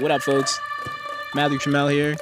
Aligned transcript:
What 0.00 0.10
up, 0.10 0.22
folks? 0.22 0.58
Matthew 1.34 1.58
Trammell 1.58 1.92
here, 1.92 2.16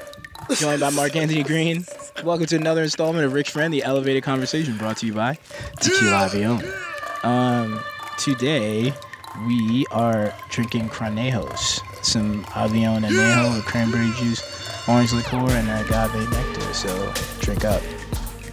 joined 0.56 0.80
by 0.80 0.90
Mark 0.90 1.14
Anthony 1.14 1.44
Green. 1.44 1.84
Welcome 2.24 2.46
to 2.46 2.56
another 2.56 2.82
installment 2.82 3.24
of 3.24 3.32
Rich 3.32 3.50
Friend, 3.50 3.72
the 3.72 3.84
Elevated 3.84 4.24
Conversation, 4.24 4.76
brought 4.76 4.96
to 4.96 5.06
you 5.06 5.12
by 5.12 5.38
Tequila 5.76 6.28
Avion. 6.28 7.24
Um, 7.24 7.80
today 8.18 8.92
we 9.46 9.86
are 9.92 10.34
drinking 10.50 10.88
Cranejos, 10.88 11.78
some 12.04 12.42
Avion 12.46 13.06
Anejo 13.06 13.62
cranberry 13.62 14.10
juice, 14.18 14.42
orange 14.88 15.12
liqueur, 15.12 15.48
and 15.48 15.68
agave 15.68 16.28
nectar. 16.32 16.74
So 16.74 17.12
drink 17.38 17.64
up. 17.64 17.80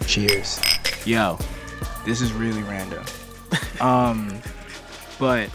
Cheers. 0.05 0.61
Yo, 1.03 1.39
this 2.05 2.21
is 2.21 2.31
really 2.31 2.61
random. 2.61 3.03
Um, 3.81 4.39
but 5.17 5.49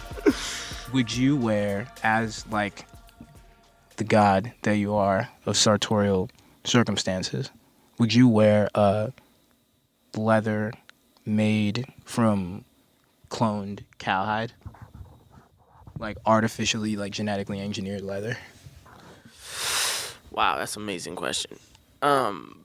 would 0.93 1.14
you 1.14 1.37
wear 1.37 1.87
as 2.02 2.45
like 2.48 2.84
the 4.00 4.04
god 4.04 4.52
that 4.62 4.76
you 4.76 4.94
are 4.94 5.28
of 5.44 5.56
sartorial 5.56 6.30
circumstances 6.64 7.50
would 7.98 8.14
you 8.14 8.27
wear 8.27 8.68
a 8.74 9.12
leather 10.16 10.72
made 11.27 11.86
from 12.05 12.64
cloned 13.28 13.80
cowhide 13.98 14.52
like 15.98 16.16
artificially 16.24 16.96
like 16.96 17.12
genetically 17.12 17.60
engineered 17.60 18.00
leather 18.00 18.36
Wow, 20.30 20.58
that's 20.58 20.77
an 20.77 20.82
amazing 20.82 21.16
question. 21.16 21.58
Um, 22.02 22.60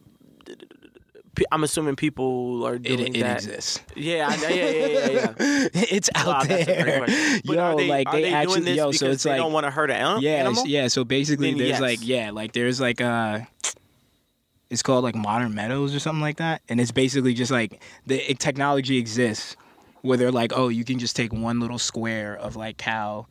I'm 1.52 1.64
assuming 1.64 1.96
people 1.96 2.66
are 2.66 2.76
it, 2.76 2.84
doing 2.84 3.16
it 3.16 3.20
that. 3.22 3.38
exists 3.44 3.80
Yeah, 3.96 4.28
I. 4.30 4.36
Yeah, 4.36 4.50
yeah, 4.50 4.70
yeah, 4.70 5.10
yeah. 5.10 5.34
it's 5.74 6.10
out 6.16 6.26
Wow, 6.28 6.44
that's 6.44 6.66
there. 6.66 7.06
But 7.46 7.56
yo 7.56 7.78
they, 7.78 7.88
like 7.88 8.12
they, 8.12 8.22
they 8.24 8.34
actually 8.34 8.74
yo 8.74 8.92
so 8.92 9.08
it's 9.12 9.24
they 9.24 9.32
like 9.32 9.40
don't 9.40 9.54
want 9.54 9.66
to 9.66 9.72
hurt 9.72 9.90
an 9.92 10.18
an- 10.18 10.22
yeah, 10.22 10.52
yeah. 10.66 10.88
So 10.88 11.04
basically, 11.04 11.50
Then 11.52 11.58
there's 11.60 11.70
yes. 11.72 11.82
like 11.82 12.00
yeah, 12.02 12.32
like 12.32 12.54
there's 12.54 12.80
like 12.82 13.02
uh, 13.02 13.40
it's 14.70 14.82
called 14.82 15.04
like 15.04 15.16
Modern 15.16 15.54
Meadows 15.54 15.94
or 15.96 16.00
something 16.00 16.22
like 16.22 16.38
that, 16.38 16.62
and 16.70 16.80
it's 16.82 16.92
basically 16.92 17.34
just 17.34 17.52
like 17.52 17.82
the 18.06 18.32
it, 18.32 18.40
technology 18.40 18.98
exists 18.98 19.56
where 20.02 20.18
they're 20.18 20.32
like, 20.32 20.52
oh, 20.56 20.68
you 20.70 20.84
can 20.84 21.00
just 21.00 21.16
take 21.16 21.34
one 21.34 21.60
little 21.60 21.80
square 21.80 22.36
of 22.36 22.56
like 22.56 22.78
cow 22.78 23.26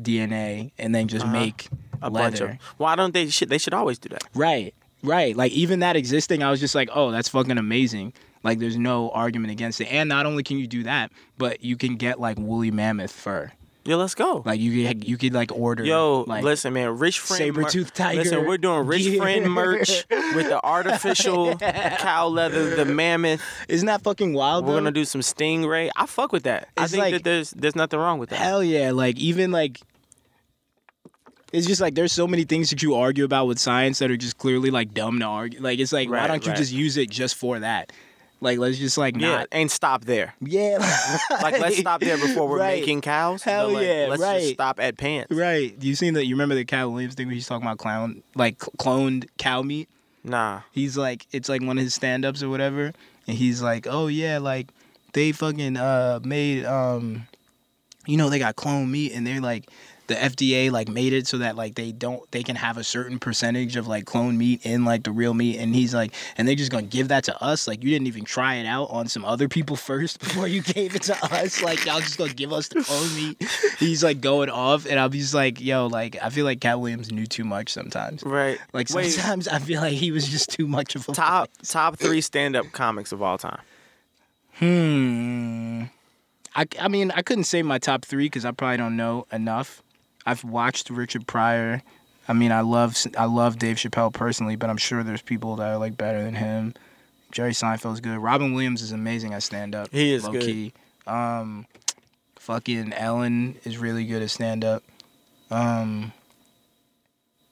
DNA 0.00 0.72
and 0.78 0.94
then 0.94 1.08
just 1.08 1.24
Uh-huh. 1.24 1.32
make 1.32 1.68
A 2.02 2.10
leather. 2.10 2.46
bunch 2.46 2.60
of. 2.60 2.62
Why 2.78 2.96
don't 2.96 3.12
they? 3.14 3.28
Should 3.28 3.48
they 3.48 3.58
should 3.58 3.74
always 3.74 3.98
do 3.98 4.08
that? 4.10 4.24
Right, 4.34 4.74
right. 5.04 5.36
Like 5.36 5.52
even 5.52 5.80
that 5.80 5.96
existing, 5.96 6.42
I 6.42 6.50
was 6.50 6.60
just 6.60 6.74
like, 6.74 6.88
oh, 6.92 7.10
that's 7.10 7.28
fucking 7.28 7.58
amazing. 7.58 8.12
Like 8.42 8.58
there's 8.58 8.76
no 8.76 9.10
argument 9.10 9.52
against 9.52 9.80
it. 9.80 9.86
And 9.86 10.08
not 10.08 10.26
only 10.26 10.42
can 10.42 10.58
you 10.58 10.66
do 10.66 10.82
that, 10.82 11.10
but 11.38 11.62
you 11.64 11.76
can 11.76 11.96
get 11.96 12.20
like 12.20 12.38
woolly 12.38 12.70
mammoth 12.70 13.12
fur. 13.12 13.52
Yeah, 13.86 13.96
let's 13.96 14.14
go. 14.14 14.42
Like 14.46 14.60
you 14.60 14.86
could 14.88 15.06
you 15.06 15.18
could 15.18 15.34
like 15.34 15.52
order 15.52 15.84
Yo, 15.84 16.24
like 16.26 16.42
listen, 16.42 16.72
man. 16.72 16.96
Rich 16.98 17.18
friend, 17.18 17.38
saber-tooth 17.38 17.92
tiger 17.92 18.20
Listen, 18.22 18.46
we're 18.46 18.56
doing 18.56 18.86
rich 18.86 19.02
gear. 19.02 19.20
friend 19.20 19.50
merch 19.52 20.06
with 20.10 20.48
the 20.48 20.58
artificial 20.64 21.54
cow 21.58 22.28
leather, 22.28 22.76
the 22.76 22.86
mammoth. 22.86 23.42
Isn't 23.68 23.86
that 23.86 24.00
fucking 24.02 24.32
wild? 24.32 24.64
We're 24.64 24.72
though? 24.72 24.78
gonna 24.78 24.90
do 24.90 25.04
some 25.04 25.20
stingray. 25.20 25.90
I 25.96 26.06
fuck 26.06 26.32
with 26.32 26.44
that. 26.44 26.68
I 26.78 26.86
think 26.86 27.02
like- 27.02 27.12
that 27.12 27.24
there's 27.24 27.50
there's 27.50 27.76
nothing 27.76 27.98
wrong 27.98 28.18
with 28.18 28.30
that. 28.30 28.38
Hell 28.38 28.64
yeah! 28.64 28.90
Like 28.92 29.18
even 29.18 29.50
like, 29.52 29.80
it's 31.54 31.66
just 31.66 31.80
like 31.80 31.94
there's 31.94 32.12
so 32.12 32.26
many 32.26 32.44
things 32.44 32.70
that 32.70 32.82
you 32.82 32.94
argue 32.94 33.24
about 33.24 33.46
with 33.46 33.58
science 33.58 34.00
that 34.00 34.10
are 34.10 34.16
just 34.16 34.38
clearly 34.38 34.70
like 34.70 34.92
dumb 34.92 35.20
to 35.20 35.24
argue. 35.24 35.60
Like 35.60 35.78
it's 35.78 35.92
like 35.92 36.10
why 36.10 36.26
don't 36.26 36.44
you 36.44 36.52
just 36.54 36.72
use 36.72 36.96
it 36.96 37.08
just 37.10 37.36
for 37.36 37.58
that? 37.60 37.92
Like 38.40 38.58
let's 38.58 38.76
just 38.76 38.98
like 38.98 39.16
yeah, 39.16 39.28
not. 39.38 39.48
and 39.52 39.70
stop 39.70 40.04
there. 40.04 40.34
Yeah. 40.40 40.78
Like 41.30 41.58
let's 41.60 41.78
stop 41.78 42.00
there 42.00 42.16
before 42.18 42.48
we're 42.48 42.58
Right. 42.58 42.80
making 42.80 43.00
cows. 43.00 43.42
Hell 43.42 43.72
like, 43.72 43.86
yeah, 43.86 44.06
Let's 44.10 44.22
right. 44.22 44.40
just 44.40 44.54
stop 44.54 44.80
at 44.80 44.96
pants. 44.98 45.34
Right. 45.34 45.74
You 45.80 45.94
seen 45.94 46.14
that? 46.14 46.26
You 46.26 46.34
remember 46.34 46.54
the 46.54 46.64
Katt 46.64 46.90
Williams 46.90 47.14
thing 47.14 47.26
where 47.26 47.34
he's 47.34 47.46
talking 47.46 47.66
about 47.66 47.78
clown, 47.78 48.22
like 48.34 48.58
cloned 48.58 49.28
cow 49.38 49.62
meat? 49.62 49.88
Nah. 50.24 50.60
He's 50.72 50.96
like, 50.96 51.26
it's 51.32 51.48
like 51.48 51.62
one 51.62 51.76
of 51.78 51.84
his 51.84 51.94
stand-ups 51.94 52.42
or 52.42 52.48
whatever, 52.48 52.92
and 53.26 53.36
he's 53.36 53.62
like, 53.62 53.86
oh 53.88 54.06
yeah, 54.08 54.38
like 54.38 54.68
they 55.12 55.32
fucking 55.32 55.76
uh 55.76 56.20
made 56.24 56.64
um, 56.64 57.26
you 58.06 58.16
know, 58.16 58.30
they 58.30 58.38
got 58.38 58.56
clone 58.56 58.90
meat, 58.90 59.12
and 59.12 59.26
they're 59.26 59.40
like, 59.40 59.68
the 60.06 60.14
FDA 60.14 60.70
like 60.70 60.88
made 60.88 61.12
it 61.12 61.26
so 61.26 61.38
that 61.38 61.56
like 61.56 61.74
they 61.76 61.92
don't 61.92 62.30
they 62.30 62.42
can 62.42 62.56
have 62.56 62.76
a 62.76 62.84
certain 62.84 63.18
percentage 63.18 63.76
of 63.76 63.86
like 63.86 64.04
clone 64.04 64.36
meat 64.36 64.64
in 64.64 64.84
like 64.84 65.04
the 65.04 65.12
real 65.12 65.34
meat, 65.34 65.58
and 65.58 65.74
he's 65.74 65.94
like, 65.94 66.12
and 66.36 66.46
they're 66.46 66.54
just 66.54 66.70
gonna 66.70 66.82
give 66.82 67.08
that 67.08 67.24
to 67.24 67.42
us, 67.42 67.66
like 67.66 67.82
you 67.82 67.90
didn't 67.90 68.06
even 68.06 68.24
try 68.24 68.56
it 68.56 68.66
out 68.66 68.90
on 68.90 69.08
some 69.08 69.24
other 69.24 69.48
people 69.48 69.76
first 69.84 70.20
before 70.20 70.46
you 70.46 70.62
gave 70.62 70.94
it 70.94 71.02
to 71.02 71.24
us, 71.34 71.62
like 71.62 71.84
y'all 71.86 72.00
just 72.00 72.18
gonna 72.18 72.34
give 72.34 72.52
us 72.52 72.68
the 72.68 72.82
clone 72.82 73.14
meat. 73.14 73.42
He's 73.78 74.04
like 74.04 74.20
going 74.20 74.50
off, 74.50 74.86
and 74.86 74.98
I'm 74.98 75.10
just 75.10 75.34
like, 75.34 75.60
yo, 75.60 75.86
like 75.86 76.16
I 76.22 76.30
feel 76.30 76.44
like 76.44 76.60
Katt 76.60 76.80
Williams 76.80 77.10
knew 77.10 77.26
too 77.26 77.44
much 77.44 77.72
sometimes. 77.72 78.22
Right. 78.22 78.58
Like 78.72 78.90
Wait, 78.90 79.10
sometimes 79.10 79.48
I 79.48 79.58
feel 79.58 79.80
like 79.80 79.94
he 79.94 80.10
was 80.10 80.28
just 80.28 80.50
too 80.50 80.66
much 80.66 80.96
of 80.96 81.08
a 81.08 81.12
top 81.12 81.50
top 81.62 81.96
three 81.96 82.20
stand 82.20 82.56
up 82.56 82.70
comics 82.72 83.12
of 83.12 83.22
all 83.22 83.38
time. 83.38 83.60
Hmm. 84.56 85.84
I, 86.54 86.66
I 86.80 86.88
mean, 86.88 87.10
I 87.10 87.22
couldn't 87.22 87.44
say 87.44 87.62
my 87.62 87.78
top 87.78 88.04
three 88.04 88.26
because 88.26 88.44
I 88.44 88.52
probably 88.52 88.76
don't 88.76 88.96
know 88.96 89.26
enough. 89.32 89.82
I've 90.26 90.44
watched 90.44 90.90
Richard 90.90 91.26
Pryor. 91.26 91.82
I 92.28 92.32
mean, 92.32 92.52
I 92.52 92.60
love 92.60 92.96
I 93.18 93.26
love 93.26 93.58
Dave 93.58 93.76
Chappelle 93.76 94.12
personally, 94.12 94.56
but 94.56 94.70
I'm 94.70 94.76
sure 94.76 95.02
there's 95.02 95.22
people 95.22 95.56
that 95.56 95.68
are 95.68 95.78
like 95.78 95.96
better 95.96 96.22
than 96.22 96.34
him. 96.34 96.74
Jerry 97.32 97.52
Seinfeld 97.52 97.80
Seinfeld's 97.80 98.00
good. 98.00 98.18
Robin 98.18 98.54
Williams 98.54 98.80
is 98.80 98.92
amazing 98.92 99.34
at 99.34 99.42
stand 99.42 99.74
up. 99.74 99.88
He 99.90 100.12
is 100.12 100.24
low 100.24 100.32
good. 100.32 100.42
Key. 100.42 100.72
Um, 101.06 101.66
fucking 102.36 102.92
Ellen 102.92 103.56
is 103.64 103.76
really 103.76 104.04
good 104.04 104.22
at 104.22 104.30
stand 104.30 104.64
up. 104.64 104.82
Um, 105.50 106.12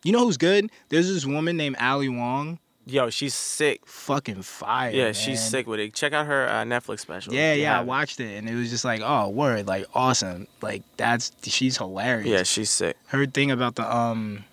you 0.04 0.12
know 0.12 0.20
who's 0.20 0.36
good? 0.36 0.70
There's 0.88 1.12
this 1.12 1.26
woman 1.26 1.56
named 1.56 1.76
Ali 1.80 2.08
Wong. 2.08 2.58
Yo, 2.84 3.10
she's 3.10 3.34
sick. 3.34 3.86
Fucking 3.86 4.42
fire. 4.42 4.90
Yeah, 4.90 5.12
she's 5.12 5.40
sick 5.40 5.66
with 5.68 5.78
it. 5.78 5.94
Check 5.94 6.12
out 6.12 6.26
her 6.26 6.48
uh, 6.48 6.64
Netflix 6.64 7.00
special. 7.00 7.32
Yeah, 7.32 7.54
yeah, 7.54 7.78
I 7.78 7.82
watched 7.82 8.18
it 8.18 8.36
and 8.36 8.48
it 8.48 8.54
was 8.54 8.70
just 8.70 8.84
like, 8.84 9.00
oh, 9.04 9.28
word, 9.28 9.66
like 9.68 9.86
awesome. 9.94 10.48
Like 10.60 10.82
that's 10.96 11.30
she's 11.44 11.78
hilarious. 11.78 12.28
Yeah, 12.28 12.42
she's 12.42 12.70
sick. 12.70 12.96
Her 13.06 13.24
thing 13.26 13.50
about 13.52 13.76
the 13.76 13.94
um 13.96 14.44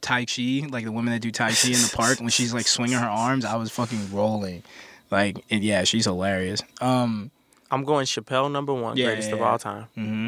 Tai 0.00 0.24
Chi, 0.24 0.66
like 0.68 0.84
the 0.84 0.90
women 0.92 1.12
that 1.12 1.20
do 1.20 1.30
Tai 1.30 1.52
Chi 1.52 1.68
in 1.68 1.74
the 1.74 1.92
park 1.94 2.18
when 2.18 2.30
she's 2.30 2.52
like 2.52 2.66
swinging 2.66 2.98
her 2.98 3.06
arms, 3.06 3.44
I 3.44 3.54
was 3.56 3.70
fucking 3.70 4.12
rolling. 4.12 4.64
Like, 5.10 5.44
yeah, 5.48 5.84
she's 5.84 6.06
hilarious. 6.06 6.62
Um, 6.80 7.30
I'm 7.70 7.84
going 7.84 8.06
Chappelle 8.06 8.50
number 8.50 8.74
one, 8.74 8.96
Yeah, 8.96 9.06
greatest 9.06 9.30
of 9.32 9.38
yeah. 9.38 9.44
all 9.44 9.58
time. 9.58 9.86
hmm 9.94 10.26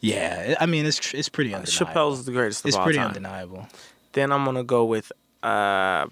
yeah, 0.00 0.54
I 0.58 0.66
mean, 0.66 0.84
it's 0.84 1.14
it's 1.14 1.28
pretty 1.28 1.54
undeniable. 1.54 1.86
Chappelle's 1.86 2.24
the 2.26 2.32
greatest 2.32 2.64
of 2.64 2.68
it's 2.68 2.76
all 2.76 2.82
time. 2.82 2.90
It's 2.90 2.96
pretty 2.96 3.06
undeniable. 3.06 3.68
Then 4.12 4.32
I'm 4.32 4.44
gonna 4.44 4.64
go 4.64 4.84
with 4.84 5.12
uh 5.46 6.06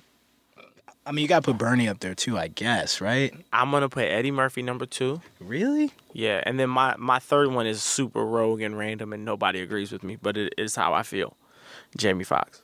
I 1.06 1.12
mean, 1.12 1.22
you 1.22 1.28
gotta 1.28 1.42
put 1.42 1.58
Bernie 1.58 1.88
up 1.88 2.00
there 2.00 2.14
too, 2.14 2.38
I 2.38 2.48
guess, 2.48 3.00
right? 3.00 3.34
I'm 3.52 3.70
gonna 3.70 3.88
put 3.88 4.04
Eddie 4.04 4.30
Murphy 4.30 4.62
number 4.62 4.86
two. 4.86 5.20
Really? 5.38 5.92
Yeah, 6.12 6.42
and 6.46 6.58
then 6.58 6.70
my 6.70 6.94
my 6.96 7.18
third 7.18 7.50
one 7.50 7.66
is 7.66 7.82
super 7.82 8.24
rogue 8.24 8.62
and 8.62 8.78
random, 8.78 9.12
and 9.12 9.24
nobody 9.24 9.60
agrees 9.60 9.92
with 9.92 10.02
me, 10.02 10.16
but 10.16 10.36
it 10.36 10.54
is 10.56 10.76
how 10.76 10.94
I 10.94 11.02
feel. 11.02 11.36
Jamie 11.96 12.24
Foxx. 12.24 12.62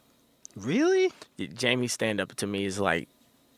Really? 0.57 1.13
Jamie 1.55 1.89
stand 1.89 2.21
up 2.21 2.35
to 2.37 2.47
me 2.47 2.65
is 2.65 2.81
like 2.81 3.09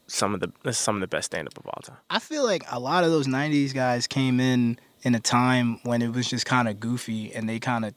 some 0.07 0.35
of 0.35 0.41
the 0.41 0.73
some 0.73 0.97
of 0.97 1.01
the 1.01 1.07
best 1.07 1.27
stand 1.27 1.47
up 1.47 1.57
of 1.59 1.67
all 1.67 1.81
time. 1.83 1.99
I 2.11 2.19
feel 2.19 2.45
like 2.45 2.65
a 2.71 2.81
lot 2.81 3.05
of 3.05 3.11
those 3.11 3.29
'90s 3.29 3.73
guys 3.73 4.07
came 4.07 4.41
in 4.41 4.79
in 5.03 5.15
a 5.15 5.21
time 5.21 5.79
when 5.85 6.03
it 6.03 6.13
was 6.13 6.29
just 6.29 6.45
kind 6.47 6.67
of 6.67 6.81
goofy, 6.81 7.33
and 7.33 7.49
they 7.49 7.61
kind 7.61 7.85
of 7.85 7.95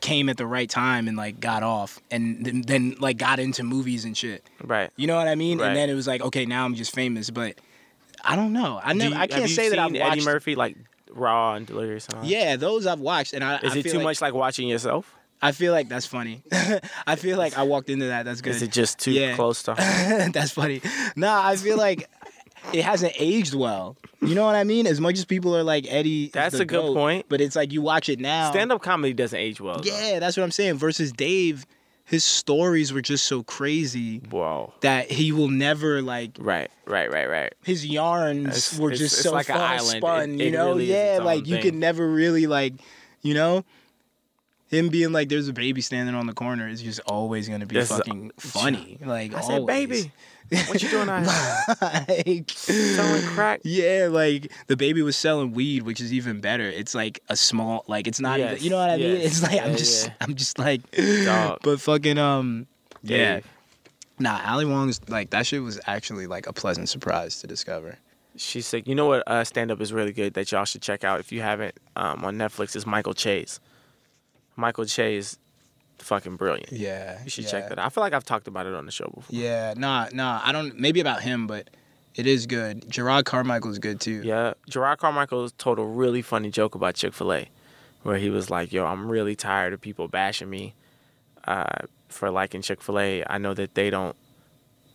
came 0.00 0.28
at 0.28 0.36
the 0.36 0.46
right 0.46 0.68
time 0.68 1.08
and 1.08 1.16
like 1.16 1.40
got 1.40 1.62
off, 1.62 2.00
and 2.10 2.44
then, 2.44 2.62
then 2.62 2.96
like 3.00 3.16
got 3.18 3.38
into 3.38 3.62
movies 3.62 4.04
and 4.04 4.16
shit. 4.16 4.44
Right. 4.62 4.90
You 4.96 5.06
know 5.06 5.16
what 5.16 5.28
I 5.28 5.34
mean? 5.34 5.58
Right. 5.58 5.68
And 5.68 5.76
then 5.76 5.90
it 5.90 5.94
was 5.94 6.06
like, 6.06 6.20
okay, 6.22 6.46
now 6.46 6.64
I'm 6.64 6.74
just 6.74 6.94
famous, 6.94 7.30
but 7.30 7.56
I 8.24 8.36
don't 8.36 8.52
know. 8.52 8.80
I 8.82 8.92
Do 8.92 8.98
never. 8.98 9.14
you- 9.14 9.20
I 9.20 9.26
can't 9.26 9.50
say 9.50 9.68
that 9.70 9.78
I've 9.78 9.92
watched. 9.92 10.04
Eddie 10.12 10.24
Murphy 10.24 10.54
like 10.54 10.76
Raw 11.12 11.54
and 11.54 11.66
Delirious 11.66 12.06
and? 12.08 12.26
Yeah, 12.26 12.56
those 12.56 12.86
I've 12.86 13.00
watched, 13.00 13.32
and 13.34 13.42
I. 13.44 13.58
Is 13.58 13.74
I 13.74 13.78
it 13.78 13.82
too 13.84 13.94
like- 13.98 14.04
much 14.04 14.20
like 14.20 14.34
watching 14.34 14.68
yourself? 14.68 15.14
I 15.42 15.52
feel 15.52 15.72
like 15.72 15.88
that's 15.88 16.04
funny. 16.04 16.42
I 17.06 17.16
feel 17.16 17.38
like 17.38 17.56
I 17.56 17.62
walked 17.62 17.88
into 17.88 18.08
that. 18.08 18.26
That's 18.26 18.42
good. 18.42 18.54
Is 18.56 18.60
it 18.62 18.70
just 18.72 18.98
too 18.98 19.12
Yeah. 19.12 19.36
close 19.36 19.62
to 19.62 19.74
home? 19.74 20.32
That's 20.32 20.50
funny. 20.50 20.82
Nah, 21.16 21.40
I 21.48 21.56
feel 21.56 21.78
like 21.78 22.10
it 22.72 22.84
hasn't 22.84 23.12
aged 23.18 23.54
well. 23.54 23.96
You 24.22 24.34
know 24.34 24.44
what 24.44 24.54
I 24.54 24.64
mean? 24.64 24.86
As 24.86 25.00
much 25.00 25.16
as 25.18 25.24
people 25.24 25.56
are 25.56 25.62
like 25.62 25.86
Eddie, 25.88 26.28
That's 26.28 26.54
a 26.56 26.64
good 26.64 26.82
GOAT, 26.82 26.94
point. 26.94 27.26
But 27.28 27.40
it's 27.40 27.56
like 27.56 27.72
you 27.72 27.82
watch 27.82 28.08
it 28.08 28.20
now. 28.20 28.50
Stand 28.50 28.70
up 28.72 28.82
comedy 28.82 29.12
doesn't 29.14 29.38
age 29.38 29.60
well. 29.60 29.80
though. 29.80 29.90
Yeah, 29.90 30.18
that's 30.18 30.36
what 30.36 30.42
I'm 30.44 30.50
saying. 30.50 30.74
Versus 30.74 31.10
Dave, 31.12 31.64
his 32.04 32.22
stories 32.24 32.92
were 32.92 33.00
just 33.02 33.24
so 33.26 33.42
crazy 33.42 34.18
Whoa. 34.30 34.72
that 34.80 35.10
he 35.10 35.32
will 35.32 35.48
never 35.48 36.02
like 36.02 36.32
Right, 36.38 36.70
right, 36.86 37.10
right, 37.10 37.28
right. 37.30 37.54
his 37.62 37.86
yarns 37.86 38.46
It's- 38.48 38.78
were 38.78 38.90
just 38.90 39.14
it's 39.14 39.22
so 39.22 39.32
like 39.32 39.48
an 39.48 39.56
far 39.56 39.78
spun. 39.78 40.40
It- 40.40 40.44
you 40.46 40.50
know? 40.50 40.68
really 40.72 40.86
yeah, 40.86 41.16
its 41.16 41.24
like 41.24 41.46
you 41.46 41.58
could 41.58 41.74
never 41.74 42.06
really 42.08 42.46
like, 42.46 42.74
you 43.22 43.34
know. 43.34 43.64
Him 44.70 44.88
being 44.88 45.12
like, 45.12 45.28
"There's 45.28 45.48
a 45.48 45.52
baby 45.52 45.80
standing 45.80 46.14
on 46.14 46.26
the 46.26 46.32
corner" 46.32 46.68
is 46.68 46.80
just 46.80 47.00
always 47.06 47.48
gonna 47.48 47.66
be 47.66 47.74
This 47.74 47.90
is- 47.90 47.96
fucking 47.96 48.32
funny. 48.38 48.98
Like 49.04 49.34
I 49.34 49.40
said, 49.40 49.60
always. 49.60 49.86
baby, 49.86 50.12
what 50.68 50.82
you 50.82 50.88
doing 50.88 51.08
out 51.08 51.26
here? 51.26 51.76
like 52.08 52.50
Selling 52.50 53.22
crack? 53.22 53.60
Yeah, 53.64 54.08
like 54.10 54.50
the 54.68 54.76
baby 54.76 55.02
was 55.02 55.16
selling 55.16 55.52
weed, 55.52 55.82
which 55.82 56.00
is 56.00 56.12
even 56.12 56.40
better. 56.40 56.68
It's 56.68 56.94
like 56.94 57.20
a 57.28 57.36
small, 57.36 57.84
like 57.88 58.06
it's 58.06 58.20
not 58.20 58.38
Yes, 58.38 58.52
even. 58.52 58.64
You 58.64 58.70
know 58.70 58.76
what 58.78 58.90
I 58.90 58.96
mean? 58.96 59.16
It's 59.16 59.42
like 59.42 59.60
I'm 59.60 59.76
just, 59.76 60.06
yeah. 60.06 60.12
I'm 60.20 60.34
just 60.36 60.58
like, 60.58 60.82
Dog. 61.24 61.58
but 61.64 61.80
fucking 61.80 62.18
um, 62.18 62.66
yeah. 63.02 63.34
Dave. 63.36 63.46
Nah, 64.18 64.40
Ali 64.52 64.66
Wong's 64.66 65.00
like 65.08 65.30
that 65.30 65.46
shit 65.46 65.62
was 65.62 65.80
actually 65.86 66.26
like 66.26 66.46
a 66.46 66.52
pleasant 66.52 66.88
surprise 66.88 67.40
to 67.40 67.46
discover. 67.46 67.96
She's 68.36 68.66
sick. 68.66 68.86
You 68.86 68.94
know 68.94 69.06
what 69.06 69.24
uh, 69.26 69.42
stand 69.44 69.70
up 69.72 69.80
is 69.80 69.92
really 69.92 70.12
good 70.12 70.34
that 70.34 70.52
y'all 70.52 70.64
should 70.64 70.82
check 70.82 71.02
out 71.04 71.20
if 71.20 71.32
you 71.32 71.40
haven't 71.42 71.74
um, 71.96 72.24
on 72.24 72.36
Netflix 72.36 72.76
is 72.76 72.86
Michael 72.86 73.14
Chase. 73.14 73.58
Michael 74.60 74.84
Chase, 74.84 75.32
is 75.32 75.38
fucking 75.98 76.36
brilliant. 76.36 76.72
Yeah, 76.72 77.22
You 77.24 77.30
should 77.30 77.48
check 77.48 77.68
that 77.68 77.78
out. 77.78 77.86
I 77.86 77.88
feel 77.88 78.02
like 78.02 78.12
I've 78.12 78.24
talked 78.24 78.48
about 78.48 78.66
it 78.66 78.74
on 78.74 78.86
the 78.86 78.92
show 78.92 79.10
before. 79.14 79.24
Yeah, 79.28 79.74
nah, 79.76 80.08
nah. 80.12 80.40
I 80.44 80.52
don't. 80.52 80.78
Maybe 80.78 81.00
about 81.00 81.22
him, 81.22 81.46
but 81.46 81.68
it 82.14 82.26
is 82.26 82.46
good. 82.46 82.82
Jerrod 82.88 83.24
Carmichael 83.24 83.70
is 83.70 83.78
good 83.78 84.00
too. 84.00 84.22
Yeah, 84.24 84.54
Jerrod 84.70 84.98
Carmichael 84.98 85.50
told 85.50 85.78
a 85.78 85.84
really 85.84 86.22
funny 86.22 86.50
joke 86.50 86.74
about 86.74 86.94
Chick 86.94 87.14
Fil 87.14 87.32
A, 87.32 87.48
where 88.02 88.18
he 88.18 88.30
was 88.30 88.50
like, 88.50 88.72
"Yo, 88.72 88.84
I'm 88.84 89.08
really 89.08 89.36
tired 89.36 89.72
of 89.72 89.80
people 89.80 90.08
bashing 90.08 90.50
me 90.50 90.74
uh, 91.46 91.86
for 92.08 92.30
liking 92.30 92.62
Chick 92.62 92.82
Fil 92.82 92.98
A. 92.98 93.24
I 93.26 93.38
know 93.38 93.54
that 93.54 93.74
they 93.74 93.90
don't, 93.90 94.16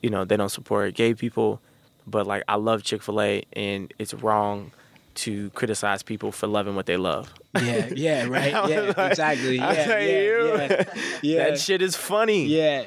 you 0.01 0.09
know, 0.09 0.25
they 0.25 0.37
don't 0.37 0.49
support 0.49 0.93
gay 0.93 1.13
people, 1.13 1.61
but 2.05 2.27
like 2.27 2.43
I 2.47 2.55
love 2.55 2.83
Chick 2.83 3.01
Fil 3.01 3.21
A, 3.21 3.43
and 3.53 3.93
it's 3.97 4.13
wrong 4.13 4.71
to 5.15 5.49
criticize 5.51 6.03
people 6.03 6.31
for 6.31 6.47
loving 6.47 6.75
what 6.75 6.85
they 6.85 6.97
love." 6.97 7.33
yeah, 7.61 7.89
yeah, 7.95 8.25
right. 8.29 8.51
Yeah, 8.51 8.93
like- 8.97 9.11
exactly. 9.11 9.57
Yeah, 9.57 9.73
yeah, 9.73 9.99
you- 9.99 10.47
yeah, 10.57 10.83
yeah. 11.21 11.49
That 11.49 11.59
shit 11.59 11.81
is 11.81 11.95
funny. 11.95 12.45
yeah. 12.47 12.85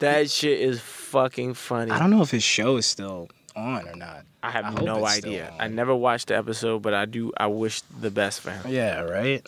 That 0.00 0.30
shit 0.30 0.60
is 0.60 0.80
fucking 0.80 1.54
funny. 1.54 1.90
I 1.90 1.98
don't 1.98 2.10
know 2.10 2.22
if 2.22 2.30
his 2.30 2.44
show 2.44 2.76
is 2.76 2.86
still 2.86 3.28
on 3.56 3.88
or 3.88 3.96
not. 3.96 4.24
I 4.44 4.50
have 4.52 4.64
I 4.66 4.82
no 4.84 5.04
idea. 5.04 5.52
I 5.58 5.66
never 5.66 5.92
watched 5.92 6.28
the 6.28 6.36
episode, 6.36 6.82
but 6.82 6.94
I 6.94 7.04
do. 7.04 7.32
I 7.36 7.48
wish 7.48 7.80
the 8.00 8.10
best 8.10 8.40
for 8.40 8.52
him. 8.52 8.70
Yeah, 8.72 9.00
right. 9.00 9.44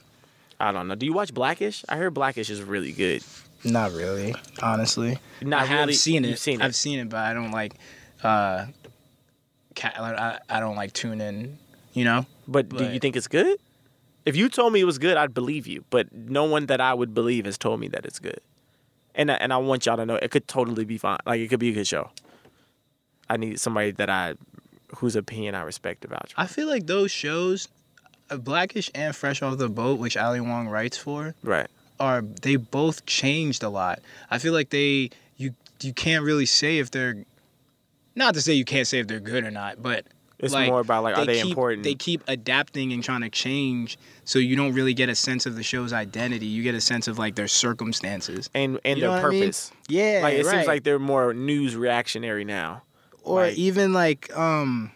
I 0.59 0.73
don't 0.73 0.89
know. 0.89 0.97
Do 0.97 1.07
you 1.07 1.13
watch 1.13 1.33
Blackish? 1.33 1.85
I 1.89 1.97
heard 1.97 2.15
Blackish 2.15 2.51
is 2.51 2.63
really 2.63 2.91
good. 2.91 3.23
Not 3.63 3.93
really, 3.93 4.35
honestly. 4.61 5.19
Not 5.41 5.63
I 5.63 5.67
have 5.67 5.81
really. 5.81 5.93
seen 5.93 6.25
it. 6.25 6.29
You've 6.31 6.39
seen 6.41 6.61
it. 6.61 6.65
I've 6.65 6.75
seen 6.75 6.99
it, 6.99 7.09
but 7.09 7.21
I 7.21 7.33
don't 7.33 7.53
like. 7.53 7.75
uh 8.25 8.67
ca- 9.77 9.93
I, 9.97 10.57
I 10.57 10.61
don't 10.61 10.75
like 10.77 10.93
tune 10.93 11.21
in. 11.21 11.59
You 11.93 12.05
know. 12.05 12.27
but, 12.47 12.69
do 12.69 12.85
you 12.85 12.99
think 13.01 13.17
it's 13.17 13.29
good? 13.29 13.59
If 14.25 14.37
you 14.37 14.49
told 14.49 14.73
me 14.73 14.81
it 14.81 14.85
was 14.85 14.99
good, 14.99 15.17
I'd 15.17 15.35
believe 15.35 15.67
you. 15.67 15.85
But 15.91 16.13
no 16.13 16.45
one 16.45 16.67
that 16.67 16.81
I 16.81 16.95
would 16.95 17.15
believe 17.15 17.47
has 17.47 17.57
told 17.59 17.81
me 17.81 17.89
that 17.89 18.05
it's 18.05 18.19
good. 18.19 18.41
And 19.15 19.31
I, 19.31 19.35
and 19.35 19.53
I 19.53 19.57
want 19.57 19.87
y'all 19.87 19.97
to 19.97 20.07
know 20.07 20.15
it 20.17 20.31
could 20.31 20.47
totally 20.47 20.85
be 20.85 20.99
fine. 20.99 21.19
Like 21.27 21.41
it 21.41 21.49
could 21.49 21.59
be 21.61 21.71
a 21.71 21.73
good 21.73 21.87
show. 21.87 22.11
I 23.29 23.37
need 23.37 23.59
somebody 23.59 23.91
that 23.93 24.11
I, 24.11 24.35
whose 24.97 25.17
opinion 25.17 25.55
I 25.55 25.63
respect 25.63 26.05
about. 26.05 26.33
I 26.37 26.47
feel 26.47 26.69
like 26.69 26.87
those 26.87 27.11
shows, 27.11 27.69
uh, 28.31 28.37
Blackish 28.37 28.91
and 28.95 29.15
Fresh 29.17 29.43
Off 29.43 29.59
the 29.59 29.69
Boat, 29.69 29.99
which 29.99 30.17
Ali 30.17 30.41
Wong 30.41 30.69
writes 30.69 30.97
for, 30.97 31.35
Right. 31.43 31.69
are 31.99 32.23
they 32.23 32.57
both 32.57 33.07
changed 33.07 33.63
a 33.63 33.69
lot. 33.69 34.01
I 34.31 34.39
feel 34.39 34.53
like 34.53 34.71
they 34.71 35.11
you 35.37 35.55
you 35.81 35.93
can't 35.93 36.25
really 36.25 36.47
say 36.47 36.79
if 36.79 36.91
they're 36.91 37.25
not 38.15 38.35
to 38.35 38.41
say 38.43 38.53
you 38.53 38.65
can't 38.65 38.87
say 38.87 38.99
if 39.01 39.07
they're 39.09 39.19
good 39.21 39.45
or 39.45 39.51
not, 39.51 39.83
but 39.83 40.05
It's 40.43 40.53
like, 40.55 40.69
more 40.69 40.81
about 40.81 41.03
like 41.05 41.17
are 41.19 41.25
they 41.27 41.41
keep, 41.43 41.51
important? 41.51 41.85
They 41.85 41.95
keep 41.95 42.23
adapting 42.29 42.93
and 42.93 43.03
trying 43.05 43.21
to 43.23 43.31
change, 43.31 43.99
so 44.25 44.39
you 44.39 44.57
don't 44.57 44.73
really 44.73 44.95
get 44.95 45.09
a 45.09 45.15
sense 45.15 45.45
of 45.47 45.55
the 45.57 45.63
show's 45.63 45.93
identity. 45.93 46.47
You 46.47 46.63
get 46.63 46.75
a 46.75 46.81
sense 46.81 47.09
of 47.09 47.19
like 47.19 47.35
their 47.35 47.49
circumstances. 47.49 48.49
and 48.55 48.81
and 48.85 48.99
You 48.99 49.03
their 49.03 49.11
what 49.11 49.25
I 49.25 49.29
mean? 49.29 49.41
purpose. 49.43 49.71
Yeah, 49.89 50.21
Like 50.23 50.35
it 50.35 50.47
right. 50.47 50.55
seems 50.57 50.67
like 50.67 50.83
they're 50.85 50.99
more 50.99 51.35
news 51.35 51.77
reactionary 51.77 52.45
now. 52.45 52.83
or 53.23 53.43
like- 53.43 53.57
even 53.59 53.93
like 53.93 54.35
um 54.37 54.91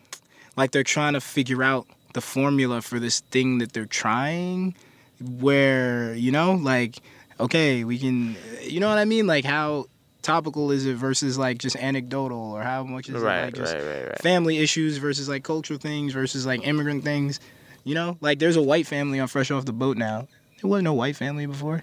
like 0.57 0.71
they're 0.71 0.83
trying 0.83 1.13
to 1.13 1.21
figure 1.21 1.63
out 1.63 1.87
the 2.15 2.21
formula 2.21 2.81
for 2.81 2.99
this 2.99 3.21
thing 3.21 3.59
that 3.59 3.73
they're 3.73 3.85
trying 3.87 4.75
where 5.21 6.15
you 6.15 6.31
know 6.31 6.53
like 6.55 6.99
okay 7.41 7.85
we 7.85 7.99
can 7.99 8.37
you 8.63 8.81
know 8.81 8.89
what 8.89 8.99
i 8.99 9.05
mean 9.05 9.27
like 9.27 9.45
how 9.45 9.85
topical 10.25 10.71
is 10.71 10.87
it 10.87 10.97
versus 10.97 11.37
like 11.39 11.59
just 11.59 11.77
anecdotal 11.77 12.53
or 12.53 12.63
how 12.63 12.83
much 12.83 13.09
is 13.09 13.23
it 13.23 13.25
like 13.25 13.55
just 13.55 13.75
right, 13.75 13.85
right, 13.85 14.09
right. 14.09 14.23
family 14.23 14.59
issues 14.59 14.97
versus 14.97 15.29
like 15.29 15.45
cultural 15.45 15.79
things 15.79 16.13
versus 16.13 16.47
like 16.47 16.67
immigrant 16.67 17.05
things 17.05 17.41
you 17.85 17.95
know 17.95 18.17
like 18.21 18.39
there's 18.39 18.57
a 18.57 18.63
white 18.63 18.87
family 18.87 19.21
on 19.21 19.29
fresh 19.29 19.51
off 19.51 19.67
the 19.67 19.73
boat 19.73 19.99
now 19.99 20.27
there 20.61 20.71
wasn't 20.71 20.85
no 20.85 20.95
white 20.95 21.15
family 21.15 21.45
before 21.45 21.83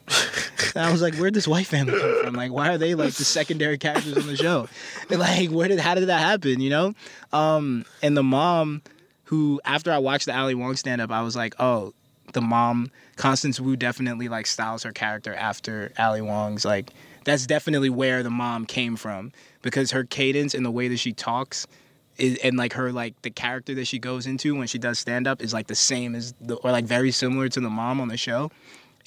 and 0.75 0.85
I 0.85 0.91
was 0.91 1.01
like, 1.01 1.15
where'd 1.15 1.33
this 1.33 1.47
white 1.47 1.67
family 1.67 1.99
come 1.99 2.23
from? 2.23 2.33
Like, 2.35 2.51
why 2.51 2.69
are 2.69 2.77
they 2.77 2.95
like 2.95 3.13
the 3.13 3.25
secondary 3.25 3.77
characters 3.77 4.17
on 4.17 4.27
the 4.27 4.37
show? 4.37 4.67
And, 5.09 5.19
like, 5.19 5.49
where 5.49 5.67
did 5.67 5.79
how 5.79 5.95
did 5.95 6.07
that 6.07 6.19
happen? 6.19 6.61
You 6.61 6.69
know? 6.69 6.93
Um, 7.33 7.85
and 8.01 8.15
the 8.15 8.23
mom, 8.23 8.81
who 9.25 9.61
after 9.65 9.91
I 9.91 9.97
watched 9.97 10.25
the 10.25 10.37
Ali 10.37 10.55
Wong 10.55 10.75
stand 10.75 11.01
up, 11.01 11.11
I 11.11 11.21
was 11.21 11.35
like, 11.35 11.55
oh, 11.59 11.93
the 12.33 12.41
mom, 12.41 12.91
Constance 13.15 13.59
Wu, 13.59 13.75
definitely 13.75 14.29
like 14.29 14.47
styles 14.47 14.83
her 14.83 14.91
character 14.91 15.33
after 15.33 15.91
Ali 15.97 16.21
Wong's. 16.21 16.65
Like, 16.65 16.91
that's 17.23 17.45
definitely 17.45 17.89
where 17.89 18.23
the 18.23 18.29
mom 18.29 18.65
came 18.65 18.95
from 18.95 19.31
because 19.61 19.91
her 19.91 20.03
cadence 20.03 20.53
and 20.53 20.65
the 20.65 20.71
way 20.71 20.87
that 20.87 20.97
she 20.97 21.13
talks. 21.13 21.67
Is, 22.17 22.37
and 22.43 22.57
like 22.57 22.73
her 22.73 22.91
like 22.91 23.19
the 23.21 23.29
character 23.31 23.73
that 23.75 23.85
she 23.85 23.97
goes 23.97 24.27
into 24.27 24.53
when 24.53 24.67
she 24.67 24.77
does 24.77 24.99
stand 24.99 25.27
up 25.27 25.41
is 25.41 25.53
like 25.53 25.67
the 25.67 25.75
same 25.75 26.13
as 26.13 26.33
the 26.41 26.55
or 26.55 26.69
like 26.69 26.83
very 26.83 27.09
similar 27.09 27.47
to 27.47 27.59
the 27.61 27.69
mom 27.69 28.01
on 28.01 28.09
the 28.09 28.17
show 28.17 28.51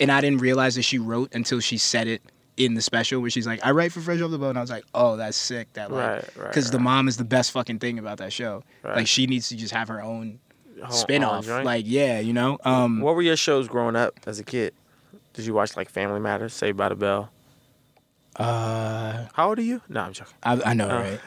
and 0.01 0.11
I 0.11 0.21
didn't 0.21 0.41
realize 0.41 0.75
that 0.77 0.83
she 0.83 0.99
wrote 0.99 1.35
until 1.35 1.61
she 1.61 1.79
said 1.79 2.09
it 2.09 2.23
in 2.57 2.75
the 2.75 2.83
special 2.83 3.21
where 3.21 3.31
she's 3.31 3.47
like, 3.47 3.65
I 3.65 3.73
write 3.73 3.93
for 3.93 4.01
Fresh 4.01 4.21
Off 4.21 4.31
the 4.31 4.39
Boat, 4.39 4.51
and 4.51 4.59
I 4.59 4.61
was 4.61 4.71
like, 4.71 4.85
oh, 4.95 5.17
that's 5.17 5.37
sick. 5.37 5.73
That 5.73 5.91
like, 5.91 6.01
Right, 6.01 6.37
right, 6.37 6.49
because 6.49 6.71
the 6.71 6.79
mom 6.79 7.09
is 7.09 7.17
the 7.17 7.25
best 7.25 7.53
fucking 7.53 7.79
thing 7.81 7.99
about 7.99 8.19
that 8.19 8.33
show. 8.33 8.63
Right. 8.83 8.97
Like 8.97 9.07
she 9.07 9.27
needs 9.27 9.49
to 9.49 9.57
just 9.57 9.75
have 9.75 9.89
her 9.89 10.01
own 10.01 10.39
spin-off. 10.91 11.47
Like 11.49 11.85
yeah, 11.87 12.21
you 12.21 12.33
know. 12.33 12.59
Um, 12.65 13.01
What 13.01 13.15
were 13.15 13.23
your 13.23 13.37
shows 13.37 13.69
growing 13.69 13.97
up 13.97 14.21
as 14.27 14.39
a 14.39 14.45
kid? 14.45 14.75
Did 15.33 15.47
you 15.47 15.55
watch 15.55 15.77
like 15.77 15.91
Family 15.91 16.21
Matters, 16.21 16.55
Saved 16.55 16.77
by 16.77 16.89
the 16.89 16.95
Bell? 16.95 17.31
Uh, 18.37 19.27
How 19.33 19.49
old 19.49 19.59
are 19.59 19.63
you? 19.63 19.81
No, 19.89 20.01
I'm 20.01 20.13
joking. 20.13 20.35
I, 20.43 20.61
I 20.67 20.75
know, 20.75 20.89
Uh. 20.89 20.95
right? 21.03 21.21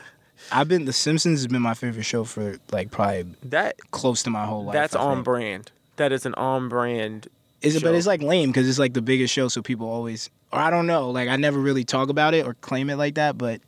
I've 0.52 0.68
been 0.68 0.86
The 0.86 0.94
Simpsons 0.94 1.40
has 1.40 1.48
been 1.48 1.62
my 1.64 1.74
favorite 1.74 2.04
show 2.04 2.24
for 2.24 2.58
like 2.72 2.92
probably 2.92 3.26
That 3.44 3.76
close 3.92 4.22
to 4.24 4.30
my 4.30 4.46
whole 4.46 4.66
life. 4.66 4.74
that's 4.74 4.96
I 4.96 5.00
on 5.00 5.16
think. 5.18 5.26
brand. 5.26 5.72
That 5.96 6.12
is 6.12 6.26
an 6.28 6.36
on 6.36 6.70
brand. 6.70 7.28
Is 7.64 7.76
it? 7.76 7.82
But 7.82 7.90
show. 7.90 7.96
it's 7.96 8.06
like 8.08 8.22
lame 8.22 8.50
because 8.50 8.70
it's 8.70 8.78
like 8.78 8.94
the 8.94 9.02
biggest 9.02 9.34
show, 9.34 9.48
so 9.48 9.64
people 9.64 9.90
always, 9.90 10.30
or 10.54 10.60
I 10.60 10.70
don't 10.70 10.86
know, 10.86 11.10
like 11.10 11.28
I 11.28 11.38
never 11.38 11.60
really 11.60 11.84
talk 11.84 12.10
about 12.10 12.36
it 12.36 12.46
or 12.46 12.54
claim 12.56 12.90
it 12.92 12.98
like 12.98 13.16
that, 13.16 13.36
but 13.38 13.62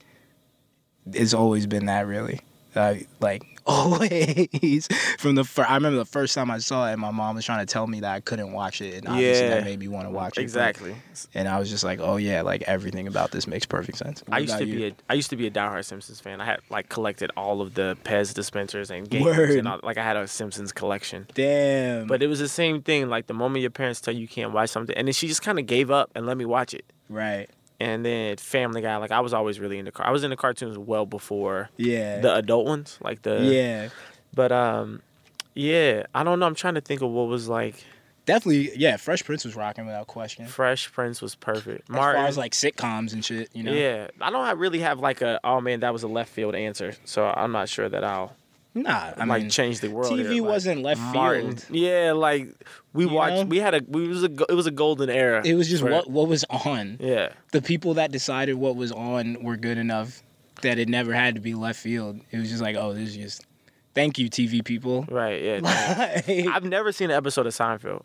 it's 1.12 1.34
always 1.34 1.66
been 1.66 1.88
that 1.88 2.06
really. 2.06 2.40
Uh, 2.76 2.96
like 3.20 3.44
always 3.70 4.88
from 5.20 5.36
the 5.36 5.44
fir- 5.44 5.66
I 5.68 5.76
remember 5.76 5.98
the 6.00 6.06
first 6.06 6.34
time 6.36 6.50
I 6.52 6.58
saw 6.60 6.88
it, 6.88 6.94
and 6.94 7.02
my 7.02 7.12
mom 7.12 7.36
was 7.36 7.46
trying 7.46 7.66
to 7.66 7.72
tell 7.72 7.88
me 7.88 8.00
that 8.02 8.12
I 8.14 8.20
couldn't 8.20 8.52
watch 8.52 8.82
it, 8.82 8.96
and 8.96 9.08
obviously 9.08 9.48
Yeah. 9.48 9.56
that 9.56 9.64
made 9.64 9.80
me 9.80 9.88
want 9.88 10.06
to 10.08 10.12
watch 10.12 10.38
it. 10.38 10.42
Exactly. 10.42 10.96
and 11.34 11.48
I 11.48 11.60
was 11.60 11.70
just 11.70 11.84
like, 11.84 12.00
oh 12.02 12.18
yeah, 12.18 12.42
like 12.42 12.62
everything 12.64 13.08
about 13.08 13.32
this 13.32 13.48
makes 13.48 13.66
perfect 13.66 13.98
sense. 13.98 14.24
I 14.32 14.40
used 14.40 14.58
to 14.58 14.66
be 14.66 14.88
a 14.88 14.94
I 15.10 15.14
used 15.14 15.30
to 15.30 15.36
be 15.36 15.48
a 15.48 15.52
diehard 15.52 15.86
Simpsons 15.86 16.20
fan. 16.20 16.42
I 16.42 16.46
had 16.46 16.60
like 16.70 16.90
collected 16.90 17.32
all 17.38 17.62
of 17.62 17.74
the 17.76 17.98
Pez 18.04 18.34
dispensers 18.34 18.92
and 18.92 19.10
games 19.10 19.26
Word. 19.26 19.52
and 19.52 19.68
all, 19.68 19.80
like 19.84 19.98
I 19.98 20.04
had 20.04 20.18
a 20.18 20.28
Simpsons 20.28 20.72
collection. 20.72 21.28
damn, 21.34 22.08
But 22.08 22.22
it 22.24 22.28
was 22.28 22.40
the 22.40 22.48
same 22.50 22.82
thing. 22.82 23.10
Like 23.10 23.28
the 23.28 23.34
moment 23.34 23.62
your 23.62 23.72
parents 23.72 24.02
tell 24.02 24.14
you 24.14 24.22
you 24.22 24.28
can't 24.28 24.52
watch 24.52 24.70
something, 24.70 24.96
and 24.96 25.08
then 25.08 25.14
she 25.14 25.28
just 25.28 25.42
kind 25.42 25.60
of 25.60 25.66
gave 25.66 25.92
up 25.92 26.12
and 26.16 26.26
let 26.26 26.38
me 26.38 26.46
watch 26.46 26.74
it. 26.74 26.86
right, 27.10 27.50
And 27.80 28.06
then 28.06 28.36
Family 28.38 28.82
Guy, 28.82 28.98
like 28.98 29.12
I 29.12 29.22
was 29.22 29.34
always 29.34 29.60
really 29.60 29.78
into 29.80 29.92
car. 29.92 30.06
I 30.06 30.12
was 30.12 30.24
into 30.24 30.36
cartoons 30.36 30.78
well 30.78 31.06
before 31.06 31.70
yeah, 31.78 32.20
the 32.20 32.36
adult 32.36 32.66
ones, 32.66 32.98
like 33.02 33.22
the 33.22 33.42
yeah, 33.42 33.90
But 34.34 34.52
um, 34.52 35.02
yeah, 35.54 36.04
I 36.14 36.24
don't 36.24 36.40
know. 36.40 36.46
I'm 36.46 36.56
trying 36.56 36.76
to 36.76 36.82
think 36.82 37.02
of 37.02 37.10
what 37.10 37.28
was 37.28 37.48
like. 37.48 37.84
definitely, 38.26 38.72
yeah. 38.76 38.98
Fresh 38.98 39.24
Prince 39.24 39.46
was 39.46 39.56
rocking 39.56 39.86
without 39.86 40.08
question. 40.08 40.46
Fresh 40.46 40.92
Prince 40.92 41.22
was 41.22 41.36
perfect. 41.36 41.84
As 41.84 41.96
Martin, 41.96 42.22
far 42.22 42.28
as 42.28 42.38
like 42.38 42.52
sitcoms 42.52 43.14
and 43.14 43.24
shit, 43.24 43.50
you 43.54 43.64
know. 43.64 43.72
yeah, 43.72 44.10
I 44.20 44.30
don't 44.30 44.58
really 44.60 44.80
have 44.80 45.00
like 45.00 45.22
a 45.22 45.40
oh 45.46 45.62
man 45.62 45.80
that 45.80 45.94
was 45.94 46.04
a 46.04 46.08
left 46.10 46.32
field 46.32 46.56
answer. 46.56 46.94
So 47.06 47.26
I'm 47.28 47.52
not 47.54 47.70
sure 47.70 47.88
that 47.88 48.04
I'll 48.04 48.36
Nah, 48.84 49.14
I 49.18 49.26
like 49.26 49.42
mean, 49.44 49.50
change 49.50 49.80
the 49.80 49.90
world. 49.90 50.12
TV 50.12 50.32
here, 50.34 50.44
wasn't 50.44 50.82
left 50.84 51.02
Martin. 51.02 51.58
field. 51.58 51.78
Yeah, 51.78 52.14
like 52.14 52.48
we 52.94 53.06
You 53.06 53.10
watched. 53.12 53.36
know? 53.36 53.44
We 53.46 53.58
had 53.60 53.74
a. 53.76 53.82
We 53.88 54.08
was 54.08 54.24
a. 54.24 54.32
It 54.50 54.54
was 54.54 54.68
a 54.68 54.72
golden 54.72 55.10
era. 55.10 55.42
It 55.46 55.56
was 55.56 55.68
just 55.70 55.84
what 55.84 56.10
what 56.10 56.28
was 56.28 56.44
on. 56.50 56.98
Yeah, 57.00 57.30
The 57.52 57.62
people 57.62 57.96
that 57.96 58.12
decided 58.12 58.56
what 58.56 58.76
was 58.76 58.92
on 58.92 59.44
were 59.44 59.58
good 59.58 59.78
enough 59.78 60.24
that 60.62 60.78
it 60.80 60.90
never 60.90 61.14
had 61.14 61.36
to 61.36 61.42
be 61.42 61.54
left 61.56 61.80
field. 61.80 62.20
It 62.32 62.38
was 62.38 62.50
just 62.50 62.62
like, 62.62 62.76
oh, 62.76 62.94
this 62.94 63.10
is 63.10 63.16
just 63.16 63.46
thank 63.96 64.18
you, 64.20 64.30
TV 64.30 64.64
people. 64.64 65.06
right. 65.10 65.42
Yeah. 65.42 65.60
Like- 66.28 66.48
I've 66.48 66.64
never 66.66 66.92
seen 66.92 67.10
an 67.12 67.16
episode 67.18 67.48
of 67.48 67.54
Seinfeld. 67.54 68.04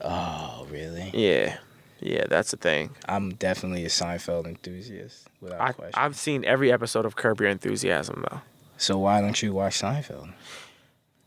oh, 0.00 0.66
really? 0.70 1.10
Yeah, 1.14 1.58
yeah, 2.00 2.24
that's 2.28 2.50
the 2.50 2.56
thing. 2.56 2.90
I'm 3.08 3.34
definitely 3.34 3.84
a 3.84 3.88
Seinfeld 3.88 4.46
enthusiast 4.46 5.28
without 5.40 5.60
I, 5.60 5.72
question. 5.72 5.94
I've 5.94 6.16
seen 6.16 6.44
every 6.44 6.72
episode 6.72 7.04
of 7.06 7.16
Curb 7.16 7.40
Your 7.40 7.50
Enthusiasm 7.50 8.24
though. 8.30 8.40
So 8.80 8.98
why 8.98 9.20
don't 9.20 9.40
you 9.42 9.52
watch 9.52 9.80
Seinfeld? 9.80 10.32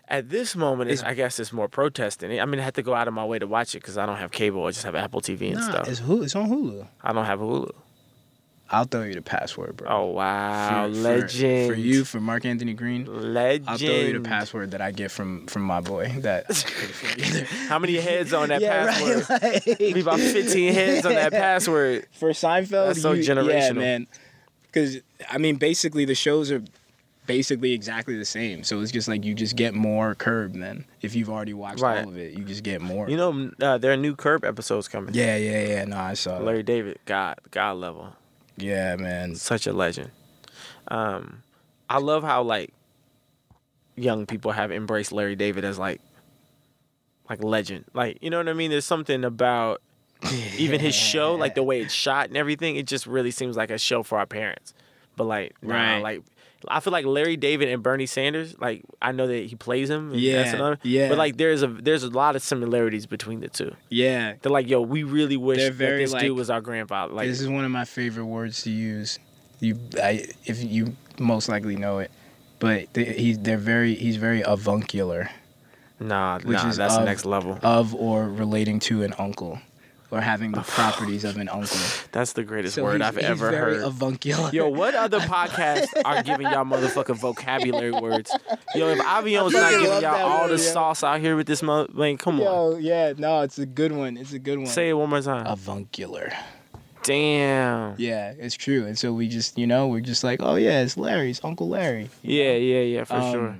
At 0.10 0.29
this 0.29 0.55
moment, 0.55 0.91
it's, 0.91 1.01
I 1.01 1.13
guess 1.13 1.39
it's 1.39 1.53
more 1.53 1.67
protesting. 1.69 2.39
I 2.39 2.45
mean, 2.45 2.60
I 2.60 2.63
had 2.63 2.74
to 2.75 2.83
go 2.83 2.93
out 2.93 3.07
of 3.07 3.13
my 3.13 3.25
way 3.25 3.39
to 3.39 3.48
watch 3.48 3.74
it 3.74 3.79
because 3.81 3.98
I 3.98 4.05
don't 4.05 4.17
have 4.17 4.31
cable. 4.31 4.65
I 4.65 4.72
just 4.72 4.83
have 4.83 4.95
Apple 4.95 5.22
TV 5.22 5.48
and 5.48 5.55
Nah, 5.55 5.72
stuff. 5.72 5.88
it's 5.88 6.01
Hulu. 6.01 6.24
It's 6.25 6.36
on 6.36 6.50
Hulu. 6.50 6.86
I 7.01 7.13
don't 7.13 7.25
have 7.25 7.41
a 7.41 7.45
Hulu. 7.45 7.72
I'll 8.69 8.86
throw 8.86 9.03
you 9.03 9.13
the 9.13 9.22
password, 9.22 9.77
bro. 9.77 9.88
Oh 9.89 10.05
wow, 10.07 10.88
For- 10.88 10.93
for- 10.93 11.00
legend 11.00 11.67
for 11.72 11.75
you 11.79 12.03
for 12.03 12.19
Mark 12.19 12.43
Anthony 12.45 12.74
Green. 12.74 13.05
legend. 13.33 13.69
I'll 13.69 13.77
throw 13.77 13.88
you 13.88 14.13
the 14.13 14.27
password 14.27 14.72
that 14.72 14.81
I 14.81 14.91
get 14.91 15.12
from 15.12 15.45
from 15.48 15.62
my 15.63 15.79
boy. 15.79 16.10
That 16.19 16.45
How 17.69 17.77
many 17.79 17.95
heads 17.98 18.33
on 18.33 18.50
that 18.50 18.62
Yeah, 18.62 18.86
password? 18.88 19.29
right, 19.29 19.67
like- 19.67 19.77
Be 19.93 20.00
about 20.01 20.19
15 20.19 20.74
heads 20.74 21.05
on 21.05 21.13
that 21.13 21.31
password. 21.31 22.07
for 22.13 22.29
Seinfeld. 22.31 22.88
That's 22.88 23.01
so 23.01 23.12
you- 23.12 23.22
Yeah, 23.24 23.36
generational. 23.36 23.75
man. 23.77 24.07
Because 24.63 24.98
I 25.29 25.38
mean, 25.38 25.57
basically, 25.57 26.05
the 26.05 26.15
shows 26.15 26.51
are 26.51 26.63
basically 27.25 27.72
exactly 27.74 28.18
the 28.18 28.25
same. 28.25 28.63
So 28.63 28.82
it's 28.82 28.92
just 28.92 29.08
like 29.08 29.24
you 29.24 29.34
just 29.34 29.56
get 29.56 29.74
more 29.74 30.13
curb 30.15 30.53
then. 30.58 30.86
If 31.01 31.15
you've 31.15 31.30
already 31.30 31.53
watched 31.53 31.82
Right. 31.82 32.03
all 32.03 32.10
of 32.10 32.18
it, 32.18 32.34
you 32.38 32.44
just 32.44 32.63
get 32.63 32.82
more. 32.82 33.10
You 33.10 33.18
know, 33.18 33.51
uh, 33.62 33.77
there 33.77 33.92
are 33.94 33.98
new 33.98 34.15
Curb 34.15 34.44
episodes 34.44 34.88
coming. 34.88 35.13
Yeah, 35.13 35.38
yeah, 35.38 35.63
yeah. 35.68 35.86
No, 35.86 35.98
I 35.98 36.13
saw. 36.15 36.39
that. 36.39 36.46
Larry 36.46 36.63
David, 36.63 37.00
God, 37.06 37.38
God 37.51 37.77
level, 37.77 38.15
Yeah, 38.58 38.96
man. 38.98 39.36
such 39.36 39.68
a 39.68 39.74
legend. 39.74 40.12
Um, 40.89 41.44
I 41.89 42.00
love 42.00 42.24
how 42.24 42.44
like 42.44 42.74
young 43.96 44.25
people 44.25 44.51
have 44.51 44.72
embraced 44.72 45.12
Larry 45.12 45.36
David 45.36 45.63
as 45.63 45.77
like 45.80 46.01
like 47.30 47.44
legend. 47.44 47.86
Like 47.94 48.18
you 48.22 48.30
know 48.30 48.38
what 48.38 48.50
I 48.50 48.53
mean? 48.53 48.70
There's 48.72 48.86
something 48.86 49.24
about 49.24 49.82
even 50.58 50.80
his 50.80 50.96
show, 50.96 51.36
like 51.36 51.56
the 51.56 51.63
way 51.63 51.82
it's 51.82 51.94
shot 51.94 52.27
and 52.27 52.38
everything. 52.38 52.75
It 52.75 52.88
just 52.88 53.08
really 53.08 53.32
seems 53.32 53.56
like 53.58 53.72
a 53.72 53.77
show 53.77 54.03
for 54.03 54.18
our 54.20 54.25
parents. 54.25 54.74
But 55.15 55.25
like, 55.25 55.56
nah, 55.62 55.74
Right. 55.75 56.00
like 56.01 56.24
I 56.67 56.79
feel 56.79 56.93
like 56.93 57.05
Larry 57.05 57.38
David 57.38 57.70
and 57.70 57.82
Bernie 57.84 58.05
Sanders. 58.05 58.55
Like 58.60 58.84
I 59.01 59.12
know 59.12 59.27
that 59.27 59.46
he 59.46 59.55
plays 59.55 59.89
him. 59.89 60.12
and 60.12 60.20
Yeah, 60.20 60.75
yeah. 60.84 61.10
But 61.10 61.17
like, 61.17 61.38
there's 61.38 61.63
a 61.63 61.67
there's 61.67 62.03
a 62.03 62.10
lot 62.10 62.36
of 62.36 62.41
similarities 62.43 63.05
between 63.05 63.39
the 63.41 63.48
two. 63.50 63.75
Yeah, 63.89 64.34
They're 64.41 64.51
like, 64.51 64.67
yo, 64.67 64.82
we 64.82 65.03
really 65.03 65.38
wish 65.38 65.60
that 65.60 65.77
this 65.77 66.13
like- 66.13 66.22
dude 66.22 66.36
was 66.38 66.50
our 66.50 66.62
grandfather. 66.62 67.13
Like, 67.13 67.27
this 67.27 67.41
is 67.41 67.48
one 67.50 67.65
of 67.65 67.72
my 67.72 67.86
favorite 67.86 68.25
words 68.25 68.63
to 68.63 68.70
use. 68.72 69.20
You, 69.60 69.77
I, 70.01 70.25
if 70.46 70.62
you 70.63 70.96
most 71.20 71.48
likely 71.48 71.75
know 71.77 72.00
it, 72.00 72.12
but 72.60 72.93
they, 72.93 73.05
he's 73.05 73.39
they're 73.39 73.58
very 73.58 73.96
he's 73.96 74.17
very 74.17 74.43
avuncular 74.43 75.29
nah, 76.00 76.39
which 76.39 76.58
nah, 76.58 76.70
is 76.70 76.77
that's 76.77 76.96
the 76.96 77.01
of- 77.01 77.05
next 77.05 77.25
level. 77.25 77.58
of 77.63 77.96
or 77.96 78.27
relating 78.27 78.79
to 78.82 79.03
an 79.03 79.13
uncle, 79.17 79.60
or 80.13 80.22
having 80.22 80.51
the 80.51 80.62
properties 80.62 81.24
of 81.24 81.38
an 81.38 81.50
uncle. 81.50 81.75
That's 82.12 82.34
the 82.34 82.43
greatest 82.43 82.75
So 82.75 82.84
word 82.84 83.01
I've 83.01 83.17
ever 83.17 83.51
heard. 83.51 83.84
Avuncular. 83.84 84.51
Yo, 84.53 84.70
what 84.70 84.93
other 84.93 85.20
podcasts 85.36 85.88
are 86.05 86.22
giving 86.22 86.46
y'all 86.46 86.63
motherfucking 86.65 87.15
vocabulary 87.17 87.91
words? 87.91 88.29
Yo, 88.75 88.89
if 88.89 89.00
Avion's 89.00 89.53
not 89.53 89.72
giving 89.72 90.01
y'all 90.01 90.15
all 90.15 90.41
word, 90.41 90.58
the 90.60 90.63
yo. 90.63 90.72
sauce 90.72 91.03
out 91.03 91.20
here 91.20 91.36
with 91.36 91.48
this 91.48 91.63
mother, 91.63 91.89
like, 91.93 92.20
come 92.20 92.36
on, 92.39 92.43
Yo, 92.46 92.77
yeah, 92.77 93.13
no, 93.17 93.41
it's 93.41 93.58
a 93.58 93.65
good 93.65 93.91
one. 93.91 94.15
It's 94.17 94.34
a 94.34 94.39
good 94.39 94.60
one. 94.60 94.67
say 94.67 94.89
it 94.89 94.93
one 94.93 95.10
more 95.10 95.22
time. 95.22 95.48
avuncular. 95.48 96.32
Damn. 97.03 97.96
Yeah, 97.98 98.34
it's 98.38 98.55
true. 98.55 98.86
And 98.86 98.98
so 98.98 99.12
we 99.13 99.27
just, 99.27 99.58
you 99.58 99.67
know, 99.67 99.88
we're 99.88 100.00
just 100.01 100.24
like, 100.24 100.39
oh 100.41 100.55
yeah, 100.55 100.82
it's 100.84 100.96
Larry, 100.96 101.32
it's 101.32 101.43
Uncle 101.43 101.67
Larry. 101.70 102.10
Yeah, 102.22 102.53
yeah, 102.53 102.82
yeah, 102.82 103.03
for 103.03 103.15
Um, 103.15 103.32
sure. 103.34 103.58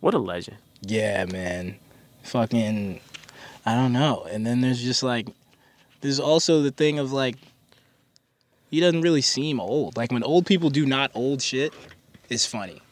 What 0.00 0.14
a 0.14 0.18
legend. 0.18 0.56
Yeah, 0.82 1.24
man. 1.26 1.76
Fucking, 2.24 3.00
I 3.64 3.74
don't 3.74 3.92
know. 3.92 4.26
And 4.30 4.46
then 4.46 4.60
there's 4.60 4.82
just 4.82 5.02
like, 5.02 5.28
there's 6.04 6.20
also 6.20 6.60
the 6.60 6.70
thing 6.70 6.98
of 6.98 7.12
like, 7.12 7.36
he 8.70 8.78
doesn't 8.78 9.00
really 9.00 9.22
seem 9.22 9.58
old. 9.58 9.96
Like 9.96 10.12
when 10.12 10.22
old 10.22 10.44
people 10.44 10.68
do 10.68 10.84
not 10.84 11.10
old 11.14 11.40
shit, 11.40 11.72
it's 12.28 12.44
funny. 12.44 12.82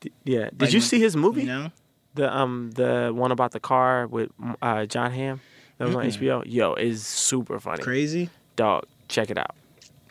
D- 0.00 0.10
Yeah. 0.24 0.44
Did 0.50 0.62
Like 0.62 0.72
you 0.72 0.78
when- 0.78 0.82
see 0.88 0.98
his 0.98 1.14
movie? 1.14 1.42
You 1.42 1.46
know? 1.46 1.72
The 2.14 2.34
um 2.34 2.70
the 2.74 3.12
one 3.14 3.32
about 3.32 3.50
the 3.52 3.60
car 3.60 4.06
with 4.06 4.30
uh, 4.62 4.86
Jon 4.86 5.10
Hamm 5.10 5.40
that 5.78 5.86
was 5.88 5.94
on 5.96 6.04
Mm-mm. 6.06 6.18
HBO. 6.18 6.42
Yo, 6.46 6.72
is 6.74 7.04
super 7.06 7.58
funny. 7.60 7.82
Crazy. 7.82 8.30
Dog, 8.56 8.84
check 9.08 9.30
it 9.30 9.36
out. 9.36 9.54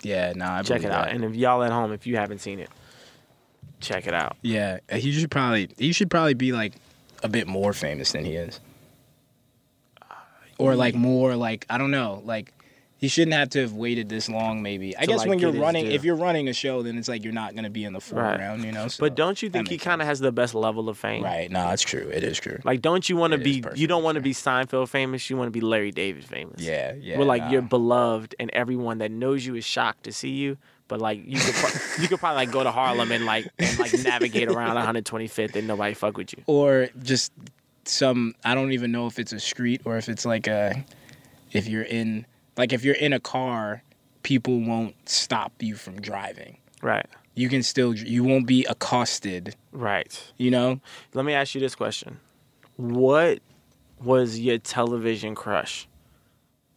Yeah, 0.03 0.33
nah, 0.35 0.57
I 0.57 0.61
Check 0.63 0.83
it 0.83 0.91
out. 0.91 1.05
that. 1.05 1.15
And 1.15 1.23
if 1.23 1.33
y'all 1.33 1.63
at 1.63 1.71
home, 1.71 1.93
if 1.93 2.05
you 2.05 2.17
haven't 2.17 2.39
seen 2.39 2.59
it, 2.59 2.69
check 3.79 4.05
it 4.05 4.13
out. 4.13 4.35
Yeah, 4.41 4.79
he 4.91 5.11
should 5.13 5.31
probably 5.31 5.69
he 5.77 5.91
should 5.93 6.11
probably 6.11 6.33
be 6.35 6.51
like 6.51 6.73
a 7.23 7.29
bit 7.29 7.47
more 7.47 7.71
famous 7.73 8.11
than 8.11 8.25
he 8.25 8.33
is. 8.35 8.59
Or 10.57 10.71
mm-hmm. 10.71 10.79
like 10.79 10.95
more 10.95 11.35
like 11.35 11.65
I 11.69 11.77
don't 11.77 11.91
know, 11.91 12.21
like 12.25 12.53
he 13.03 13.09
shouldn't 13.09 13.33
have 13.33 13.49
to 13.49 13.59
have 13.59 13.73
waited 13.73 14.07
this 14.07 14.29
long 14.29 14.61
maybe. 14.61 14.95
I 14.95 15.05
guess 15.05 15.19
like, 15.19 15.27
when 15.27 15.39
you're 15.39 15.51
running 15.51 15.87
if 15.87 16.05
you're 16.05 16.15
running 16.15 16.47
a 16.47 16.53
show 16.53 16.83
then 16.83 16.97
it's 16.97 17.09
like 17.09 17.25
you're 17.25 17.33
not 17.33 17.53
going 17.53 17.65
to 17.65 17.69
be 17.69 17.83
in 17.83 17.91
the 17.91 17.99
foreground, 17.99 18.63
you 18.63 18.71
know. 18.71 18.87
So, 18.87 19.01
But 19.01 19.15
don't 19.15 19.41
you 19.41 19.49
think 19.49 19.67
he 19.67 19.77
kind 19.77 20.01
of 20.01 20.07
has 20.07 20.21
the 20.21 20.31
best 20.31 20.55
level 20.55 20.87
of 20.87 20.97
fame? 20.97 21.21
Right, 21.21 21.51
no, 21.51 21.69
it's 21.71 21.81
true. 21.81 22.09
It 22.13 22.23
is 22.23 22.39
true. 22.39 22.59
Like, 22.63 22.81
don't 22.81 23.09
you 23.09 23.17
want 23.17 23.33
to 23.33 23.39
be? 23.39 23.61
You 23.75 23.87
don't 23.87 24.03
want 24.03 24.15
to 24.15 24.21
be 24.21 24.33
Seinfeld 24.33 24.87
famous. 24.87 25.29
You 25.29 25.35
want 25.35 25.47
to 25.47 25.51
be 25.51 25.59
Larry 25.59 25.91
David 25.91 26.23
famous. 26.23 26.61
Yeah, 26.61 26.93
yeah. 26.97 27.17
Where 27.17 27.27
like 27.27 27.41
nah. 27.41 27.51
you're 27.51 27.61
beloved 27.61 28.35
and 28.39 28.49
everyone 28.51 28.99
that 28.99 29.11
knows 29.11 29.45
you 29.45 29.55
is 29.55 29.65
shocked 29.65 30.03
to 30.03 30.13
see 30.13 30.31
you. 30.31 30.57
But 30.87 31.01
like 31.01 31.21
you 31.25 31.39
could, 31.41 31.55
pro- 31.55 31.81
you 32.01 32.07
could 32.07 32.19
probably 32.19 32.37
like 32.37 32.51
go 32.51 32.63
to 32.63 32.71
Harlem 32.71 33.11
and 33.11 33.25
like 33.25 33.49
and 33.59 33.79
like 33.79 33.93
navigate 34.01 34.47
around 34.47 34.77
125th 35.03 35.57
and 35.57 35.67
nobody 35.67 35.93
fuck 35.93 36.15
with 36.15 36.31
you. 36.37 36.43
or 36.47 36.87
just 37.01 37.33
some 37.85 38.35
I 38.43 38.55
don't 38.55 38.71
even 38.71 38.91
know 38.91 39.07
if 39.07 39.19
it's 39.19 39.33
a 39.33 39.39
street 39.39 39.81
or 39.85 39.97
if 39.97 40.09
it's 40.09 40.25
like 40.25 40.47
a 40.47 40.83
if 41.51 41.67
you're 41.67 41.83
in 41.83 42.25
like 42.57 42.73
if 42.73 42.83
you're 42.83 42.95
in 42.95 43.13
a 43.13 43.19
car, 43.19 43.83
people 44.23 44.59
won't 44.61 44.95
stop 45.09 45.51
you 45.61 45.75
from 45.75 45.99
driving. 46.01 46.57
Right. 46.81 47.05
You 47.35 47.49
can 47.49 47.63
still 47.63 47.93
you 47.95 48.23
won't 48.23 48.45
be 48.45 48.63
accosted, 48.65 49.55
Right. 49.71 50.21
you 50.37 50.51
know? 50.51 50.79
Let 51.13 51.25
me 51.25 51.33
ask 51.33 51.55
you 51.55 51.61
this 51.61 51.73
question: 51.75 52.19
What 52.77 53.39
was 54.01 54.39
your 54.39 54.57
television 54.59 55.33
crush? 55.33 55.87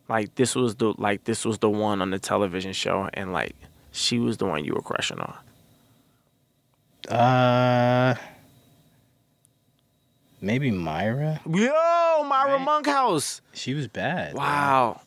Like 0.08 0.34
this 0.36 0.54
was 0.54 0.76
the 0.76 0.94
like 0.96 1.24
this 1.24 1.44
was 1.44 1.58
the 1.58 1.68
one 1.68 2.00
on 2.00 2.10
the 2.10 2.18
television 2.18 2.72
show, 2.72 3.08
and 3.12 3.32
like 3.32 3.54
she 3.92 4.18
was 4.18 4.36
the 4.38 4.46
one 4.46 4.64
you 4.64 4.72
were 4.74 4.80
crushing 4.82 5.18
on. 5.20 5.36
Uh 7.08 8.14
maybe 10.46 10.70
Myra. 10.70 11.40
Yo, 11.44 12.22
Myra 12.24 12.52
Right. 12.56 12.60
Monkhouse. 12.64 13.40
She 13.52 13.74
was 13.74 13.88
bad. 13.88 14.34
Wow. 14.34 15.00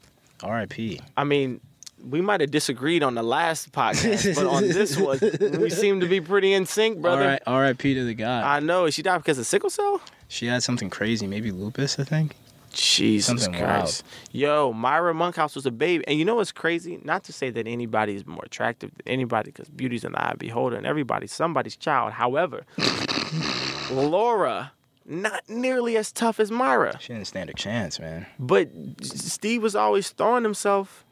R.I.P. 0.44 1.02
I 1.18 1.24
mean, 1.24 1.60
we 2.08 2.22
might 2.22 2.42
have 2.42 2.52
disagreed 2.52 3.04
on 3.04 3.16
the 3.16 3.24
last 3.24 3.72
podcast, 3.72 4.36
but 4.36 4.46
on 4.46 4.64
this 4.68 4.96
one, 4.98 5.20
we 5.62 5.70
seem 5.82 6.00
to 6.02 6.08
be 6.08 6.22
pretty 6.22 6.54
in 6.54 6.66
sync, 6.66 7.02
brother. 7.02 7.24
R.I- 7.24 7.40
R.I.P. 7.48 7.94
to 7.96 8.04
the 8.06 8.14
god. 8.14 8.44
I 8.44 8.60
know. 8.60 8.90
She 8.90 9.02
died 9.02 9.18
because 9.18 9.40
of 9.40 9.46
sickle 9.48 9.70
cell? 9.70 10.02
she 10.28 10.46
had 10.46 10.62
something 10.62 10.90
crazy, 10.92 11.26
maybe 11.26 11.52
lupus, 11.52 11.98
I 12.00 12.04
think. 12.04 12.36
Jesus 12.72 13.26
Something 13.44 13.60
Christ. 13.60 14.04
Yo, 14.32 14.72
Myra 14.74 15.12
Monkhouse 15.16 15.56
was 15.56 15.66
a 15.66 15.72
baby. 15.72 16.06
And 16.08 16.20
you 16.20 16.24
know 16.24 16.36
what's 16.36 16.52
crazy? 16.52 17.00
Not 17.04 17.24
to 17.24 17.34
say 17.34 17.50
that 17.50 17.66
anybody 17.68 18.14
is 18.14 18.28
more 18.28 18.44
attractive 18.46 18.92
than 18.92 19.08
anybody, 19.12 19.50
because 19.50 19.70
beauty's 19.70 20.04
in 20.04 20.12
the 20.12 20.22
eye 20.24 20.34
of 20.34 20.38
beholder 20.38 20.76
and 20.76 20.86
everybody's 20.86 21.32
somebody's 21.32 21.76
child. 21.76 22.14
However, 22.14 22.62
Laura, 23.92 24.72
not 25.10 25.42
nearly 25.50 25.98
as 25.98 26.12
tough 26.12 26.40
as 26.40 26.52
Myra. 26.52 26.98
She 27.02 27.14
didn't 27.14 27.28
stand 27.28 27.50
a 27.50 27.54
chance, 27.54 28.00
man. 28.00 28.26
But 28.38 28.70
Steve 29.02 29.62
was 29.64 29.76
always 29.76 30.10
throwing 30.12 30.44
himself 30.44 31.06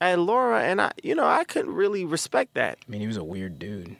at 0.00 0.18
Laura, 0.18 0.62
and 0.62 0.80
I, 0.80 0.92
you 1.02 1.14
know, 1.14 1.26
I 1.26 1.44
couldn't 1.44 1.74
really 1.74 2.04
respect 2.04 2.54
that. 2.54 2.78
I 2.86 2.90
mean, 2.90 3.00
he 3.00 3.06
was 3.06 3.16
a 3.16 3.24
weird 3.24 3.58
dude. 3.58 3.96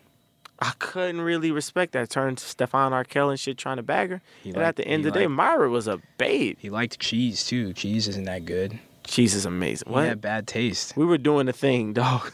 I 0.59 0.73
couldn't 0.79 1.21
really 1.21 1.51
respect 1.51 1.93
that. 1.93 2.09
Turned 2.09 2.39
to 2.39 2.45
Stefan 2.47 2.95
Urquelle 2.95 3.29
and 3.29 3.39
shit 3.39 3.59
trying 3.59 3.77
to 3.77 3.83
bag 3.83 4.09
her. 4.11 4.23
He 4.43 4.51
and 4.51 4.59
at 4.59 4.77
the 4.77 4.87
end 4.89 5.05
of 5.07 5.13
the 5.13 5.19
day, 5.21 5.27
liked- 5.27 5.37
Myra 5.37 5.69
was 5.69 5.87
a 5.87 6.01
babe. 6.17 6.57
He 6.59 6.71
liked 6.71 6.99
cheese 6.99 7.45
too. 7.45 7.75
Cheese 7.75 8.09
isn't 8.09 8.25
that 8.25 8.47
good. 8.47 8.79
Cheese 9.05 9.35
is 9.35 9.45
amazing. 9.45 9.93
What? 9.93 10.03
He 10.05 10.09
had 10.09 10.21
bad 10.23 10.47
taste. 10.47 10.97
We 10.97 11.05
were 11.05 11.19
doing 11.19 11.47
a 11.49 11.53
thing, 11.53 11.93
dog. 11.93 12.33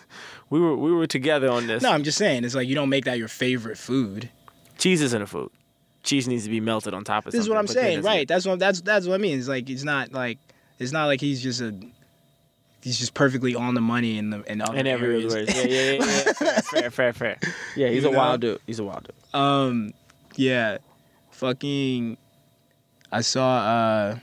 We 0.50 0.60
were 0.60 0.76
we 0.76 0.92
were 0.92 1.06
together 1.08 1.50
on 1.50 1.66
this. 1.66 1.82
No, 1.82 1.90
I'm 1.90 2.04
just 2.04 2.16
saying. 2.16 2.44
It's 2.44 2.54
like 2.54 2.68
you 2.68 2.74
don't 2.76 2.88
make 2.88 3.04
that 3.06 3.18
your 3.18 3.28
favorite 3.28 3.76
food. 3.76 4.30
Cheese 4.78 5.02
isn't 5.02 5.20
a 5.22 5.26
food. 5.26 5.50
Cheese 6.02 6.26
needs 6.26 6.44
to 6.44 6.50
be 6.50 6.60
melted 6.60 6.94
on 6.94 7.04
top 7.04 7.26
of 7.26 7.32
This 7.32 7.40
is 7.42 7.48
what 7.48 7.58
I'm 7.58 7.66
saying, 7.66 8.02
right? 8.02 8.26
That's 8.26 8.46
what 8.46 8.58
that's 8.58 8.80
that's 8.80 9.06
what 9.06 9.14
I 9.14 9.18
mean. 9.18 9.38
It's 9.38 9.48
like 9.48 9.70
it's 9.70 9.84
not 9.84 10.12
like 10.12 10.38
it's 10.78 10.92
not 10.92 11.06
like 11.06 11.20
he's 11.20 11.42
just 11.42 11.60
a 11.60 11.74
he's 12.82 12.98
just 12.98 13.14
perfectly 13.14 13.54
on 13.54 13.74
the 13.74 13.80
money 13.80 14.18
in 14.18 14.30
the 14.30 14.42
in 14.50 14.60
other 14.60 14.76
In 14.76 14.86
every 14.86 15.24
areas. 15.24 15.34
Yeah, 15.34 15.62
yeah, 15.62 15.92
yeah. 15.92 15.92
yeah. 15.92 16.32
fair, 16.32 16.62
fair, 16.62 16.90
fair, 16.90 17.12
fair. 17.12 17.38
Yeah, 17.76 17.88
he's 17.88 18.02
You 18.02 18.08
a 18.08 18.12
know? 18.12 18.18
wild 18.18 18.40
dude. 18.40 18.60
He's 18.66 18.78
a 18.80 18.84
wild 18.84 19.04
dude. 19.04 19.40
Um, 19.40 19.94
yeah, 20.36 20.78
fucking. 21.30 22.16
I 23.12 23.20
saw 23.20 23.58
uh, 23.58 24.18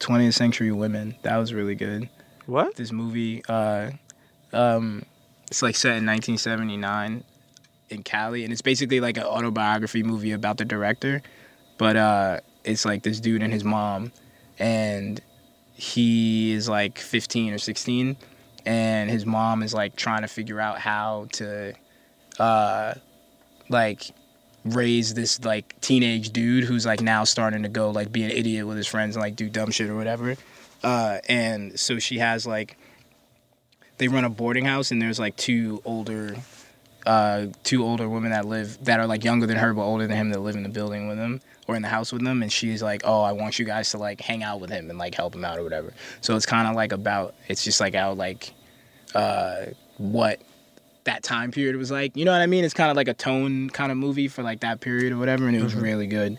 20th 0.00 0.34
Century 0.34 0.72
Women. 0.72 1.14
That 1.22 1.36
was 1.36 1.52
really 1.52 1.74
good. 1.74 2.08
What? 2.46 2.76
This 2.76 2.92
movie, 2.92 3.42
uh, 3.48 3.90
um, 4.52 5.04
it's 5.48 5.62
like 5.62 5.76
set 5.76 5.96
in 5.98 6.06
1979 6.06 7.24
in 7.90 8.02
Cali, 8.02 8.44
and 8.44 8.52
it's 8.52 8.62
basically 8.62 9.00
like 9.00 9.16
an 9.16 9.24
autobiography 9.24 10.02
movie 10.02 10.32
about 10.32 10.58
the 10.58 10.64
director. 10.64 11.22
But 11.78 11.96
uh, 11.96 12.40
it's 12.64 12.84
like 12.84 13.02
this 13.02 13.20
dude 13.20 13.42
and 13.42 13.52
his 13.52 13.64
mom, 13.64 14.12
and 14.58 15.20
he 15.74 16.52
is 16.52 16.68
like 16.68 16.98
15 16.98 17.52
or 17.52 17.58
16, 17.58 18.16
and 18.64 19.10
his 19.10 19.26
mom 19.26 19.62
is 19.62 19.74
like 19.74 19.96
trying 19.96 20.22
to 20.22 20.28
figure 20.28 20.60
out 20.60 20.78
how 20.78 21.26
to, 21.32 21.74
uh, 22.38 22.94
like 23.68 24.10
raise 24.64 25.12
this 25.12 25.44
like 25.44 25.78
teenage 25.80 26.30
dude 26.30 26.64
who's 26.64 26.86
like 26.86 27.02
now 27.02 27.24
starting 27.24 27.62
to 27.62 27.68
go 27.68 27.90
like 27.90 28.10
be 28.10 28.22
an 28.22 28.30
idiot 28.30 28.66
with 28.66 28.76
his 28.76 28.86
friends 28.86 29.14
and 29.14 29.22
like 29.22 29.36
do 29.36 29.48
dumb 29.48 29.70
shit 29.70 29.90
or 29.90 29.96
whatever. 29.96 30.36
Uh, 30.82 31.18
and 31.28 31.78
so 31.78 31.98
she 31.98 32.18
has 32.18 32.46
like 32.46 32.76
they 33.98 34.08
run 34.08 34.24
a 34.24 34.30
boarding 34.30 34.64
house 34.64 34.90
and 34.90 35.00
there's 35.00 35.18
like 35.18 35.36
two 35.36 35.80
older 35.84 36.36
uh, 37.06 37.46
two 37.64 37.84
older 37.84 38.08
women 38.08 38.30
that 38.30 38.46
live 38.46 38.82
that 38.84 38.98
are 38.98 39.06
like 39.06 39.24
younger 39.24 39.46
than 39.46 39.56
her 39.58 39.74
but 39.74 39.82
older 39.82 40.06
than 40.06 40.16
him 40.16 40.30
that 40.30 40.40
live 40.40 40.56
in 40.56 40.62
the 40.62 40.68
building 40.68 41.06
with 41.06 41.18
him 41.18 41.40
or 41.66 41.76
in 41.76 41.82
the 41.82 41.88
house 41.88 42.12
with 42.12 42.22
them 42.22 42.42
and 42.42 42.50
she's 42.52 42.82
like 42.82 43.02
oh 43.04 43.22
i 43.22 43.32
want 43.32 43.58
you 43.58 43.64
guys 43.64 43.90
to 43.90 43.98
like 43.98 44.20
hang 44.20 44.42
out 44.42 44.60
with 44.60 44.70
him 44.70 44.88
and 44.90 44.98
like 44.98 45.14
help 45.14 45.34
him 45.34 45.44
out 45.44 45.58
or 45.58 45.62
whatever. 45.62 45.92
So 46.20 46.34
it's 46.36 46.46
kind 46.46 46.66
of 46.68 46.74
like 46.74 46.92
about 46.92 47.34
it's 47.48 47.62
just 47.64 47.80
like 47.80 47.94
out 47.94 48.16
like 48.16 48.52
uh 49.14 49.66
what 49.98 50.40
that 51.04 51.22
time 51.22 51.50
period 51.50 51.76
was 51.76 51.90
like. 51.90 52.16
You 52.16 52.24
know 52.24 52.32
what 52.32 52.40
i 52.40 52.46
mean? 52.46 52.64
It's 52.64 52.72
kind 52.74 52.90
of 52.90 52.96
like 52.96 53.08
a 53.08 53.14
tone 53.14 53.68
kind 53.70 53.92
of 53.92 53.98
movie 53.98 54.28
for 54.28 54.42
like 54.42 54.60
that 54.60 54.80
period 54.80 55.12
or 55.12 55.18
whatever 55.18 55.46
and 55.46 55.56
it 55.56 55.62
was 55.62 55.74
really 55.74 56.06
good. 56.06 56.38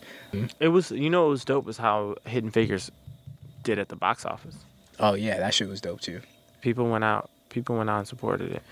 It 0.60 0.70
was, 0.70 0.90
you 0.92 1.10
know, 1.10 1.24
what 1.24 1.30
was 1.30 1.46
dope 1.46 1.66
was 1.66 1.78
how 1.78 2.16
Hidden 2.26 2.52
Figures 2.52 2.92
did 3.64 3.78
at 3.80 3.90
the 3.90 3.96
box 3.96 4.26
office. 4.26 4.56
oh 5.00 5.14
yeah 5.14 5.38
that 5.38 5.54
shit 5.54 5.70
was 5.70 5.82
dope 5.82 6.02
too. 6.02 6.22
People 6.62 6.90
went 6.90 7.04
out, 7.04 7.30
people 7.50 7.78
went 7.78 7.90
out 7.90 8.00
and 8.00 8.08
supported 8.08 8.52
it. 8.52 8.64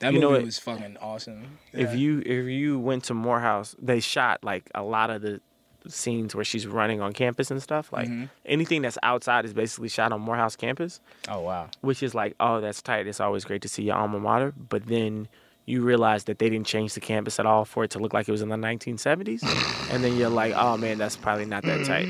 That 0.00 0.12
You 0.12 0.18
know 0.18 0.28
movie 0.30 0.40
what? 0.40 0.46
was 0.46 0.58
fucking 0.58 0.96
awesome 1.00 1.58
If 1.72 1.90
Yeah. 1.90 1.96
you 1.96 2.18
if 2.26 2.46
you 2.46 2.78
went 2.78 3.04
to 3.04 3.14
Morehouse, 3.14 3.74
they 3.80 4.00
shot 4.00 4.42
like 4.42 4.70
a 4.74 4.82
lot 4.82 5.10
of 5.10 5.22
the 5.22 5.40
scenes 5.88 6.34
where 6.34 6.44
she's 6.44 6.66
running 6.66 7.00
on 7.00 7.12
campus 7.12 7.50
and 7.50 7.62
stuff. 7.62 7.92
Like 7.92 8.08
Mhm. 8.08 8.28
anything 8.44 8.82
that's 8.82 8.98
outside 9.02 9.44
is 9.46 9.54
basically 9.54 9.88
shot 9.88 10.12
on 10.12 10.20
Morehouse 10.20 10.54
campus, 10.56 11.00
oh 11.28 11.40
wow 11.40 11.68
which 11.80 12.02
is 12.02 12.14
like, 12.14 12.34
oh, 12.40 12.60
that's 12.60 12.82
tight. 12.82 13.06
It's 13.06 13.20
always 13.20 13.44
great 13.44 13.62
to 13.62 13.68
see 13.68 13.84
your 13.84 13.96
alma 13.96 14.20
mater. 14.20 14.52
But 14.68 14.86
then 14.86 15.28
you 15.66 15.82
realize 15.82 16.24
that 16.24 16.38
they 16.38 16.50
didn't 16.50 16.66
change 16.66 16.94
the 16.94 17.00
campus 17.00 17.38
at 17.38 17.46
all 17.46 17.64
for 17.64 17.84
it 17.84 17.90
to 17.92 17.98
look 17.98 18.12
like 18.12 18.28
it 18.28 18.32
was 18.32 18.42
in 18.42 18.48
the 18.48 18.56
1970s, 18.56 19.42
and 19.90 20.02
then 20.04 20.16
you're 20.16 20.28
like, 20.28 20.52
oh 20.56 20.76
man, 20.76 20.98
that's 20.98 21.16
probably 21.16 21.44
not 21.46 21.62
that 21.64 21.84
tight. 21.86 22.08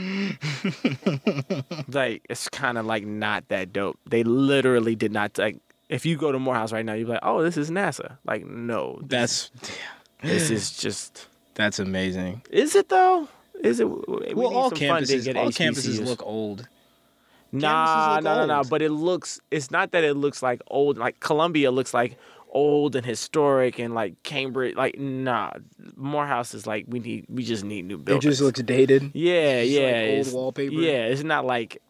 like 1.89 2.23
it's 2.29 2.49
kind 2.49 2.79
of 2.79 2.87
like 2.87 3.05
not 3.05 3.47
that 3.49 3.73
dope. 3.73 3.99
They 4.09 4.23
literally 4.25 4.95
did 4.97 5.13
not 5.13 5.37
like. 5.39 5.59
If 5.91 6.07
you 6.07 6.17
go 6.17 6.33
to 6.33 6.39
Morehouse 6.39 6.73
right 6.73 6.85
now, 6.85 6.95
you're 6.95 7.09
like, 7.09 7.21
oh, 7.23 7.43
this 7.43 7.57
is 7.59 7.71
NASA. 7.71 8.17
Like, 8.25 8.47
no, 8.47 9.01
that's 9.07 9.51
this 10.23 10.51
is 10.51 10.71
just. 10.85 11.27
that's 11.55 11.79
amazing 11.79 12.43
Is 12.51 12.75
it 12.77 12.89
though? 12.89 13.29
Is 13.63 13.81
it? 13.81 13.85
we 13.91 14.33
well 14.35 14.55
all 14.57 14.71
campuses 14.71 15.29
at 15.29 15.37
all 15.37 15.49
HBCUs. 15.51 15.57
campuses 15.71 16.05
look 16.07 16.23
old 16.25 16.67
Nah, 17.53 18.15
look 18.15 18.25
no, 18.25 18.47
no, 18.47 18.63
no. 18.63 18.69
But 18.69 18.81
it 18.83 18.91
looks. 18.91 19.41
It's 19.51 19.71
not 19.73 19.91
that 19.91 20.05
it 20.05 20.15
looks 20.15 20.43
like 20.43 20.63
old. 20.69 20.97
Like 20.99 21.19
Columbia 21.21 21.71
looks 21.73 21.93
like 21.93 22.17
old 22.53 22.95
and 22.95 23.05
historic, 23.05 23.79
and 23.81 23.93
like 23.93 24.23
Cambridge. 24.23 24.77
Like 24.77 24.99
nah, 25.01 25.51
Morehouse 25.97 26.55
is 26.55 26.67
like 26.67 26.85
we 26.89 27.01
need. 27.01 27.27
We 27.29 27.43
just 27.43 27.65
need 27.65 27.87
new 27.87 27.99
buildings. 27.99 28.25
it 28.25 28.29
just 28.29 28.41
looks 28.43 28.63
dated 28.63 29.11
Yeah, 29.15 29.63
Just 29.63 29.73
yeah. 29.73 29.81
like 29.87 29.95
old 29.97 30.19
it's- 30.21 30.33
wallpaper? 30.33 30.75
Yeah, 30.75 31.07
it's 31.07 31.25
not 31.25 31.45
like, 31.45 31.83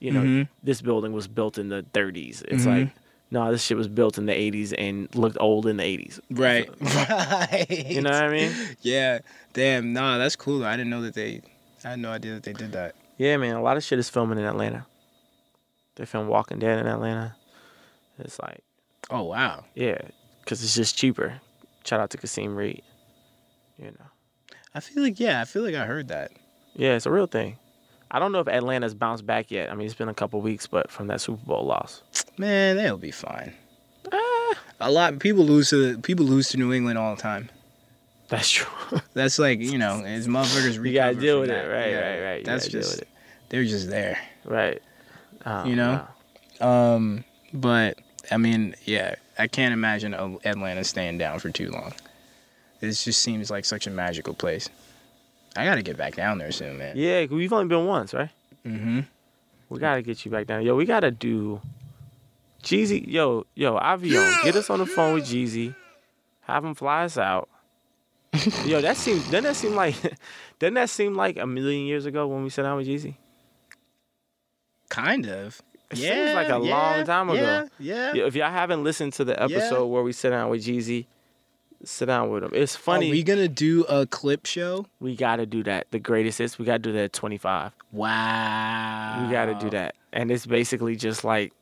you 0.00 0.10
know, 0.10 0.22
Mhm. 0.22 0.48
this 0.64 0.82
building 0.82 1.12
was 1.12 1.28
built 1.28 1.58
in 1.58 1.68
the 1.68 1.84
30s. 1.94 2.42
It's 2.48 2.64
Mhm. 2.64 2.66
like, 2.66 2.88
no, 3.30 3.50
this 3.52 3.62
shit 3.62 3.76
was 3.76 3.88
built 3.88 4.18
in 4.18 4.26
the 4.26 4.32
80s 4.32 4.74
and 4.76 5.14
looked 5.14 5.36
old 5.40 5.66
in 5.66 5.76
the 5.76 5.82
80s. 5.82 6.20
Right. 6.30 6.68
Right. 6.80 7.66
You 7.88 8.00
know 8.02 8.10
what 8.10 8.22
I 8.24 8.28
mean? 8.30 8.52
Yeah. 8.80 9.18
Damn. 9.52 9.92
Nah, 9.92 10.18
that's 10.18 10.36
cool. 10.36 10.64
I 10.64 10.76
didn't 10.76 10.90
know 10.90 11.02
that 11.02 11.14
they. 11.14 11.42
I 11.84 11.90
had 11.90 11.98
no 11.98 12.10
idea 12.10 12.34
that 12.34 12.42
they 12.42 12.52
did 12.52 12.72
that. 12.72 12.94
Yeah, 13.18 13.36
man. 13.36 13.56
A 13.56 13.62
lot 13.62 13.76
of 13.76 13.84
shit 13.84 13.98
is 13.98 14.08
filming 14.08 14.38
in 14.38 14.44
Atlanta. 14.44 14.86
They 15.96 16.06
film 16.06 16.28
Walking 16.28 16.58
Dead 16.58 16.78
in 16.78 16.86
Atlanta. 16.86 17.34
It's 18.18 18.38
like, 18.38 18.62
Oh 19.10 19.24
wow. 19.24 19.64
yeah, 19.74 19.98
because 20.40 20.62
it's 20.62 20.74
just 20.74 20.96
cheaper. 20.96 21.40
Shout 21.84 22.00
out 22.00 22.10
to 22.10 22.18
Kasim 22.18 22.54
Reed. 22.56 22.82
You 23.78 23.86
know. 23.86 24.06
I 24.74 24.80
feel 24.80 25.02
like 25.02 25.18
yeah. 25.18 25.40
I 25.40 25.44
feel 25.44 25.62
like 25.62 25.74
I 25.74 25.86
heard 25.86 26.08
that. 26.08 26.32
Yeah, 26.74 26.94
it's 26.94 27.06
a 27.06 27.10
real 27.10 27.26
thing. 27.26 27.58
I 28.10 28.18
don't 28.18 28.32
know 28.32 28.40
if 28.40 28.48
Atlanta's 28.48 28.94
bounced 28.94 29.26
back 29.26 29.50
yet. 29.50 29.70
I 29.70 29.74
mean, 29.74 29.84
it's 29.86 29.94
been 29.94 30.08
a 30.08 30.14
couple 30.14 30.40
weeks, 30.40 30.66
but 30.66 30.90
from 30.90 31.08
that 31.08 31.20
Super 31.20 31.44
Bowl 31.44 31.64
loss. 31.66 32.02
Man, 32.38 32.76
they'll 32.76 32.96
be 32.96 33.10
fine. 33.10 33.52
Ah, 34.12 34.54
A 34.80 34.90
lot 34.90 35.18
people 35.18 35.44
lose 35.44 35.70
to 35.70 35.98
people 35.98 36.24
lose 36.24 36.48
to 36.50 36.56
New 36.56 36.72
England 36.72 36.98
all 36.98 37.14
the 37.14 37.20
time. 37.20 37.50
that's 38.28 38.48
true. 38.50 38.66
That's 39.14 39.38
like 39.38 39.60
you 39.60 39.76
know, 39.78 40.02
it's 40.04 40.26
motherfuckers. 40.26 40.82
you 40.86 40.94
gotta 40.94 41.14
deal 41.14 41.40
with 41.40 41.48
that. 41.50 41.66
it, 41.66 41.68
right? 41.68 41.90
Yeah. 41.90 41.98
Right? 42.10 42.22
Right? 42.30 42.38
You 42.38 42.44
That's 42.44 42.68
deal 42.68 42.80
just 42.80 42.92
with 42.94 43.02
it. 43.02 43.08
they're 43.50 43.64
just 43.64 43.90
there. 43.90 44.18
Right. 44.44 44.80
Oh, 45.44 45.64
You 45.64 45.76
know? 45.76 46.06
wow. 46.60 46.94
Um, 46.94 47.24
but 47.52 47.98
I 48.30 48.36
mean, 48.38 48.74
yeah, 48.84 49.14
I 49.38 49.46
can't 49.48 49.72
imagine 49.72 50.14
Atlanta 50.14 50.84
staying 50.84 51.18
down 51.18 51.38
for 51.40 51.50
too 51.50 51.70
long. 51.70 51.92
This 52.80 53.04
just 53.04 53.20
seems 53.22 53.50
like 53.50 53.64
such 53.64 53.86
a 53.86 53.90
magical 53.90 54.34
place. 54.34 54.68
I 55.56 55.64
gotta 55.64 55.82
get 55.82 55.96
back 55.96 56.14
down 56.14 56.38
there 56.38 56.52
soon, 56.52 56.78
man. 56.78 56.96
Yeah, 56.96 57.26
we've 57.26 57.52
only 57.52 57.66
been 57.66 57.86
once, 57.86 58.14
right? 58.14 58.30
Mm-hmm. 58.64 59.00
We 59.68 59.78
gotta 59.78 60.02
get 60.02 60.24
you 60.24 60.30
back 60.30 60.46
down. 60.46 60.62
Yo, 60.62 60.74
we 60.76 60.84
gotta 60.84 61.10
do 61.10 61.60
Jeezy. 62.62 63.06
Yo, 63.06 63.46
yo, 63.54 63.78
Avion, 63.78 64.42
get 64.42 64.56
us 64.56 64.70
on 64.70 64.78
the 64.78 64.86
phone 64.86 65.14
with 65.14 65.24
Jeezy. 65.24 65.74
Have 66.42 66.64
him 66.64 66.74
fly 66.74 67.04
us 67.04 67.18
out. 67.18 67.48
yo, 68.64 68.80
that 68.80 68.96
seems 68.96 69.24
doesn't 69.24 69.44
that 69.44 69.56
seem 69.56 69.74
like 69.74 69.94
doesn't 70.58 70.74
that 70.74 70.90
seem 70.90 71.14
like 71.14 71.38
a 71.38 71.46
million 71.46 71.86
years 71.86 72.06
ago 72.06 72.26
when 72.26 72.42
we 72.42 72.50
sat 72.50 72.62
down 72.62 72.76
with 72.76 72.86
Jeezy? 72.86 73.14
Kind 74.88 75.26
of. 75.26 75.60
It 75.90 75.98
yeah, 75.98 76.10
seems 76.10 76.34
like 76.34 76.48
a 76.48 76.64
yeah, 76.64 76.76
long 76.76 77.06
time 77.06 77.30
ago. 77.30 77.40
Yeah, 77.40 77.66
yeah. 77.78 78.12
Yeah, 78.14 78.26
If 78.26 78.34
y'all 78.34 78.50
haven't 78.50 78.84
listened 78.84 79.14
to 79.14 79.24
the 79.24 79.42
episode 79.42 79.86
where 79.86 80.02
we 80.02 80.12
sit 80.12 80.30
down 80.30 80.50
with 80.50 80.62
Jeezy, 80.64 81.06
sit 81.84 82.06
down 82.06 82.30
with 82.30 82.42
him. 82.44 82.50
It's 82.54 82.74
funny. 82.76 83.08
Are 83.08 83.10
we 83.12 83.22
gonna 83.22 83.48
do 83.48 83.84
a 83.84 84.06
clip 84.06 84.46
show? 84.46 84.86
we 85.00 85.14
gotta 85.16 85.46
do 85.46 85.62
that. 85.64 85.86
The 85.90 85.98
greatest 85.98 86.38
hits. 86.38 86.58
We 86.58 86.64
gotta 86.64 86.78
do 86.80 86.92
that 86.92 87.04
at 87.04 87.12
25. 87.12 87.72
Wow. 87.92 89.24
We 89.26 89.32
got 89.32 89.46
to 89.46 89.54
do 89.54 89.70
that. 89.70 89.94
And 90.12 90.30
it's 90.30 90.46
basically 90.46 90.96
just 90.96 91.24
like 91.24 91.52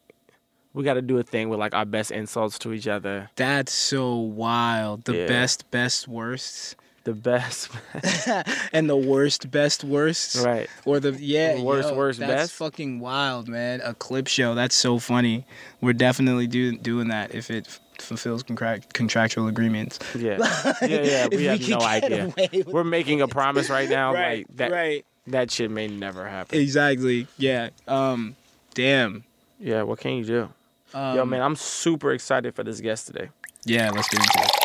we 0.72 0.84
got 0.84 0.94
to 0.94 1.02
do 1.02 1.18
a 1.18 1.22
thing 1.22 1.48
with 1.48 1.58
like 1.58 1.74
our 1.74 1.84
best 1.86 2.10
insults 2.10 2.58
to 2.60 2.72
each 2.72 2.86
other. 2.86 3.30
That's 3.36 3.72
so 3.72 4.14
wild. 4.16 5.04
The 5.04 5.16
Yeah. 5.16 5.26
best, 5.26 5.70
best, 5.70 6.06
worsts, 6.08 6.76
The 7.06 7.14
best. 7.14 7.70
and 8.72 8.90
the 8.90 8.96
worst, 8.96 9.48
best, 9.48 9.84
worsts. 9.84 10.36
right. 10.44 10.68
Or 10.84 10.98
the 10.98 11.12
yeah, 11.12 11.62
Worst, 11.62 11.90
yo, 11.90 11.94
worst, 11.94 12.18
that's 12.18 12.32
best? 12.32 12.52
fucking 12.54 12.98
wild, 12.98 13.46
man. 13.46 13.80
A 13.84 13.94
clip 13.94 14.26
show. 14.26 14.56
That's 14.56 14.74
so 14.74 14.98
funny. 14.98 15.46
We're 15.80 15.92
definitely 15.92 16.48
do, 16.48 16.76
doing 16.76 17.06
that 17.06 17.32
if 17.32 17.48
it 17.48 17.78
fulfills 18.00 18.42
contract, 18.42 18.92
contractual 18.92 19.46
agreements. 19.46 20.00
Yeah. 20.16 20.38
Yeah, 20.82 21.02
yeah. 21.02 21.28
We 21.30 21.44
have 21.44 21.60
can 21.60 21.70
no 21.70 21.80
idea. 21.80 22.34
We're 22.66 22.82
making 22.82 23.20
a 23.20 23.28
promise 23.28 23.70
right 23.70 23.88
now. 23.88 24.12
right, 24.12 24.38
like 24.38 24.56
that 24.56 24.72
right. 24.72 25.06
that 25.28 25.52
shit 25.52 25.70
may 25.70 25.86
never 25.86 26.28
happen. 26.28 26.58
Exactly. 26.58 27.28
Yeah. 27.38 27.68
Um. 27.86 28.34
Damn. 28.74 29.22
Yeah, 29.60 29.82
what 29.82 30.00
can 30.00 30.14
you 30.14 30.24
do? 30.24 30.48
Um, 30.92 31.16
Yo, 31.16 31.24
man, 31.24 31.40
I'm 31.40 31.54
super 31.54 32.10
excited 32.10 32.56
for 32.56 32.64
this 32.64 32.80
guest 32.80 33.06
today. 33.06 33.28
Yeah, 33.64 33.90
let's 33.90 34.08
get 34.08 34.20
into 34.20 34.40
it. 34.40 34.55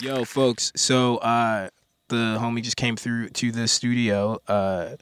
Yo, 0.00 0.24
folks. 0.24 0.72
So, 0.76 1.18
uh, 1.18 1.68
the 2.08 2.38
homie 2.40 2.62
just 2.62 2.76
came 2.76 2.96
through 2.96 3.28
to 3.30 3.52
the 3.52 3.68
studio. 3.68 4.38
Uh, 4.48 4.96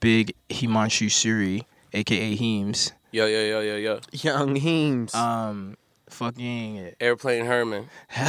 big 0.00 0.34
Himanshu 0.48 1.06
Suri, 1.06 1.64
aka 1.92 2.34
Heems. 2.34 2.92
Yo, 3.12 3.26
yo, 3.26 3.40
yo, 3.44 3.60
yo, 3.60 3.76
yo. 3.76 4.00
Young 4.12 4.56
Heems. 4.56 5.14
Um, 5.14 5.76
fucking. 6.10 6.94
Airplane 7.00 7.44
Herman. 7.46 7.88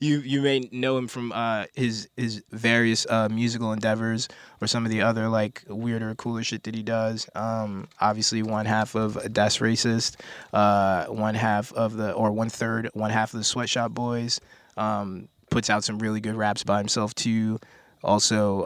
You 0.00 0.20
you 0.20 0.40
may 0.40 0.68
know 0.72 0.96
him 0.96 1.06
from 1.06 1.32
uh 1.32 1.66
his 1.74 2.08
his 2.16 2.42
various 2.50 3.06
uh 3.08 3.28
musical 3.28 3.72
endeavors 3.72 4.28
or 4.60 4.66
some 4.66 4.84
of 4.84 4.90
the 4.90 5.02
other 5.02 5.28
like 5.28 5.64
weirder 5.68 6.14
cooler 6.14 6.42
shit 6.42 6.62
that 6.64 6.74
he 6.74 6.82
does. 6.82 7.28
Um 7.34 7.88
obviously 8.00 8.42
one 8.42 8.66
half 8.66 8.94
of 8.94 9.18
That's 9.34 9.58
Racist, 9.58 10.16
uh 10.52 11.06
one 11.06 11.34
half 11.34 11.72
of 11.72 11.96
the 11.96 12.12
or 12.12 12.32
one 12.32 12.48
third, 12.48 12.88
one 12.94 13.10
half 13.10 13.32
of 13.34 13.38
the 13.38 13.44
Sweatshop 13.44 13.92
Boys. 13.92 14.40
Um 14.76 15.28
puts 15.50 15.68
out 15.68 15.84
some 15.84 15.98
really 15.98 16.20
good 16.20 16.34
raps 16.34 16.64
by 16.64 16.78
himself 16.78 17.14
too. 17.14 17.58
Also 18.02 18.62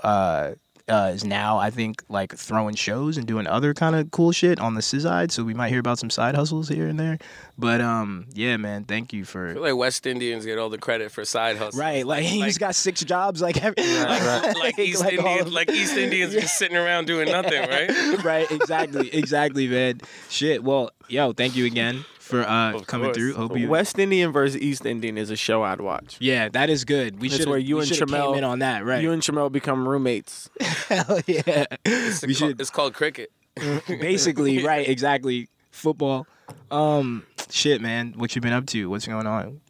uh 0.88 1.12
is 1.14 1.24
now 1.24 1.56
I 1.58 1.70
think 1.70 2.02
like 2.08 2.36
throwing 2.36 2.74
shows 2.74 3.16
and 3.16 3.26
doing 3.26 3.46
other 3.46 3.72
kind 3.72 3.96
of 3.96 4.10
cool 4.10 4.32
shit 4.32 4.60
on 4.60 4.74
the 4.74 4.82
side. 4.82 5.32
So 5.32 5.42
we 5.42 5.54
might 5.54 5.70
hear 5.70 5.80
about 5.80 5.98
some 5.98 6.10
side 6.10 6.34
hustles 6.34 6.68
here 6.68 6.86
and 6.88 7.00
there. 7.00 7.18
But 7.56 7.80
um, 7.80 8.26
yeah, 8.34 8.56
man, 8.58 8.84
thank 8.84 9.12
you 9.12 9.22
I 9.22 9.24
for 9.24 9.52
feel 9.54 9.62
like 9.62 9.76
West 9.76 10.06
Indians 10.06 10.44
get 10.44 10.58
all 10.58 10.68
the 10.68 10.76
credit 10.78 11.10
for 11.12 11.24
side 11.24 11.56
hustles. 11.56 11.80
Right, 11.80 12.04
like 12.06 12.24
he's 12.24 12.40
Like- 12.42 12.58
got 12.58 12.74
six 12.74 13.02
jobs, 13.02 13.40
like 13.40 13.62
every, 13.64 13.82
right. 13.82 14.54
like 14.60 14.78
East 14.78 15.02
all 15.02 15.08
Indians, 15.10 15.46
of- 15.46 15.52
like 15.52 15.70
East 15.70 15.96
Indians 15.96 16.32
just 16.40 16.58
sitting 16.58 16.76
around 16.76 17.06
doing 17.06 17.30
nothing, 17.30 17.62
right? 17.68 18.24
right, 18.24 18.50
exactly, 18.50 19.14
exactly, 19.14 19.66
man. 19.68 20.00
Shit. 20.28 20.62
Well, 20.64 20.90
yo, 21.08 21.32
thank 21.32 21.56
you 21.56 21.64
again 21.64 22.04
for 22.24 22.42
uh 22.42 22.72
Of 22.74 22.86
coming 22.86 23.06
course. 23.08 23.16
through. 23.16 23.34
Hope 23.34 23.58
you. 23.58 23.68
West 23.68 23.98
Indian 23.98 24.32
versus 24.32 24.60
East 24.60 24.86
Indian 24.86 25.18
is 25.18 25.30
a 25.30 25.36
show 25.36 25.62
I'd 25.62 25.80
watch. 25.80 26.16
yeah, 26.20 26.48
that 26.48 26.70
is 26.70 26.84
good. 26.84 27.20
We 27.20 27.28
should 27.28 27.48
where 27.48 27.58
you 27.58 27.78
and 27.80 27.88
came 27.90 28.06
Trammell- 28.08 28.36
in 28.36 28.44
on 28.44 28.60
that, 28.60 28.84
right? 28.84 29.02
You 29.02 29.12
and 29.12 29.22
Trammell 29.22 29.52
become 29.52 29.86
roommates. 29.86 30.48
Hell 30.88 31.20
yeah. 31.26 31.66
It's, 31.84 32.22
we 32.26 32.34
called, 32.34 32.50
should 32.50 32.60
it's 32.60 32.70
called 32.70 32.94
cricket. 32.94 33.30
basically 33.86 34.64
right, 34.64 34.88
exactly. 34.88 35.48
Football. 35.70 36.26
Um, 36.70 37.24
shit, 37.50 37.80
man. 37.80 38.14
What 38.16 38.34
you 38.34 38.40
been 38.40 38.52
up 38.52 38.66
to? 38.66 38.88
What's 38.90 39.06
going 39.06 39.26
on? 39.26 39.60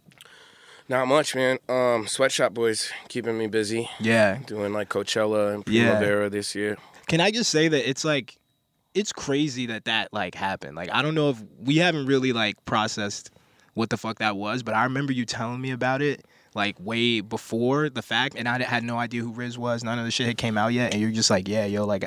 Not 0.89 1.09
much, 1.09 1.35
man. 1.35 1.59
Um, 1.69 2.07
Sweatshop 2.07 2.53
Boys 2.53 2.91
keeping 3.09 3.39
me 3.39 3.47
busy. 3.47 3.89
Yeah. 4.01 4.39
Doing 4.47 4.73
like 4.73 4.89
Coachella 4.91 5.55
and 5.55 5.65
Yeah. 5.67 5.93
Primavera 5.93 6.29
this 6.31 6.55
year. 6.55 6.77
Can 7.07 7.21
I 7.21 7.31
just 7.31 7.51
say 7.51 7.69
that 7.69 7.89
it's 7.89 8.05
like, 8.05 8.37
it's 8.95 9.13
crazy 9.13 9.67
that 9.67 9.85
that 9.85 10.13
like 10.13 10.35
happened. 10.35 10.77
Like 10.77 10.91
I 10.93 11.03
don't 11.03 11.15
know 11.15 11.31
if 11.31 11.43
we 11.61 11.77
haven't 11.77 12.07
really 12.07 12.33
like 12.33 12.65
processed 12.65 13.31
what 13.75 13.91
the 13.91 13.97
fuck 13.97 14.19
that 14.21 14.37
was, 14.37 14.63
but 14.63 14.75
I 14.75 14.85
remember 14.85 15.13
you 15.13 15.25
telling 15.25 15.61
me 15.61 15.73
about 15.73 16.01
it 16.01 16.25
like 16.55 16.77
way 16.79 17.21
before 17.21 17.91
the 17.91 18.03
fact, 18.03 18.37
and 18.37 18.49
I 18.49 18.63
had 18.63 18.85
no 18.85 18.97
idea 18.97 19.23
who 19.23 19.33
Riz 19.33 19.59
was. 19.59 19.83
None 19.83 19.99
of 19.99 20.05
the 20.05 20.11
shit 20.11 20.27
had 20.27 20.39
came 20.39 20.57
out 20.57 20.73
yet, 20.73 20.93
and 20.93 21.03
you're 21.03 21.11
just 21.11 21.31
like, 21.31 21.49
yeah, 21.49 21.67
yo, 21.67 21.85
like. 21.85 22.05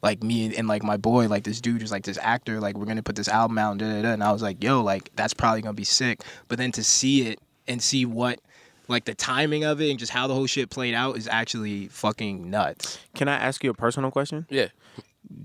Like 0.00 0.22
me 0.22 0.54
and 0.56 0.68
like 0.68 0.84
my 0.84 0.96
boy, 0.96 1.26
like 1.26 1.42
this 1.42 1.60
dude 1.60 1.82
is 1.82 1.90
like 1.90 2.04
this 2.04 2.20
actor, 2.22 2.60
like 2.60 2.78
we're 2.78 2.84
gonna 2.84 3.02
put 3.02 3.16
this 3.16 3.26
album 3.26 3.58
out 3.58 3.72
and 3.72 3.80
da 3.80 3.86
da 3.86 4.02
da. 4.02 4.12
And 4.12 4.22
I 4.22 4.30
was 4.30 4.42
like, 4.42 4.62
yo, 4.62 4.80
like 4.80 5.10
that's 5.16 5.34
probably 5.34 5.60
gonna 5.60 5.74
be 5.74 5.82
sick. 5.82 6.20
But 6.46 6.58
then 6.58 6.70
to 6.70 6.84
see 6.84 7.22
it 7.22 7.40
and 7.66 7.82
see 7.82 8.06
what, 8.06 8.38
like 8.86 9.06
the 9.06 9.14
timing 9.16 9.64
of 9.64 9.80
it 9.80 9.90
and 9.90 9.98
just 9.98 10.12
how 10.12 10.28
the 10.28 10.34
whole 10.34 10.46
shit 10.46 10.70
played 10.70 10.94
out 10.94 11.16
is 11.16 11.26
actually 11.26 11.88
fucking 11.88 12.48
nuts. 12.48 13.00
Can 13.16 13.26
I 13.26 13.38
ask 13.38 13.64
you 13.64 13.70
a 13.70 13.74
personal 13.74 14.12
question? 14.12 14.46
Yeah. 14.48 14.68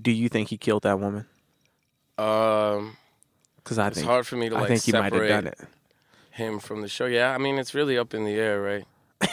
Do 0.02 0.10
you 0.10 0.28
think 0.28 0.48
he 0.48 0.56
killed 0.56 0.82
that 0.84 0.98
woman? 0.98 1.26
Um, 2.18 2.96
Because 3.56 3.78
I 3.78 3.88
it's 3.88 3.96
think 3.98 4.06
hard 4.08 4.26
for 4.26 4.36
me 4.36 4.48
to 4.48 4.56
I 4.56 4.60
like 4.60 4.68
think 4.68 4.82
he 4.84 4.92
might 4.92 5.04
have 5.04 5.12
separate 5.12 5.28
done 5.28 5.46
it. 5.48 5.58
him 6.30 6.58
from 6.60 6.80
the 6.82 6.88
show. 6.88 7.06
Yeah, 7.06 7.34
I 7.34 7.38
mean 7.38 7.58
it's 7.58 7.74
really 7.74 7.98
up 7.98 8.14
in 8.14 8.24
the 8.24 8.34
air, 8.34 8.60
right? 8.62 8.84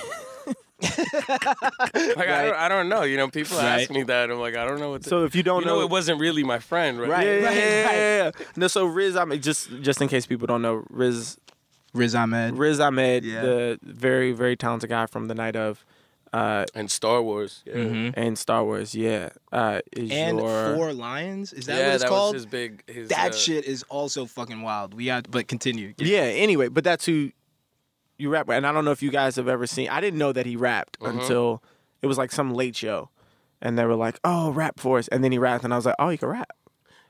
like 0.81 2.27
I, 2.27 2.45
don't, 2.45 2.55
I 2.55 2.67
don't 2.69 2.89
know. 2.89 3.03
You 3.03 3.17
know, 3.17 3.27
people 3.29 3.57
Right. 3.57 3.81
ask 3.81 3.91
me 3.91 4.03
that. 4.03 4.31
I'm 4.31 4.39
like, 4.39 4.55
I 4.55 4.65
don't 4.65 4.79
know 4.79 4.91
what. 4.91 5.03
To, 5.03 5.09
So 5.09 5.23
if 5.25 5.35
you 5.35 5.43
don't 5.43 5.61
you 5.61 5.67
know, 5.67 5.81
it 5.81 5.89
wasn't 5.89 6.19
really 6.19 6.43
my 6.43 6.59
friend, 6.59 6.99
right? 6.99 7.09
Right. 7.09 7.27
yeah, 7.27 7.33
yeah, 7.33 7.41
yeah, 7.51 7.85
right. 7.85 7.93
yeah, 7.95 8.23
yeah. 8.39 8.45
No, 8.55 8.67
so 8.67 8.85
Riz 8.85 9.15
Ahmed, 9.15 9.43
just 9.43 9.69
just 9.81 10.01
in 10.01 10.07
case 10.07 10.25
people 10.25 10.47
don't 10.47 10.61
know, 10.61 10.83
Riz 10.89 11.37
Riz 11.93 12.15
Ahmed. 12.15 12.57
Riz 12.57 12.79
Ahmed, 12.79 13.23
Yeah. 13.25 13.41
the 13.41 13.79
very 13.83 14.31
very 14.31 14.55
talented 14.55 14.89
guy 14.89 15.05
from 15.05 15.27
the 15.27 15.35
night 15.35 15.55
of, 15.55 15.85
uh, 16.33 16.65
And 16.73 16.89
Star 16.89 17.21
Wars. 17.21 17.61
Yeah, 17.65 17.73
Mhm. 17.75 18.13
and 18.15 18.37
Star 18.37 18.63
Wars, 18.63 18.95
yeah, 18.95 19.29
uh, 19.51 19.81
is 19.91 20.09
and 20.11 20.37
your 20.39 20.75
Four 20.75 20.93
Lions. 20.93 21.51
Is 21.53 21.65
that 21.65 21.77
yeah 21.77 21.85
what 21.87 21.93
it's 21.95 22.03
that 22.03 22.09
called? 22.09 22.33
was 22.35 22.43
his 22.43 22.51
big. 22.51 22.83
His, 22.89 23.09
that 23.09 23.31
uh, 23.33 23.35
shit 23.35 23.65
is 23.65 23.83
also 23.89 24.25
fucking 24.25 24.61
wild. 24.61 24.93
We 24.93 25.05
got, 25.05 25.29
but 25.29 25.47
continue. 25.47 25.93
yeah. 25.97 26.19
Anyway, 26.21 26.69
but 26.69 26.83
that's 26.83 27.05
who 27.05 27.31
you 28.17 28.29
rap, 28.29 28.47
with. 28.47 28.55
and 28.57 28.65
I 28.67 28.71
don't 28.71 28.85
know 28.85 28.91
if 28.91 29.01
you 29.03 29.11
guys 29.11 29.35
have 29.35 29.47
ever 29.47 29.65
seen. 29.67 29.89
I 29.89 29.99
didn't 29.99 30.19
know 30.19 30.31
that 30.31 30.45
he 30.45 30.55
rapped 30.55 30.99
Mhm. 30.99 31.19
until 31.21 31.61
it 32.01 32.07
was 32.07 32.17
like 32.17 32.31
some 32.31 32.53
late 32.53 32.75
show, 32.75 33.09
and 33.61 33.77
they 33.77 33.85
were 33.85 33.95
like, 33.95 34.19
"Oh, 34.23 34.51
rap 34.51 34.79
for 34.79 34.97
us," 34.99 35.07
and 35.09 35.23
then 35.23 35.31
he 35.31 35.37
rapped, 35.37 35.63
and 35.63 35.73
I 35.73 35.75
was 35.75 35.85
like, 35.85 35.95
"Oh, 35.99 36.09
he 36.09 36.17
can 36.17 36.29
rap." 36.29 36.51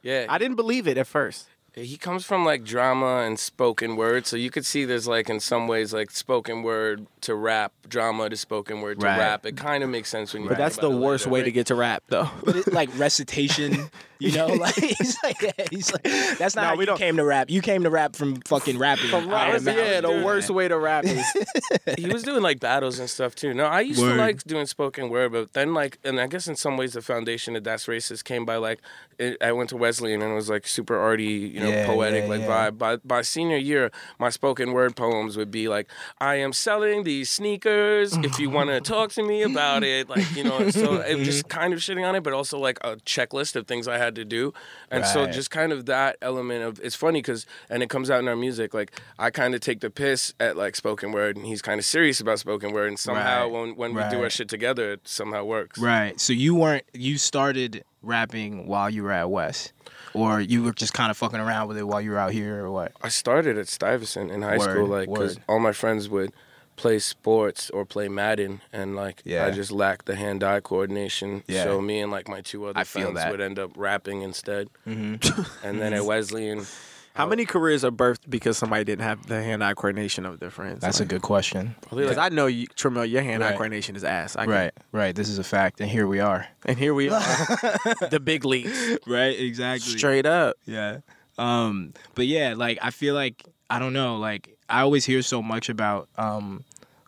Yeah, 0.02 0.26
I 0.30 0.38
didn't 0.40 0.56
believe 0.56 0.88
it 0.88 0.98
at 0.98 1.06
first. 1.06 1.48
He 1.74 1.96
comes 1.96 2.26
from 2.26 2.44
like 2.44 2.66
drama 2.66 3.20
and 3.20 3.40
spoken 3.40 3.96
word, 3.96 4.26
so 4.28 4.36
you 4.36 4.52
could 4.52 4.66
see 4.66 4.84
there's 4.84 5.08
like 5.08 5.30
in 5.30 5.40
some 5.40 5.70
ways 5.70 5.94
like 5.94 6.12
spoken 6.12 6.64
word 6.64 7.06
to 7.22 7.34
rap, 7.34 7.72
drama 7.88 8.30
to 8.30 8.36
spoken 8.36 8.82
word 8.82 9.00
to 9.00 9.06
Right. 9.06 9.18
rap. 9.18 9.46
It 9.46 9.56
kind 9.56 9.82
of 9.82 9.90
makes 9.90 10.10
sense 10.10 10.34
when 10.34 10.44
you. 10.44 10.50
But 10.50 10.56
think 10.58 10.66
that's 10.66 10.76
the 10.78 10.88
about 10.88 10.98
it 10.98 11.06
worst 11.06 11.26
later, 11.28 11.34
way 11.34 11.40
to 11.40 11.46
right? 11.46 11.54
get 11.54 11.68
to 11.68 11.76
rap, 11.76 12.04
though. 12.10 12.30
But 12.44 12.56
it, 12.58 12.74
like 12.74 12.90
recitation, 13.00 13.90
you 14.20 14.34
know, 14.34 14.48
like 14.66 14.76
he's 14.76 15.18
like, 15.24 15.42
yeah, 15.42 15.52
he's 15.70 15.94
like, 15.94 16.04
that's 16.38 16.56
not 16.58 16.64
No, 16.64 16.68
how 16.70 16.76
we 16.76 16.82
you 16.82 16.86
don't- 16.88 16.98
came 16.98 17.16
to 17.16 17.24
rap. 17.24 17.50
You 17.50 17.62
came 17.62 17.84
to 17.84 17.90
rap 17.90 18.18
from 18.18 18.42
fucking 18.42 18.78
rapping. 18.78 19.10
From 19.10 19.30
I 19.30 19.52
rap, 19.52 19.62
imagine. 19.62 19.86
yeah, 19.86 20.02
the 20.02 20.26
worst 20.26 20.50
way 20.50 20.68
to 20.68 20.78
rap 20.78 21.06
is 21.06 21.26
he 21.98 22.08
was 22.08 22.24
doing 22.24 22.42
like 22.44 22.60
battles 22.60 23.00
and 23.00 23.10
stuff 23.10 23.34
too. 23.34 23.54
No, 23.54 23.64
I 23.66 23.80
used 23.80 24.02
Word. 24.02 24.16
to 24.16 24.20
like 24.20 24.44
doing 24.44 24.66
spoken 24.66 25.10
word, 25.10 25.32
but 25.32 25.54
then 25.54 25.74
like, 25.74 26.00
and 26.04 26.20
I 26.20 26.28
guess 26.28 26.48
in 26.50 26.58
some 26.58 26.76
ways 26.76 26.94
the 26.94 27.02
foundation 27.02 27.56
of 27.56 27.64
That's 27.64 27.86
Racist 27.86 28.26
came 28.26 28.44
by 28.46 28.58
like, 28.58 28.80
it, 29.18 29.38
I 29.42 29.54
went 29.54 29.70
to 29.70 29.78
Wesleyan 29.78 30.22
and 30.22 30.32
it 30.32 30.36
was 30.36 30.50
like 30.50 30.68
super 30.68 30.98
arty, 30.98 31.24
you 31.24 31.61
know, 31.62 31.70
Yeah, 31.70 31.86
poetic 31.86 32.24
yeah, 32.24 32.30
like 32.30 32.42
yeah. 32.42 32.70
vibe. 32.72 32.78
By 32.78 32.96
by 32.98 33.22
senior 33.22 33.58
year, 33.58 33.92
my 34.20 34.30
spoken 34.30 34.74
word 34.74 34.96
poems 34.96 35.38
would 35.38 35.52
be 35.52 35.68
like, 35.68 35.90
I 36.20 36.36
am 36.36 36.54
selling 36.54 37.04
these 37.04 37.30
sneakers. 37.30 38.16
If 38.18 38.40
you 38.40 38.50
want 38.50 38.70
to 38.70 38.82
talk 38.94 39.12
to 39.14 39.24
me 39.24 39.44
about 39.44 39.84
it, 39.84 40.10
like 40.10 40.36
you 40.36 40.44
know, 40.44 40.70
so 40.70 41.02
it 41.02 41.16
was 41.18 41.28
just 41.28 41.48
kind 41.60 41.74
of 41.74 41.80
shitting 41.80 42.08
on 42.08 42.16
it, 42.16 42.24
but 42.24 42.34
also 42.34 42.58
like 42.60 42.78
a 42.82 42.98
checklist 42.98 43.56
of 43.56 43.68
things 43.68 43.88
I 43.88 43.98
had 43.98 44.16
to 44.16 44.26
do, 44.26 44.54
and 44.90 45.06
so 45.06 45.28
just 45.28 45.52
kind 45.52 45.72
of 45.72 45.86
that 45.88 46.18
element 46.22 46.64
of 46.64 46.80
it's 46.84 46.96
funny 46.96 47.20
because 47.20 47.46
and 47.70 47.82
it 47.84 47.90
comes 47.90 48.10
out 48.10 48.20
in 48.20 48.28
our 48.28 48.36
music 48.36 48.74
like 48.74 48.92
I 49.20 49.30
kind 49.32 49.54
of 49.56 49.62
take 49.62 49.80
the 49.82 49.90
piss 49.90 50.34
at 50.40 50.58
like 50.58 50.76
spoken 50.76 51.12
word 51.12 51.38
and 51.38 51.46
he's 51.46 51.62
kind 51.62 51.80
of 51.80 51.86
serious 51.86 52.20
about 52.20 52.40
spoken 52.40 52.72
word 52.74 52.88
and 52.90 53.00
somehow 53.00 53.44
Right. 53.44 53.52
when 53.52 53.76
when 53.76 53.94
we 53.94 54.04
do 54.10 54.22
our 54.24 54.30
shit 54.30 54.50
together 54.50 54.94
it 54.94 55.02
somehow 55.08 55.44
works. 55.44 55.80
Right. 55.80 56.20
So 56.20 56.34
you 56.34 56.56
weren't. 56.56 56.84
You 56.94 57.18
started 57.18 57.84
rapping 58.02 58.68
while 58.68 58.90
you 58.90 59.04
were 59.04 59.12
at 59.12 59.30
West, 59.30 59.74
or 60.14 60.40
you 60.42 60.64
were 60.64 60.74
just 60.74 60.94
kind 60.94 61.12
of 61.12 61.18
fucking 61.18 61.40
around 61.40 61.68
with 61.68 61.78
it 61.78 61.84
while 61.88 62.02
you 62.02 62.12
were 62.12 62.18
out 62.18 62.32
here, 62.32 62.64
or 62.66 62.72
what? 62.72 62.92
I 63.02 63.10
started 63.10 63.58
at 63.58 63.68
Stuyvesant 63.68 64.32
in 64.32 64.42
high 64.42 64.58
Word, 64.58 64.72
school 64.72 64.88
like 64.88 65.10
because 65.10 65.38
all 65.48 65.60
my 65.60 65.72
friends 65.72 66.10
would 66.10 66.32
play 66.78 66.98
sports 67.00 67.70
or 67.70 67.86
play 67.86 68.08
Madden 68.08 68.62
and 68.74 68.96
like 68.96 69.22
Yeah. 69.24 69.46
I 69.46 69.52
just 69.52 69.72
lacked 69.72 70.06
the 70.08 70.16
hand-eye 70.16 70.62
coordination. 70.62 71.44
Yeah. 71.48 71.66
So 71.66 71.80
me 71.82 72.00
and 72.00 72.12
like 72.12 72.28
my 72.28 72.42
two 72.42 72.66
other 72.66 72.80
I 72.80 72.84
friends 72.86 73.20
would 73.30 73.42
end 73.42 73.60
up 73.60 73.72
rapping 73.76 74.22
instead. 74.24 74.70
Mm-hmm. 74.88 75.68
And 75.68 75.80
then 75.80 75.94
at 75.94 76.06
Wesleyan, 76.12 76.66
how 77.14 77.26
many 77.26 77.46
careers 77.46 77.84
are 77.84 77.92
birthed 77.92 78.30
because 78.30 78.58
somebody 78.58 78.84
didn't 78.84 79.04
have 79.04 79.28
the 79.28 79.42
hand-eye 79.44 79.74
coordination 79.74 80.26
of 80.26 80.40
their 80.40 80.50
friends. 80.50 80.80
That's 80.82 81.00
a 81.00 81.06
good 81.06 81.22
question. 81.22 81.76
Because 81.82 82.16
like 82.16 82.18
I 82.18 82.30
know 82.34 82.48
you, 82.48 82.68
Trammell, 82.68 83.10
your 83.10 83.22
hand-eye 83.22 83.48
Right. 83.50 83.56
coordination 83.56 83.96
is 83.96 84.04
ass. 84.04 84.36
I 84.36 84.46
can- 84.46 84.54
Right. 84.54 84.72
Right. 84.92 85.16
This 85.16 85.28
is 85.30 85.38
a 85.40 85.44
fact, 85.44 85.82
and 85.82 85.90
here 85.90 86.08
we 86.08 86.20
are. 86.20 86.48
And 86.66 86.78
here 86.78 86.94
we 86.94 87.10
are, 87.10 87.20
the 88.10 88.22
big 88.24 88.46
leagues, 88.46 88.98
Right. 89.06 89.38
Exactly. 89.40 89.98
straight 89.98 90.26
up. 90.26 90.56
Yeah. 90.66 91.00
Um, 91.38 91.94
but 92.16 92.28
yeah, 92.28 92.54
like 92.56 92.78
I 92.82 92.92
feel 92.92 93.16
like 93.16 93.44
I 93.70 93.80
don't 93.80 93.94
know, 93.94 94.18
like 94.18 94.58
I 94.70 94.82
always 94.82 95.06
hear 95.06 95.22
so 95.22 95.42
much 95.42 95.70
about 95.70 96.08
um 96.18 96.64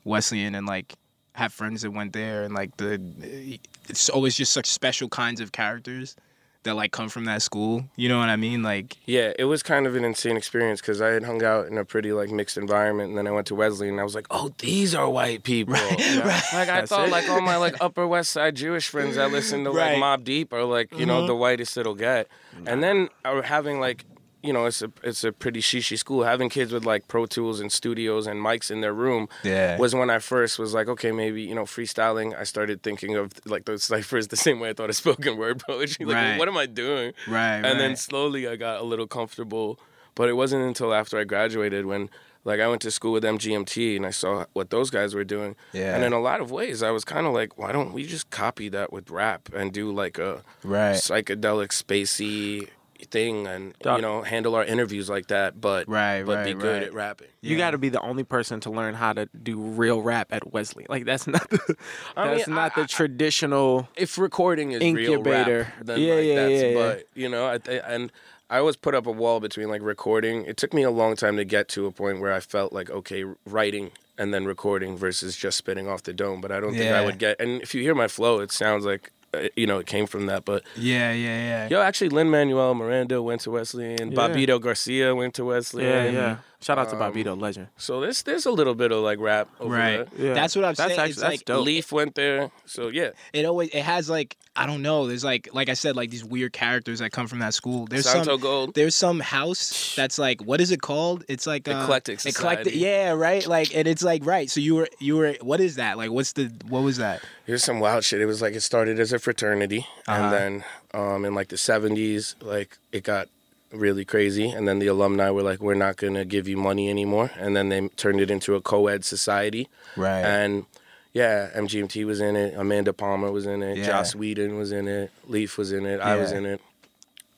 Wesleyan 0.05 0.55
and 0.55 0.65
like 0.65 0.93
have 1.35 1.51
friends 1.53 1.81
that 1.81 1.91
went 1.91 2.13
there 2.13 2.43
and 2.43 2.53
like 2.53 2.75
the 2.77 3.59
it's 3.89 4.07
always 4.09 4.35
just 4.35 4.53
such 4.53 4.67
special 4.67 5.09
kinds 5.09 5.39
of 5.41 5.51
characters 5.51 6.15
that 6.63 6.76
like 6.76 6.91
come 6.91 7.10
from 7.10 7.26
that 7.26 7.41
school. 7.41 7.86
You 7.95 8.10
know 8.10 8.19
what 8.19 8.30
I 8.30 8.36
mean? 8.36 8.63
Like 8.63 8.97
Yeah, 9.06 9.34
it 9.38 9.45
was 9.45 9.63
kind 9.63 9.88
of 9.88 9.95
an 9.95 10.04
insane 10.04 10.38
experience 10.38 10.82
because 10.82 11.02
I 11.02 11.10
had 11.10 11.23
hung 11.23 11.43
out 11.43 11.67
in 11.67 11.78
a 11.78 11.86
pretty 11.86 12.12
like 12.13 12.30
mixed 12.32 12.58
environment, 12.58 13.10
and 13.10 13.17
then 13.17 13.28
I 13.28 13.32
went 13.32 13.47
to 13.47 13.56
Wesley, 13.56 13.89
and 13.89 13.99
I 13.99 14.04
was 14.04 14.15
like, 14.15 14.28
"Oh, 14.32 14.52
these 14.58 14.95
are 14.95 15.10
white 15.10 15.43
people." 15.43 15.73
Right, 15.73 15.97
right. 15.99 16.43
Like 16.54 16.69
I 16.69 16.82
That's 16.82 16.89
thought, 16.89 17.08
it. 17.08 17.12
like 17.12 17.30
all 17.30 17.41
my 17.41 17.58
like 17.58 17.76
Upper 17.82 18.08
West 18.08 18.32
Side 18.32 18.56
Jewish 18.56 18.88
friends 18.88 19.15
that 19.15 19.32
listen 19.32 19.63
to 19.63 19.71
Right. 19.71 19.99
like 19.99 20.21
Mobb 20.21 20.23
Deep 20.23 20.54
are 20.54 20.63
like 20.63 20.91
you 20.97 21.06
know 21.06 21.19
mm-hmm. 21.19 21.28
the 21.28 21.36
whitest 21.36 21.78
it'll 21.78 21.95
get, 21.95 22.28
and 22.65 22.84
then 22.84 23.10
I 23.23 23.34
was 23.34 23.45
having 23.45 23.80
like. 23.80 24.06
You 24.43 24.51
know, 24.53 24.65
it's 24.65 24.82
a 24.82 24.91
it's 25.03 25.23
a 25.23 25.32
pretty 25.32 25.62
shishi 25.62 25.97
school. 25.97 26.23
Having 26.23 26.49
kids 26.49 26.73
with 26.73 26.86
like 26.86 27.08
Pro 27.08 27.25
Tools 27.25 27.60
and 27.62 27.71
studios 27.71 28.27
and 28.27 28.39
mics 28.41 28.69
in 28.69 28.82
their 28.82 28.93
room 28.93 29.29
Yeah. 29.43 29.77
was 29.77 29.95
when 29.95 30.10
I 30.10 30.19
first 30.19 30.60
was 30.60 30.73
like, 30.73 30.88
okay, 30.89 31.12
maybe 31.13 31.41
you 31.43 31.56
know, 31.56 31.63
freestyling. 31.63 32.38
I 32.38 32.43
started 32.43 32.84
thinking 32.84 33.15
of 33.15 33.32
like 33.45 33.65
those 33.65 33.84
ciphers 33.86 34.27
the 34.27 34.36
same 34.36 34.60
way 34.60 34.69
I 34.69 34.73
thought 34.73 34.89
of 34.89 34.95
spoken 34.97 35.38
word 35.38 35.60
poetry. 35.67 36.06
Like, 36.06 36.15
Right. 36.15 36.38
what 36.38 36.47
am 36.49 36.58
I 36.58 36.65
doing? 36.65 37.13
right. 37.27 37.63
and 37.65 37.79
then 37.79 37.95
slowly 37.95 38.47
I 38.47 38.56
got 38.58 38.82
a 38.82 38.84
little 38.84 39.08
comfortable. 39.08 39.79
But 40.15 40.29
it 40.29 40.34
wasn't 40.34 40.63
until 40.63 40.93
after 40.93 41.17
I 41.17 41.23
graduated 41.23 41.88
when, 41.88 42.08
like, 42.45 42.60
I 42.60 42.67
went 42.67 42.84
to 42.84 42.91
school 42.91 43.13
with 43.13 43.23
MGMT 43.23 43.95
and 43.95 44.06
I 44.06 44.12
saw 44.12 44.45
what 44.53 44.69
those 44.69 44.91
guys 44.91 45.15
were 45.15 45.23
doing. 45.23 45.56
Yeah. 45.71 45.95
And 45.95 46.03
in 46.03 46.13
a 46.13 46.19
lot 46.19 46.39
of 46.39 46.51
ways, 46.51 46.84
I 46.84 46.91
was 46.91 47.03
kind 47.03 47.25
of 47.25 47.34
like, 47.34 47.58
why 47.58 47.71
don't 47.71 47.93
we 47.93 48.06
just 48.06 48.29
copy 48.29 48.69
that 48.69 48.93
with 48.93 49.10
rap 49.10 49.49
and 49.56 49.73
do 49.73 49.91
like 49.91 50.19
a 50.19 50.43
right. 50.63 50.93
psychedelic, 50.97 51.69
spacey 51.69 52.67
thing 53.09 53.47
and 53.47 53.73
Doc- 53.81 53.97
you 53.97 54.01
know 54.01 54.21
handle 54.21 54.55
our 54.55 54.63
interviews 54.63 55.09
like 55.09 55.27
that, 55.27 55.59
but 55.59 55.87
Right, 55.87 56.23
but 56.23 56.43
be 56.45 56.53
right, 56.53 56.61
good 56.61 56.73
right. 56.73 56.83
at 56.83 56.93
rapping. 56.93 57.27
You 57.41 57.57
got 57.57 57.71
to 57.71 57.77
be 57.77 57.89
the 57.89 58.01
only 58.01 58.23
person 58.23 58.59
to 58.61 58.69
learn 58.69 58.93
how 58.93 59.13
to 59.13 59.27
do 59.41 59.57
real 59.59 60.01
rap 60.01 60.29
at 60.31 60.53
Wesley. 60.53 60.85
Like 60.89 61.05
that's 61.05 61.27
not 61.35 61.49
the, 61.49 61.75
I 62.15 62.35
that's 62.35 62.47
mean, 62.47 62.55
not 62.55 62.77
I- 62.77 62.81
the 62.81 62.87
traditional. 62.87 63.87
if 63.95 64.17
recording 64.17 64.71
is 64.71 64.81
Incubator. 64.81 65.23
real 65.51 65.57
rap, 65.63 65.73
then 65.83 65.99
Yeah, 65.99 66.13
like, 66.15 66.25
yeah, 66.25 66.35
that's, 66.35 66.51
yeah, 66.61 66.67
yeah. 66.67 66.73
But 66.73 67.07
you 67.15 67.29
know, 67.29 67.47
I, 67.49 67.57
th- 67.57 67.81
and 67.85 68.11
I 68.49 68.57
always 68.59 68.75
put 68.75 68.93
up 68.95 69.07
a 69.07 69.11
wall 69.11 69.39
between 69.39 69.69
like 69.69 69.81
recording. 69.81 70.45
It 70.45 70.57
took 70.57 70.73
me 70.73 70.83
a 70.83 70.91
long 70.91 71.15
time 71.15 71.37
to 71.37 71.45
get 71.45 71.67
to 71.69 71.85
a 71.85 71.91
point 71.91 72.19
where 72.21 72.33
I 72.33 72.39
felt 72.39 72.73
like 72.73 72.89
okay, 72.89 73.23
writing 73.45 73.91
and 74.17 74.31
then 74.33 74.45
recording 74.45 74.95
versus 74.95 75.35
just 75.35 75.57
spitting 75.57 75.87
off 75.87 76.03
the 76.03 76.13
dome. 76.13 76.39
But 76.39 76.51
I 76.51 76.59
don't 76.59 76.73
think 76.75 76.91
I 76.93 77.03
would 77.03 77.17
get. 77.17 77.39
And 77.41 77.61
if 77.61 77.73
you 77.73 77.81
hear 77.81 77.95
my 77.95 78.07
flow, 78.07 78.39
it 78.41 78.51
sounds 78.51 78.85
like 78.85 79.11
Uh, 79.33 79.47
you 79.55 79.65
know 79.65 79.79
it 79.79 79.87
came 79.87 80.05
from 80.05 80.27
that. 80.27 80.45
But 80.45 80.63
Yeah, 80.75 81.11
yeah, 81.11 81.67
yeah. 81.67 81.67
yo, 81.69 81.81
actually, 81.81 82.09
Lin 82.09 82.29
Manuel 82.29 82.73
Miranda 82.75 83.21
went 83.21 83.41
to 83.41 83.51
Wesleyan. 83.51 84.11
Yeah. 84.11 84.17
Bobito 84.17 84.61
Garcia 84.61 85.15
went 85.15 85.33
to 85.35 85.45
Wesleyan. 85.45 86.13
Yeah, 86.13 86.19
yeah. 86.21 86.37
Shout 86.63 86.78
out 86.80 86.89
to 86.89 86.95
Um, 86.95 87.13
Bobito, 87.13 87.39
legend. 87.39 87.67
So 87.78 87.99
there's 87.99 88.23
there's 88.23 88.45
a 88.45 88.52
little 88.52 88.73
bit 88.76 88.91
of 88.91 88.99
like 89.04 89.19
rap 89.19 89.49
over 89.60 89.73
Right. 89.76 90.08
there. 90.17 90.28
Yeah. 90.30 90.34
That's 90.34 90.56
what 90.56 90.63
I'm 90.65 90.73
That's 90.76 90.80
saying. 90.80 90.91
actually- 90.99 91.12
it's 91.12 91.19
that's 91.19 91.32
like 91.34 91.45
dope. 91.45 91.67
Le1f 91.67 91.91
went 91.91 92.15
there. 92.15 92.52
So 92.65 92.88
yeah, 92.88 93.10
it 93.34 93.45
always 93.45 93.69
it 93.69 93.82
has 93.84 94.10
like 94.10 94.38
I 94.56 94.65
don't 94.67 94.82
know. 94.84 95.08
There's 95.08 95.23
like 95.23 95.49
like 95.54 95.67
I 95.69 95.73
said 95.73 95.95
like 95.95 96.10
these 96.12 96.23
weird 96.23 96.54
characters 96.54 96.99
that 96.99 97.12
come 97.12 97.28
from 97.28 97.39
that 97.39 97.54
school. 97.54 97.88
There's 97.88 98.06
Santo 98.08 98.34
some 98.34 98.39
Gold. 98.39 98.76
there's 98.76 98.95
some 98.95 99.19
house 99.19 99.93
that's 99.95 100.17
like 100.19 100.41
what 100.43 100.62
is 100.62 100.71
it 100.71 100.82
called? 100.82 101.26
It's 101.28 101.45
like 101.47 101.67
uh, 101.67 101.82
Eclectic 101.84 102.26
Eclectic, 102.26 102.73
yeah, 102.76 103.12
right. 103.12 103.45
Like 103.45 103.76
and 103.76 103.88
it's 103.88 104.04
like 104.04 104.26
right. 104.26 104.49
So 104.49 104.60
you 104.62 104.76
were 104.76 104.88
you 104.99 105.17
were 105.17 105.36
what 105.41 105.60
is 105.60 105.76
that? 105.76 105.97
Like 105.97 106.12
what's 106.12 106.34
the 106.34 106.52
what 106.69 106.82
was 106.84 106.97
that? 106.97 107.21
Here's 107.45 107.63
some 107.63 107.80
wild 107.80 108.04
shit. 108.04 108.21
It 108.21 108.26
was 108.26 108.41
like 108.41 108.54
it 108.54 108.62
started 108.62 108.99
as 108.99 109.12
a 109.12 109.19
fraternity, 109.19 109.86
Uh-huh. 110.08 110.21
and 110.23 110.32
then 110.34 110.63
um, 110.93 111.26
in 111.26 111.34
like 111.34 111.47
the 111.49 111.56
'70s, 111.58 112.36
like 112.41 112.78
it 112.91 113.04
got 113.04 113.28
really 113.73 114.05
crazy. 114.05 114.49
And 114.49 114.67
then 114.67 114.79
the 114.79 114.88
alumni 114.88 115.29
were 115.31 115.43
like, 115.43 115.59
"We're 115.59 115.73
not 115.73 115.97
gonna 115.97 116.25
give 116.25 116.47
you 116.47 116.57
money 116.57 116.89
anymore." 116.89 117.31
And 117.38 117.55
then 117.55 117.69
they 117.69 117.88
turned 117.89 118.21
it 118.21 118.29
into 118.31 118.55
a 118.55 118.62
co-ed 118.62 119.03
society. 119.03 119.67
Right. 119.97 120.21
And 120.21 120.65
yeah, 121.13 121.49
MGMT 121.55 122.05
was 122.05 122.19
in 122.19 122.36
it. 122.36 122.55
Amanda 122.55 122.91
Palmer 122.93 123.31
was 123.31 123.45
in 123.45 123.62
it. 123.62 123.77
Yeah. 123.77 123.86
Joss 123.86 124.15
Whedon 124.15 124.57
was 124.57 124.71
in 124.71 124.88
it. 124.88 125.12
Le1f 125.29 125.57
was 125.57 125.71
in 125.71 125.86
it. 125.86 125.99
I 126.01 126.15
was 126.17 126.31
in 126.31 126.45
it. 126.45 126.59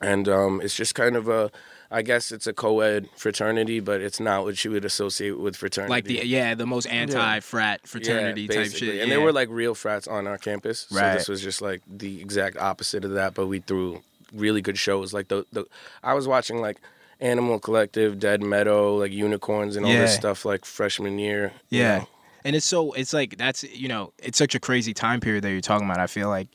And 0.01 0.29
um, 0.29 0.61
it's 0.61 0.75
just 0.75 0.93
kind 0.93 1.15
of 1.15 1.27
a, 1.27 1.51
I 1.89 2.01
guess 2.01 2.31
it's 2.31 2.47
a 2.47 2.53
co-ed 2.53 3.09
fraternity, 3.15 3.79
but 3.79 4.01
it's 4.01 4.19
not 4.19 4.43
what 4.43 4.63
you 4.63 4.71
would 4.71 4.85
associate 4.85 5.39
with 5.39 5.55
fraternity. 5.55 5.89
like 5.89 6.05
the 6.05 6.25
yeah, 6.25 6.53
the 6.53 6.65
most 6.65 6.85
anti 6.85 7.39
frat 7.39 7.87
fraternity 7.87 8.43
Yeah, 8.43 8.63
type 8.63 8.71
shit. 8.71 8.89
And 8.89 8.97
yeah. 8.97 9.05
there 9.05 9.21
were 9.21 9.31
like 9.33 9.49
real 9.49 9.75
frats 9.75 10.07
on 10.07 10.27
our 10.27 10.37
campus. 10.37 10.87
So 10.89 10.95
this 10.95 11.27
was 11.27 11.41
just 11.41 11.61
like 11.61 11.81
the 11.87 12.21
exact 12.21 12.57
opposite 12.57 13.03
of 13.05 13.11
that, 13.11 13.33
but 13.33 13.47
we 13.47 13.59
threw 13.59 14.01
really 14.33 14.61
good 14.61 14.77
shows. 14.77 15.13
Like 15.13 15.27
the, 15.27 15.45
the 15.51 15.65
I 16.03 16.13
was 16.13 16.27
watching 16.27 16.59
like 16.61 16.77
Animal 17.19 17.59
Collective, 17.59 18.19
Dead 18.19 18.41
Meadow, 18.41 18.95
like 18.97 19.11
Unicorns 19.11 19.75
and 19.75 19.85
all 19.85 19.91
this 19.91 20.15
stuff 20.15 20.45
like 20.45 20.65
freshman 20.65 21.17
year. 21.19 21.53
you 21.69 21.79
Yeah. 21.81 21.97
know. 21.99 22.07
And 22.43 22.55
it's 22.55 22.65
so 22.65 22.91
it's 22.93 23.11
like 23.13 23.37
that's 23.37 23.63
you 23.63 23.87
know, 23.87 24.13
it's 24.19 24.37
such 24.37 24.53
a 24.55 24.59
crazy 24.59 24.93
time 24.93 25.19
period 25.19 25.43
that 25.43 25.51
you're 25.51 25.61
talking 25.61 25.87
about. 25.87 25.99
I 25.99 26.07
feel 26.07 26.29
like 26.29 26.47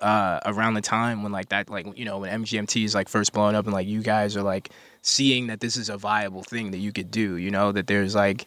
uh 0.00 0.40
around 0.46 0.72
the 0.74 0.80
time 0.80 1.22
when 1.22 1.30
like 1.30 1.50
that 1.50 1.68
like 1.68 1.86
you 1.98 2.04
know, 2.06 2.18
when 2.20 2.44
MGMT 2.44 2.84
is 2.84 2.94
like 2.94 3.08
first 3.08 3.32
blowing 3.34 3.54
up 3.54 3.66
and 3.66 3.74
like 3.74 3.86
you 3.86 4.00
guys 4.02 4.34
are 4.36 4.42
like 4.42 4.70
seeing 5.02 5.48
that 5.48 5.60
this 5.60 5.76
is 5.76 5.90
a 5.90 5.98
viable 5.98 6.42
thing 6.42 6.70
that 6.70 6.78
you 6.78 6.90
could 6.92 7.10
do, 7.10 7.36
you 7.36 7.50
know, 7.50 7.70
that 7.72 7.86
there's 7.86 8.14
like 8.14 8.46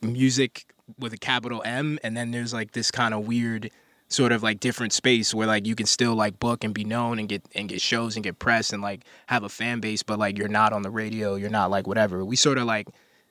music 0.00 0.64
with 0.98 1.12
a 1.12 1.18
capital 1.18 1.60
M 1.66 1.98
and 2.02 2.16
then 2.16 2.30
there's 2.30 2.54
like 2.54 2.72
this 2.72 2.90
kind 2.90 3.12
of 3.12 3.26
weird 3.26 3.70
sort 4.08 4.32
of 4.32 4.42
like 4.42 4.58
different 4.60 4.92
space 4.92 5.34
where 5.34 5.46
like 5.46 5.66
you 5.66 5.74
can 5.74 5.86
still 5.86 6.14
like 6.14 6.38
book 6.38 6.64
and 6.64 6.72
be 6.72 6.84
known 6.84 7.18
and 7.18 7.28
get 7.28 7.42
and 7.54 7.68
get 7.68 7.80
shows 7.80 8.16
and 8.16 8.24
get 8.24 8.38
press 8.38 8.72
and 8.72 8.82
like 8.82 9.02
have 9.26 9.42
a 9.42 9.48
fan 9.48 9.80
base 9.80 10.02
but 10.02 10.18
like 10.18 10.38
you're 10.38 10.48
not 10.48 10.72
on 10.72 10.82
the 10.82 10.90
radio 10.90 11.34
you're 11.34 11.50
not 11.50 11.70
like 11.70 11.86
whatever. 11.86 12.24
We 12.24 12.36
sort 12.36 12.58
of 12.58 12.64
like 12.64 12.88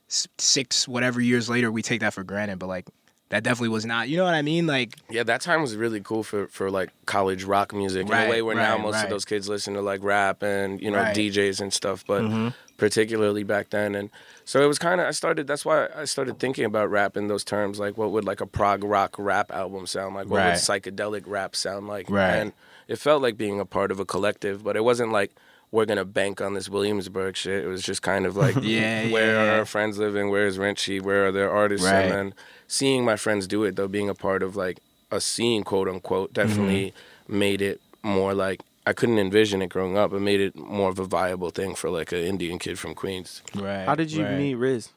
six 0.07 0.87
whatever 0.87 1.19
years 1.19 1.49
later 1.49 1.71
we 1.71 1.81
take 1.81 2.01
that 2.01 2.13
for 2.13 2.23
granted 2.23 2.59
but 2.59 2.67
like 2.67 2.87
that 3.29 3.43
definitely 3.43 3.69
was 3.69 3.85
not 3.85 4.07
you 4.09 4.17
know 4.17 4.23
what 4.23 4.33
i 4.33 4.41
mean 4.41 4.65
like 4.67 4.95
Yeah, 5.09 5.23
that 5.23 5.41
time 5.41 5.61
was 5.61 5.75
really 5.75 5.99
cool 6.01 6.23
for, 6.23 6.47
for 6.47 6.71
like 6.71 6.91
college 7.05 7.43
rock 7.43 7.73
music 7.73 8.07
in 8.07 8.11
Right, 8.11 8.25
a 8.25 8.29
way 8.29 8.41
where 8.41 8.55
now 8.55 8.77
most 8.77 8.95
right. 8.95 9.03
of 9.03 9.09
those 9.09 9.25
kids 9.25 9.47
listen 9.49 9.73
to 9.73 9.81
like 9.81 10.01
rap 10.03 10.41
and 10.43 10.81
you 10.81 10.91
know 10.91 11.03
Right. 11.03 11.15
DJs 11.15 11.59
and 11.61 11.73
stuff, 11.73 12.03
but 12.07 12.23
Mm-hmm. 12.25 12.49
particularly 12.77 13.43
back 13.43 13.69
then. 13.71 13.95
And 13.95 14.09
so 14.45 14.61
it 14.63 14.67
was 14.67 14.77
kind 14.79 15.01
of 15.01 15.07
I 15.07 15.11
started. 15.11 15.47
That's 15.47 15.65
why 15.65 15.87
I 15.95 16.05
started 16.05 16.39
thinking 16.39 16.63
about 16.65 16.89
rap 16.91 17.17
in 17.17 17.27
those 17.27 17.43
terms. 17.43 17.79
Like, 17.79 17.97
what 17.97 18.11
would 18.11 18.23
like 18.23 18.39
a 18.39 18.45
prog 18.45 18.83
rock 18.83 19.15
rap 19.17 19.51
album 19.51 19.87
sound 19.87 20.15
like? 20.15 20.27
What 20.27 20.37
Right. 20.37 20.45
would 20.45 20.53
psychedelic 20.55 21.23
rap 21.25 21.55
sound 21.55 21.87
like? 21.87 22.09
Right. 22.09 22.35
And 22.35 22.53
it 22.87 22.97
felt 22.99 23.21
like 23.21 23.35
being 23.35 23.59
a 23.59 23.65
part 23.65 23.91
of 23.91 23.99
a 23.99 24.05
collective, 24.05 24.63
but 24.63 24.75
it 24.77 24.83
wasn't 24.83 25.11
like 25.11 25.31
we're 25.71 25.85
gonna 25.85 26.05
bank 26.05 26.39
on 26.41 26.53
this 26.53 26.69
Williamsburg 26.69 27.35
shit. 27.35 27.63
It 27.65 27.67
was 27.67 27.83
just 27.83 28.01
kind 28.01 28.25
of 28.25 28.35
like, 28.37 28.55
Yeah, 28.61 29.09
where 29.11 29.33
yeah, 29.33 29.41
are 29.41 29.45
yeah. 29.45 29.57
our 29.59 29.65
friends 29.65 29.97
living? 29.97 30.29
Where 30.29 30.47
is 30.47 30.57
rent 30.57 30.79
sheet? 30.79 31.01
Where 31.03 31.27
are 31.27 31.31
their 31.31 31.51
artists? 31.51 31.85
Right. 31.85 32.03
And 32.03 32.11
then 32.11 32.33
seeing 32.67 33.03
my 33.05 33.15
friends 33.15 33.47
do 33.47 33.63
it 33.63 33.75
though, 33.75 33.87
being 33.87 34.09
a 34.09 34.15
part 34.15 34.43
of 34.43 34.55
like 34.55 34.79
a 35.11 35.19
scene, 35.21 35.63
quote 35.63 35.87
unquote, 35.87 36.33
definitely 36.33 36.93
Mm-hmm. 37.27 37.39
made 37.39 37.61
it 37.61 37.81
more 38.03 38.33
like 38.33 38.61
I 38.85 38.93
couldn't 38.93 39.19
envision 39.19 39.61
it 39.61 39.67
growing 39.67 39.97
up. 39.97 40.13
It 40.13 40.21
made 40.21 40.39
it 40.39 40.55
more 40.55 40.89
of 40.89 40.97
a 40.99 41.03
viable 41.05 41.49
thing 41.49 41.75
for 41.75 41.89
like 41.89 42.13
an 42.13 42.19
Indian 42.19 42.57
kid 42.57 42.79
from 42.79 42.95
Queens. 42.95 43.41
right 43.53 43.85
How 43.85 43.95
did 43.95 44.11
you 44.13 44.23
right. 44.23 44.37
meet 44.37 44.55
Riz? 44.55 44.89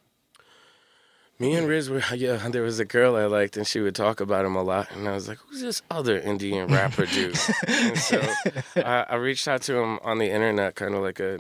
Me 1.41 1.55
and 1.55 1.67
Riz 1.67 1.89
were 1.91 2.03
yeah. 2.15 2.37
There 2.49 2.63
was 2.63 2.79
a 2.79 2.85
girl 2.85 3.17
I 3.17 3.25
liked, 3.25 3.57
and 3.57 3.67
she 3.67 3.81
would 3.81 3.95
talk 3.97 4.21
about 4.21 4.45
him 4.45 4.55
a 4.55 4.63
lot. 4.63 4.89
And 4.93 5.09
I 5.09 5.13
was 5.13 5.27
like, 5.27 5.39
"Who's 5.39 5.63
this 5.63 5.83
other 5.91 6.19
Indian 6.19 6.69
rapper 6.69 7.07
dude?" 7.07 7.37
and 7.67 7.99
so 7.99 8.23
I, 8.77 9.07
I 9.09 9.15
reached 9.17 9.49
out 9.49 9.63
to 9.63 9.75
him 9.77 9.99
on 10.03 10.19
the 10.19 10.31
internet, 10.31 10.77
kind 10.77 10.95
of 10.95 11.03
like 11.03 11.19
a. 11.19 11.39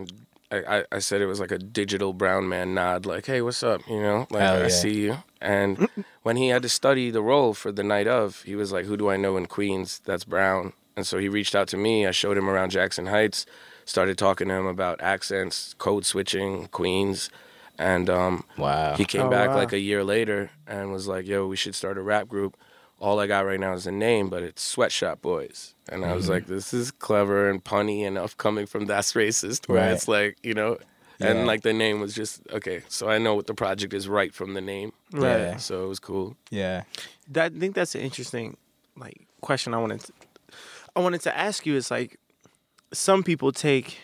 I, 0.53 0.85
I- 0.91 0.99
said 0.99 1.21
it 1.21 1.27
was 1.27 1.39
like 1.39 1.53
a 1.53 1.59
digital 1.59 2.13
brown 2.13 2.49
man 2.49 2.75
nod, 2.75 3.07
like, 3.07 3.27
"Hey, 3.27 3.41
what's 3.43 3.63
up?" 3.63 3.83
You 3.89 4.01
know, 4.03 4.27
like 4.31 4.43
Hell 4.43 4.57
I 4.57 4.63
yeah. 4.63 4.69
see 4.69 5.01
you. 5.01 5.19
And 5.41 5.89
when 6.23 6.37
he 6.37 6.49
had 6.49 6.63
to 6.63 6.69
study 6.69 7.11
the 7.11 7.23
role 7.23 7.55
for 7.55 7.71
the 7.71 7.85
night 7.85 8.09
of, 8.09 8.43
he 8.43 8.57
was 8.57 8.73
like, 8.73 8.87
"Who 8.87 8.97
do 8.97 9.11
I 9.11 9.17
know 9.17 9.37
in 9.37 9.47
Queens 9.47 10.01
that's 10.05 10.25
brown?" 10.25 10.73
And 10.97 11.07
so 11.07 11.19
he 11.19 11.29
reached 11.29 11.55
out 11.55 11.69
to 11.69 11.77
me. 11.77 12.05
I 12.07 12.11
showed 12.11 12.37
him 12.37 12.49
around 12.51 12.71
Jackson 12.71 13.07
Heights, 13.07 13.47
started 13.85 14.19
talking 14.19 14.49
to 14.49 14.55
him 14.55 14.67
about 14.67 15.01
accents, 15.01 15.75
code 15.79 16.05
switching, 16.05 16.67
Queens, 16.69 17.31
and 17.81 18.09
um, 18.11 18.45
wow 18.57 18.95
he 18.95 19.05
came 19.05 19.27
Oh, 19.27 19.31
back 19.31 19.49
wow. 19.51 19.57
like 19.57 19.73
a 19.73 19.79
year 19.81 20.05
later 20.05 20.51
and 20.67 20.93
was 20.93 21.09
like, 21.09 21.27
"Yo, 21.27 21.47
we 21.49 21.57
should 21.57 21.75
start 21.75 21.97
a 21.99 22.03
rap 22.03 22.29
group." 22.29 22.57
All 23.01 23.19
I 23.19 23.27
got 23.27 23.47
right 23.47 23.59
now 23.59 23.73
is 23.73 23.87
a 23.87 23.93
name, 23.93 24.29
but 24.29 24.43
it's 24.43 24.63
Sweatshop 24.63 25.23
Boys, 25.23 25.75
and 25.91 26.05
I 26.05 26.13
was 26.13 26.25
Mm-hmm. 26.25 26.33
like, 26.35 26.47
"This 26.47 26.75
is 26.75 26.91
clever 26.91 27.49
and 27.51 27.65
punny 27.65 28.03
enough 28.05 28.37
coming 28.37 28.67
from 28.67 28.87
That's 28.87 29.13
Racist." 29.23 29.69
Where 29.69 29.81
Right. 29.81 29.93
it's 29.93 30.07
like, 30.07 30.37
you 30.43 30.53
know, 30.55 30.77
Yeah. 31.19 31.31
and 31.31 31.47
like 31.47 31.63
the 31.63 31.73
name 31.73 32.01
was 32.01 32.13
just 32.15 32.43
okay. 32.53 32.83
So 32.89 33.09
I 33.09 33.17
know 33.19 33.35
what 33.35 33.47
the 33.47 33.55
project 33.55 33.95
is 33.95 34.07
right 34.07 34.33
from 34.35 34.53
the 34.55 34.61
name, 34.61 34.93
Right. 35.13 35.41
Yeah. 35.41 35.57
So 35.57 35.85
it 35.85 35.89
was 35.89 35.99
cool. 36.01 36.37
yeah 36.51 36.83
That, 37.35 37.53
I 37.57 37.59
think 37.61 37.75
that's 37.75 37.95
an 37.95 38.03
interesting 38.03 38.57
like 38.97 39.19
question 39.41 39.73
I 39.75 39.79
wanted 39.79 40.01
to, 40.07 40.13
I 40.97 41.01
wanted 41.01 41.23
to 41.23 41.33
ask 41.47 41.65
you 41.67 41.77
is 41.77 41.91
like 41.91 42.19
some 42.93 43.23
people 43.23 43.51
take 43.53 43.99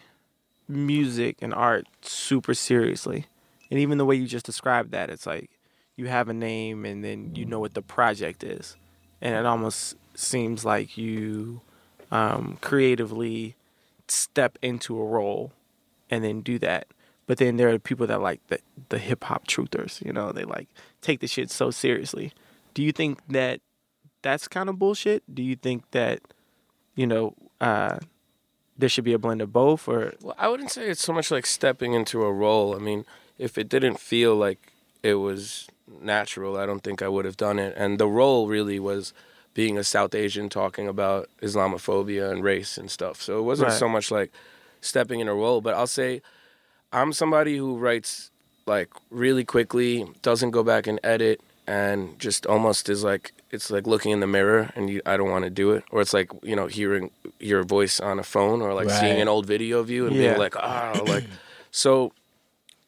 music 0.69 1.37
and 1.43 1.53
art 1.55 1.87
super 2.03 2.55
seriously. 2.55 3.27
And 3.71 3.81
even 3.81 3.99
the 3.99 4.05
way 4.05 4.15
you 4.17 4.27
just 4.27 4.47
described 4.47 4.93
that, 4.93 5.11
it's 5.11 5.27
like 5.27 5.51
you 5.97 6.07
have 6.07 6.29
a 6.29 6.35
name 6.35 6.85
and 6.85 7.03
then 7.03 7.35
you 7.35 7.45
know 7.45 7.59
what 7.59 7.75
the 7.75 7.83
project 7.83 8.45
is. 8.45 8.77
And 9.21 9.35
it 9.35 9.47
almost 9.47 9.97
seems 10.15 10.65
like 10.65 10.97
you 10.97 11.61
um, 12.11 12.59
creatively 12.61 13.57
step 14.09 14.59
into 14.63 15.01
a 15.01 15.05
role 15.05 15.53
and 16.11 16.23
then 16.23 16.43
do 16.43 16.59
that. 16.61 16.87
But 17.27 17.39
then 17.39 17.57
there 17.57 17.71
are 17.71 17.79
people 17.79 18.07
that 18.07 18.21
like 18.21 18.47
the, 18.47 18.61
the 18.89 18.99
hip 18.99 19.25
hop 19.25 19.47
truthers, 19.47 20.05
you 20.05 20.13
know, 20.13 20.31
they 20.33 20.45
like 20.45 20.69
take 21.01 21.21
the 21.21 21.27
shit 21.27 21.51
so 21.51 21.71
seriously. 21.71 22.33
Do 22.75 22.83
you 22.83 22.93
think 22.93 23.21
that 23.29 23.61
that's 24.23 24.47
kind 24.47 24.69
of 24.69 24.79
bullshit? 24.79 25.23
Do 25.35 25.43
you 25.43 25.57
think 25.57 25.91
that, 25.91 26.21
you 26.95 27.07
know, 27.07 27.35
uh, 27.61 27.99
there 28.79 28.89
should 28.89 29.05
be 29.05 29.13
a 29.13 29.19
blend 29.19 29.41
of 29.41 29.53
both 29.53 29.89
or 29.89 30.13
Well, 30.23 30.37
I 30.39 30.49
wouldn't 30.49 30.71
say 30.71 30.89
it's 30.89 31.03
so 31.03 31.13
much 31.13 31.31
like 31.31 31.47
stepping 31.47 31.95
into 31.95 32.23
a 32.23 32.33
role. 32.33 32.77
I 32.77 32.79
mean, 32.79 33.05
if 33.39 33.59
it 33.59 33.69
didn't 33.69 33.99
feel 34.01 34.35
like 34.37 34.73
it 35.03 35.15
was 35.15 35.69
natural, 36.01 36.57
I 36.57 36.67
don't 36.67 36.83
think 36.83 37.03
I 37.03 37.09
would 37.09 37.25
have 37.25 37.37
done 37.37 37.59
it. 37.59 37.75
And 37.77 37.99
the 37.99 38.09
role 38.09 38.49
really 38.49 38.79
was 38.79 39.13
being 39.55 39.79
a 39.79 39.85
South 39.85 40.15
Asian 40.15 40.49
talking 40.49 40.87
about 40.89 41.29
Islamophobia 41.43 42.31
and 42.31 42.43
race 42.45 42.77
and 42.77 42.91
stuff. 42.91 43.23
So 43.23 43.39
it 43.39 43.43
wasn't 43.43 43.71
Right. 43.71 43.79
so 43.79 43.89
much 43.89 44.11
like 44.11 44.33
stepping 44.81 45.21
in 45.21 45.29
a 45.29 45.35
role, 45.35 45.61
but 45.61 45.75
I'll 45.75 45.87
say 45.87 46.23
I'm 46.93 47.13
somebody 47.13 47.57
who 47.57 47.77
writes 47.77 48.31
like 48.67 48.91
really 49.11 49.45
quickly, 49.45 50.07
doesn't 50.23 50.51
go 50.51 50.63
back 50.65 50.87
and 50.87 50.99
edit, 51.05 51.41
and 51.69 52.19
just 52.19 52.47
almost 52.47 52.89
is 52.89 53.03
like 53.05 53.33
it's 53.51 53.71
like 53.71 53.87
looking 53.87 54.11
in 54.13 54.21
the 54.21 54.27
mirror 54.27 54.71
and 54.77 54.91
you, 54.91 55.01
I 55.07 55.17
don't 55.17 55.31
want 55.31 55.45
to 55.45 55.51
do 55.51 55.71
it, 55.73 55.85
or 55.91 56.01
it's 56.01 56.13
like 56.13 56.31
you 56.43 56.57
know 56.57 56.67
hearing 56.67 57.11
your 57.39 57.63
voice 57.63 58.01
on 58.01 58.19
a 58.19 58.23
phone 58.25 58.61
or 58.63 58.75
like 58.75 58.91
seeing 58.91 59.21
an 59.21 59.29
old 59.29 59.47
video 59.47 59.79
of 59.79 59.89
you 59.91 60.07
and 60.07 60.17
Yeah. 60.17 60.29
being 60.31 60.39
like 60.39 60.57
ah 60.57 61.01
like 61.07 61.25
so 61.71 62.13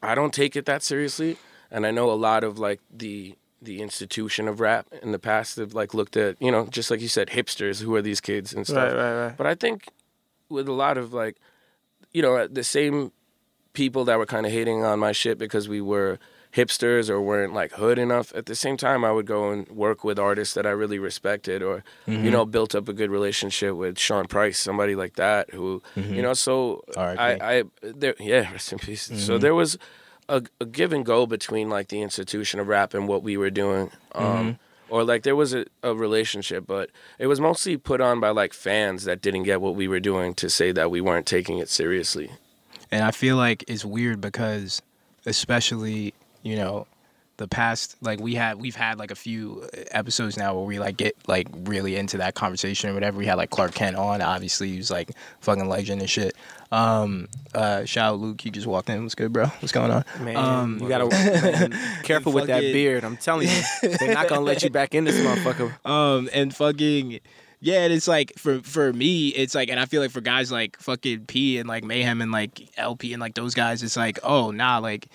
I 0.03 0.15
don't 0.15 0.33
take 0.33 0.57
it 0.57 0.67
that 0.67 0.83
seriously, 0.83 1.37
and 1.71 1.87
I 1.87 1.91
know 1.91 2.11
a 2.11 2.13
lot 2.15 2.45
of 2.45 2.59
like 2.59 2.81
the 2.91 3.35
the 3.61 3.83
institution 3.83 4.47
of 4.47 4.61
rap 4.61 4.87
in 5.03 5.11
the 5.11 5.19
past 5.19 5.57
have 5.57 5.75
like 5.75 5.93
looked 5.93 6.17
at 6.17 6.41
you 6.41 6.53
know 6.53 6.67
just 6.67 6.91
like 6.91 7.01
you 7.01 7.09
said 7.09 7.29
hipsters 7.29 7.83
who 7.83 7.95
are 7.95 8.03
these 8.03 8.21
kids 8.21 8.55
and 8.55 8.67
stuff. 8.67 8.93
right, 8.93 8.97
right, 8.97 9.27
right. 9.27 9.37
But 9.37 9.47
I 9.47 9.55
think 9.55 9.89
with 10.49 10.69
a 10.69 10.73
lot 10.73 10.97
of 10.97 11.13
like, 11.13 11.37
you 12.13 12.23
know, 12.23 12.47
the 12.47 12.65
same 12.65 13.13
people 13.73 14.05
that 14.07 14.19
were 14.19 14.27
kind 14.27 14.47
of 14.47 14.53
hating 14.53 14.85
on 14.85 14.99
my 14.99 15.13
shit 15.13 15.39
because 15.39 15.69
we 15.69 15.81
were 15.81 16.19
hipsters 16.55 17.11
or 17.11 17.21
weren't 17.21 17.53
like 17.53 17.73
hood 17.73 17.99
enough. 17.99 18.35
At 18.35 18.47
the 18.47 18.55
same 18.55 18.77
time, 18.77 19.05
I 19.05 19.13
would 19.13 19.27
go 19.27 19.51
and 19.51 19.69
work 19.69 20.05
with 20.05 20.19
artists 20.19 20.55
that 20.55 20.67
I 20.67 20.71
really 20.71 20.99
respected 20.99 21.63
or, 21.63 21.85
you 22.07 22.31
know, 22.31 22.43
mm-hmm. 22.43 22.51
built 22.51 22.75
up 22.75 22.89
a 22.89 22.93
good 22.93 23.11
relationship 23.11 23.75
with 23.75 23.99
Sean 23.99 24.27
Price, 24.27 24.59
somebody 24.59 24.95
like 24.95 25.17
that 25.17 25.51
who, 25.51 25.83
mm-hmm. 25.97 26.15
you 26.15 26.23
know, 26.23 26.35
so. 26.35 26.85
I, 26.97 27.39
I, 27.41 27.65
there, 27.83 28.15
yeah, 28.19 28.51
rest 28.53 28.73
in 28.73 28.79
peace. 28.79 29.03
So 29.03 29.13
mm-hmm. 29.15 29.39
there 29.41 29.55
was 29.55 29.79
a, 30.29 30.43
a 30.61 30.65
give 30.65 30.93
and 30.93 31.05
go 31.05 31.27
between 31.27 31.69
like 31.69 31.89
the 31.89 32.01
institution 32.01 32.61
of 32.61 32.69
rap 32.69 32.95
and 32.95 33.07
what 33.07 33.23
we 33.23 33.37
were 33.37 33.51
doing. 33.51 33.91
Um, 34.13 34.59
Or 34.91 35.05
like 35.05 35.23
there 35.23 35.37
was 35.37 35.53
a, 35.53 35.67
a 35.83 35.95
relationship, 35.95 36.67
but 36.67 36.89
it 37.19 37.27
was 37.27 37.41
mostly 37.41 37.77
put 37.77 38.01
on 38.01 38.21
by 38.21 38.31
like 38.31 38.55
fans 38.55 39.05
that 39.05 39.21
didn't 39.21 39.43
get 39.43 39.61
what 39.61 39.75
we 39.75 39.87
were 39.87 40.01
doing 40.01 40.33
to 40.37 40.49
say 40.49 40.73
that 40.73 40.91
we 40.91 41.03
weren't 41.03 41.27
taking 41.27 41.59
it 41.59 41.69
seriously. 41.69 42.31
And 42.91 43.05
I 43.05 43.11
feel 43.11 43.37
like 43.37 43.63
it's 43.69 43.85
weird 43.85 44.23
because, 44.23 44.81
especially, 45.27 46.15
you 46.49 46.57
know, 46.57 46.87
the 47.37 47.47
past 47.47 47.95
like 48.01 48.19
we 48.19 48.35
had 48.35 48.61
we've 48.61 48.75
had 48.75 48.99
like 48.99 49.13
a 49.13 49.15
few 49.15 49.69
episodes 49.93 50.37
now 50.37 50.57
where 50.57 50.65
we 50.65 50.81
like 50.81 50.97
get 50.97 51.15
like 51.29 51.47
really 51.53 51.95
into 51.95 52.17
that 52.19 52.35
conversation 52.35 52.91
or 52.91 52.95
whatever. 52.95 53.17
We 53.17 53.27
had 53.27 53.37
like 53.37 53.51
Clark 53.51 53.75
Kent 53.75 53.95
on, 53.97 54.21
obviously 54.23 54.71
he 54.71 54.77
was 54.79 54.91
like 54.91 55.11
fucking 55.41 55.69
legend 55.69 56.01
and 56.01 56.11
shit. 56.11 56.35
Um 56.73 57.29
uh 57.55 57.85
shout 57.85 58.15
out 58.15 58.19
Luke, 58.21 58.41
he 58.41 58.51
just 58.51 58.67
walked 58.67 58.91
in. 58.91 59.03
What's 59.05 59.15
good, 59.15 59.33
bro? 59.33 59.47
What's 59.61 59.71
going 59.71 59.93
on? 59.93 60.05
Man, 60.21 60.37
Um, 60.37 60.79
you 60.81 60.89
gotta 60.89 61.07
man, 61.11 61.79
careful 62.03 62.33
with 62.33 62.49
that 62.49 62.55
fucking- 62.57 62.73
beard. 62.73 63.05
I'm 63.05 63.17
telling 63.17 63.49
you, 63.49 63.63
they're 63.83 64.15
not 64.15 64.29
gonna 64.29 64.41
let 64.41 64.65
you 64.65 64.71
back 64.71 64.95
in 64.97 65.05
this 65.05 65.17
motherfucker. 65.25 65.73
Um 65.89 66.29
and 66.35 66.53
fucking 66.55 67.21
Yeah, 67.61 67.85
and 67.85 67.93
it's 67.93 68.09
like 68.09 68.33
for 68.37 68.61
for 68.63 68.93
me, 68.93 69.29
it's 69.29 69.55
like, 69.55 69.69
and 69.69 69.79
I 69.79 69.85
feel 69.87 70.03
like 70.03 70.11
for 70.11 70.21
guys 70.21 70.51
like 70.51 70.77
fucking 70.81 71.27
P 71.27 71.59
and 71.59 71.69
like 71.69 71.85
Mayhem 71.85 72.21
and 72.21 72.33
like 72.33 72.69
LP 72.77 73.13
and 73.13 73.21
like 73.21 73.35
those 73.37 73.55
guys, 73.55 73.85
it's 73.85 73.97
like, 73.97 74.19
oh 74.25 74.51
nah, 74.51 74.79
like 74.79 75.07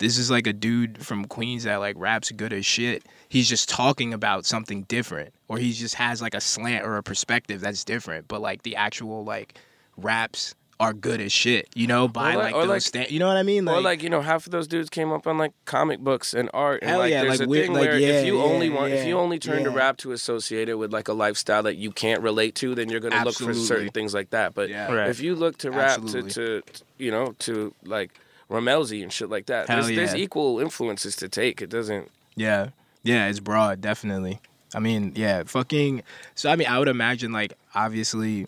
this 0.00 0.18
is 0.18 0.30
like 0.30 0.46
a 0.48 0.52
dude 0.52 0.98
from 1.06 1.24
Queens 1.26 1.62
that 1.64 1.76
like 1.76 1.94
raps 1.96 2.32
good 2.32 2.52
as 2.52 2.66
shit. 2.66 3.04
He's 3.28 3.48
just 3.48 3.68
talking 3.68 4.12
about 4.12 4.44
something 4.44 4.82
different, 4.88 5.32
or 5.46 5.58
he 5.58 5.72
just 5.72 5.94
has 5.94 6.20
like 6.20 6.34
a 6.34 6.40
slant 6.40 6.84
or 6.84 6.96
a 6.96 7.02
perspective 7.04 7.60
that's 7.60 7.84
different. 7.84 8.26
But 8.26 8.40
like 8.40 8.62
the 8.62 8.74
actual 8.76 9.24
like 9.24 9.54
raps 9.96 10.54
are 10.80 10.94
good 10.94 11.20
as 11.20 11.30
shit, 11.30 11.68
you 11.74 11.86
know, 11.86 12.08
by 12.08 12.32
Or 12.32 12.36
like- 12.38 12.44
like, 12.44 12.54
or 12.54 12.60
those 12.62 12.68
like- 12.70 12.80
sta- 12.82 13.06
you 13.12 13.18
know 13.18 13.26
what 13.28 13.36
I 13.36 13.42
mean? 13.42 13.66
Like, 13.66 13.76
or 13.76 13.80
like 13.82 14.02
you 14.02 14.08
know, 14.08 14.22
half 14.22 14.46
of 14.46 14.50
those 14.52 14.66
dudes 14.66 14.88
came 14.88 15.12
up 15.12 15.26
on 15.26 15.36
like 15.36 15.52
comic 15.66 16.00
books 16.00 16.32
and 16.32 16.48
art. 16.54 16.80
And 16.80 16.88
Hell 16.90 17.00
like 17.00 17.10
yeah, 17.10 17.20
there's 17.22 17.38
like, 17.40 17.46
a 17.46 17.50
weird- 17.50 17.66
thing 17.66 17.74
like, 17.74 17.82
where 17.82 17.98
yeah, 17.98 18.08
if 18.20 18.24
you 18.26 18.40
only 18.40 18.68
yeah, 18.68 18.74
want, 18.74 18.92
if 18.94 19.06
you 19.06 19.18
only 19.18 19.38
turn 19.38 19.62
to 19.64 19.70
rap 19.70 19.98
to 19.98 20.12
associate 20.12 20.70
it 20.70 20.76
with 20.76 20.90
like 20.90 21.08
a 21.08 21.12
lifestyle 21.12 21.62
that 21.64 21.76
you 21.76 21.90
can't 21.92 22.22
relate 22.22 22.54
to, 22.56 22.74
then 22.74 22.88
you're 22.88 23.00
gonna 23.00 23.22
look 23.24 23.34
for 23.36 23.52
certain 23.52 23.90
things 23.90 24.14
like 24.14 24.30
that. 24.30 24.54
But 24.54 24.70
Yeah. 24.70 24.90
Right. 24.90 25.10
if 25.10 25.20
you 25.20 25.34
look 25.34 25.58
to 25.58 25.70
rap 25.70 26.02
to, 26.06 26.22
to 26.22 26.62
you 26.96 27.10
know 27.10 27.34
to 27.40 27.74
like 27.84 28.12
Rammellzee 28.50 29.02
and 29.02 29.12
shit 29.12 29.30
like 29.30 29.46
that, 29.46 29.68
Hell 29.68 29.82
there's, 29.82 29.94
there's 29.94 30.14
equal 30.14 30.58
influences 30.58 31.16
to 31.16 31.28
take. 31.28 31.62
It 31.62 31.70
doesn't. 31.70 32.10
Yeah. 32.34 32.70
Yeah, 33.02 33.28
it's 33.28 33.40
broad, 33.40 33.80
definitely. 33.80 34.40
I 34.74 34.80
mean, 34.80 35.12
yeah, 35.16 35.42
fucking 35.44 36.02
so 36.34 36.50
I 36.50 36.56
mean, 36.56 36.68
I 36.68 36.78
would 36.78 36.88
imagine 36.88 37.32
like 37.32 37.54
obviously 37.74 38.46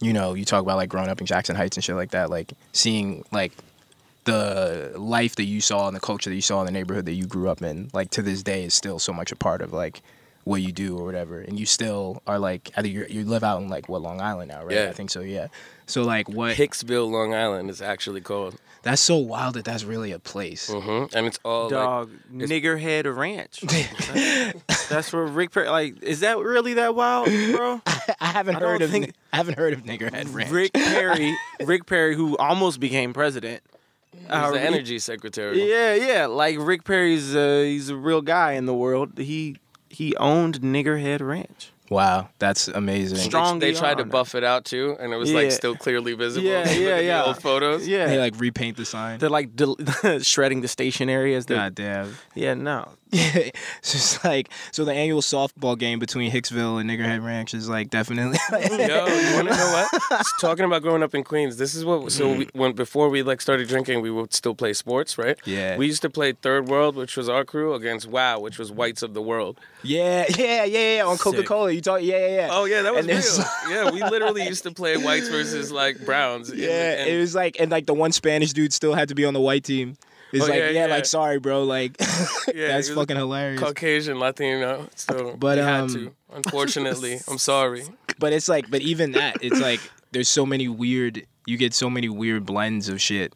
you 0.00 0.12
know, 0.12 0.34
you 0.34 0.44
talk 0.44 0.62
about 0.62 0.76
like 0.76 0.88
growing 0.88 1.08
up 1.08 1.20
in 1.20 1.26
Jackson 1.26 1.56
Heights 1.56 1.76
and 1.76 1.84
shit 1.84 1.96
like 1.96 2.10
that, 2.10 2.28
like 2.28 2.52
seeing 2.72 3.24
like 3.32 3.52
the 4.24 4.92
life 4.96 5.36
that 5.36 5.44
you 5.44 5.60
saw 5.60 5.86
and 5.86 5.96
the 5.96 6.00
culture 6.00 6.30
that 6.30 6.36
you 6.36 6.42
saw 6.42 6.60
in 6.60 6.66
the 6.66 6.72
neighborhood 6.72 7.06
that 7.06 7.12
you 7.12 7.26
grew 7.26 7.48
up 7.48 7.62
in, 7.62 7.90
like 7.92 8.10
to 8.10 8.22
this 8.22 8.42
day 8.42 8.64
is 8.64 8.74
still 8.74 8.98
so 8.98 9.12
much 9.12 9.32
a 9.32 9.36
part 9.36 9.62
of 9.62 9.72
like 9.72 10.02
what 10.44 10.60
you 10.60 10.72
do 10.72 10.98
or 10.98 11.04
whatever. 11.04 11.40
And 11.40 11.58
you 11.58 11.64
still 11.66 12.22
are 12.26 12.38
like 12.38 12.70
either 12.76 12.88
you 12.88 13.06
you 13.08 13.24
live 13.24 13.44
out 13.44 13.62
in 13.62 13.68
like 13.68 13.88
what 13.88 14.02
Long 14.02 14.20
Island 14.20 14.50
now, 14.50 14.64
right? 14.64 14.76
Yeah. 14.76 14.88
I 14.88 14.92
think 14.92 15.10
so, 15.10 15.20
yeah. 15.20 15.48
So 15.86 16.02
like 16.02 16.28
what 16.28 16.56
Hicksville, 16.56 17.10
Long 17.10 17.34
Island, 17.34 17.68
is 17.70 17.82
actually 17.82 18.20
called, 18.20 18.56
that's 18.82 19.00
so 19.02 19.16
wild 19.16 19.54
that 19.54 19.64
that's 19.64 19.84
really 19.84 20.12
a 20.12 20.18
place. 20.18 20.70
hmm 20.72 21.04
and 21.14 21.26
it's 21.26 21.38
all 21.44 21.64
like 21.64 21.70
Dog, 21.70 22.10
Niggerhead 22.32 23.14
Ranch. 23.16 23.60
That's- 23.62 24.88
That's 24.88 25.12
where 25.12 25.24
Rick 25.24 25.52
Perry. 25.52 25.68
Like, 25.68 26.02
is 26.02 26.20
that 26.20 26.38
really 26.38 26.74
that 26.74 26.94
wild, 26.94 27.26
bro? 27.26 27.80
I 28.20 28.26
haven't 28.26 28.56
I 28.56 28.60
heard 28.60 28.82
of 28.82 28.90
think- 28.90 29.12
I 29.32 29.36
haven't 29.36 29.56
heard 29.58 29.72
of 29.72 29.84
Niggerhead 29.84 30.32
Ranch. 30.34 30.50
Rick 30.50 30.72
Perry, 30.74 31.34
Rick 31.64 31.86
Perry, 31.86 32.14
who 32.14 32.36
almost 32.36 32.80
became 32.80 33.12
president. 33.12 33.62
he's 34.12 34.26
Uh, 34.28 34.48
the 34.48 34.54
Rick- 34.58 34.62
energy 34.66 34.98
secretary. 34.98 35.68
Yeah, 35.70 35.94
yeah. 35.94 36.26
Like 36.26 36.56
Rick 36.60 36.84
Perry's, 36.84 37.34
uh, 37.34 37.62
he's 37.64 37.88
a 37.88 37.96
real 37.96 38.20
guy 38.22 38.52
in 38.52 38.66
the 38.66 38.74
world. 38.74 39.18
He 39.18 39.56
he 39.88 40.14
owned 40.16 40.60
Niggerhead 40.60 41.20
Ranch. 41.20 41.72
Wow, 41.90 42.28
that's 42.38 42.68
amazing. 42.68 43.18
They- 43.18 43.24
Strong 43.24 43.58
They, 43.58 43.74
tried 43.74 43.98
to 43.98 44.04
buff 44.04 44.34
it 44.34 44.42
out 44.44 44.64
too, 44.64 44.96
and 44.98 45.12
it 45.12 45.16
was 45.16 45.32
like 45.32 45.52
still 45.52 45.76
clearly 45.76 46.14
visible. 46.14 46.46
Yeah, 46.46 46.58
Look 46.66 46.78
yeah, 46.78 46.96
the 46.96 47.04
yeah. 47.04 47.24
Old 47.24 47.42
photos. 47.42 47.86
Yeah, 47.86 48.06
They 48.06 48.18
like 48.18 48.38
repaint 48.38 48.76
the 48.76 48.84
sign. 48.84 49.18
they're 49.18 49.28
like 49.28 49.54
del- 49.54 49.76
shredding 50.22 50.62
the 50.62 50.68
station 50.68 51.10
areas. 51.10 51.46
They're- 51.46 51.58
God 51.58 51.74
damn. 51.74 52.16
Yeah, 52.34 52.54
no. 52.54 52.88
it's 53.16 53.92
just 53.92 54.24
like 54.24 54.50
so 54.72 54.84
the 54.84 54.92
annual 54.92 55.20
softball 55.20 55.78
game 55.78 56.00
between 56.00 56.32
Hicksville 56.32 56.80
and 56.80 56.90
Niggerhead 56.90 57.24
Ranch 57.24 57.54
is 57.54 57.68
like 57.68 57.88
definitely 57.88 58.38
Yo, 58.50 58.58
you 58.58 59.34
want 59.36 59.48
to 59.48 59.54
know 59.56 59.86
what? 59.90 60.20
It's 60.20 60.40
talking 60.40 60.64
about 60.64 60.82
growing 60.82 61.00
up 61.00 61.14
in 61.14 61.22
Queens. 61.22 61.56
This 61.56 61.76
is 61.76 61.84
what. 61.84 62.10
So 62.10 62.32
we, 62.32 62.46
mm. 62.46 62.54
when 62.54 62.72
before 62.72 63.08
we 63.08 63.22
like 63.22 63.40
started 63.40 63.68
drinking, 63.68 64.00
we 64.00 64.10
would 64.10 64.34
still 64.34 64.56
play 64.56 64.72
sports, 64.72 65.16
right? 65.16 65.38
Yeah. 65.44 65.76
We 65.76 65.86
used 65.86 66.02
to 66.02 66.10
play 66.10 66.32
Third 66.32 66.66
World, 66.66 66.96
which 66.96 67.16
was 67.16 67.28
our 67.28 67.44
crew, 67.44 67.74
against 67.74 68.08
Wow, 68.08 68.40
which 68.40 68.58
was 68.58 68.72
Whites 68.72 69.02
of 69.02 69.14
the 69.14 69.22
World. 69.22 69.60
Yeah, 69.84 70.24
yeah, 70.36 70.64
yeah, 70.64 70.96
yeah. 70.96 71.04
On 71.04 71.16
Coca 71.16 71.44
Cola, 71.44 71.70
you 71.70 71.80
talk. 71.84 72.02
Yeah, 72.02 72.18
yeah, 72.18 72.34
yeah. 72.36 72.48
Oh 72.50 72.64
yeah, 72.64 72.82
that 72.82 72.94
was 72.94 73.06
And 73.06 73.68
real. 73.68 73.84
yeah, 73.84 73.90
we 73.90 74.02
literally 74.02 74.44
used 74.46 74.62
to 74.64 74.72
play 74.72 74.96
Whites 74.96 75.28
versus 75.28 75.70
like 75.70 76.04
Browns. 76.04 76.52
Yeah, 76.52 77.00
and- 77.00 77.10
it 77.10 77.18
was 77.20 77.34
like, 77.34 77.60
and 77.60 77.70
like 77.70 77.86
the 77.86 77.94
one 77.94 78.12
Spanish 78.12 78.52
dude 78.52 78.72
still 78.72 78.94
had 78.94 79.08
to 79.08 79.14
be 79.14 79.24
on 79.24 79.34
the 79.34 79.40
white 79.40 79.64
team. 79.64 79.96
It's 80.32 80.44
Oh, 80.44 80.48
like, 80.48 80.58
yeah, 80.58 80.70
yeah, 80.70 80.86
yeah. 80.86 80.94
like 80.94 81.06
sorry, 81.06 81.38
bro, 81.38 81.62
like 81.62 81.96
Yeah, 82.54 82.68
that's 82.68 82.90
fucking 82.90 83.16
hilarious. 83.16 83.60
Caucasian 83.60 84.18
Latino. 84.18 84.88
So 84.96 85.36
But, 85.38 85.58
we 85.58 85.62
had 85.62 85.80
um, 85.82 85.88
to. 85.90 86.12
Unfortunately, 86.32 87.20
I'm 87.28 87.38
sorry. 87.38 87.84
But 88.18 88.32
it's 88.32 88.48
like, 88.48 88.68
but 88.70 88.80
even 88.82 89.12
that, 89.12 89.36
it's 89.42 89.60
like 89.60 89.78
there's 90.10 90.28
so 90.28 90.44
many 90.44 90.66
weird. 90.66 91.24
You 91.46 91.56
get 91.56 91.72
so 91.74 91.88
many 91.88 92.08
weird 92.08 92.44
blends 92.46 92.88
of 92.88 93.00
shit 93.00 93.32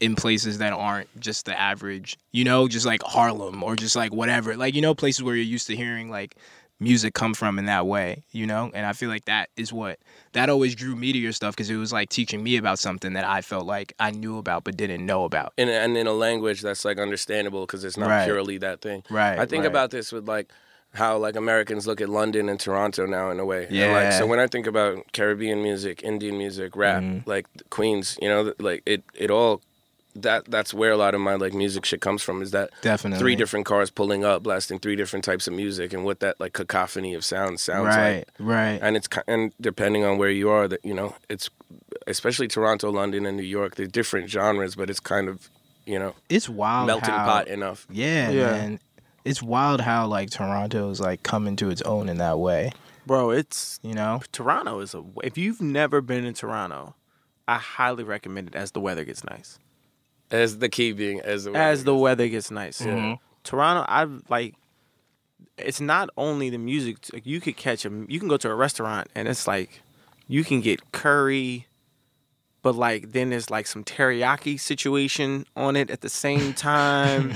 in 0.00 0.14
places 0.14 0.58
that 0.58 0.72
aren't 0.72 1.08
just 1.20 1.44
the 1.44 1.58
average. 1.60 2.16
You 2.32 2.44
know, 2.44 2.68
just 2.68 2.86
like 2.86 3.02
Harlem 3.02 3.62
or 3.62 3.76
just 3.76 3.94
like 3.96 4.14
whatever. 4.14 4.56
Like 4.56 4.74
you 4.74 4.80
know, 4.80 4.94
places 4.94 5.22
where 5.22 5.34
you're 5.34 5.44
used 5.44 5.66
to 5.66 5.76
hearing 5.76 6.10
like 6.10 6.36
music 6.80 7.14
come 7.14 7.34
from 7.34 7.58
in 7.58 7.66
that 7.66 7.86
way. 7.86 8.24
You 8.32 8.46
know, 8.46 8.70
and 8.74 8.84
I 8.86 8.92
feel 8.94 9.08
like 9.10 9.26
that 9.26 9.50
is 9.56 9.72
what 9.72 9.98
that 10.32 10.48
always 10.50 10.74
drew 10.74 10.96
me 10.96 11.12
to 11.12 11.18
your 11.18 11.32
stuff 11.32 11.54
because 11.54 11.70
it 11.70 11.76
was 11.76 11.92
like 11.92 12.08
teaching 12.08 12.42
me 12.42 12.56
about 12.56 12.78
something 12.78 13.12
that 13.12 13.24
I 13.24 13.42
felt 13.42 13.66
like 13.66 13.92
I 14.00 14.10
knew 14.10 14.38
about 14.38 14.64
but 14.64 14.76
didn't 14.76 15.04
know 15.04 15.24
about. 15.24 15.52
in 15.56 15.68
a, 15.68 15.72
and 15.72 15.96
in 15.96 16.06
a 16.06 16.12
language 16.12 16.62
that's 16.62 16.84
like 16.84 16.98
understandable 16.98 17.62
because 17.66 17.84
it's 17.84 17.96
not 17.96 18.08
Right. 18.08 18.24
purely 18.24 18.58
that 18.58 18.80
thing. 18.80 19.02
Right. 19.10 19.38
I 19.38 19.46
think 19.46 19.62
right. 19.62 19.70
about 19.70 19.90
this 19.90 20.10
with 20.12 20.26
like 20.28 20.50
how 20.94 21.16
like 21.18 21.36
Americans 21.36 21.86
look 21.86 22.00
at 22.00 22.08
London 22.08 22.48
and 22.48 22.58
Toronto 22.58 23.06
now 23.06 23.30
in 23.30 23.38
a 23.38 23.44
way. 23.44 23.66
And, 23.66 23.76
Yeah. 23.76 23.92
like, 23.92 24.12
so 24.12 24.26
when 24.26 24.40
I 24.40 24.48
think 24.48 24.66
about 24.66 25.12
Caribbean 25.12 25.62
music, 25.62 26.02
Indian 26.02 26.36
music, 26.36 26.74
rap, 26.74 27.02
Mhm. 27.02 27.26
like 27.26 27.46
Queens, 27.70 28.18
you 28.20 28.28
know, 28.28 28.52
like 28.58 28.82
it 28.86 29.04
it 29.14 29.30
all 29.30 29.60
that 30.16 30.44
that's 30.46 30.74
where 30.74 30.90
a 30.90 30.96
lot 30.96 31.14
of 31.14 31.20
my 31.20 31.34
like 31.34 31.52
music 31.54 31.84
shit 31.84 32.00
comes 32.00 32.22
from 32.22 32.42
is 32.42 32.50
that 32.50 32.70
definitely 32.82 33.20
three 33.20 33.36
different 33.36 33.64
cars 33.66 33.90
pulling 33.90 34.24
up 34.24 34.42
blasting 34.42 34.78
three 34.78 34.96
different 34.96 35.24
types 35.24 35.46
of 35.46 35.52
music 35.54 35.92
and 35.92 36.04
what 36.04 36.20
that 36.20 36.38
like 36.40 36.52
cacophony 36.52 37.14
of 37.14 37.24
sounds 37.24 37.62
sounds 37.62 37.86
right, 37.86 38.16
like 38.18 38.28
right. 38.40 38.54
Right. 38.72 38.80
And 38.82 38.96
it's 38.96 39.08
and 39.28 39.52
depending 39.60 40.04
on 40.04 40.18
where 40.18 40.30
you 40.30 40.50
are 40.50 40.66
that 40.68 40.84
you 40.84 40.94
know 40.94 41.14
it's 41.28 41.48
especially 42.06 42.48
Toronto, 42.48 42.90
London, 42.90 43.24
and 43.26 43.36
New 43.36 43.42
York. 43.44 43.76
They're 43.76 43.86
different 43.86 44.28
genres, 44.30 44.74
but 44.74 44.90
it's 44.90 45.00
kind 45.00 45.28
of 45.28 45.48
you 45.86 45.98
know 45.98 46.14
It's 46.28 46.48
wild. 46.48 46.86
melting 46.88 47.14
how, 47.14 47.24
pot 47.26 47.48
enough. 47.48 47.86
Yeah, 47.90 48.30
Yeah. 48.30 48.50
man. 48.52 48.80
It's 49.24 49.42
wild 49.42 49.80
how 49.82 50.06
like 50.06 50.30
Toronto's 50.30 51.00
like 51.00 51.22
coming 51.22 51.54
to 51.56 51.68
its 51.70 51.82
own 51.82 52.08
in 52.08 52.18
that 52.18 52.38
way. 52.38 52.72
Bro, 53.06 53.30
it's 53.30 53.78
You 53.82 53.94
know? 53.94 54.22
Toronto 54.32 54.80
is 54.80 54.94
a. 54.94 55.04
If 55.22 55.36
you've 55.38 55.60
never 55.60 56.00
been 56.00 56.24
in 56.24 56.34
Toronto, 56.34 56.94
I 57.46 57.56
highly 57.56 58.02
recommend 58.04 58.48
it 58.48 58.54
as 58.54 58.70
the 58.72 58.80
weather 58.80 59.04
gets 59.04 59.22
nice. 59.24 59.58
As 60.30 60.58
the 60.58 60.68
key 60.68 60.92
being 60.92 61.20
as 61.20 61.44
the 61.44 61.52
As 61.52 61.84
the 61.84 61.94
weather 61.94 62.28
gets 62.28 62.50
nice. 62.50 62.80
Mhm. 62.80 63.18
Toronto, 63.42 63.84
I 63.88 64.06
like. 64.28 64.54
It's 65.58 65.80
not 65.80 66.08
only 66.16 66.50
the 66.50 66.58
music. 66.58 66.96
Like, 67.12 67.26
you 67.26 67.40
could 67.40 67.56
catch 67.56 67.84
a. 67.84 67.90
You 68.08 68.18
can 68.18 68.28
go 68.28 68.36
to 68.36 68.50
a 68.50 68.54
restaurant 68.54 69.08
and 69.14 69.26
it's 69.28 69.46
like, 69.46 69.82
you 70.28 70.44
can 70.44 70.60
get 70.60 70.92
curry, 70.92 71.66
but 72.62 72.74
like 72.76 73.12
then 73.12 73.30
there's 73.30 73.50
like 73.50 73.66
some 73.66 73.82
teriyaki 73.84 74.58
situation 74.60 75.46
on 75.56 75.76
it 75.76 75.90
at 75.90 76.00
the 76.02 76.08
same 76.08 76.54
time, 76.70 77.34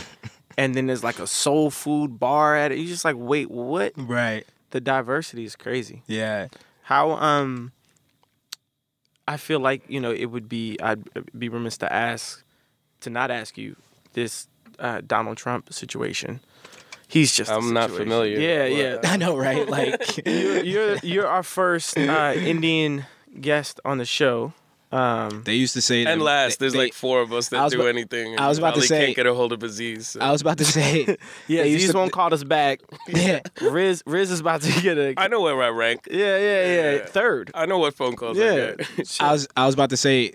and 0.57 0.74
then 0.74 0.87
there's 0.87 1.02
like 1.02 1.18
a 1.18 1.26
soul 1.26 1.70
food 1.70 2.20
bar 2.20 2.57
at 2.57 2.70
it. 2.70 2.78
You 2.78 2.87
just 2.87 3.04
like, 3.04 3.16
wait, 3.18 3.50
what? 3.50 3.92
Right. 3.96 4.46
The 4.70 4.80
diversity 4.80 5.44
is 5.44 5.57
crazy. 5.57 6.02
Yeah. 6.07 6.48
How 6.83 7.12
um 7.12 7.72
I 9.26 9.38
feel 9.38 9.59
like, 9.59 9.83
you 9.88 10.00
know, 10.00 10.12
it 10.12 10.26
would 10.26 10.48
be 10.48 10.78
I'd 10.83 11.02
be 11.38 11.48
remiss 11.48 11.78
to 11.78 11.92
ask 11.92 12.43
to 13.05 13.11
not 13.11 13.31
ask 13.31 13.57
you 13.57 13.77
this 14.12 14.49
uh, 14.79 15.01
Donald 15.07 15.37
Trump 15.37 15.73
situation. 15.73 16.40
He's 17.09 17.35
just 17.35 17.51
I'm 17.51 17.73
not 17.73 17.90
familiar. 17.90 18.38
Yeah, 18.40 18.62
What? 18.62 19.05
yeah. 19.05 19.12
I 19.12 19.17
know, 19.17 19.37
right? 19.37 19.69
Like 19.69 20.27
you're, 20.27 20.64
you're 20.64 20.97
you're 21.03 21.27
our 21.29 21.43
first 21.43 21.97
uh, 21.97 22.33
Indian 22.37 23.05
guest 23.40 23.81
on 23.85 23.99
the 23.99 24.05
show. 24.05 24.53
Um 24.93 25.43
they 25.45 25.55
used 25.55 25.75
to 25.75 25.81
say 25.83 26.05
And 26.07 26.21
that- 26.21 26.25
last, 26.25 26.59
they- 26.59 26.64
there's 26.64 26.73
they- 26.73 26.79
like 26.79 26.95
four 26.95 27.21
of 27.21 27.33
us 27.33 27.53
I 27.53 27.57
that 27.57 27.64
was 27.64 27.73
do 27.73 27.81
about- 27.81 27.88
anything. 27.88 28.38
I 28.38 28.49
was 28.49 28.59
about 28.59 28.75
to 28.77 28.83
say- 28.83 29.07
can't 29.07 29.17
get 29.17 29.27
a 29.27 29.35
hold 29.35 29.53
of 29.53 29.62
Aziz. 29.62 30.09
so. 30.09 30.21
I 30.21 30.31
was 30.31 30.40
about 30.40 30.59
to 30.59 30.64
say 30.64 31.05
yeah, 31.49 31.62
They 31.62 31.71
used 31.71 31.85
these 31.85 31.90
to- 31.93 31.99
won't 31.99 32.12
call 32.12 32.33
us 32.33 32.45
back. 32.45 32.81
yeah. 33.09 33.40
Riz 33.61 34.03
Riz 34.07 34.31
is 34.31 34.40
about 34.40 34.62
to 34.62 34.81
get 34.83 34.97
a 34.99 35.14
I 35.17 35.29
know 35.29 35.43
where 35.43 35.62
I 35.62 35.69
rank. 35.71 36.01
Yeah, 36.11 36.38
yeah, 36.38 36.67
yeah. 36.67 36.90
Yeah. 36.97 37.07
Third. 37.07 37.51
I 37.55 37.67
know 37.67 37.79
what 37.79 37.95
phone 37.95 38.14
calls 38.17 38.38
Yeah. 38.38 38.73
I 38.79 38.83
get. 38.83 39.17
I 39.21 39.33
was 39.33 39.47
I 39.57 39.67
was 39.67 39.75
about 39.75 39.90
to 39.90 39.97
say 39.97 40.33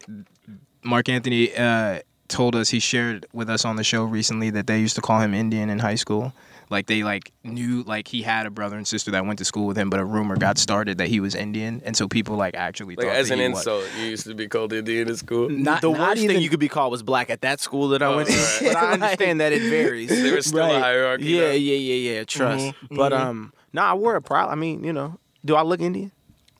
Mark 0.84 1.10
Anthony 1.10 1.54
uh 1.56 2.00
told 2.30 2.56
us 2.56 2.70
he 2.70 2.80
shared 2.80 3.26
with 3.34 3.50
us 3.50 3.66
on 3.66 3.76
the 3.76 3.84
show 3.84 4.04
recently 4.04 4.50
that 4.52 4.68
they 4.68 4.80
used 4.80 4.96
to 4.96 5.02
call 5.02 5.20
him 5.20 5.34
Indian 5.34 5.70
in 5.70 5.80
high 5.80 5.96
school. 5.96 6.32
Like 6.72 6.86
they 6.86 7.02
like 7.02 7.32
knew 7.44 7.82
like 7.84 8.08
he 8.08 8.22
had 8.22 8.46
a 8.46 8.52
brother 8.52 8.78
and 8.78 8.88
sister 8.88 9.10
that 9.12 9.26
went 9.26 9.40
to 9.40 9.46
school 9.46 9.66
with 9.66 9.76
him, 9.76 9.90
but 9.90 10.00
a 10.00 10.06
rumor 10.06 10.38
got 10.38 10.60
started 10.60 11.00
that 11.00 11.08
he 11.08 11.20
was 11.20 11.34
Indian, 11.34 11.82
and 11.84 11.98
so 11.98 12.08
people 12.08 12.36
like 12.36 12.54
actually 12.56 12.96
like 12.96 13.08
thought 13.08 13.16
as 13.16 13.30
that 13.30 13.34
an 13.34 13.40
he 13.40 13.48
was- 13.50 13.58
insult, 13.60 13.86
you 13.98 14.06
used 14.06 14.28
to 14.28 14.36
be 14.36 14.48
called 14.48 14.72
Indian 14.72 15.10
in 15.10 15.16
school. 15.18 15.50
Not 15.50 15.82
the 15.82 15.90
not 15.90 16.00
worst 16.00 16.22
even, 16.22 16.36
thing 16.36 16.44
you 16.44 16.50
could 16.50 16.60
be 16.60 16.68
called 16.70 16.92
was 16.92 17.02
black 17.02 17.32
at 17.32 17.42
that 17.42 17.60
school 17.60 17.88
that 17.90 18.04
I 18.04 18.06
Oh, 18.06 18.18
went 18.18 18.30
to. 18.30 18.36
right. 18.38 18.60
But 18.62 18.76
I 18.76 18.92
understand 18.94 19.42
that 19.42 19.52
it 19.52 19.64
varies. 19.64 20.10
There 20.10 20.36
was 20.36 20.46
still 20.46 20.60
Right. 20.60 20.76
a 20.76 20.80
hierarchy. 20.80 21.26
Yeah, 21.26 21.40
though. 21.48 21.52
yeah, 21.54 21.76
yeah, 21.76 22.12
yeah. 22.18 22.24
Trust. 22.26 22.64
Mhm, 22.66 22.74
But 22.96 23.14
mhm. 23.14 23.20
um, 23.20 23.54
no, 23.74 23.82
I 23.82 23.94
wore 23.96 24.16
a 24.16 24.22
proud. 24.22 24.52
I 24.52 24.56
mean, 24.56 24.84
you 24.84 24.94
know, 24.94 25.18
do 25.44 25.56
I 25.56 25.64
look 25.64 25.82
Indian? 25.82 26.12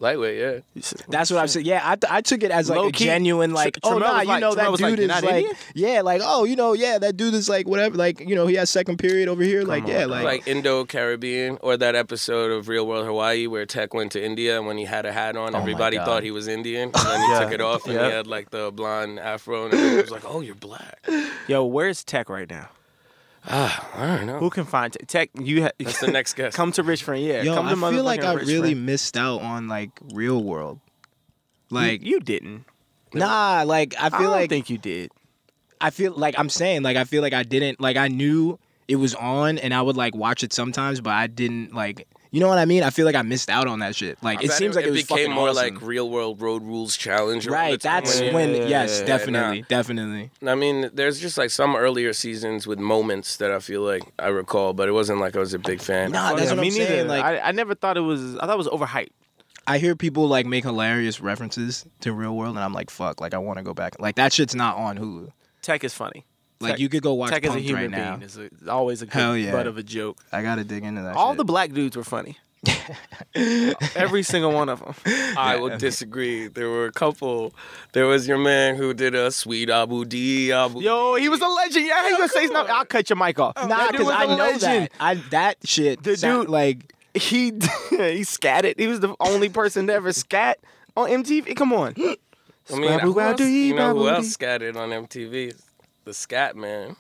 Lightweight, 0.02 0.40
yeah. 0.40 0.82
That's 1.10 1.30
what 1.30 1.40
I'm 1.42 1.48
saying. 1.50 1.66
Yeah, 1.66 1.82
I, 1.84 1.98
I 2.18 2.22
took 2.22 2.42
it 2.44 2.52
as 2.52 2.70
like 2.70 2.80
Low 2.80 2.88
a 2.88 2.92
key, 2.92 3.04
genuine 3.04 3.52
like, 3.54 3.74
Tr- 3.74 3.80
oh 3.84 3.90
Trammell 3.96 4.00
nah, 4.00 4.14
was 4.14 4.22
you 4.24 4.28
like- 4.30 4.40
know 4.42 4.52
Trammell 4.52 4.56
that 4.56 4.72
was 4.72 4.82
like, 4.82 4.90
dude 4.92 5.00
"You're 5.00 5.04
is 5.04 5.08
not 5.10 5.24
like, 5.24 5.36
Indian?" 5.36 5.56
yeah, 5.76 6.02
like 6.02 6.22
oh 6.24 6.44
you 6.46 6.56
know 6.56 6.72
yeah 6.74 6.98
that 7.00 7.18
dude 7.18 7.34
is 7.34 7.50
like 7.50 7.68
whatever 7.68 7.98
like 7.98 8.22
you 8.22 8.34
know 8.34 8.48
he 8.48 8.56
has 8.56 8.70
second 8.70 8.98
period 8.98 9.28
over 9.28 9.44
here 9.44 9.64
like 9.64 9.84
Come 9.84 9.92
yeah 9.92 10.04
on, 10.04 10.10
like, 10.10 10.24
Like 10.24 10.48
Indo 10.48 10.86
Caribbean, 10.86 11.58
or 11.62 11.76
that 11.76 11.96
episode 11.96 12.52
of 12.52 12.70
Real 12.70 12.88
World 12.88 13.06
Hawaii 13.06 13.46
where 13.48 13.66
Tech 13.66 13.94
went 13.94 14.14
to 14.14 14.24
India 14.24 14.58
and 14.58 14.66
when 14.66 14.78
he 14.78 14.86
had 14.86 15.06
a 15.06 15.12
hat 15.12 15.36
on, 15.36 15.50
Oh 15.50 15.52
my 15.52 15.60
everybody 15.60 15.98
God. 15.98 16.06
thought 16.06 16.24
he 16.24 16.32
was 16.32 16.48
Indian. 16.48 16.92
And 16.94 16.94
then 16.94 17.20
he 17.22 17.32
Yeah. 17.34 17.40
took 17.42 17.52
it 17.52 17.62
off 17.62 17.86
and 17.86 17.96
Yeah. 17.96 18.06
he 18.06 18.12
had 18.12 18.26
like 18.28 18.52
the 18.52 18.72
blonde 18.72 19.20
afro 19.20 19.66
and 19.66 19.74
everyone 19.74 19.98
was 20.02 20.12
like, 20.12 20.24
oh, 20.26 20.40
you're 20.40 20.56
black. 20.56 21.06
Yo, 21.48 21.66
where's 21.66 22.04
Tech 22.06 22.30
right 22.30 22.50
now? 22.50 22.70
Ah, 23.50 23.90
I 23.96 24.18
don't 24.18 24.28
know. 24.28 24.38
Who 24.40 24.50
can 24.50 24.66
find 24.66 24.94
Tech? 24.94 25.08
Tech 25.08 25.30
you 25.40 25.64
ha- 25.64 25.72
That's 25.80 26.00
the 26.00 26.12
next 26.12 26.34
guest. 26.36 26.56
come 26.58 26.72
to 26.74 26.84
Rich 26.84 27.04
Friend. 27.04 27.24
Yeah, 27.24 27.42
yo 27.42 27.56
come 27.56 27.66
to 27.68 27.86
I 27.86 27.92
feel 27.92 28.04
like 28.04 28.24
I 28.24 28.34
Rich 28.34 28.48
really 28.48 28.74
Friend. 28.74 28.86
missed 28.86 29.18
out 29.18 29.42
on 29.42 29.68
like 29.68 29.90
real 30.14 30.44
world, 30.44 30.80
like 31.72 32.02
you, 32.02 32.12
you 32.12 32.20
didn't. 32.20 32.66
nah 33.14 33.64
like 33.66 33.96
I 34.00 34.08
I 34.08 34.10
feel 34.12 34.20
don't 34.22 34.32
like 34.32 34.50
think 34.50 34.70
you 34.70 34.78
did. 34.78 35.12
I 35.82 35.90
feel 35.90 36.14
like 36.14 36.38
I'm 36.38 36.50
saying 36.50 36.84
like 36.84 36.98
I 36.98 37.06
feel 37.06 37.22
like 37.22 37.34
I 37.34 37.44
didn't 37.44 37.80
like 37.82 37.98
I 37.98 38.08
knew 38.08 38.60
it 38.88 38.98
was 38.98 39.16
on 39.16 39.58
and 39.58 39.74
I 39.74 39.82
would 39.82 39.96
like 39.98 40.14
watch 40.16 40.44
it 40.44 40.54
sometimes 40.54 41.02
but 41.02 41.14
I 41.14 41.28
didn't 41.28 41.74
like 41.74 42.08
you 42.32 42.40
know 42.40 42.48
what 42.48 42.58
I 42.58 42.66
mean 42.66 42.84
I 42.84 42.90
feel 42.92 43.06
like 43.06 43.16
I 43.16 43.22
missed 43.24 43.50
out 43.50 43.68
on 43.68 43.80
that 43.80 43.96
shit 43.96 44.18
like 44.24 44.40
I 44.40 44.44
it 44.44 44.48
bet 44.50 44.58
seems 44.58 44.76
like 44.76 44.86
it, 44.86 44.92
was 44.92 45.02
became 45.02 45.18
fucking 45.26 45.32
more 45.34 45.50
awesome. 45.50 45.76
like 45.76 45.82
Real 45.82 46.10
World 46.10 46.42
Road 46.42 46.64
Rules 46.64 46.96
Challenge. 46.98 47.48
right 47.48 47.80
that's 47.82 48.20
when- 48.20 48.34
when 48.34 48.56
Yeah, 48.56 48.68
yes 48.68 48.98
yeah, 49.00 49.04
uh, 49.04 49.08
definitely 49.08 49.60
nah. 49.62 49.66
definitely 49.68 50.32
I 50.46 50.56
mean, 50.56 50.90
there's 50.94 51.20
just 51.20 51.38
like 51.38 51.50
some 51.50 51.76
earlier 51.76 52.14
seasons 52.14 52.68
with 52.68 52.80
moments 52.80 53.38
that 53.38 53.52
I 53.52 53.60
feel 53.60 53.82
like 53.82 54.04
I 54.20 54.28
recall, 54.28 54.74
but 54.74 54.88
it 54.88 54.92
wasn't 54.92 55.20
like 55.20 55.36
I 55.36 55.40
was 55.40 55.54
a 55.54 55.60
big 55.60 55.82
fan. 55.82 56.12
Nah, 56.12 56.34
that's 56.36 56.50
Yeah, 56.52 56.56
what 56.58 56.62
me 56.62 56.68
I'm 56.70 56.78
neither. 56.78 57.04
like- 57.06 57.24
I, 57.24 57.40
I 57.40 57.52
never 57.52 57.74
thought 57.76 57.98
it 57.98 58.02
was. 58.02 58.36
I 58.38 58.46
thought 58.46 58.54
it 58.54 58.58
was 58.58 58.68
overhyped. 58.68 59.10
I 59.68 59.78
hear 59.78 59.96
people 59.96 60.28
like 60.28 60.46
make 60.46 60.64
hilarious 60.64 61.20
references 61.22 61.86
to 62.02 62.12
real 62.14 62.36
world 62.36 62.56
and 62.56 62.64
I'm 62.64 62.74
like 62.74 62.90
fuck 62.90 63.22
like 63.22 63.34
I 63.36 63.38
want 63.38 63.58
to 63.58 63.64
go 63.64 63.74
back 63.74 64.00
like 64.00 64.16
that 64.16 64.34
shit's 64.34 64.56
not 64.56 64.78
on 64.78 64.98
Hulu 64.98 65.32
Tech 65.62 65.84
is 65.84 65.94
funny. 65.94 66.26
Like 66.62 66.74
Tech- 66.74 66.80
you 66.80 66.90
could 66.90 67.02
go 67.04 67.14
watch 67.14 67.32
Tech 67.32 67.46
as 67.46 67.56
a 67.56 67.60
human 67.60 67.92
right 67.92 68.18
being 68.20 68.22
is 68.24 68.38
a, 68.38 68.50
always 68.72 69.02
a 69.02 69.06
good 69.06 69.14
Hell 69.14 69.38
yeah. 69.38 69.52
butt 69.52 69.68
of 69.68 69.78
a 69.78 69.84
joke. 69.84 70.18
I 70.32 70.42
gotta 70.42 70.64
dig 70.64 70.84
into 70.84 71.02
that 71.04 71.16
All 71.16 71.32
shit. 71.32 71.38
the 71.38 71.46
black 71.46 71.72
dudes 71.72 71.96
were 71.96 72.04
funny. 72.04 72.38
Every 73.96 74.24
single 74.24 74.52
one 74.52 74.68
of 74.70 74.80
them. 74.80 74.94
I 75.38 75.56
will 75.58 75.78
disagree. 75.78 76.48
There 76.48 76.70
were 76.70 76.88
a 76.88 76.92
couple. 76.92 77.54
There 77.94 78.06
was 78.06 78.28
your 78.28 78.38
man 78.38 78.76
who 78.76 78.94
did 78.94 79.16
a 79.16 79.32
sweet 79.32 79.70
Abu 79.70 80.04
D. 80.06 80.52
Abu 80.52 80.82
Yo, 80.82 81.16
he 81.16 81.30
was 81.30 81.42
a 81.42 81.48
legend. 81.48 81.86
Yeah, 81.86 82.04
he 82.04 82.10
Yo, 82.12 82.18
gonna 82.18 82.30
say 82.30 82.46
come 82.48 82.56
something. 82.56 82.76
I'll 82.76 82.86
cut 82.86 83.10
your 83.10 83.18
mic 83.18 83.40
off. 83.40 83.54
Oh, 83.56 83.68
nah, 83.68 83.92
because 83.92 84.10
I 84.10 84.26
know 84.26 84.36
legend. 84.36 84.62
that. 84.62 84.92
I 85.00 85.16
that 85.32 85.58
shit. 85.64 86.04
The 86.04 86.18
sound- 86.18 86.44
dude- 86.48 86.50
like 86.52 86.94
He 87.14 87.54
he 87.92 88.24
scatted. 88.24 88.76
He 88.80 88.88
was 88.88 89.00
the 89.00 89.16
only 89.20 89.50
person 89.50 89.88
to 89.88 89.94
ever 89.94 90.12
scat 90.12 90.60
on 90.98 91.10
MTV. 91.10 91.56
Come 91.56 91.72
on. 91.74 91.94
I 92.72 92.76
mean, 92.78 93.00
who 93.00 93.20
else, 93.20 93.40
you 93.42 93.74
know 93.74 93.96
who 93.96 94.08
else 94.10 94.26
dee. 94.26 94.30
scattered 94.32 94.78
on 94.78 94.90
MTV? 94.90 95.60
The 96.10 96.16
Scat 96.16 96.56
Man. 96.56 96.96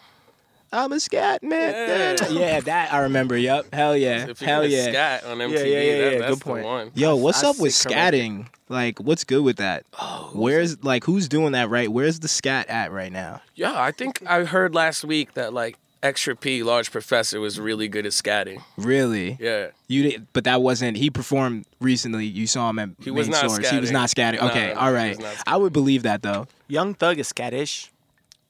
I'm 0.71 0.91
a 0.91 0.99
scat 0.99 1.41
man. 1.41 2.15
Yeah. 2.21 2.29
Yeah, 2.29 2.59
that 2.65 2.93
I 2.93 2.99
remember. 2.99 3.35
Yup. 3.35 3.73
Hell 3.73 3.97
yeah. 3.97 4.27
If 4.29 4.39
Hell 4.39 4.67
yeah. 4.67 4.83
scat 4.91 5.23
on 5.25 5.39
MTV, 5.39 5.49
yeah, 5.51 5.57
yeah, 5.57 5.97
that- 6.03 6.13
yeah, 6.13 6.19
that's 6.19 6.29
good 6.35 6.41
point. 6.41 6.61
the 6.61 6.67
one. 6.67 6.91
Yo, 6.93 7.15
what's 7.15 7.43
I 7.43 7.49
up 7.49 7.59
with 7.59 7.73
see 7.73 7.89
correct. 7.89 8.13
scatting? 8.13 8.45
Like, 8.67 8.99
what's 8.99 9.23
good 9.23 9.41
with 9.43 9.57
that? 9.57 9.87
Oh, 9.99 10.29
Where's 10.35 10.83
like 10.83 11.05
who's 11.05 11.27
doing 11.27 11.53
that 11.53 11.71
right? 11.71 11.91
Where's 11.91 12.19
the 12.19 12.27
scat 12.27 12.69
at 12.69 12.91
right 12.91 13.11
now? 13.11 13.41
Yeah, 13.55 13.73
I 13.81 13.91
think 13.91 14.21
I 14.27 14.43
heard 14.45 14.75
last 14.75 15.03
week 15.03 15.33
that 15.33 15.53
like 15.55 15.75
Extra 16.03 16.35
P, 16.35 16.61
Large 16.61 16.91
Professor, 16.91 17.39
was 17.39 17.59
really 17.59 17.87
good 17.87 18.05
at 18.05 18.11
scatting. 18.11 18.61
Really? 18.77 19.37
Yeah. 19.39 19.69
You 19.87 20.03
did, 20.03 20.27
but 20.33 20.43
that 20.43 20.61
wasn't. 20.61 20.97
He 20.97 21.09
performed 21.09 21.65
recently. 21.81 22.27
You 22.27 22.45
saw 22.45 22.69
him 22.69 22.77
at 22.77 22.89
He 22.99 23.09
main 23.09 23.17
was 23.17 23.27
not 23.27 23.49
source. 23.49 23.67
He 23.71 23.79
was 23.79 23.89
not 23.89 24.09
scatting. 24.09 24.39
Okay, 24.39 24.71
no, 24.75 24.79
all 24.79 24.89
he 24.89 24.93
right. 24.93 25.09
was 25.17 25.19
not 25.19 25.35
I 25.47 25.57
would 25.57 25.73
believe 25.73 26.03
that 26.03 26.21
though. 26.21 26.45
Young 26.67 26.93
Thug 26.93 27.17
is 27.17 27.27
scattish. 27.27 27.91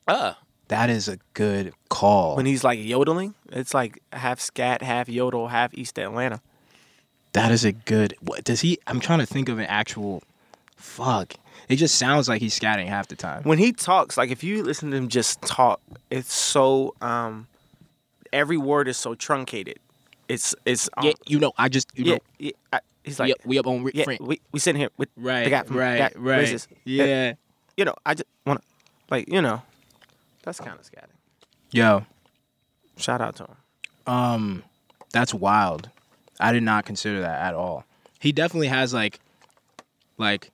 Ah. 0.06 0.38
That 0.70 0.90
is 0.90 1.08
a 1.08 1.18
good 1.34 1.74
call. 1.90 2.36
When 2.36 2.46
he's 2.46 2.64
like 2.64 2.80
yodeling, 2.80 3.34
it's 3.52 3.74
like 3.74 4.02
half 4.14 4.40
scat, 4.40 4.82
half 4.82 5.10
yodel, 5.10 5.48
half 5.50 5.74
East 5.78 5.98
Atlanta. 6.00 6.42
that 7.34 7.52
is 7.52 7.66
a 7.66 7.72
good. 7.74 8.16
What 8.22 8.44
does 8.44 8.62
he? 8.62 8.78
I'm 8.88 9.00
trying 9.00 9.20
to 9.20 9.26
think 9.26 9.50
of 9.50 9.60
an 9.60 9.66
actual. 9.66 10.24
Fuck. 10.78 11.34
It 11.68 11.76
just 11.76 11.96
sounds 11.96 12.28
like 12.30 12.42
he's 12.42 12.58
scatting 12.58 12.88
half 12.88 13.08
the 13.10 13.16
time. 13.16 13.44
When 13.44 13.58
he 13.60 13.72
talks, 13.74 14.18
like 14.18 14.32
if 14.32 14.44
you 14.44 14.64
listen 14.64 14.90
to 14.92 14.98
him 14.98 15.08
just 15.10 15.42
talk, 15.42 15.82
it's 16.10 16.34
so 16.34 16.96
um 17.02 17.48
every 18.32 18.58
word 18.58 18.88
is 18.88 18.98
so 18.98 19.14
truncated. 19.16 19.78
It's 20.28 20.56
it's 20.66 20.90
um, 20.98 21.06
Yeah, 21.08 21.14
you 21.28 21.40
know. 21.40 21.52
I 21.58 21.68
just 21.70 21.90
you 21.98 22.06
yeah, 22.06 22.14
know. 22.14 22.20
yeah, 22.40 22.52
I, 22.74 22.80
he's 23.04 23.20
like 23.20 23.30
yeah, 23.30 23.36
we 23.46 23.60
up 23.60 23.68
on 23.68 23.84
Rick 23.84 23.96
yeah, 23.96 24.04
Frank. 24.06 24.22
we 24.22 24.40
we 24.52 24.60
sitting 24.60 24.80
here 24.80 24.90
with 24.98 25.10
Right, 25.18 25.44
the 25.46 25.50
guy 25.50 25.64
from 25.64 25.78
right, 25.78 25.98
that 25.98 26.18
right. 26.20 26.46
racist. 26.48 26.68
Yeah. 26.86 27.34
you 27.76 27.86
know, 27.86 27.96
I 28.06 28.14
just 28.14 28.28
want 28.46 28.62
to 28.62 28.66
like 29.12 29.28
you 29.32 29.42
know, 29.42 29.62
that's 30.44 30.60
kind 30.60 30.80
of 30.80 30.86
scatting. 30.86 31.16
Yo, 31.72 32.06
Shout 32.98 33.22
out 33.22 33.36
to 33.38 33.44
him. 33.44 33.56
um, 34.08 34.64
that's 35.14 35.34
wild. 35.34 35.90
I 36.40 36.52
did 36.54 36.64
not 36.64 36.86
consider 36.86 37.22
that 37.22 37.42
at 37.42 37.54
all. 37.54 37.86
He 38.20 38.32
definitely 38.32 38.68
has 38.68 38.94
like, 38.94 39.20
like, 40.18 40.52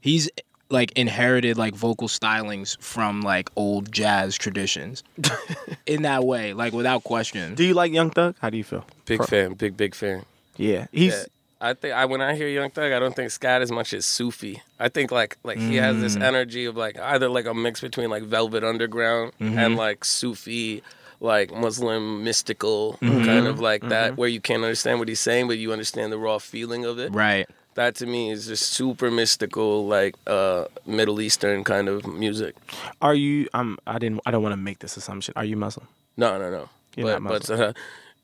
he's 0.00 0.28
like 0.70 0.92
inherited 0.92 1.56
like 1.58 1.74
vocal 1.74 2.08
stylings 2.08 2.80
from 2.80 3.20
like 3.20 3.50
old 3.56 3.92
jazz 3.92 4.34
traditions, 4.36 5.02
in 5.86 6.02
that 6.02 6.24
way, 6.24 6.52
like 6.52 6.72
without 6.72 7.04
question. 7.04 7.54
Do 7.54 7.64
you 7.64 7.74
like 7.74 7.92
Young 7.92 8.10
Thug? 8.10 8.34
How 8.40 8.50
do 8.50 8.56
you 8.56 8.64
feel? 8.64 8.84
Big 9.06 9.18
Pro- 9.18 9.26
fan, 9.26 9.52
big 9.54 9.76
big 9.76 9.94
fan. 9.94 10.24
Yeah, 10.56 10.86
he's 10.92 11.12
Yeah. 11.12 11.24
I 11.64 11.72
think 11.74 11.94
I 11.94 12.04
when 12.04 12.20
I 12.20 12.34
hear 12.34 12.48
Young 12.48 12.70
Thug, 12.70 12.92
I 12.92 12.98
don't 12.98 13.16
think 13.16 13.30
scat 13.30 13.62
as 13.62 13.72
much 13.72 13.94
as 13.94 14.04
Sufi. 14.04 14.62
I 14.78 14.88
think 14.90 15.10
like 15.10 15.38
like 15.44 15.58
he 15.58 15.76
has 15.76 15.96
this 16.00 16.14
Mm. 16.16 16.22
energy 16.22 16.64
of 16.66 16.76
like 16.76 16.98
either 16.98 17.28
like 17.28 17.46
a 17.46 17.54
mix 17.54 17.80
between 17.80 18.10
like 18.10 18.22
Velvet 18.24 18.62
Underground 18.62 19.32
Mm-hmm. 19.40 19.58
and 19.58 19.76
like 19.76 20.04
Sufi, 20.04 20.82
like 21.20 21.48
Muslim 21.54 22.22
mystical 22.22 22.98
Mm-hmm. 23.00 23.24
kind 23.24 23.46
of 23.46 23.60
like 23.60 23.82
that, 23.88 24.16
where 24.18 24.28
you 24.28 24.40
can't 24.40 24.62
understand 24.62 24.98
what 24.98 25.08
he's 25.08 25.20
saying, 25.20 25.46
but 25.48 25.56
you 25.56 25.72
understand 25.72 26.12
the 26.12 26.18
raw 26.18 26.38
feeling 26.38 26.84
of 26.84 26.98
it. 26.98 27.12
Right. 27.14 27.48
That 27.76 27.94
to 27.96 28.06
me 28.06 28.30
is 28.30 28.46
just 28.46 28.64
super 28.78 29.10
mystical, 29.10 29.86
like 29.86 30.14
uh 30.26 30.66
Middle 30.86 31.18
Eastern 31.20 31.64
kind 31.64 31.88
of 31.88 32.06
music. 32.06 32.54
Are 33.00 33.14
you? 33.14 33.48
I'm. 33.54 33.78
I 33.86 33.98
didn't. 33.98 34.20
I 34.26 34.30
don't 34.32 34.42
want 34.42 34.52
to 34.52 34.62
make 34.70 34.78
this 34.80 34.96
assumption. 34.96 35.32
Are 35.34 35.44
you 35.44 35.56
Muslim? 35.56 35.88
No, 36.16 36.38
no, 36.38 36.50
no. 36.50 36.68
You're 36.96 37.18
but 37.18 37.22
not 37.22 37.28
but 37.46 37.50
uh, 37.50 37.72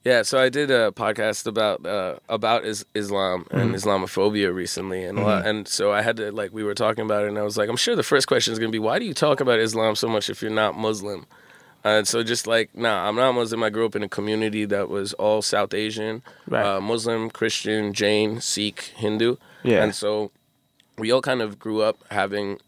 yeah, 0.04 0.22
so 0.22 0.38
I 0.38 0.48
did 0.48 0.70
a 0.70 0.90
podcast 0.92 1.46
about 1.46 1.84
uh, 1.84 2.16
about 2.28 2.64
is- 2.64 2.86
Islam 2.94 3.46
and 3.50 3.74
Islamophobia 3.74 4.52
recently, 4.54 5.04
and 5.04 5.18
a 5.18 5.22
lot, 5.22 5.46
and 5.46 5.68
so 5.68 5.92
I 5.92 6.02
had 6.02 6.16
to 6.18 6.32
like 6.32 6.52
we 6.52 6.62
were 6.64 6.74
talking 6.74 7.04
about 7.04 7.24
it, 7.24 7.28
and 7.28 7.38
I 7.38 7.42
was 7.42 7.56
like, 7.58 7.68
I'm 7.68 7.76
sure 7.76 7.94
the 7.96 8.02
first 8.02 8.26
question 8.26 8.52
is 8.52 8.58
gonna 8.58 8.70
be, 8.72 8.78
why 8.78 8.98
do 8.98 9.04
you 9.04 9.14
talk 9.14 9.40
about 9.40 9.58
Islam 9.58 9.94
so 9.96 10.08
much 10.08 10.30
if 10.30 10.40
you're 10.42 10.50
not 10.50 10.76
Muslim? 10.76 11.26
And 11.82 12.06
so 12.06 12.22
just 12.22 12.46
like, 12.46 12.76
nah, 12.76 13.08
I'm 13.08 13.16
not 13.16 13.32
Muslim. 13.32 13.62
I 13.62 13.70
grew 13.70 13.86
up 13.86 13.96
in 13.96 14.02
a 14.02 14.08
community 14.08 14.66
that 14.66 14.90
was 14.90 15.14
all 15.14 15.40
South 15.40 15.72
Asian, 15.72 16.22
Right. 16.46 16.62
uh, 16.76 16.80
Muslim, 16.80 17.30
Christian, 17.30 17.94
Jain, 17.94 18.40
Sikh, 18.42 18.92
Hindu, 18.96 19.36
Yeah. 19.62 19.82
and 19.82 19.94
so 19.94 20.30
we 20.98 21.10
all 21.10 21.22
kind 21.22 21.40
of 21.40 21.58
grew 21.58 21.80
up 21.80 21.96
having 22.10 22.58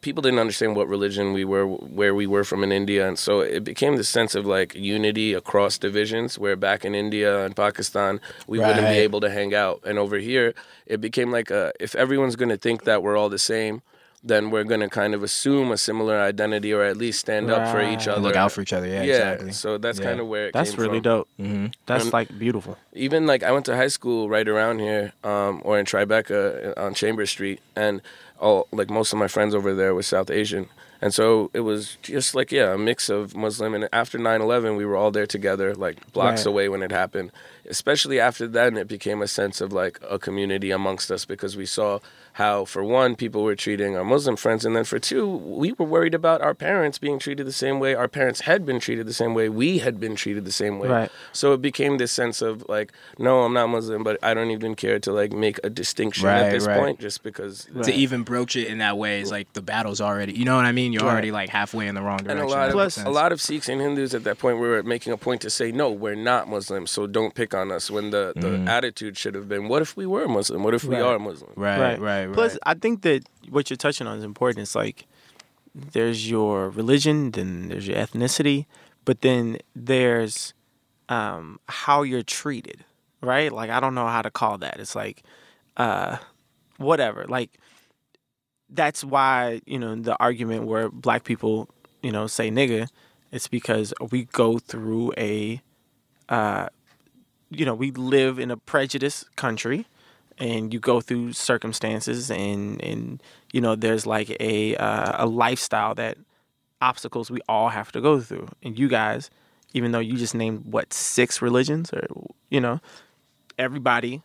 people 0.00 0.22
didn't 0.22 0.38
understand 0.38 0.76
what 0.76 0.88
religion 0.88 1.32
we 1.32 1.44
were 1.44 1.66
where 1.66 2.14
we 2.14 2.26
were 2.26 2.44
from 2.44 2.62
in 2.62 2.70
India 2.72 3.06
and 3.08 3.18
so 3.18 3.40
it 3.40 3.64
became 3.64 3.96
this 3.96 4.08
sense 4.08 4.34
of 4.34 4.46
like 4.46 4.74
unity 4.74 5.34
across 5.34 5.78
divisions 5.78 6.38
where 6.38 6.56
back 6.56 6.84
in 6.84 6.94
India 6.94 7.44
and 7.44 7.54
Pakistan 7.56 8.20
we 8.46 8.58
wouldn't 8.58 8.86
be 8.88 8.98
able 8.98 9.20
to 9.20 9.30
hang 9.30 9.54
out 9.54 9.80
and 9.84 9.98
over 9.98 10.16
here 10.18 10.54
it 10.86 11.00
became 11.00 11.30
like 11.30 11.50
a 11.50 11.72
if 11.80 11.94
everyone's 11.94 12.36
going 12.36 12.48
to 12.50 12.56
think 12.58 12.84
that 12.84 13.02
we're 13.02 13.16
all 13.16 13.28
the 13.28 13.38
same 13.38 13.82
then 14.24 14.50
we're 14.50 14.64
going 14.64 14.80
to 14.80 14.88
kind 14.88 15.14
of 15.14 15.22
assume 15.22 15.70
a 15.70 15.76
similar 15.76 16.18
identity 16.20 16.72
or 16.72 16.82
at 16.82 16.96
least 16.96 17.20
stand 17.20 17.48
up 17.52 17.70
for 17.70 17.80
each 17.80 18.06
Right. 18.08 18.16
other 18.16 18.20
Look 18.20 18.34
out 18.34 18.50
for 18.50 18.62
each 18.62 18.72
other. 18.72 18.88
Yeah. 18.88 19.04
yeah 19.04 19.14
Exactly. 19.14 19.52
so 19.52 19.78
that's 19.78 20.00
Yeah. 20.00 20.06
kind 20.06 20.18
of 20.20 20.26
where 20.26 20.48
it 20.48 20.52
That's 20.54 20.70
came 20.72 20.80
really 20.80 20.98
from. 20.98 21.02
dope. 21.02 21.28
hmm 21.36 21.66
That's 21.86 22.02
And- 22.04 22.12
like 22.12 22.36
beautiful. 22.36 22.76
even 22.94 23.26
like 23.28 23.44
I 23.44 23.52
went 23.52 23.64
to 23.66 23.76
high 23.76 23.86
school 23.98 24.28
right 24.28 24.48
around 24.48 24.80
here, 24.80 25.12
um, 25.22 25.62
or 25.64 25.78
in 25.78 25.86
Tribeca 25.86 26.40
uh, 26.76 26.82
on 26.84 26.94
Chambers 26.94 27.30
Street, 27.30 27.60
and 27.76 28.02
all 28.40 28.66
like 28.72 28.90
most 28.90 29.12
of 29.12 29.18
my 29.18 29.28
friends 29.28 29.54
over 29.54 29.74
there 29.74 29.94
were 29.94 30.02
South 30.02 30.30
Asian, 30.30 30.68
and 31.00 31.12
so 31.14 31.50
it 31.54 31.60
was 31.60 31.96
just 32.02 32.34
like 32.34 32.50
yeah, 32.52 32.74
a 32.74 32.78
mix 32.78 33.08
of 33.08 33.34
Muslim. 33.36 33.74
And 33.74 33.88
after 33.92 34.18
9/11, 34.18 34.76
we 34.76 34.84
were 34.84 34.96
all 34.96 35.10
there 35.10 35.26
together, 35.26 35.74
like 35.74 36.12
blocks 36.12 36.40
Right. 36.44 36.50
away 36.50 36.68
when 36.68 36.82
it 36.82 36.90
happened. 36.92 37.30
Especially 37.68 38.18
after 38.18 38.46
then, 38.46 38.76
it 38.76 38.88
became 38.88 39.20
a 39.22 39.28
sense 39.28 39.60
of 39.60 39.72
like 39.72 39.98
a 40.08 40.18
community 40.18 40.70
amongst 40.70 41.10
us 41.10 41.24
because 41.24 41.56
we 41.56 41.66
saw 41.66 41.98
how, 42.38 42.64
for 42.64 42.82
one, 42.84 43.16
people 43.16 43.42
were 43.42 43.56
treating 43.56 43.96
our 43.96 44.04
Muslim 44.04 44.36
friends, 44.36 44.64
and 44.64 44.74
then 44.76 44.84
for 44.84 44.98
two, 44.98 45.26
we 45.28 45.72
were 45.72 45.84
worried 45.84 46.14
about 46.14 46.40
our 46.40 46.54
parents 46.54 46.96
being 46.98 47.18
treated 47.18 47.46
the 47.46 47.52
same 47.52 47.80
way. 47.80 47.94
Our 47.94 48.08
parents 48.08 48.40
had 48.42 48.64
been 48.64 48.78
treated 48.80 49.06
the 49.06 49.12
same 49.12 49.34
way. 49.34 49.48
We 49.48 49.78
had 49.78 49.98
been 49.98 50.14
treated 50.14 50.44
the 50.44 50.52
same 50.52 50.78
way. 50.78 50.88
Right. 50.88 51.10
So 51.32 51.52
it 51.52 51.60
became 51.60 51.98
this 51.98 52.12
sense 52.12 52.40
of 52.40 52.64
like, 52.68 52.92
no, 53.18 53.42
I'm 53.42 53.52
not 53.54 53.66
Muslim, 53.68 54.04
but 54.04 54.18
I 54.22 54.34
don't 54.34 54.50
even 54.52 54.74
care 54.74 54.98
to 55.00 55.12
like 55.12 55.32
make 55.32 55.58
a 55.64 55.70
distinction 55.70 56.26
Right, 56.26 56.42
at 56.44 56.52
this 56.52 56.66
right. 56.66 56.78
point, 56.78 57.00
just 57.00 57.22
because. 57.22 57.66
To 57.82 57.92
even 57.92 58.22
broach 58.22 58.54
it 58.56 58.68
in 58.68 58.78
that 58.78 58.96
way 58.96 59.20
is 59.20 59.30
like 59.30 59.52
the 59.54 59.62
battle's 59.62 60.00
already. 60.00 60.32
You 60.32 60.44
know 60.44 60.56
what 60.56 60.64
I 60.64 60.72
mean? 60.72 60.78
mean? 60.78 60.92
You're 60.92 61.02
Right. 61.02 61.10
already 61.10 61.32
like 61.32 61.48
halfway 61.50 61.88
in 61.88 61.96
the 61.96 62.02
wrong 62.02 62.18
direction. 62.18 62.38
And 62.38 62.48
a 62.48 62.52
lot 62.56 62.68
of 62.68 62.72
Plus, 62.74 62.98
a 63.04 63.10
lot 63.10 63.32
of 63.32 63.40
Sikhs 63.40 63.68
and 63.68 63.80
Hindus 63.80 64.14
at 64.14 64.22
that 64.22 64.38
point 64.38 64.58
were 64.58 64.80
making 64.84 65.12
a 65.12 65.16
point 65.16 65.40
to 65.40 65.50
say, 65.50 65.72
no, 65.72 65.90
we're 65.90 66.14
not 66.14 66.48
Muslims, 66.48 66.92
so 66.92 67.08
don't 67.08 67.34
pick 67.34 67.52
on 67.52 67.72
us. 67.72 67.90
When 67.90 68.10
the, 68.10 68.32
the 68.36 68.48
Mm. 68.58 68.68
attitude 68.68 69.16
should 69.18 69.34
have 69.34 69.48
been, 69.48 69.66
what 69.66 69.82
if 69.82 69.96
we 69.96 70.06
were 70.06 70.28
Muslim? 70.28 70.62
What 70.62 70.74
if 70.74 70.84
we 70.84 70.94
Right. 70.94 71.02
are 71.02 71.18
Muslim? 71.18 71.50
Right, 71.56 71.98
right, 71.98 72.26
right. 72.26 72.27
Plus, 72.32 72.58
I 72.64 72.74
think 72.74 73.02
that 73.02 73.28
what 73.48 73.70
you're 73.70 73.76
touching 73.76 74.06
on 74.06 74.18
is 74.18 74.24
important. 74.24 74.62
It's 74.62 74.74
like 74.74 75.06
there's 75.74 76.30
your 76.30 76.70
religion, 76.70 77.30
then 77.30 77.68
there's 77.68 77.86
your 77.86 77.96
ethnicity, 77.96 78.66
but 79.04 79.20
then 79.20 79.58
there's 79.74 80.54
um, 81.08 81.60
how 81.68 82.02
you're 82.02 82.22
treated, 82.22 82.84
right? 83.20 83.52
Like 83.52 83.70
I 83.70 83.80
don't 83.80 83.94
know 83.94 84.06
how 84.06 84.22
to 84.22 84.30
call 84.30 84.58
that. 84.58 84.78
It's 84.80 84.94
like 84.94 85.22
uh, 85.76 86.18
whatever. 86.76 87.24
Like 87.28 87.58
that's 88.70 89.02
why 89.04 89.60
you 89.66 89.78
know 89.78 89.94
the 89.94 90.16
argument 90.20 90.64
where 90.64 90.88
black 90.90 91.24
people 91.24 91.68
you 92.02 92.12
know 92.12 92.26
say 92.26 92.50
nigga, 92.50 92.88
it's 93.32 93.48
because 93.48 93.94
we 94.10 94.24
go 94.24 94.58
through 94.58 95.12
a 95.16 95.60
uh, 96.28 96.68
you 97.50 97.64
know 97.64 97.74
we 97.74 97.90
live 97.90 98.38
in 98.38 98.50
a 98.50 98.56
prejudiced 98.56 99.34
country 99.36 99.86
and 100.40 100.72
you 100.72 100.80
go 100.80 101.00
through 101.00 101.32
circumstances 101.32 102.30
and 102.30 102.82
and 102.82 103.22
you 103.52 103.60
know 103.60 103.74
there's 103.74 104.06
like 104.06 104.30
a 104.40 104.76
uh, 104.76 105.24
a 105.24 105.26
lifestyle 105.26 105.94
that 105.94 106.16
obstacles 106.80 107.30
we 107.30 107.40
all 107.48 107.68
have 107.70 107.90
to 107.92 108.00
go 108.00 108.20
through 108.20 108.48
and 108.62 108.78
you 108.78 108.88
guys 108.88 109.30
even 109.74 109.90
though 109.92 109.98
you 109.98 110.16
just 110.16 110.34
named 110.34 110.64
what 110.64 110.92
six 110.92 111.42
religions 111.42 111.92
or 111.92 112.06
you 112.50 112.60
know 112.60 112.80
everybody 113.58 114.22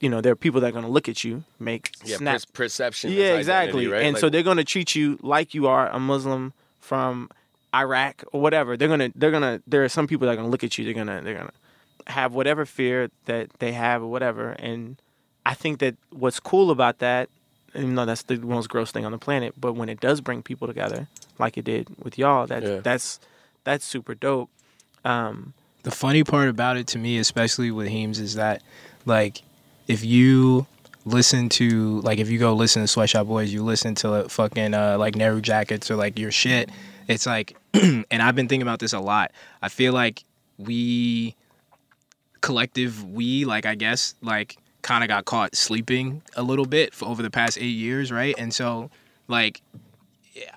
you 0.00 0.08
know 0.10 0.20
there 0.20 0.32
are 0.32 0.36
people 0.36 0.60
that 0.60 0.68
are 0.68 0.72
going 0.72 0.84
to 0.84 0.90
look 0.90 1.08
at 1.08 1.24
you 1.24 1.44
make 1.58 1.92
Yeah, 2.04 2.16
snap 2.18 2.40
per- 2.52 2.64
perception. 2.64 3.10
yeah 3.12 3.36
exactly 3.36 3.86
right? 3.86 4.02
and 4.02 4.18
so 4.18 4.28
they're 4.28 4.42
going 4.42 4.58
to 4.58 4.64
treat 4.64 4.94
you 4.94 5.18
like 5.22 5.54
you 5.54 5.66
are 5.66 5.88
a 5.88 5.98
muslim 5.98 6.52
from 6.78 7.30
iraq 7.74 8.22
or 8.32 8.40
whatever 8.42 8.76
they're 8.76 8.88
going 8.88 9.00
to 9.00 9.12
they're 9.18 9.30
going 9.30 9.42
to 9.42 9.62
there 9.66 9.82
are 9.82 9.88
some 9.88 10.06
people 10.06 10.26
that 10.26 10.32
are 10.32 10.36
going 10.36 10.46
to 10.46 10.50
look 10.50 10.64
at 10.64 10.76
you 10.76 10.84
they're 10.84 10.92
going 10.92 11.06
to 11.06 11.20
they're 11.24 11.34
going 11.34 11.48
to 11.48 12.12
have 12.12 12.34
whatever 12.34 12.66
fear 12.66 13.08
that 13.26 13.48
they 13.60 13.72
have 13.72 14.02
or 14.02 14.08
whatever 14.08 14.50
and 14.58 15.00
i 15.46 15.54
think 15.54 15.78
that 15.80 15.94
what's 16.10 16.40
cool 16.40 16.70
about 16.70 16.98
that 16.98 17.28
even 17.74 17.94
though 17.94 18.04
that's 18.04 18.22
the 18.24 18.36
most 18.38 18.68
gross 18.68 18.90
thing 18.92 19.04
on 19.04 19.12
the 19.12 19.18
planet 19.18 19.54
but 19.60 19.72
when 19.74 19.88
it 19.88 20.00
does 20.00 20.20
bring 20.20 20.42
people 20.42 20.66
together 20.66 21.08
like 21.38 21.56
it 21.56 21.64
did 21.64 21.88
with 22.02 22.18
y'all 22.18 22.46
that's 22.46 22.66
Yeah. 22.66 22.80
that's 22.80 23.20
that's 23.64 23.84
super 23.84 24.14
dope 24.14 24.50
um 25.04 25.54
the 25.82 25.90
funny 25.90 26.22
part 26.22 26.48
about 26.48 26.76
it 26.76 26.86
to 26.88 26.98
me, 26.98 27.18
especially 27.18 27.72
with 27.72 27.88
Heems, 27.88 28.20
is 28.20 28.34
that 28.34 28.62
like 29.04 29.42
if 29.88 30.04
you 30.04 30.64
listen 31.04 31.48
to 31.48 32.00
like 32.02 32.20
if 32.20 32.30
you 32.30 32.38
go 32.38 32.54
listen 32.54 32.82
to 32.82 32.86
Swet 32.86 33.10
Shop 33.10 33.26
Boys, 33.26 33.52
you 33.52 33.64
listen 33.64 33.96
to 33.96 34.08
like, 34.10 34.30
fucking 34.30 34.74
uh, 34.74 34.96
like 34.96 35.16
Nehru 35.16 35.40
Jackets 35.40 35.90
or 35.90 35.96
like 35.96 36.20
your 36.20 36.30
shit. 36.30 36.70
It's 37.08 37.26
like, 37.26 37.56
and 37.74 38.06
I've 38.12 38.36
been 38.36 38.46
thinking 38.46 38.62
about 38.62 38.78
this 38.78 38.92
a 38.92 39.00
lot. 39.00 39.32
I 39.60 39.68
feel 39.70 39.92
like 39.92 40.22
we 40.56 41.34
collective 42.42 43.04
we 43.04 43.44
like 43.44 43.66
I 43.66 43.74
guess 43.74 44.14
like 44.22 44.58
kind 44.82 45.02
of 45.02 45.08
got 45.08 45.24
caught 45.24 45.54
sleeping 45.56 46.22
a 46.36 46.42
little 46.42 46.66
bit 46.66 46.94
for 46.94 47.06
over 47.06 47.22
the 47.22 47.30
past 47.30 47.56
eight 47.58 47.66
years, 47.66 48.12
right? 48.12 48.34
And 48.38 48.52
so 48.52 48.90
like 49.28 49.62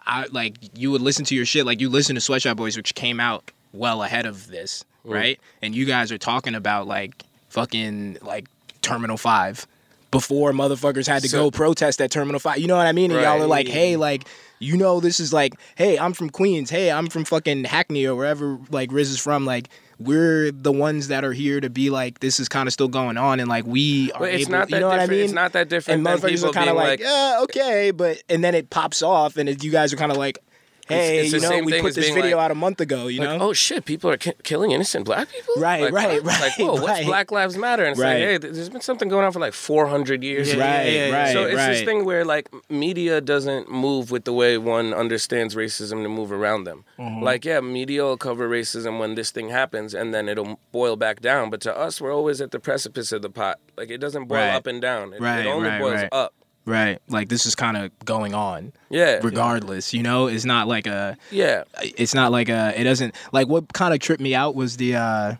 I 0.06 0.28
like 0.32 0.56
you 0.78 0.92
would 0.92 1.02
listen 1.02 1.26
to 1.26 1.36
your 1.36 1.46
shit 1.46 1.66
like 1.66 1.80
you 1.80 1.90
listen 1.90 2.16
to 2.16 2.22
Swet 2.22 2.42
Shop 2.42 2.58
Boys, 2.58 2.78
which 2.78 2.96
came 2.96 3.20
out 3.20 3.52
well 3.74 4.04
ahead 4.04 4.26
of 4.26 4.48
this, 4.48 4.84
mm. 5.06 5.14
right? 5.14 5.40
And 5.62 5.76
you 5.76 5.86
guys 5.86 6.12
are 6.12 6.18
talking 6.18 6.56
about 6.56 6.88
like 6.88 7.24
fucking 7.50 8.20
like 8.22 8.48
Terminal 8.82 9.18
Five 9.18 9.68
before 10.12 10.54
motherfuckers 10.54 11.08
had 11.08 11.22
to 11.24 11.30
So- 11.30 11.46
go 11.46 11.52
protest 11.52 12.02
at 12.02 12.12
Terminal 12.12 12.40
Five. 12.40 12.60
You 12.60 12.68
know 12.68 12.78
what 12.78 12.88
I 12.88 12.92
mean? 12.92 13.12
And 13.12 13.22
y'all 13.22 13.42
are 13.42 13.48
like, 13.48 13.68
hey, 13.68 13.96
like 13.96 14.28
you 14.60 14.78
know, 14.78 15.00
this 15.02 15.20
is 15.20 15.34
like, 15.34 15.54
hey, 15.76 16.00
I'm 16.00 16.14
from 16.14 16.30
Queens. 16.30 16.70
Hey, 16.70 16.90
I'm 16.90 17.08
from 17.08 17.26
fucking 17.26 17.66
Hackney 17.66 18.06
or 18.06 18.16
wherever 18.16 18.58
like 18.70 18.92
Riz 18.92 19.10
is 19.10 19.20
from. 19.20 19.46
Like 19.46 19.70
we're 20.00 20.52
the 20.52 20.72
ones 20.72 21.08
that 21.08 21.24
are 21.24 21.34
here 21.34 21.60
to 21.62 21.70
be 21.70 21.90
like, 21.90 22.20
this 22.20 22.40
is 22.40 22.50
kind 22.50 22.68
of 22.68 22.74
still 22.74 22.88
going 22.88 23.18
on, 23.18 23.40
and 23.40 23.50
like 23.50 23.66
we 23.66 24.12
are 24.14 24.20
But 24.20 24.34
it's 24.34 24.44
able. 24.44 24.52
not 24.52 24.70
that 24.70 24.76
you 24.76 24.82
know 24.82 24.88
what 24.88 25.00
I 25.00 25.04
different. 25.04 25.12
mean? 25.20 25.26
It's 25.26 25.34
not 25.34 25.54
that 25.54 25.70
different 25.70 25.98
and 26.00 26.08
motherfuckers 26.08 26.30
people 26.30 26.50
are 26.50 26.54
kind 26.54 26.70
of 26.70 26.76
like, 26.76 26.88
like, 26.88 27.00
yeah, 27.02 27.40
okay, 27.44 27.92
but 27.92 28.22
and 28.30 28.44
then 28.44 28.56
it 28.56 28.70
pops 28.70 29.02
off, 29.02 29.38
and 29.38 29.48
it, 29.50 29.64
you 29.64 29.72
guys 29.72 29.94
are 29.94 29.98
kind 29.98 30.12
of 30.12 30.18
like, 30.18 30.40
hey, 30.88 31.20
it's 31.20 31.32
the 31.32 31.38
you 31.40 31.42
know, 31.44 31.64
we 31.66 31.82
put 31.82 31.96
this 31.96 32.10
video 32.10 32.38
like- 32.38 32.46
out 32.46 32.52
a 32.52 32.56
month 32.56 32.80
ago, 32.82 33.08
you 33.08 33.20
like, 33.20 33.40
know? 33.40 33.48
oh 33.50 33.54
shit, 33.54 33.86
people 33.86 34.10
are 34.10 34.18
ki- 34.18 34.34
killing 34.44 34.72
innocent 34.72 35.06
black 35.06 35.30
people. 35.32 35.54
Right, 35.58 35.82
Like, 35.84 35.94
right? 35.94 36.24
Like, 36.24 36.40
right, 36.42 36.52
whoa, 36.60 36.82
what's. 36.82 37.06
Black 37.06 37.32
Lives 37.32 37.58
Matter? 37.58 37.84
And 37.84 37.92
it's 37.94 38.00
Right. 38.00 38.20
like, 38.20 38.20
hey, 38.20 38.38
there's 38.38 38.70
been 38.70 38.82
something 38.82 39.10
going 39.10 39.26
on 39.26 39.32
for 39.32 39.40
like 39.40 39.54
400 39.54 40.24
years. 40.24 40.54
Yeah, 40.54 40.60
right, 40.60 40.86
yeah, 40.92 41.08
yeah. 41.08 41.16
right, 41.24 41.34
so 41.34 41.44
it's 41.46 41.56
right. 41.56 41.68
this 41.74 41.82
thing 41.84 42.06
where 42.06 42.24
like 42.26 42.50
media 42.70 43.22
doesn't 43.22 43.70
move 43.70 44.12
with 44.12 44.26
the 44.26 44.34
way 44.34 44.58
one 44.58 44.94
understands 44.94 45.56
racism 45.56 46.04
to 46.04 46.10
move 46.10 46.32
around 46.32 46.66
them. 46.66 46.84
Mm-hmm. 47.00 47.24
Like 47.24 47.46
yeah, 47.46 47.60
media 47.62 48.04
will 48.04 48.18
cover 48.18 48.48
racism 48.50 49.00
when 49.00 49.16
this 49.16 49.32
thing 49.32 49.50
happens, 49.50 49.94
and 49.94 50.14
then 50.14 50.30
it'll 50.30 50.60
boil 50.72 50.96
back 50.96 51.22
down. 51.22 51.50
But 51.50 51.62
to 51.62 51.76
us, 51.78 52.00
we're 52.00 52.14
always 52.14 52.42
at 52.42 52.52
the 52.52 52.60
precipice 52.60 53.12
of 53.12 53.22
the 53.22 53.30
pot. 53.30 53.60
Like 53.78 53.90
it 53.90 53.98
doesn't 54.00 54.26
boil 54.26 54.38
Right. 54.40 54.50
up 54.56 54.68
and 54.68 54.82
down. 54.82 55.14
It, 55.14 55.22
Right, 55.22 55.46
it 55.46 55.48
only 55.50 55.70
right, 55.70 55.82
boils 55.82 55.96
right. 56.02 56.10
up. 56.12 56.34
Right, 56.68 57.00
like 57.08 57.30
this 57.30 57.46
is 57.46 57.54
kind 57.54 57.78
of 57.78 57.92
going 58.06 58.34
on, 58.34 58.74
Yeah, 58.90 59.20
regardless. 59.22 59.94
You 59.94 60.02
know, 60.02 60.26
it's 60.26 60.46
not 60.46 60.68
like 60.68 60.88
a, 60.88 61.16
yeah. 61.30 61.64
it's 61.80 62.16
not 62.16 62.32
like 62.32 62.50
a, 62.50 62.74
it 62.76 62.86
doesn't 62.86 63.14
like 63.32 63.48
what 63.48 63.72
kind 63.74 63.94
of 63.94 64.00
tripped 64.00 64.22
me 64.22 64.34
out 64.34 64.56
was 64.56 64.78
the 64.78 64.96
uh 64.96 65.36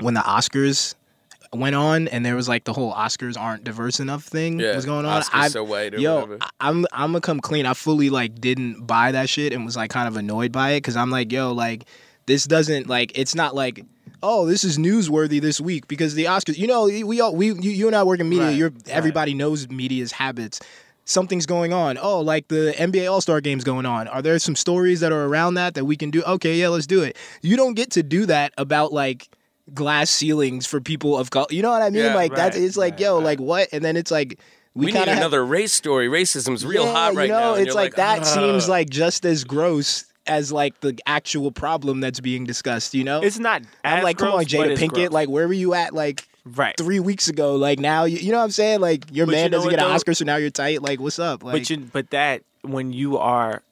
when 0.00 0.14
the 0.14 0.20
Oscars 0.20 0.96
went 1.52 1.76
on 1.76 2.08
and 2.08 2.26
there 2.26 2.34
was 2.34 2.48
like 2.48 2.64
the 2.64 2.72
whole 2.72 2.92
Oscars 2.92 3.38
aren't 3.38 3.62
diverse 3.64 4.00
enough 4.00 4.24
thing 4.24 4.58
Yeah, 4.58 4.74
was 4.74 4.84
going 4.84 5.06
on. 5.06 5.22
Oscars 5.22 5.28
I- 5.32 5.48
so 5.48 5.62
white 5.62 5.94
or 5.94 5.98
yo, 6.00 6.14
whatever. 6.16 6.38
I'm 6.60 6.86
I'm 6.92 7.12
gonna 7.12 7.20
come 7.20 7.40
clean. 7.40 7.64
I 7.64 7.74
fully 7.74 8.10
like 8.10 8.40
didn't 8.40 8.84
buy 8.86 9.12
that 9.12 9.28
shit 9.28 9.52
and 9.52 9.64
was 9.64 9.76
like 9.76 9.90
kind 9.90 10.08
of 10.08 10.16
annoyed 10.16 10.50
by 10.50 10.70
it 10.72 10.78
because 10.78 10.96
I'm 10.96 11.10
like, 11.10 11.30
yo, 11.30 11.52
like 11.52 11.84
this 12.26 12.44
doesn't 12.44 12.88
like 12.88 13.12
it's 13.16 13.34
not 13.36 13.54
like. 13.54 13.84
Oh, 14.22 14.46
this 14.46 14.64
is 14.64 14.78
newsworthy 14.78 15.40
this 15.40 15.60
week 15.60 15.86
because 15.88 16.14
the 16.14 16.24
Oscars. 16.24 16.58
You 16.58 16.66
know, 16.66 16.84
we 16.84 17.20
all 17.20 17.34
we 17.34 17.46
you, 17.52 17.70
you 17.70 17.86
and 17.86 17.94
I 17.96 18.02
work 18.02 18.20
in 18.20 18.28
media. 18.28 18.46
Right, 18.46 18.56
You're 18.56 18.70
right. 18.70 18.88
everybody 18.88 19.34
knows 19.34 19.68
media's 19.68 20.12
habits. 20.12 20.60
Something's 21.04 21.46
going 21.46 21.72
on. 21.72 21.96
Oh, 21.96 22.20
like 22.20 22.48
the 22.48 22.74
NBA 22.76 23.10
All 23.10 23.20
Star 23.20 23.40
game's 23.40 23.64
going 23.64 23.86
on. 23.86 24.08
Are 24.08 24.20
there 24.20 24.38
some 24.38 24.54
stories 24.56 25.00
that 25.00 25.12
are 25.12 25.24
around 25.24 25.54
that 25.54 25.74
that 25.74 25.84
we 25.84 25.96
can 25.96 26.10
do? 26.10 26.22
Okay, 26.22 26.56
yeah, 26.56 26.68
let's 26.68 26.86
do 26.86 27.02
it. 27.02 27.16
You 27.40 27.56
don't 27.56 27.74
get 27.74 27.92
to 27.92 28.02
do 28.02 28.26
that 28.26 28.52
about 28.58 28.92
like 28.92 29.28
glass 29.72 30.10
ceilings 30.10 30.66
for 30.66 30.80
people 30.80 31.16
of 31.16 31.30
color. 31.30 31.46
You 31.50 31.62
know 31.62 31.70
what 31.70 31.82
I 31.82 31.90
mean? 31.90 32.04
Yeah, 32.04 32.14
like 32.14 32.34
that's 32.34 32.56
it's 32.56 32.76
like 32.76 32.94
right, 32.94 33.00
yo, 33.00 33.16
right. 33.16 33.24
like 33.24 33.40
what? 33.40 33.68
And 33.72 33.84
then 33.84 33.96
it's 33.96 34.10
like 34.10 34.38
We, 34.74 34.86
we, 34.86 34.92
need 34.92 35.08
another 35.08 35.44
race 35.46 35.72
story. 35.72 36.08
Racism's 36.08 36.66
real 36.66 36.84
yeah, 36.84 36.92
hot 36.92 37.14
right 37.14 37.28
you 37.28 37.32
know, 37.32 37.54
now. 37.54 37.54
It's 37.54 37.66
you're 37.66 37.74
like, 37.74 37.94
that 37.94 38.20
"Ugh." 38.20 38.26
seems 38.26 38.68
like 38.68 38.90
just 38.90 39.24
as 39.24 39.44
gross 39.44 40.04
as 40.28 40.52
like 40.52 40.80
the 40.80 40.98
actual 41.06 41.50
problem 41.50 42.00
that's 42.00 42.20
being 42.20 42.44
discussed. 42.44 42.94
You 42.94 43.04
know, 43.04 43.22
it's 43.22 43.38
not 43.38 43.62
I'm 43.84 44.02
like, 44.02 44.18
come 44.18 44.28
on, 44.28 44.44
gross, 44.44 44.46
Jada 44.46 44.76
Pinkett. 44.76 44.90
gross. 44.94 45.10
Like, 45.10 45.28
where 45.28 45.46
were 45.48 45.54
you 45.54 45.74
at? 45.74 45.94
Like 45.94 46.26
right 46.44 46.74
three 46.78 47.00
weeks 47.00 47.28
ago. 47.28 47.56
Like 47.56 47.78
now, 47.78 48.04
you, 48.04 48.18
you 48.18 48.30
know 48.32 48.38
what 48.38 48.44
I'm 48.44 48.50
saying? 48.50 48.80
Like 48.80 49.04
your 49.10 49.26
But 49.26 49.32
man 49.32 49.44
you 49.44 49.50
know 49.50 49.56
doesn't 49.58 49.70
get 49.70 49.80
an 49.80 49.86
though? 49.86 49.92
Oscar, 49.92 50.14
so 50.14 50.24
now 50.24 50.36
you're 50.36 50.50
tight. 50.50 50.82
Like, 50.82 51.00
what's 51.00 51.18
up? 51.18 51.42
Like, 51.42 51.52
but 51.52 51.70
you 51.70 51.78
but 51.78 52.10
that 52.10 52.42
when 52.62 52.92
you 52.92 53.16
are 53.18 53.62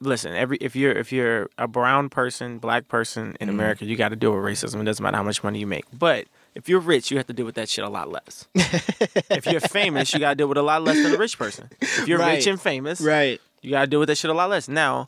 listen 0.00 0.34
every 0.34 0.58
if 0.60 0.76
you're 0.76 0.92
if 0.92 1.10
you're 1.10 1.48
a 1.56 1.66
brown 1.66 2.10
person 2.10 2.58
black 2.58 2.86
person 2.86 3.28
in 3.40 3.48
Mm-hmm. 3.48 3.50
america 3.58 3.84
you 3.86 3.96
got 3.96 4.10
to 4.10 4.16
deal 4.16 4.30
with 4.32 4.40
racism 4.44 4.80
it 4.82 4.84
doesn't 4.84 5.02
matter 5.02 5.16
how 5.16 5.22
much 5.22 5.42
money 5.42 5.58
you 5.58 5.66
make 5.66 5.86
but 5.98 6.26
if 6.54 6.68
you're 6.68 6.80
rich 6.80 7.10
you 7.10 7.16
have 7.16 7.26
to 7.28 7.32
deal 7.32 7.46
with 7.46 7.54
that 7.54 7.66
shit 7.70 7.82
a 7.82 7.88
lot 7.88 8.10
less 8.10 8.46
if 8.54 9.46
you're 9.46 9.58
famous 9.60 10.12
you 10.12 10.20
got 10.20 10.30
to 10.30 10.34
deal 10.34 10.48
with 10.48 10.58
a 10.58 10.62
lot 10.62 10.82
less 10.82 11.02
than 11.02 11.14
a 11.14 11.16
rich 11.16 11.38
person 11.38 11.70
if 11.80 12.06
you're 12.06 12.18
Right. 12.18 12.34
rich 12.36 12.46
and 12.46 12.60
famous 12.60 13.00
right? 13.00 13.40
you 13.62 13.70
got 13.70 13.82
to 13.82 13.86
deal 13.86 13.98
with 14.00 14.08
that 14.08 14.18
shit 14.18 14.30
a 14.30 14.34
lot 14.34 14.50
less 14.50 14.68
now 14.68 15.06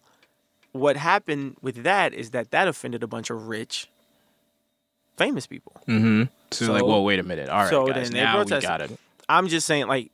what 0.79 0.97
happened 0.97 1.57
with 1.61 1.83
that 1.85 2.13
is 2.15 2.31
that 2.31 2.51
that 2.51 2.69
offended 2.69 3.03
a 3.03 3.07
bunch 3.07 3.31
of 3.31 3.49
rich 3.49 3.89
famous 5.17 5.47
people 5.47 5.73
Mm-hmm. 5.87 6.25
So, 6.51 6.65
So- 6.67 6.73
like, 6.73 6.85
well, 6.85 7.05
wait 7.05 7.19
a 7.19 7.23
minute. 7.23 7.49
All 7.51 7.61
right, 7.61 7.69
so 7.71 7.87
guys, 7.87 8.11
now 8.11 8.43
we 8.43 8.61
got 8.61 8.81
it. 8.81 8.91
i'm 9.29 9.49
just 9.49 9.67
saying 9.67 9.87
like 9.87 10.11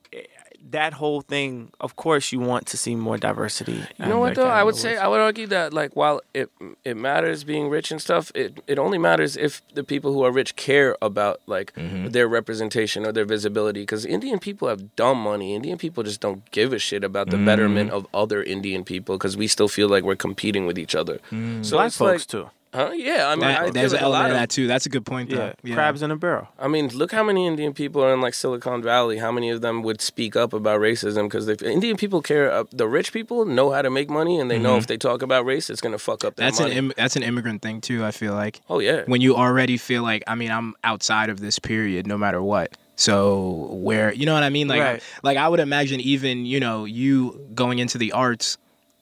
that 0.71 0.93
whole 0.93 1.21
thing 1.21 1.71
of 1.79 1.95
course 1.95 2.31
you 2.31 2.39
want 2.39 2.65
to 2.65 2.75
see 2.77 2.95
more 2.95 3.17
diversity 3.17 3.83
You 3.99 4.05
know 4.07 4.19
what 4.19 4.33
though? 4.35 4.49
I 4.49 4.63
would 4.63 4.75
say. 4.75 4.97
I 4.97 5.07
would 5.07 5.19
argue 5.19 5.47
that 5.47 5.73
like 5.73 5.95
while 5.95 6.21
it 6.33 6.49
it 6.83 6.97
matters 6.97 7.43
being 7.43 7.69
rich 7.69 7.91
and 7.91 8.01
stuff, 8.01 8.31
it 8.33 8.59
it 8.67 8.77
only 8.79 8.97
matters 8.97 9.37
if 9.37 9.61
the 9.75 9.83
people 9.83 10.11
who 10.13 10.23
are 10.23 10.31
rich 10.31 10.55
care 10.55 10.95
about 11.01 11.35
like 11.45 11.71
Mm-hmm. 11.75 12.09
their 12.15 12.27
representation 12.27 13.05
or 13.05 13.11
their 13.11 13.25
visibility. 13.25 13.81
Because 13.81 14.05
Indian 14.05 14.39
people 14.39 14.67
have 14.67 14.95
dumb 14.95 15.19
money. 15.31 15.53
Indian 15.53 15.77
people 15.77 16.01
just 16.03 16.19
don't 16.19 16.41
give 16.51 16.73
a 16.73 16.79
shit 16.79 17.03
about 17.03 17.29
the 17.29 17.37
betterment 17.37 17.89
Mm-hmm. 17.91 17.97
of 17.97 18.21
other 18.23 18.41
Indian 18.43 18.83
people 18.83 19.17
because 19.17 19.35
we 19.37 19.47
still 19.47 19.67
feel 19.67 19.87
like 19.89 20.03
we're 20.03 20.15
competing 20.29 20.65
with 20.65 20.77
each 20.79 20.95
other. 20.95 21.19
So 21.61 21.77
black 21.77 21.87
it's 21.87 21.97
folks 21.97 22.23
like, 22.25 22.27
too 22.27 22.49
huh? 22.75 22.91
Yeah, 22.93 23.27
I 23.27 23.35
mean, 23.35 23.39
That- 23.41 23.61
I 23.61 23.69
there's 23.71 23.93
an 23.93 23.97
like 23.97 24.05
a 24.05 24.09
lot 24.09 24.15
element 24.17 24.31
of 24.31 24.35
of 24.35 24.41
that 24.41 24.49
too. 24.49 24.67
That's 24.67 24.85
a 24.85 24.89
good 24.89 25.05
point, 25.05 25.29
though. 25.31 25.53
Yeah, 25.63 25.73
crabs 25.75 26.01
in 26.01 26.11
a 26.11 26.15
barrel. 26.15 26.47
I 26.59 26.67
mean, 26.67 26.89
look 26.89 27.11
how 27.11 27.23
many 27.23 27.47
Indian 27.47 27.73
people 27.73 28.03
are 28.03 28.13
in 28.13 28.21
like 28.21 28.33
Silicon 28.33 28.81
Valley. 28.83 29.17
How 29.17 29.31
many 29.31 29.49
of 29.49 29.61
them 29.61 29.81
would 29.83 30.01
speak 30.01 30.35
up 30.35 30.53
about 30.53 30.79
racism? 30.81 31.23
Because 31.23 31.47
if 31.47 31.63
Indian 31.63 31.97
people 31.97 32.21
care, 32.21 32.51
uh, 32.51 32.65
the 32.71 32.87
rich 32.87 33.11
people 33.13 33.45
know 33.45 33.71
how 33.71 33.81
to 33.81 33.89
make 33.89 34.09
money, 34.09 34.39
and 34.39 34.51
they 34.51 34.59
know 34.59 34.77
if 34.77 34.87
they 34.87 34.97
talk 34.97 35.21
about 35.21 35.45
race, 35.45 35.69
it's 35.69 35.81
gonna 35.81 35.97
fuck 35.97 36.23
up 36.25 36.35
their 36.35 36.45
Mm-hmm. 36.45 36.51
That's 36.51 36.59
money. 36.59 36.71
an 36.73 36.77
Im- 36.77 36.93
that's 36.97 37.15
an 37.15 37.23
immigrant 37.23 37.61
thing 37.61 37.81
too. 37.81 38.03
I 38.05 38.11
feel 38.11 38.33
like 38.33 38.61
oh 38.69 38.79
yeah, 38.79 39.03
when 39.07 39.21
you 39.21 39.35
already 39.35 39.77
feel 39.77 40.03
like 40.03 40.23
I 40.27 40.35
mean 40.35 40.51
I'm 40.51 40.75
outside 40.83 41.29
of 41.29 41.39
this 41.39 41.57
period 41.59 42.05
no 42.07 42.17
matter 42.17 42.41
what. 42.43 42.75
So 42.97 43.67
where 43.71 44.13
you 44.13 44.25
know 44.25 44.33
what 44.33 44.43
I 44.43 44.49
mean? 44.49 44.67
Like 44.67 44.81
Right. 44.81 45.03
like 45.23 45.37
I 45.37 45.47
would 45.49 45.59
imagine 45.59 45.99
even 45.99 46.45
you 46.45 46.59
know 46.59 46.85
you 46.85 47.39
going 47.53 47.79
into 47.79 47.97
the 47.97 48.11
arts, 48.13 48.57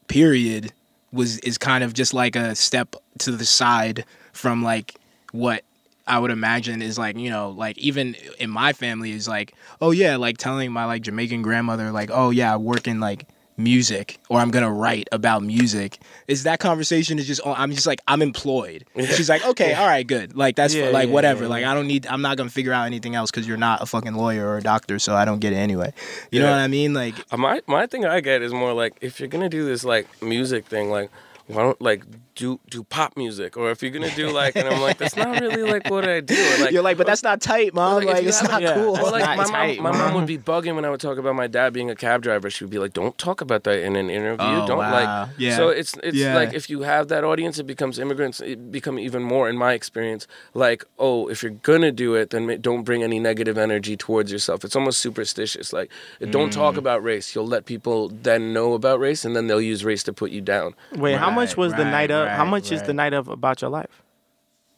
period 0.08 0.74
was 1.14 1.38
is 1.40 1.58
kind 1.58 1.84
of 1.84 1.94
just 1.94 2.14
like 2.14 2.36
a 2.36 2.56
step 2.56 2.96
to 3.20 3.32
the 3.32 3.46
side 3.46 4.04
from 4.34 4.64
like 4.64 4.96
what 5.32 5.64
I 6.06 6.20
would 6.20 6.32
imagine 6.32 6.82
is 6.82 6.98
like, 6.98 7.18
you 7.18 7.30
know, 7.30 7.52
like 7.52 7.78
even 7.78 8.16
in 8.40 8.50
my 8.50 8.74
family 8.74 9.12
is 9.12 9.28
like, 9.28 9.54
oh 9.80 9.92
yeah, 9.92 10.18
like 10.18 10.38
telling 10.38 10.72
my 10.72 10.86
like 10.86 11.04
Jamaican 11.04 11.44
grandmother 11.44 11.92
like, 11.92 12.10
oh 12.12 12.30
yeah, 12.32 12.54
I 12.54 12.58
work 12.58 12.88
in 12.88 13.00
like 13.00 13.28
music 13.58 14.18
or 14.30 14.40
I'm 14.40 14.52
gonna 14.52 14.72
write 14.72 15.08
about 15.12 15.44
music. 15.44 16.00
Is 16.28 16.44
that 16.44 16.60
conversation 16.60 17.20
is 17.20 17.28
just 17.28 17.42
oh, 17.46 17.54
I'm 17.54 17.72
just 17.72 17.86
like 17.88 18.02
I'm 18.08 18.22
employed. 18.22 18.86
She's 18.98 19.30
like, 19.30 19.46
okay, 19.46 19.74
all 19.74 19.86
right, 19.88 20.06
good. 20.06 20.36
Like 20.36 20.56
that's 20.56 20.74
Yeah, 20.74 20.90
like 20.90 21.08
yeah, 21.08 21.14
whatever. 21.14 21.44
yeah, 21.44 21.50
Like. 21.50 21.66
I 21.66 21.74
don't 21.74 21.88
need. 21.88 22.08
I'm 22.08 22.22
not 22.22 22.38
gonna 22.38 22.50
figure 22.50 22.74
out 22.74 22.86
anything 22.86 23.16
else 23.16 23.32
because 23.32 23.48
you're 23.48 23.58
not 23.58 23.82
a 23.82 23.86
fucking 23.86 24.14
lawyer 24.16 24.48
or 24.48 24.58
a 24.58 24.62
doctor, 24.62 25.00
so 25.00 25.16
I 25.16 25.26
don't 25.26 25.40
get 25.40 25.54
it 25.54 25.58
anyway. 25.58 25.94
You 26.32 26.40
know 26.42 26.50
what 26.52 26.60
I 26.60 26.68
mean? 26.68 26.94
Like 26.94 27.16
Uh, 27.32 27.38
My 27.38 27.62
my 27.68 27.86
thing 27.88 28.06
I 28.06 28.20
get 28.22 28.42
is 28.42 28.52
more 28.54 28.74
like 28.74 28.94
if 29.02 29.20
you're 29.20 29.30
gonna 29.30 29.50
do 29.50 29.66
this 29.66 29.84
like 29.84 30.08
music 30.22 30.66
thing, 30.66 30.90
like 30.90 31.10
why 31.48 31.62
don't 31.64 31.82
like 31.82 32.04
do 32.36 32.60
do 32.70 32.84
pop 32.84 33.16
music, 33.18 33.56
or 33.58 33.72
if 33.72 33.82
you're 33.82 33.92
gonna 33.92 34.14
do 34.16 34.30
like, 34.42 34.56
and 34.56 34.68
I'm 34.68 34.82
like, 34.82 34.98
that's 34.98 35.16
not 35.16 35.40
really 35.40 35.64
like 35.64 35.90
what 35.90 36.08
I 36.08 36.20
do. 36.22 36.34
Or, 36.36 36.58
like, 36.64 36.72
you're 36.72 36.84
like, 36.84 36.98
but 36.98 37.08
that's 37.08 37.24
not 37.24 37.42
tight, 37.42 37.74
mom. 37.74 37.96
like, 38.04 38.08
Like, 38.08 38.24
it's 38.26 38.40
have- 38.40 38.52
not 38.52 38.62
yeah. 38.62 38.74
cool. 38.76 38.98
Or 38.98 39.12
like 39.12 39.24
not 39.24 39.38
my 39.38 39.44
tight, 39.46 39.80
mom, 39.82 39.92
my 39.94 39.98
mom. 39.98 40.08
mom 40.08 40.14
would 40.16 40.26
be 40.28 40.38
bugging 40.38 40.76
when 40.76 40.86
I 40.86 40.90
would 40.90 41.00
talk 41.00 41.18
about 41.18 41.36
my 41.36 41.48
dad 41.48 41.74
being 41.74 41.90
a 41.90 41.96
cab 41.96 42.22
driver. 42.22 42.50
She 42.50 42.64
would 42.64 42.72
be 42.72 42.80
like, 42.80 42.94
"Don't 42.94 43.18
talk 43.18 43.42
about 43.42 43.64
that 43.66 43.80
in 43.80 43.96
an 43.96 44.10
interview. 44.10 44.46
Oh, 44.46 44.68
Don't 44.68 44.78
wow. 44.78 44.92
like." 45.28 45.30
Yeah. 45.38 45.56
So 45.56 45.70
it's 45.70 45.96
it's 46.04 46.18
Yeah. 46.18 46.36
like 46.36 46.54
if 46.54 46.70
you 46.70 46.82
have 46.82 47.08
that 47.10 47.24
audience, 47.24 47.60
it 47.60 47.68
becomes 47.68 48.00
immigrants. 48.00 48.40
It 48.42 48.72
become 48.72 48.98
even 49.00 49.24
more, 49.24 49.50
in 49.50 49.58
my 49.58 49.74
experience, 49.74 50.28
like, 50.54 50.84
oh, 51.00 51.28
if 51.30 51.44
you're 51.44 51.52
gonna 51.64 51.92
do 51.92 52.16
it, 52.16 52.30
then 52.32 52.60
don't 52.62 52.84
bring 52.84 53.04
any 53.04 53.20
negative 53.20 53.58
energy 53.58 53.96
towards 53.98 54.32
yourself. 54.32 54.64
It's 54.66 54.76
almost 54.76 55.00
superstitious. 55.00 55.72
Like, 55.74 55.92
don't 56.30 56.50
Mm. 56.50 56.54
talk 56.56 56.78
about 56.78 57.04
race. 57.04 57.36
You'll 57.36 57.48
let 57.48 57.66
people 57.66 58.10
then 58.10 58.54
know 58.54 58.74
about 58.74 59.00
race, 59.00 59.24
and 59.26 59.36
then 59.36 59.48
they'll 59.48 59.62
use 59.62 59.84
race 59.86 60.04
to 60.04 60.14
put 60.14 60.32
you 60.32 60.42
down. 60.42 60.74
Wait, 60.96 61.14
how 61.18 61.30
much 61.30 61.50
Right, 61.50 61.58
was 61.58 61.74
the 61.74 61.86
night 61.86 62.12
of? 62.12 62.23
How 62.30 62.44
right, 62.44 62.50
much 62.50 62.72
is 62.72 62.82
the 62.84 62.94
night 62.94 63.14
of 63.14 63.28
about 63.28 63.62
your 63.62 63.70
life? 63.70 64.04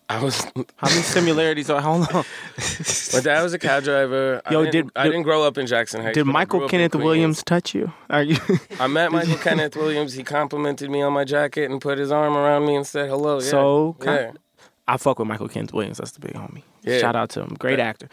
I 0.08 0.22
was. 0.24 0.43
How 0.78 0.88
many 0.88 1.02
similarities 1.02 1.70
are? 1.70 1.82
Hold 1.82 2.08
on. 2.14 2.14
My 3.14 3.20
dad 3.22 3.41
was 3.41 3.54
a 3.54 3.60
cab 3.60 3.84
driver. 3.84 4.39
Yo, 4.52 4.62
I 4.62 4.66
didn't, 4.66 4.72
did- 4.72 4.91
I 4.96 5.04
did- 5.06 5.10
didn't 5.12 5.24
grow 5.24 5.41
up 5.41 5.58
in 5.58 5.66
Jackson 5.66 6.02
Heights. 6.02 6.14
Did 6.14 6.26
but 6.26 6.36
I 6.36 6.46
grew 6.46 6.60
Michael 6.60 6.70
Kenneth 6.70 6.96
Williams 6.96 7.43
touch 7.43 7.74
you? 7.74 7.91
Are 8.12 8.22
you? 8.22 8.38
I 8.80 8.86
met 8.86 9.12
Michael 9.12 9.38
Kenneth 9.38 9.76
Williams. 9.76 10.14
He 10.14 10.24
complimented 10.24 10.91
me 10.91 11.02
on 11.02 11.12
my 11.12 11.24
jacket 11.24 11.72
and 11.72 11.82
put 11.82 11.98
his 11.98 12.12
arm 12.12 12.38
around 12.38 12.68
me 12.68 12.76
and 12.76 12.86
said 12.86 13.10
hello. 13.10 13.39
Yeah. 13.39 13.50
So, 13.50 13.96
yeah. 14.04 14.32
I 14.88 14.98
fuck 14.98 15.18
with 15.18 15.28
Michael 15.28 15.48
Kenneth 15.50 15.74
Williams. 15.74 15.98
That's 15.98 16.12
the 16.12 16.20
big 16.20 16.34
homie. 16.34 16.62
Yeah. 16.84 17.00
Shout 17.00 17.16
out 17.16 17.30
to 17.32 17.41
him. 17.41 17.56
Great 17.58 17.80
Yeah. 17.80 17.86
actor. 17.86 18.10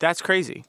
That's 0.00 0.20
crazy. 0.20 0.64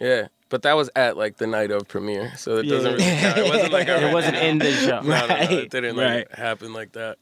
Yeah, 0.00 0.28
but 0.52 0.62
that 0.62 0.74
was 0.76 0.88
at 0.94 1.16
like 1.16 1.38
the 1.38 1.46
night 1.48 1.70
of 1.72 1.88
premiere, 1.88 2.32
so 2.36 2.58
it 2.58 2.66
Yeah. 2.66 2.74
doesn't 2.76 2.92
really 2.92 3.04
count. 3.04 3.38
It 3.38 3.48
wasn't 3.50 3.72
like 3.72 3.88
a, 3.88 4.08
It 4.08 4.12
wasn't 4.12 4.36
in 4.36 4.58
the 4.58 4.70
show. 4.86 5.00
No, 5.00 5.08
no, 5.08 5.26
no, 5.26 5.26
Right, 5.34 5.50
it 5.50 5.70
didn't 5.70 5.96
like, 5.96 6.06
right. 6.06 6.32
happen 6.38 6.72
like 6.72 6.92
that. 6.92 7.16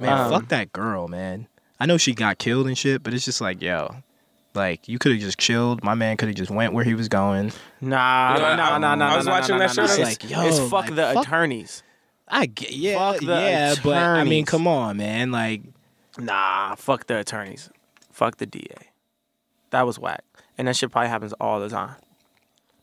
Man, 0.00 0.12
Um, 0.12 0.30
fuck 0.30 0.48
that 0.48 0.72
girl, 0.72 1.08
man. 1.08 1.46
I 1.78 1.86
know 1.86 1.96
she 1.96 2.12
got 2.12 2.38
killed 2.38 2.66
and 2.66 2.76
shit, 2.76 3.02
but 3.02 3.14
it's 3.14 3.24
just 3.24 3.40
like, 3.40 3.62
yo, 3.62 3.94
like 4.54 4.88
you 4.88 4.98
could 4.98 5.12
have 5.12 5.20
just 5.20 5.38
chilled. 5.38 5.82
My 5.84 5.94
man 5.94 6.16
could 6.16 6.28
have 6.28 6.36
just 6.36 6.50
went 6.50 6.72
where 6.74 6.84
he 6.84 6.94
was 6.94 7.08
going. 7.08 7.52
Nah, 7.80 8.34
You 8.34 8.40
know, 8.40 8.56
nah, 8.56 8.78
nah, 8.78 8.94
nah, 8.96 9.12
I 9.14 9.16
was 9.16 9.26
nah, 9.26 9.32
watching 9.32 9.56
nah, 9.58 9.66
that 9.68 9.76
nah, 9.76 9.86
show, 9.86 9.86
nah. 9.86 9.92
and 9.94 10.04
I 10.04 10.10
It's, 10.10 10.22
was 10.24 10.30
like, 10.34 10.48
it's 10.50 10.58
yo, 10.60 10.68
fuck 10.68 10.84
like, 10.86 10.94
the 10.96 11.10
fuck- 11.14 11.26
attorneys. 11.26 11.82
I 12.32 12.46
get, 12.46 12.72
yeah, 12.72 12.96
Fuck 13.12 13.20
the 13.20 13.26
yeah, 13.26 13.74
but 13.82 13.96
I 13.96 14.24
mean, 14.24 14.44
come 14.44 14.66
on, 14.66 14.96
man. 14.98 15.30
Like, 15.32 15.62
Nah, 16.18 16.74
fuck 16.74 17.06
the 17.06 17.18
attorneys. 17.18 17.70
Fuck 18.12 18.36
the 18.38 18.46
DA. 18.46 18.74
That 19.70 19.86
was 19.86 19.98
whack. 19.98 20.24
And 20.58 20.68
that 20.68 20.76
shit 20.76 20.90
probably 20.90 21.08
happens 21.08 21.32
all 21.40 21.60
the 21.60 21.68
time. 21.68 21.94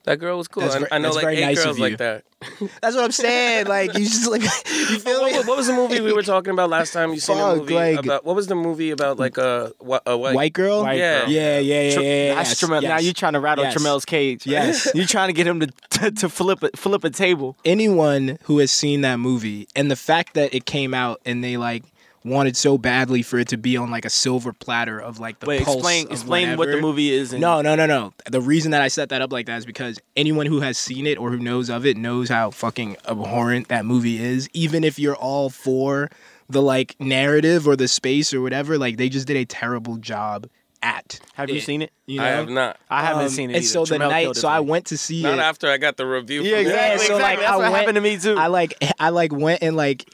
That 0.08 0.20
girl 0.20 0.38
was 0.38 0.48
cool. 0.48 0.64
That's 0.64 0.76
I, 0.76 0.80
ver- 0.80 0.88
I 0.90 0.98
know 1.00 1.04
that's 1.10 1.16
like 1.18 1.24
very 1.26 1.38
eight 1.38 1.46
nice 1.48 1.64
girls 1.64 1.78
like 1.80 1.98
that. 1.98 2.24
that's 2.82 2.96
what 2.96 3.04
I'm 3.04 3.12
saying. 3.12 3.68
Like, 3.68 3.94
you 3.94 4.06
just 4.06 4.26
like, 4.32 4.42
you 4.70 5.00
feel 5.00 5.20
What, 5.22 5.32
me? 5.34 5.38
what- 5.38 5.48
what 5.48 5.58
was 5.58 5.68
the 5.68 5.74
movie 5.74 6.00
we 6.00 6.14
were 6.14 6.22
talking 6.24 6.54
about 6.54 6.70
last 6.70 6.94
time? 6.94 7.12
You 7.14 7.20
seen 7.20 7.38
a 7.38 7.42
Fuck, 7.42 7.58
movie 7.58 7.74
like- 7.74 8.00
about 8.06 8.24
what 8.24 8.36
was 8.36 8.48
the 8.48 8.56
movie 8.56 8.92
about 8.92 9.20
like 9.20 9.38
uh, 9.38 9.70
a 9.86 10.00
a 10.06 10.18
white, 10.18 10.34
White 10.36 10.54
girl. 10.54 10.84
White 10.84 10.98
Yeah. 10.98 11.20
girl. 11.22 11.30
Yeah, 11.30 11.60
yeah, 11.60 11.82
yeah, 11.82 11.94
Tr- 11.94 12.00
yeah. 12.02 12.08
yeah, 12.30 12.36
That's 12.36 12.50
yes, 12.50 12.62
Trammell. 12.70 12.84
Now 12.84 13.00
you're 13.00 13.14
trying 13.14 13.34
to 13.34 13.40
rattle 13.42 13.66
Yes. 13.66 13.76
Trammell's 13.76 14.06
cage. 14.06 14.48
Yes. 14.48 14.90
you're 14.96 15.06
trying 15.06 15.28
to 15.28 15.34
get 15.34 15.46
him 15.46 15.60
to, 15.60 15.68
to 15.92 16.12
to 16.12 16.30
flip 16.30 16.64
a 16.64 16.70
flip 16.78 17.04
a 17.04 17.10
table. 17.10 17.58
anyone 17.66 18.40
who 18.44 18.60
has 18.60 18.72
seen 18.72 19.02
that 19.02 19.18
movie 19.18 19.68
and 19.76 19.92
the 19.92 19.96
fact 19.98 20.36
that 20.36 20.54
it 20.54 20.66
came 20.66 20.94
out 20.94 21.20
and 21.26 21.44
they 21.44 21.58
like 21.58 21.84
wanted 22.24 22.58
so 22.58 22.78
badly 22.78 23.22
for 23.22 23.40
it 23.40 23.48
to 23.50 23.58
be 23.58 23.78
on 23.78 23.90
like 23.92 24.04
a 24.06 24.10
silver 24.10 24.52
platter 24.52 25.00
of 25.00 25.20
like 25.20 25.40
the 25.40 25.46
Wait, 25.46 25.64
pulse 25.64 25.78
explain 25.78 26.06
of 26.08 26.12
explain 26.12 26.58
what 26.58 26.70
the 26.70 26.82
movie 26.82 27.12
is. 27.12 27.32
And 27.32 27.42
No, 27.42 27.62
no, 27.62 27.76
no, 27.76 27.86
no. 27.86 28.14
The 28.30 28.42
reason 28.42 28.72
that 28.72 28.82
I 28.82 28.88
set 28.90 29.10
that 29.10 29.22
up 29.22 29.32
like 29.32 29.46
that 29.46 29.58
is 29.58 29.66
because 29.66 30.00
anyone 30.16 30.46
who 30.46 30.60
has 30.60 30.78
seen 30.78 31.08
it 31.08 31.18
or 31.18 31.32
who 31.32 31.38
knows 31.40 31.70
of 31.70 31.86
it 31.86 31.96
knows 31.98 32.28
how 32.30 32.52
fucking 32.52 32.98
abhorrent 33.08 33.70
that 33.70 33.86
movie 33.86 34.22
is. 34.22 34.50
Even 34.54 34.84
if 34.84 35.00
you're 35.00 35.16
all 35.16 35.50
for 35.50 36.10
the 36.50 36.62
like 36.62 36.96
narrative 37.00 37.68
or 37.68 37.76
the 37.76 37.88
space 37.88 38.34
or 38.34 38.42
whatever, 38.42 38.78
like 38.78 38.98
they 38.98 39.10
just 39.10 39.28
did 39.28 39.38
a 39.38 39.46
terrible 39.46 39.98
job 39.98 40.48
at. 40.82 41.20
Have 41.34 41.50
you 41.50 41.60
seen 41.60 41.82
it? 41.82 41.92
You 42.06 42.18
know? 42.20 42.24
I 42.26 42.28
have 42.30 42.50
not. 42.50 42.78
I 42.90 43.04
haven't 43.04 43.24
Um, 43.24 43.30
seen 43.30 43.50
it. 43.50 43.54
And 43.56 43.64
either. 43.64 43.68
so 43.68 43.86
the 43.86 43.96
Trammell 43.98 44.10
night, 44.10 44.36
so 44.36 44.48
I 44.48 44.60
went 44.60 44.86
to 44.88 44.98
see 44.98 45.24
Not 45.24 45.40
it. 45.40 45.42
after 45.42 45.70
I 45.70 45.78
got 45.78 45.98
the 45.98 46.06
review. 46.06 46.44
Yeah, 46.44 46.52
from 46.58 46.60
exactly. 46.68 47.06
so, 47.08 47.18
like. 47.18 47.40
That's 47.40 47.52
I 47.52 47.56
what 47.56 47.62
went- 47.64 47.76
happened 47.76 47.96
to 47.96 48.02
me 48.02 48.18
too. 48.18 48.36
I 48.38 48.48
like 48.48 48.74
I 49.00 49.10
like 49.10 49.32
went 49.34 49.64
and 49.64 49.76
like 49.76 50.06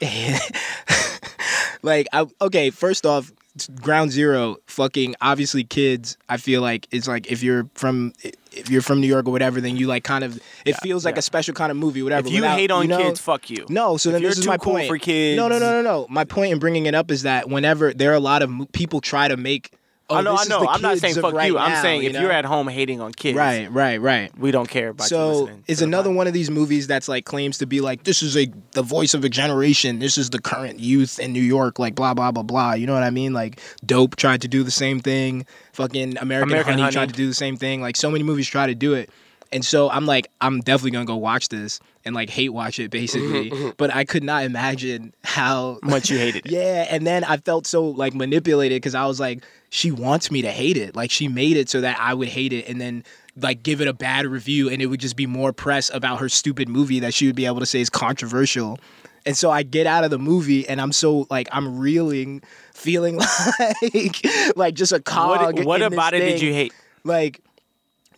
like 1.84 2.08
I 2.12 2.26
okay, 2.40 2.70
first 2.70 3.06
off, 3.06 3.32
ground 3.80 4.10
zero, 4.10 4.56
fucking 4.66 5.14
obviously 5.20 5.62
kids, 5.64 6.16
I 6.28 6.38
feel 6.38 6.60
like 6.62 6.88
it's 6.90 7.06
like 7.06 7.30
if 7.30 7.42
you're 7.42 7.68
from 7.74 8.12
if 8.52 8.70
you're 8.70 8.82
from 8.82 9.00
New 9.00 9.06
York 9.06 9.26
or 9.28 9.30
whatever, 9.32 9.60
then 9.60 9.76
you 9.76 9.86
like 9.86 10.02
kind 10.04 10.24
of 10.24 10.40
it 10.64 10.72
feels 10.78 11.04
like 11.04 11.18
a 11.18 11.22
special 11.22 11.54
kind 11.54 11.70
of 11.70 11.76
movie, 11.76 12.02
whatever. 12.02 12.26
if 12.26 12.32
you 12.34 12.40
without- 12.40 12.58
hate 12.58 12.70
on 12.70 12.88
know- 12.88 12.98
kids, 12.98 13.20
fuck 13.20 13.50
you. 13.50 13.66
no, 13.68 13.96
so 13.96 14.08
If 14.08 14.14
then 14.14 14.22
this 14.22 14.38
is 14.38 14.46
my 14.46 14.56
cool 14.58 14.74
point. 14.74 14.88
for 14.88 14.98
kids. 14.98 15.36
No, 15.36 15.46
no, 15.48 15.58
no, 15.58 15.70
no, 15.70 15.82
no. 15.82 16.06
My 16.08 16.24
point 16.24 16.52
in 16.52 16.58
bringing 16.58 16.86
it 16.86 16.94
up 16.94 17.10
is 17.10 17.22
that 17.22 17.48
whenever 17.48 17.92
there 17.92 18.10
are 18.10 18.14
a 18.14 18.20
lot 18.20 18.42
of 18.42 18.50
mo- 18.50 18.66
people 18.72 19.00
try 19.00 19.28
to 19.28 19.36
make. 19.36 19.70
Oh, 20.10 20.16
I 20.16 20.20
know, 20.22 20.36
I 20.36 20.44
know. 20.44 20.66
I'm 20.68 20.82
not 20.82 20.98
saying 20.98 21.14
fuck 21.14 21.32
right 21.32 21.50
you. 21.50 21.56
I'm 21.56 21.80
saying 21.80 22.02
you 22.02 22.08
if 22.08 22.14
know? 22.14 22.20
you're 22.20 22.32
at 22.32 22.44
home 22.44 22.68
hating 22.68 23.00
on 23.00 23.12
kids, 23.12 23.38
right, 23.38 23.72
right, 23.72 23.98
right. 23.98 24.38
we 24.38 24.50
don't 24.50 24.68
care 24.68 24.90
about 24.90 25.06
So 25.06 25.48
it's 25.66 25.80
another 25.80 26.10
one 26.10 26.26
of 26.26 26.34
these 26.34 26.50
movies 26.50 26.86
that's 26.86 27.08
like 27.08 27.24
claims 27.24 27.58
to 27.58 27.66
be 27.66 27.80
like 27.80 28.04
this 28.04 28.22
is 28.22 28.36
a 28.36 28.46
the 28.72 28.82
voice 28.82 29.14
of 29.14 29.24
a 29.24 29.30
generation. 29.30 30.00
This 30.00 30.18
is 30.18 30.28
the 30.28 30.40
current 30.40 30.78
youth 30.78 31.18
in 31.18 31.32
New 31.32 31.42
York. 31.42 31.78
Like 31.78 31.94
blah 31.94 32.12
blah 32.12 32.32
blah 32.32 32.42
blah. 32.42 32.74
You 32.74 32.86
know 32.86 32.92
what 32.92 33.02
I 33.02 33.10
mean? 33.10 33.32
Like 33.32 33.60
Dope 33.86 34.16
tried 34.16 34.42
to 34.42 34.48
do 34.48 34.62
the 34.62 34.70
same 34.70 35.00
thing. 35.00 35.46
Fucking 35.72 36.18
American, 36.18 36.50
American 36.50 36.72
Honey, 36.72 36.82
Honey. 36.82 36.92
tried 36.92 37.08
to 37.08 37.14
do 37.14 37.26
the 37.26 37.34
same 37.34 37.56
thing. 37.56 37.80
Like 37.80 37.96
so 37.96 38.10
many 38.10 38.24
movies 38.24 38.46
try 38.46 38.66
to 38.66 38.74
do 38.74 38.92
it. 38.92 39.08
And 39.52 39.64
so 39.64 39.88
I'm 39.88 40.04
like, 40.04 40.28
I'm 40.40 40.60
definitely 40.60 40.90
gonna 40.90 41.04
go 41.04 41.16
watch 41.16 41.48
this 41.48 41.80
and 42.04 42.14
like 42.14 42.28
hate 42.28 42.50
watch 42.50 42.78
it 42.78 42.90
basically. 42.90 43.52
but 43.76 43.94
I 43.94 44.04
could 44.04 44.24
not 44.24 44.44
imagine 44.44 45.14
how 45.22 45.78
much 45.82 46.10
you 46.10 46.18
hated 46.18 46.46
it. 46.46 46.52
yeah, 46.52 46.86
and 46.90 47.06
then 47.06 47.24
I 47.24 47.36
felt 47.38 47.66
so 47.66 47.84
like 47.84 48.14
manipulated 48.14 48.76
because 48.76 48.94
I 48.94 49.06
was 49.06 49.20
like, 49.20 49.44
she 49.74 49.90
wants 49.90 50.30
me 50.30 50.40
to 50.42 50.52
hate 50.52 50.76
it. 50.76 50.94
Like 50.94 51.10
she 51.10 51.26
made 51.26 51.56
it 51.56 51.68
so 51.68 51.80
that 51.80 51.98
I 51.98 52.14
would 52.14 52.28
hate 52.28 52.52
it, 52.52 52.68
and 52.68 52.80
then 52.80 53.02
like 53.36 53.64
give 53.64 53.80
it 53.80 53.88
a 53.88 53.92
bad 53.92 54.24
review, 54.24 54.70
and 54.70 54.80
it 54.80 54.86
would 54.86 55.00
just 55.00 55.16
be 55.16 55.26
more 55.26 55.52
press 55.52 55.90
about 55.92 56.20
her 56.20 56.28
stupid 56.28 56.68
movie 56.68 57.00
that 57.00 57.12
she 57.12 57.26
would 57.26 57.34
be 57.34 57.44
able 57.44 57.58
to 57.58 57.66
say 57.66 57.80
is 57.80 57.90
controversial. 57.90 58.78
And 59.26 59.36
so 59.36 59.50
I 59.50 59.64
get 59.64 59.88
out 59.88 60.04
of 60.04 60.10
the 60.10 60.18
movie, 60.18 60.68
and 60.68 60.80
I'm 60.80 60.92
so 60.92 61.26
like 61.28 61.48
I'm 61.50 61.80
reeling, 61.80 62.42
feeling 62.72 63.16
like 63.82 64.24
like 64.54 64.74
just 64.74 64.92
a 64.92 65.00
cog. 65.00 65.56
What, 65.56 65.66
what 65.66 65.82
about 65.82 66.14
it 66.14 66.20
did 66.20 66.40
you 66.40 66.52
hate? 66.52 66.72
Like 67.02 67.40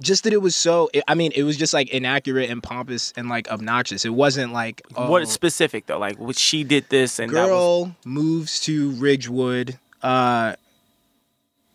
just 0.02 0.24
that 0.24 0.34
it 0.34 0.42
was 0.42 0.54
so. 0.54 0.90
I 1.08 1.14
mean, 1.14 1.32
it 1.34 1.44
was 1.44 1.56
just 1.56 1.72
like 1.72 1.88
inaccurate 1.88 2.50
and 2.50 2.62
pompous 2.62 3.14
and 3.16 3.30
like 3.30 3.48
obnoxious. 3.48 4.04
It 4.04 4.12
wasn't 4.12 4.52
like 4.52 4.82
oh, 4.94 5.10
What 5.10 5.26
specific 5.26 5.86
though? 5.86 5.98
Like, 5.98 6.18
what 6.18 6.36
she 6.36 6.64
did 6.64 6.90
this 6.90 7.18
and 7.18 7.32
that 7.32 7.44
was 7.44 7.48
girl 7.48 7.96
moves 8.04 8.60
to 8.60 8.90
Ridgewood 8.90 9.78
uh 10.02 10.54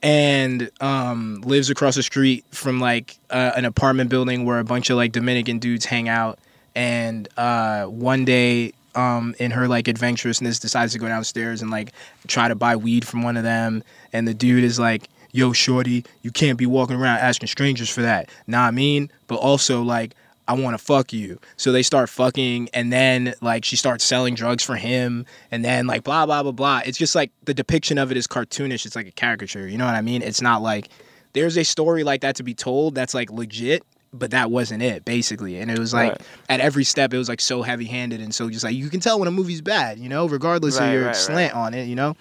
and 0.03 0.71
um 0.81 1.41
lives 1.41 1.69
across 1.69 1.95
the 1.95 2.03
street 2.03 2.43
from 2.51 2.79
like 2.79 3.17
uh, 3.29 3.51
an 3.55 3.65
apartment 3.65 4.09
building 4.09 4.45
where 4.45 4.59
a 4.59 4.63
bunch 4.63 4.89
of 4.89 4.97
like 4.97 5.11
Dominican 5.11 5.59
dudes 5.59 5.85
hang 5.85 6.09
out. 6.09 6.39
And 6.75 7.27
uh 7.37 7.85
one 7.85 8.25
day 8.25 8.73
um 8.95 9.35
in 9.39 9.51
her 9.51 9.67
like 9.67 9.85
adventurousness 9.85 10.59
decides 10.59 10.93
to 10.93 10.99
go 10.99 11.07
downstairs 11.07 11.61
and 11.61 11.69
like 11.69 11.93
try 12.27 12.47
to 12.47 12.55
buy 12.55 12.75
weed 12.75 13.05
from 13.07 13.23
one 13.23 13.37
of 13.37 13.43
them. 13.43 13.83
And 14.13 14.27
the 14.27 14.33
dude 14.33 14.63
is 14.63 14.79
like 14.79 15.07
yo 15.33 15.53
shorty 15.53 16.03
you 16.23 16.31
can't 16.31 16.57
be 16.57 16.65
walking 16.65 16.97
around 16.97 17.19
asking 17.19 17.47
strangers 17.47 17.89
for 17.89 18.01
that. 18.01 18.29
Nah 18.47 18.65
I 18.67 18.71
mean 18.71 19.11
but 19.27 19.35
also 19.35 19.83
like 19.83 20.15
I 20.51 20.53
want 20.61 20.77
to 20.77 20.83
fuck 20.83 21.13
you. 21.13 21.39
So 21.57 21.71
they 21.71 21.81
start 21.83 22.09
fucking, 22.09 22.69
and 22.73 22.91
then 22.91 23.33
like 23.41 23.63
she 23.63 23.75
starts 23.75 24.03
selling 24.03 24.35
drugs 24.35 24.63
for 24.63 24.75
him, 24.75 25.25
and 25.49 25.63
then 25.63 25.87
like 25.87 26.03
blah 26.03 26.25
blah 26.25 26.43
blah 26.43 26.51
blah. 26.51 26.81
It's 26.85 26.97
just 26.97 27.15
like 27.15 27.31
the 27.45 27.53
depiction 27.53 27.97
of 27.97 28.11
it 28.11 28.17
is 28.17 28.27
cartoonish. 28.27 28.85
It's 28.85 28.95
like 28.95 29.07
a 29.07 29.11
caricature. 29.11 29.67
You 29.67 29.77
know 29.77 29.85
what 29.85 29.95
I 29.95 30.01
mean? 30.01 30.21
It's 30.21 30.41
not 30.41 30.61
like 30.61 30.89
there's 31.33 31.57
a 31.57 31.63
story 31.63 32.03
like 32.03 32.21
that 32.21 32.35
to 32.35 32.43
be 32.43 32.53
told 32.53 32.93
that's 32.95 33.13
like 33.13 33.31
legit, 33.31 33.83
but 34.11 34.31
that 34.31 34.51
wasn't 34.51 34.83
it 34.83 35.05
basically. 35.05 35.57
And 35.59 35.71
it 35.71 35.79
was 35.79 35.93
like 35.93 36.11
Right. 36.11 36.21
at 36.49 36.59
every 36.59 36.83
step, 36.83 37.13
it 37.13 37.17
was 37.17 37.29
like 37.29 37.39
so 37.39 37.61
heavy 37.61 37.85
handed 37.85 38.19
and 38.19 38.35
so 38.35 38.49
just 38.49 38.65
like 38.65 38.75
you 38.75 38.89
can 38.89 38.99
tell 38.99 39.17
when 39.19 39.29
a 39.29 39.31
movie's 39.31 39.61
bad, 39.61 39.97
you 39.99 40.09
know, 40.09 40.27
regardless 40.27 40.77
Right, 40.77 40.87
of 40.87 40.93
your 40.93 41.05
right, 41.05 41.15
slant 41.15 41.53
on 41.55 41.73
it, 41.73 41.87
you 41.87 41.95
know. 41.95 42.15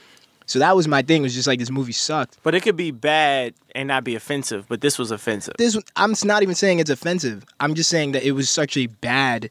So 0.51 0.59
that 0.59 0.75
was 0.75 0.89
my 0.89 1.03
thing. 1.03 1.23
Was 1.23 1.33
just 1.33 1.47
like 1.47 1.61
this 1.61 1.71
movie 1.71 1.93
sucked. 1.93 2.39
But 2.43 2.57
it 2.57 2.63
could 2.63 2.75
be 2.77 2.91
bad 2.91 3.55
and 3.75 3.87
not 3.87 4.03
be 4.03 4.17
offensive. 4.17 4.67
But 4.69 4.81
this 4.81 4.99
was 4.99 5.13
offensive. 5.13 5.55
this 5.59 5.79
I'm 5.95 6.15
not 6.25 6.43
even 6.43 6.57
saying 6.57 6.81
it's 6.81 6.91
offensive. 6.91 7.45
I'm 7.61 7.75
just 7.75 7.89
saying 7.89 8.13
that 8.13 8.25
it 8.25 8.33
was 8.33 8.51
such 8.51 8.77
a 8.77 8.87
bad 8.87 9.51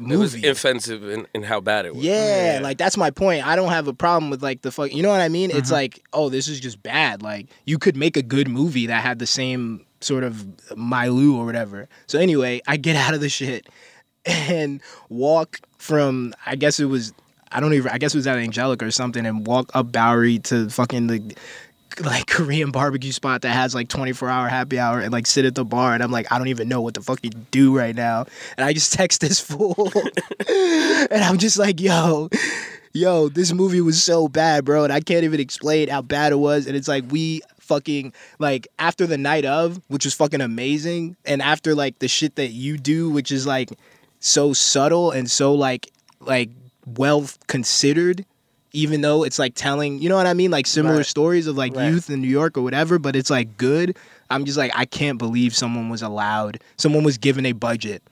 movie. 0.00 0.14
It 0.14 0.16
was 0.16 0.34
movie. 0.34 0.48
offensive 0.48 1.04
in, 1.04 1.26
in 1.34 1.42
how 1.42 1.60
bad 1.60 1.84
it 1.84 1.94
was. 1.94 2.02
yeah, 2.04 2.54
Yeah. 2.54 2.60
like 2.60 2.78
that's 2.78 2.96
my 2.96 3.10
point. 3.10 3.46
I 3.46 3.54
don't 3.54 3.68
have 3.70 3.86
a 3.86 3.92
problem 3.92 4.30
with 4.30 4.42
like 4.42 4.62
the 4.62 4.72
fuck. 4.72 4.94
You 4.94 5.02
know 5.02 5.10
what 5.10 5.20
I 5.20 5.28
mean? 5.28 5.50
It's 5.50 5.66
Mm-hmm. 5.68 5.72
like, 5.74 6.02
oh, 6.14 6.30
this 6.30 6.48
is 6.48 6.58
just 6.58 6.82
bad. 6.82 7.20
Like 7.22 7.48
you 7.66 7.78
could 7.78 7.96
make 7.96 8.16
a 8.16 8.22
good 8.22 8.48
movie 8.48 8.86
that 8.86 9.02
had 9.02 9.18
the 9.18 9.26
same 9.26 9.84
sort 10.00 10.24
of 10.24 10.46
milieu 10.76 11.36
or 11.36 11.44
whatever. 11.44 11.86
So 12.06 12.18
anyway, 12.18 12.62
I 12.66 12.76
get 12.78 12.96
out 13.04 13.12
of 13.12 13.20
the 13.20 13.28
shit 13.28 13.68
and 14.24 14.80
walk 15.10 15.60
from. 15.76 16.32
I 16.46 16.56
guess 16.56 16.80
it 16.80 16.86
was. 16.86 17.12
I 17.54 17.60
don't 17.60 17.72
even. 17.72 17.90
I 17.90 17.98
guess 17.98 18.14
it 18.14 18.18
was 18.18 18.26
at 18.26 18.36
Angelica 18.36 18.84
or 18.84 18.90
something, 18.90 19.24
and 19.24 19.46
walk 19.46 19.70
up 19.74 19.92
Bowery 19.92 20.40
to 20.40 20.68
fucking 20.68 21.06
the 21.06 21.36
like 22.00 22.26
Korean 22.28 22.70
barbecue 22.70 23.12
spot 23.12 23.42
that 23.42 23.52
has 23.52 23.74
like 23.74 23.88
24 23.88 24.28
hour 24.28 24.48
happy 24.48 24.78
hour 24.78 25.00
and 25.00 25.12
like 25.12 25.26
sit 25.26 25.44
at 25.44 25.54
the 25.54 25.64
bar 25.64 25.94
and 25.94 26.02
I'm 26.02 26.10
like 26.10 26.30
I 26.32 26.38
don't 26.38 26.48
even 26.48 26.68
know 26.68 26.80
what 26.80 26.94
the 26.94 27.00
fuck 27.00 27.20
you 27.22 27.30
do 27.30 27.76
right 27.76 27.94
now 27.94 28.26
and 28.56 28.64
I 28.64 28.72
just 28.72 28.92
text 28.92 29.20
this 29.20 29.38
fool 29.48 29.92
and 30.48 31.24
I'm 31.24 31.38
just 31.38 31.58
like 31.58 31.80
yo 31.80 32.30
yo 32.92 33.28
this 33.28 33.52
movie 33.52 33.80
was 33.80 34.02
so 34.02 34.28
bad 34.28 34.64
bro 34.64 34.84
and 34.84 34.92
I 34.92 35.00
can't 35.00 35.24
even 35.24 35.40
explain 35.40 35.88
how 35.88 36.02
bad 36.02 36.32
it 36.32 36.36
was 36.36 36.66
and 36.66 36.76
it's 36.76 36.88
like 36.88 37.04
we 37.10 37.42
fucking 37.60 38.12
like 38.38 38.68
after 38.78 39.06
the 39.06 39.18
night 39.18 39.44
of 39.44 39.80
which 39.88 40.04
was 40.04 40.14
fucking 40.14 40.40
amazing 40.40 41.16
and 41.24 41.40
after 41.40 41.74
like 41.74 41.98
the 41.98 42.08
shit 42.08 42.34
that 42.36 42.48
you 42.48 42.76
do 42.76 43.08
which 43.08 43.32
is 43.32 43.46
like 43.46 43.70
so 44.20 44.52
subtle 44.52 45.10
and 45.10 45.30
so 45.30 45.54
like 45.54 45.90
like 46.20 46.50
well 46.86 47.26
considered 47.46 48.24
even 48.72 49.00
though 49.02 49.22
it's 49.22 49.38
like 49.38 49.54
telling 49.54 50.00
you 50.00 50.08
know 50.08 50.16
what 50.16 50.26
i 50.26 50.34
mean 50.34 50.50
like 50.50 50.66
similar 50.66 50.96
Right. 50.98 51.06
stories 51.06 51.46
of 51.46 51.56
like 51.56 51.74
Right. 51.74 51.90
youth 51.90 52.10
in 52.10 52.20
new 52.20 52.28
york 52.28 52.58
or 52.58 52.62
whatever 52.62 52.98
but 52.98 53.16
it's 53.16 53.30
like 53.30 53.56
good 53.56 53.96
i'm 54.30 54.44
just 54.44 54.58
like 54.58 54.72
i 54.74 54.84
can't 54.84 55.18
believe 55.18 55.54
someone 55.54 55.88
was 55.88 56.02
allowed 56.02 56.60
someone 56.76 57.04
was 57.04 57.16
given 57.18 57.46
a 57.46 57.52
budget 57.52 58.02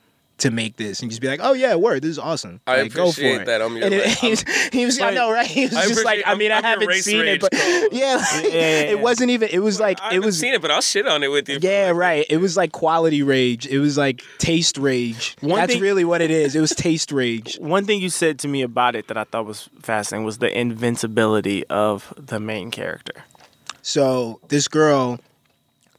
to 0.42 0.50
make 0.52 0.76
this 0.76 1.00
and 1.00 1.10
just 1.10 1.20
be 1.20 1.26
like 1.28 1.40
oh 1.42 1.52
yeah 1.54 1.74
word 1.74 2.02
this 2.02 2.10
is 2.10 2.18
awesome 2.18 2.60
I 2.66 2.82
like, 2.82 2.92
go 2.94 3.10
for 3.10 3.20
appreciate 3.20 3.40
it 3.42 3.46
that. 3.46 3.60
I'm 3.62 3.74
your 3.76 3.84
and 3.86 3.94
it, 3.94 4.06
like, 4.06 4.18
he 4.18 4.30
was, 4.30 4.42
he 4.72 4.84
was 4.84 5.00
I 5.00 5.10
know 5.10 5.32
right 5.32 5.46
he 5.46 5.64
was 5.64 5.74
I 5.74 5.86
just 5.88 6.04
like 6.04 6.22
I 6.26 6.34
mean 6.34 6.52
I'm- 6.52 6.64
I 6.64 6.68
haven't 6.68 6.92
seen 6.94 7.24
it 7.26 7.40
but 7.40 7.52
yeah, 7.92 8.16
like, 8.16 8.44
Yeah, 8.44 8.50
yeah, 8.50 8.80
it 8.92 9.00
wasn't 9.00 9.30
even 9.30 9.48
it 9.50 9.58
was 9.60 9.80
like 9.80 10.00
I 10.00 10.08
it 10.08 10.12
haven't 10.14 10.26
was 10.26 10.38
seen 10.38 10.54
it, 10.54 10.62
but 10.62 10.70
I'll 10.70 10.80
shit 10.80 11.06
on 11.08 11.22
it 11.22 11.28
with 11.28 11.48
you. 11.48 11.58
yeah, 11.60 11.90
right. 11.90 12.24
It 12.30 12.36
was 12.38 12.56
like 12.56 12.72
quality 12.72 13.22
rage. 13.22 13.66
It 13.66 13.78
was 13.78 13.96
like 13.98 14.22
taste 14.38 14.78
rage. 14.78 15.36
One 15.40 15.60
That's 15.60 15.72
thing- 15.72 15.82
really 15.82 16.04
what 16.04 16.20
it 16.20 16.30
is. 16.30 16.54
It 16.54 16.60
was 16.60 16.70
taste 16.70 17.10
rage. 17.12 17.56
One 17.60 17.84
thing 17.86 18.00
you 18.00 18.10
said 18.10 18.38
to 18.40 18.48
me 18.48 18.62
about 18.62 18.94
it 18.96 19.08
that 19.08 19.16
I 19.16 19.24
thought 19.24 19.46
was 19.46 19.68
fascinating 19.80 20.24
was 20.24 20.38
the 20.38 20.56
invincibility 20.58 21.66
of 21.68 22.12
the 22.16 22.38
main 22.40 22.70
character. 22.70 23.24
So 23.82 24.40
this 24.48 24.68
girl 24.68 25.18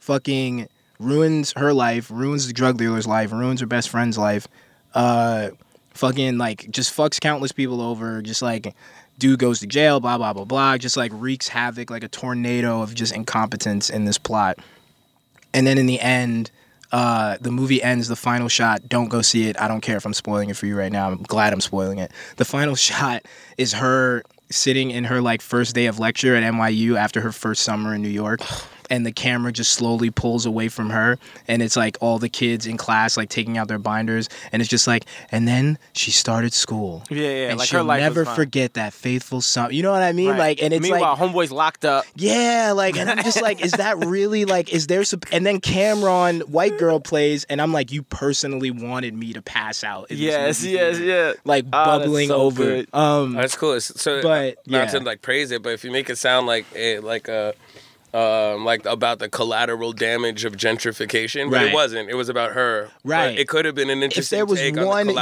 fucking 0.00 0.68
ruins 1.04 1.52
her 1.56 1.72
life, 1.72 2.10
ruins 2.10 2.46
the 2.46 2.52
drug 2.52 2.78
dealer's 2.78 3.06
life, 3.06 3.32
ruins 3.32 3.60
her 3.60 3.66
best 3.66 3.88
friend's 3.88 4.18
life. 4.18 4.48
Uh 4.94 5.50
fucking 5.94 6.38
like 6.38 6.70
just 6.70 6.96
fucks 6.96 7.20
countless 7.20 7.52
people 7.52 7.80
over, 7.80 8.22
just 8.22 8.42
like 8.42 8.74
dude 9.18 9.38
goes 9.38 9.60
to 9.60 9.66
jail, 9.66 10.00
blah 10.00 10.18
blah 10.18 10.32
blah 10.32 10.44
blah, 10.44 10.78
just 10.78 10.96
like 10.96 11.12
wreaks 11.14 11.48
havoc 11.48 11.90
like 11.90 12.02
a 12.02 12.08
tornado 12.08 12.82
of 12.82 12.94
just 12.94 13.14
incompetence 13.14 13.90
in 13.90 14.04
this 14.04 14.18
plot. 14.18 14.58
And 15.52 15.66
then 15.66 15.78
in 15.78 15.86
the 15.86 16.00
end, 16.00 16.50
uh, 16.94 17.38
the 17.40 17.50
movie 17.50 17.82
ends. 17.82 18.08
The 18.08 18.16
final 18.16 18.48
shot. 18.48 18.88
Don't 18.88 19.08
go 19.08 19.20
see 19.20 19.48
it. 19.48 19.60
I 19.60 19.66
don't 19.66 19.80
care 19.80 19.96
if 19.96 20.04
I'm 20.04 20.14
spoiling 20.14 20.50
it 20.50 20.56
for 20.56 20.66
you 20.66 20.76
right 20.76 20.92
now. 20.92 21.10
I'm 21.10 21.22
glad 21.24 21.52
I'm 21.52 21.60
spoiling 21.60 21.98
it. 21.98 22.12
The 22.36 22.44
final 22.44 22.74
shot 22.76 23.26
is 23.58 23.72
her 23.72 24.22
sitting 24.50 24.92
in 24.92 25.04
her 25.04 25.20
like 25.20 25.42
first 25.42 25.74
day 25.74 25.86
of 25.86 25.98
lecture 25.98 26.36
at 26.36 26.44
NYU 26.44 26.96
after 26.96 27.20
her 27.20 27.32
first 27.32 27.62
summer 27.62 27.94
in 27.94 28.02
New 28.02 28.08
York. 28.08 28.40
And 28.94 29.04
the 29.04 29.10
camera 29.12 29.52
just 29.52 29.72
slowly 29.72 30.10
pulls 30.10 30.46
away 30.46 30.68
from 30.68 30.90
her, 30.90 31.18
and 31.48 31.62
it's 31.62 31.76
like 31.76 31.96
all 32.00 32.20
the 32.20 32.28
kids 32.28 32.64
in 32.66 32.76
class 32.76 33.16
like 33.16 33.28
taking 33.28 33.58
out 33.58 33.66
their 33.66 33.78
binders, 33.80 34.28
and 34.52 34.62
it's 34.62 34.70
just 34.70 34.86
like, 34.86 35.04
and 35.32 35.48
then 35.48 35.78
she 35.94 36.12
started 36.12 36.52
school. 36.52 37.02
Yeah, 37.10 37.22
yeah. 37.22 37.48
and 37.50 37.58
like 37.58 37.68
she'll 37.68 37.80
her 37.80 37.84
life 37.84 38.00
was 38.02 38.16
never 38.16 38.24
forget 38.36 38.74
that 38.74 38.92
faithful 38.92 39.40
summer. 39.40 39.72
You 39.72 39.82
know 39.82 39.90
what 39.90 40.02
I 40.04 40.12
mean? 40.12 40.28
Right. 40.30 40.38
Like, 40.38 40.62
and 40.62 40.72
it's 40.72 40.82
Meanwhile, 40.82 41.16
like, 41.16 41.18
homeboy's 41.18 41.50
locked 41.50 41.84
up. 41.84 42.04
yeah, 42.14 42.72
like, 42.76 42.96
and 42.96 43.10
I'm 43.10 43.24
just 43.24 43.42
like, 43.42 43.64
is 43.64 43.72
that 43.72 43.98
really 44.06 44.44
like, 44.44 44.72
is 44.72 44.86
there? 44.86 45.02
some 45.02 45.20
and 45.32 45.44
then 45.44 45.60
Cameron, 45.60 46.40
white 46.42 46.78
girl 46.78 47.00
plays, 47.00 47.44
and 47.44 47.60
I'm 47.60 47.72
like, 47.72 47.90
you 47.90 48.02
personally 48.04 48.70
wanted 48.70 49.14
me 49.14 49.32
to 49.32 49.42
pass 49.42 49.82
out. 49.82 50.08
in 50.10 50.16
this 50.18 50.24
Yes, 50.24 50.62
movie 50.62 50.74
yes, 50.74 50.96
theater. 50.98 51.10
yeah. 51.10 51.32
Like 51.44 51.64
Oh, 51.66 51.84
bubbling 51.84 52.28
so 52.28 52.36
over. 52.36 52.62
good. 52.64 52.88
Um, 52.94 53.32
That's 53.34 53.56
cool. 53.56 53.80
So, 53.80 54.22
But, 54.22 54.56
not 54.66 54.84
yeah. 54.84 54.86
to 54.86 55.00
like 55.00 55.20
praise 55.20 55.50
it, 55.50 55.62
but 55.62 55.72
if 55.72 55.82
you 55.84 55.90
make 55.90 56.08
it 56.10 56.16
sound 56.16 56.46
like 56.46 56.66
a 56.76 57.00
like 57.00 57.26
a 57.28 57.54
um, 58.14 58.64
like 58.64 58.86
about 58.86 59.18
the 59.18 59.28
collateral 59.28 59.92
damage 59.92 60.44
of 60.44 60.56
gentrification, 60.56 61.50
but 61.50 61.56
Right. 61.56 61.66
it 61.68 61.74
wasn't. 61.74 62.08
It 62.08 62.14
was 62.14 62.28
about 62.28 62.52
her. 62.52 62.88
But 63.02 63.10
Right. 63.10 63.38
it 63.38 63.48
could 63.48 63.64
have 63.64 63.74
been 63.74 63.90
an 63.90 64.02
interesting. 64.02 64.38
if 64.38 64.42
interesting 64.42 64.74
there 64.74 64.86
was 64.86 64.96
take 64.96 65.06
on 65.06 65.06
one, 65.06 65.06
the 65.08 65.12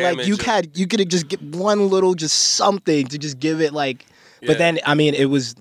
yeah, 0.00 0.12
like 0.14 0.26
you 0.26 0.36
had, 0.38 0.70
you 0.76 0.86
could 0.86 1.00
have 1.00 1.08
just 1.10 1.28
get 1.28 1.42
one 1.42 1.88
little, 1.90 2.14
just 2.14 2.34
something 2.56 3.06
to 3.08 3.18
just 3.18 3.38
give 3.38 3.60
it 3.60 3.72
like. 3.72 4.06
Yeah. 4.40 4.46
But 4.48 4.58
then, 4.58 4.78
I 4.86 4.94
mean, 4.94 5.14
it 5.14 5.26
was 5.26 5.56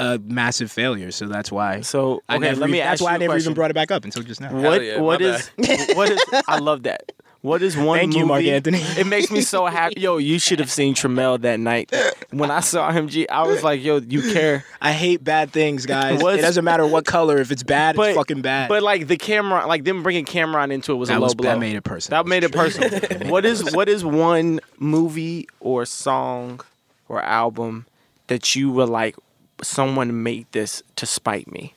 a 0.00 0.18
massive 0.24 0.70
failure, 0.72 1.10
so 1.10 1.26
that's 1.26 1.52
why. 1.52 1.80
So 1.82 2.22
okay, 2.30 2.38
never 2.38 2.60
let 2.60 2.70
me 2.70 2.78
even- 2.78 2.86
ask 2.88 2.90
That's 2.92 3.02
why 3.02 3.10
you 3.10 3.12
I 3.12 3.16
a 3.16 3.18
never 3.20 3.32
question. 3.34 3.46
even 3.50 3.54
brought 3.54 3.70
it 3.70 3.74
back 3.74 3.90
up 3.90 4.04
until 4.04 4.22
just 4.22 4.40
now. 4.40 4.52
What 4.52 4.82
yeah, 4.84 5.00
what 5.00 5.20
my 5.20 5.26
is 5.26 5.50
what 5.94 6.10
is 6.10 6.20
I 6.48 6.58
love 6.58 6.82
that. 6.84 7.12
What 7.48 7.62
is 7.62 7.76
one 7.78 7.98
Thank 7.98 8.14
you, 8.14 8.26
Mark 8.26 8.40
movie- 8.40 8.52
Anthony. 8.52 8.78
It 8.98 9.06
makes 9.06 9.30
me 9.30 9.40
so 9.40 9.64
happy. 9.64 9.98
Yo, 10.00 10.18
you 10.18 10.38
should 10.38 10.58
have 10.58 10.70
seen 10.70 10.94
Trammell 10.94 11.40
that 11.40 11.58
night. 11.58 11.90
When 12.30 12.50
I 12.50 12.60
saw 12.60 12.92
him, 12.92 13.08
G, 13.08 13.26
I 13.28 13.44
was 13.44 13.62
like, 13.62 13.82
yo, 13.82 13.96
you 14.00 14.32
care. 14.32 14.64
I 14.82 14.92
hate 14.92 15.24
bad 15.24 15.50
things, 15.50 15.86
guys. 15.86 16.22
What's- 16.22 16.40
it 16.40 16.42
doesn't 16.42 16.64
matter 16.64 16.86
what 16.86 17.06
color. 17.06 17.38
If 17.38 17.50
it's 17.50 17.62
bad, 17.62 17.96
But- 17.96 18.10
it's 18.10 18.16
fucking 18.18 18.42
bad. 18.42 18.68
But 18.68 18.82
like 18.82 19.06
the 19.06 19.16
camera, 19.16 19.66
like 19.66 19.84
them 19.84 20.02
bringing 20.02 20.26
Cameron 20.26 20.70
into 20.70 20.92
it 20.92 20.96
was 20.96 21.08
a 21.08 21.12
that 21.14 21.20
low 21.20 21.24
was 21.24 21.34
blow. 21.34 21.48
that 21.50 21.58
made 21.58 21.74
it 21.74 21.84
personal. 21.84 22.22
That 22.22 22.28
made 22.28 22.44
it 22.44 22.52
personal. 22.52 22.90
what 23.30 23.46
is 23.46 23.74
what 23.74 23.88
is 23.88 24.04
one 24.04 24.60
movie 24.78 25.48
or 25.60 25.86
song 25.86 26.60
or 27.08 27.22
album 27.22 27.86
that 28.26 28.54
you 28.54 28.70
were 28.70 28.84
like, 28.86 29.16
someone 29.62 30.22
made 30.22 30.46
this 30.52 30.82
to 30.96 31.06
spite 31.06 31.50
me? 31.50 31.72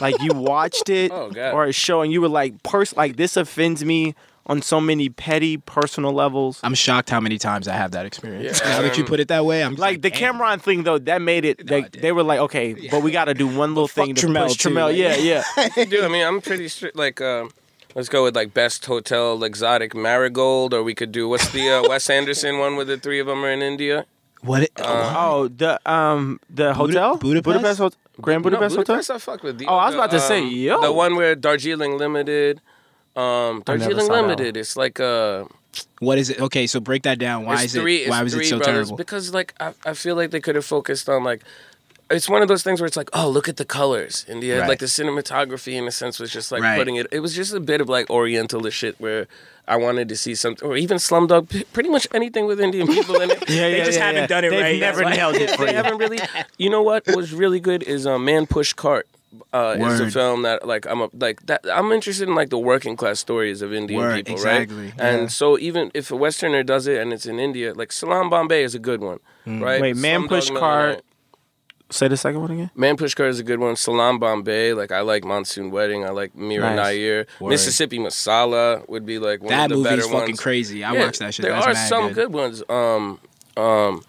Like 0.00 0.20
you 0.22 0.32
watched 0.32 0.88
it 0.88 1.10
Oh, 1.14 1.30
or 1.52 1.64
a 1.64 1.72
show 1.72 2.00
and 2.02 2.10
you 2.12 2.20
were 2.22 2.28
like, 2.28 2.62
pers- 2.62 2.96
like 2.96 3.16
this 3.16 3.36
offends 3.36 3.84
me 3.84 4.14
on 4.46 4.60
so 4.62 4.80
many 4.80 5.08
petty 5.08 5.56
personal 5.56 6.12
levels. 6.12 6.60
I'm 6.64 6.74
shocked 6.74 7.10
how 7.10 7.20
many 7.20 7.38
times 7.38 7.68
I 7.68 7.74
have 7.74 7.92
that 7.92 8.06
experience. 8.06 8.60
Yeah, 8.60 8.68
now 8.70 8.82
that 8.82 8.98
you 8.98 9.04
put 9.04 9.20
it 9.20 9.28
that 9.28 9.44
way, 9.44 9.62
I'm 9.62 9.72
just 9.72 9.80
Like 9.80 10.02
the. 10.02 10.10
Cameron 10.10 10.58
thing 10.58 10.82
though, 10.82 10.98
that 10.98 11.22
made 11.22 11.44
it. 11.44 11.66
They, 11.66 11.80
it 11.80 11.92
they 11.92 12.12
were 12.12 12.22
like, 12.22 12.40
okay, 12.40 12.88
but 12.90 13.02
we 13.02 13.10
got 13.12 13.26
to 13.26 13.34
do 13.34 13.46
one 13.46 13.74
little 13.74 13.88
fuck 13.88 14.06
thing 14.06 14.14
to 14.16 14.26
Trammell, 14.26 14.48
push 14.48 14.56
too, 14.56 14.70
Trammell. 14.70 14.86
like- 14.86 14.96
Yeah, 14.96 15.16
yeah. 15.16 15.44
Dude, 15.84 16.04
I 16.04 16.08
mean, 16.08 16.26
I'm 16.26 16.40
pretty 16.40 16.68
strict. 16.68 16.96
Like, 16.96 17.20
um, 17.20 17.50
let's 17.94 18.08
go 18.08 18.24
with 18.24 18.34
like 18.34 18.52
best 18.52 18.84
hotel 18.86 19.42
exotic 19.44 19.94
marigold, 19.94 20.74
or 20.74 20.82
we 20.82 20.94
could 20.94 21.12
do 21.12 21.28
what's 21.28 21.50
the 21.52 21.70
uh, 21.70 21.88
Wes 21.88 22.08
Anderson 22.10 22.58
one 22.58 22.76
where 22.76 22.84
the 22.84 22.98
three 22.98 23.20
of 23.20 23.26
them 23.28 23.44
are 23.44 23.50
in 23.52 23.62
India. 23.62 24.06
What? 24.42 24.62
It, 24.64 24.72
oh, 24.78 25.46
the 25.48 25.78
um 25.90 26.40
the 26.50 26.74
hotel, 26.74 27.16
Budapest? 27.16 27.78
Hot- 27.78 27.96
Grand 28.20 28.42
Budapest 28.42 28.74
no, 28.76 28.80
Hotel. 28.82 29.16
I 29.16 29.18
fucked 29.18 29.42
with. 29.42 29.58
The 29.58 29.66
Oh, 29.66 29.74
I 29.74 29.86
was 29.86 29.94
other, 29.94 30.04
about 30.04 30.10
to 30.10 30.20
say, 30.20 30.40
um, 30.42 30.48
yo. 30.48 30.80
the 30.82 30.92
one 30.92 31.16
where 31.16 31.34
Darjeeling 31.34 31.96
Limited. 31.96 32.60
Um, 33.14 33.62
I 33.66 33.76
never 33.76 33.78
Darjeeling 33.78 34.06
saw 34.06 34.12
that 34.14 34.22
Limited. 34.22 34.56
It's 34.56 34.76
like 34.76 34.98
uh, 35.00 35.44
what 36.00 36.18
is 36.18 36.30
it? 36.30 36.40
Okay, 36.40 36.66
so 36.66 36.80
break 36.80 37.02
that 37.02 37.18
down. 37.18 37.44
Why 37.44 37.62
is 37.64 37.72
three, 37.74 38.04
it? 38.04 38.10
Why 38.10 38.22
was 38.22 38.32
three 38.34 38.44
it 38.44 38.48
so 38.48 38.58
brothers 38.58 38.74
terrible? 38.88 38.96
Because 38.96 39.32
like 39.34 39.54
I, 39.60 39.72
I 39.84 39.94
feel 39.94 40.16
like 40.16 40.30
they 40.30 40.40
could 40.40 40.54
have 40.56 40.64
focused 40.64 41.08
on 41.08 41.24
like. 41.24 41.42
It's 42.10 42.28
one 42.28 42.42
of 42.42 42.48
those 42.48 42.62
things 42.62 42.78
where 42.78 42.86
it's 42.86 42.96
like, 42.96 43.08
oh, 43.14 43.30
look 43.30 43.48
at 43.48 43.56
the 43.56 43.64
colors, 43.64 44.26
and 44.28 44.42
the 44.42 44.50
Right. 44.52 44.68
like 44.68 44.80
the 44.80 44.86
cinematography 44.86 45.72
in 45.72 45.86
a 45.88 45.90
sense 45.90 46.20
was 46.20 46.30
just 46.30 46.52
like 46.52 46.62
Right. 46.62 46.76
putting 46.76 46.96
it. 46.96 47.06
It 47.10 47.20
was 47.20 47.34
just 47.34 47.54
a 47.54 47.60
bit 47.60 47.80
of 47.80 47.88
like 47.88 48.10
Orientalist 48.10 48.76
shit 48.76 48.96
where 49.00 49.28
I 49.66 49.76
wanted 49.76 50.10
to 50.10 50.16
see 50.16 50.34
something, 50.34 50.68
or 50.68 50.76
even 50.76 50.98
Slumdog, 50.98 51.64
pretty 51.72 51.88
much 51.88 52.06
anything 52.12 52.44
with 52.46 52.60
Indian 52.60 52.86
people 52.86 53.18
in 53.20 53.30
it. 53.30 53.38
Yeah, 53.48 53.68
They 53.70 53.78
yeah, 53.78 53.84
just 53.84 53.96
yeah, 53.98 54.04
haven't 54.06 54.20
yeah. 54.22 54.26
done 54.26 54.44
it 54.44 54.50
right. 54.50 54.62
They've 54.62 54.72
right. 54.72 54.80
never 54.80 55.04
nailed 55.04 55.36
it 55.36 55.50
for 55.56 55.64
they 55.64 55.70
you. 55.70 55.76
haven't 55.76 55.96
really. 55.98 56.18
You 56.58 56.68
know 56.68 56.82
what 56.82 57.06
was 57.16 57.32
really 57.32 57.60
good 57.60 57.82
is 57.82 58.06
uh, 58.06 58.18
Man 58.18 58.46
Push 58.46 58.74
Cart. 58.74 59.06
Uh, 59.52 59.76
is 59.78 60.00
a 60.00 60.10
film 60.10 60.42
that 60.42 60.66
like 60.66 60.86
I'm 60.86 61.00
a, 61.00 61.08
like 61.14 61.46
that 61.46 61.64
I'm 61.72 61.90
interested 61.92 62.28
in 62.28 62.34
like 62.34 62.50
the 62.50 62.58
working 62.58 62.96
class 62.96 63.18
stories 63.18 63.62
of 63.62 63.72
Indian 63.72 64.00
Word, 64.00 64.16
people, 64.16 64.34
exactly, 64.34 64.76
right? 64.86 64.94
yeah. 64.98 65.06
And 65.08 65.32
so 65.32 65.58
even 65.58 65.90
if 65.94 66.10
a 66.10 66.16
Westerner 66.16 66.62
does 66.62 66.86
it 66.86 67.00
and 67.00 67.12
it's 67.12 67.24
in 67.26 67.38
India, 67.40 67.72
like 67.74 67.92
Salaam 67.92 68.28
Bombay 68.28 68.62
is 68.62 68.74
a 68.74 68.78
good 68.78 69.00
one, 69.00 69.20
right? 69.46 69.80
Wait, 69.80 69.96
Man 69.96 70.22
Slumdog 70.24 70.28
Push 70.28 70.50
Millionaire- 70.50 70.92
Cart. 70.94 71.04
Say 71.90 72.08
the 72.08 72.16
second 72.16 72.40
one 72.40 72.50
again. 72.50 72.70
Man 72.74 72.96
Push 72.96 73.12
Cart 73.14 73.28
is 73.28 73.38
a 73.38 73.42
good 73.44 73.58
one. 73.60 73.76
Salam 73.76 74.18
Bombay, 74.18 74.72
like 74.72 74.90
I 74.92 75.00
like 75.02 75.24
Monsoon 75.24 75.70
Wedding. 75.70 76.04
I 76.06 76.08
like 76.10 76.34
Mira 76.34 76.74
Nice. 76.74 76.96
Nair. 76.96 77.26
Word. 77.38 77.50
Mississippi 77.50 77.98
Masala 77.98 78.88
would 78.88 79.04
be 79.04 79.18
like 79.18 79.40
one 79.40 79.50
that 79.50 79.64
of 79.64 79.70
the 79.70 79.76
movie 79.76 79.88
better 79.90 80.00
is 80.00 80.06
fucking 80.06 80.18
ones. 80.28 80.40
crazy. 80.40 80.84
I 80.84 80.92
Yeah, 80.94 81.04
watched 81.04 81.18
that 81.20 81.34
shit. 81.34 81.42
There 81.44 81.52
That's 81.52 81.66
are 81.66 81.72
mad 81.74 81.88
some 81.88 82.06
good. 82.08 82.14
good. 82.14 82.32
ones. 82.32 82.62
Um, 82.70 83.18
um, 83.58 84.02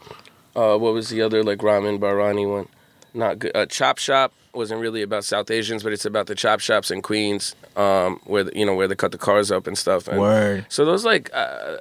uh, 0.55 0.77
what 0.77 0.93
was 0.93 1.09
the 1.09 1.21
other 1.21 1.43
like 1.43 1.61
Ramin 1.61 1.99
Bahrani 1.99 2.49
one? 2.49 2.67
Not 3.13 3.39
good. 3.39 3.51
Uh, 3.55 3.65
Chop 3.67 3.97
Shop 3.97 4.33
wasn't 4.53 4.79
really 4.81 5.01
about 5.01 5.23
South 5.25 5.49
Asians, 5.51 5.83
but 5.83 5.93
it's 5.93 6.05
about 6.05 6.27
the 6.27 6.35
chop 6.35 6.59
shops 6.59 6.91
in 6.91 7.01
Queens, 7.01 7.55
um, 7.75 8.19
where 8.25 8.43
the, 8.43 8.51
you 8.57 8.65
know 8.65 8.75
where 8.75 8.87
they 8.87 8.95
cut 8.95 9.11
the 9.11 9.17
cars 9.17 9.51
up 9.51 9.65
and 9.67 9.77
stuff. 9.77 10.07
And 10.07 10.19
Word. 10.19 10.65
So 10.69 10.85
those 10.85 11.03
like 11.05 11.29
uh, 11.33 11.77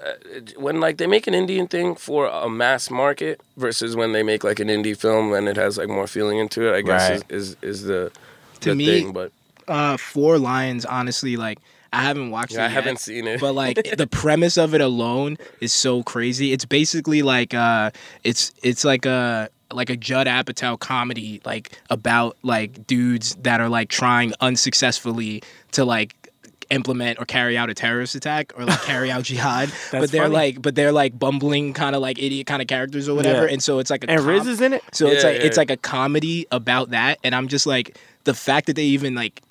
when 0.57 0.81
like 0.81 0.97
they 0.99 1.07
make 1.07 1.27
an 1.27 1.35
Indian 1.35 1.67
thing 1.69 1.95
for 1.95 2.27
a 2.27 2.49
mass 2.49 2.91
market 2.91 3.41
versus 3.57 3.95
when 3.97 4.13
they 4.13 4.23
make 4.23 4.43
like 4.45 4.59
an 4.61 4.69
indie 4.69 4.97
film 4.97 5.33
and 5.35 5.49
it 5.49 5.57
has 5.57 5.77
like 5.79 5.89
more 5.89 6.07
feeling 6.07 6.39
into 6.39 6.67
it. 6.67 6.75
I 6.77 6.81
guess 6.83 7.11
Right. 7.11 7.23
is, 7.31 7.51
is 7.53 7.57
is 7.63 7.83
the 7.85 8.11
To 8.61 8.71
the 8.71 8.75
me, 8.75 8.87
thing, 8.87 9.13
but 9.13 9.33
uh, 9.69 9.97
Four 9.97 10.39
Lions, 10.39 10.85
honestly, 10.87 11.37
like 11.37 11.59
I 11.93 12.03
haven't 12.03 12.31
watched 12.31 12.53
Yeah, 12.55 12.61
it. 12.63 12.65
I 12.65 12.69
yet, 12.69 12.73
haven't 12.73 13.01
seen 13.01 13.27
it. 13.27 13.39
But 13.41 13.55
like 13.55 13.77
the 13.99 14.07
premise 14.07 14.57
of 14.57 14.75
it 14.75 14.81
alone 14.81 15.37
is 15.61 15.73
so 15.75 16.03
crazy. 16.03 16.53
It's 16.53 16.65
basically 16.65 17.21
like 17.23 17.53
uh, 17.55 17.91
it's 18.25 18.53
it's 18.63 18.83
like 18.85 19.05
a 19.05 19.51
like 19.77 19.91
a 19.91 19.97
Judd 19.97 20.27
Apatow 20.27 20.79
comedy, 20.79 21.41
like 21.45 21.79
about 21.91 22.37
like 22.43 22.87
dudes 22.87 23.35
that 23.43 23.61
are 23.61 23.69
like 23.69 23.89
trying 23.89 24.33
unsuccessfully 24.41 25.43
to 25.73 25.85
like 25.85 26.15
implement 26.71 27.19
or 27.19 27.27
carry 27.27 27.59
out 27.59 27.69
a 27.69 27.75
terrorist 27.75 28.15
attack 28.15 28.53
or 28.57 28.65
like 28.65 28.81
carry 28.83 29.11
out 29.11 29.25
jihad 29.31 29.71
but 29.91 30.11
they're 30.11 30.23
funny. 30.23 30.33
like 30.35 30.63
but 30.63 30.75
they're 30.75 30.93
like 30.93 31.19
bumbling 31.19 31.75
kind 31.75 31.95
of 31.95 32.01
like 32.01 32.19
idiot 32.19 32.47
kind 32.47 32.63
of 32.63 32.69
characters 32.69 33.11
or 33.11 33.15
whatever 33.15 33.47
Yeah. 33.47 33.53
and 33.53 33.63
so 33.63 33.79
it's 33.79 33.91
like 33.91 34.05
a 34.05 34.11
And 34.11 34.21
Riz 34.23 34.47
is 34.47 34.63
in 34.63 34.73
it. 34.73 34.83
so 34.91 35.07
it's 35.09 35.23
Yeah, 35.23 35.31
like 35.33 35.41
it's 35.43 35.57
yeah. 35.57 35.61
like 35.61 35.71
a 35.71 35.77
comedy 35.77 36.47
about 36.51 36.91
that, 36.91 37.19
and 37.23 37.35
I'm 37.35 37.49
just 37.49 37.67
like 37.67 37.99
the 38.25 38.33
fact 38.33 38.69
that 38.69 38.77
they 38.77 38.85
even 38.85 39.15
like 39.15 39.43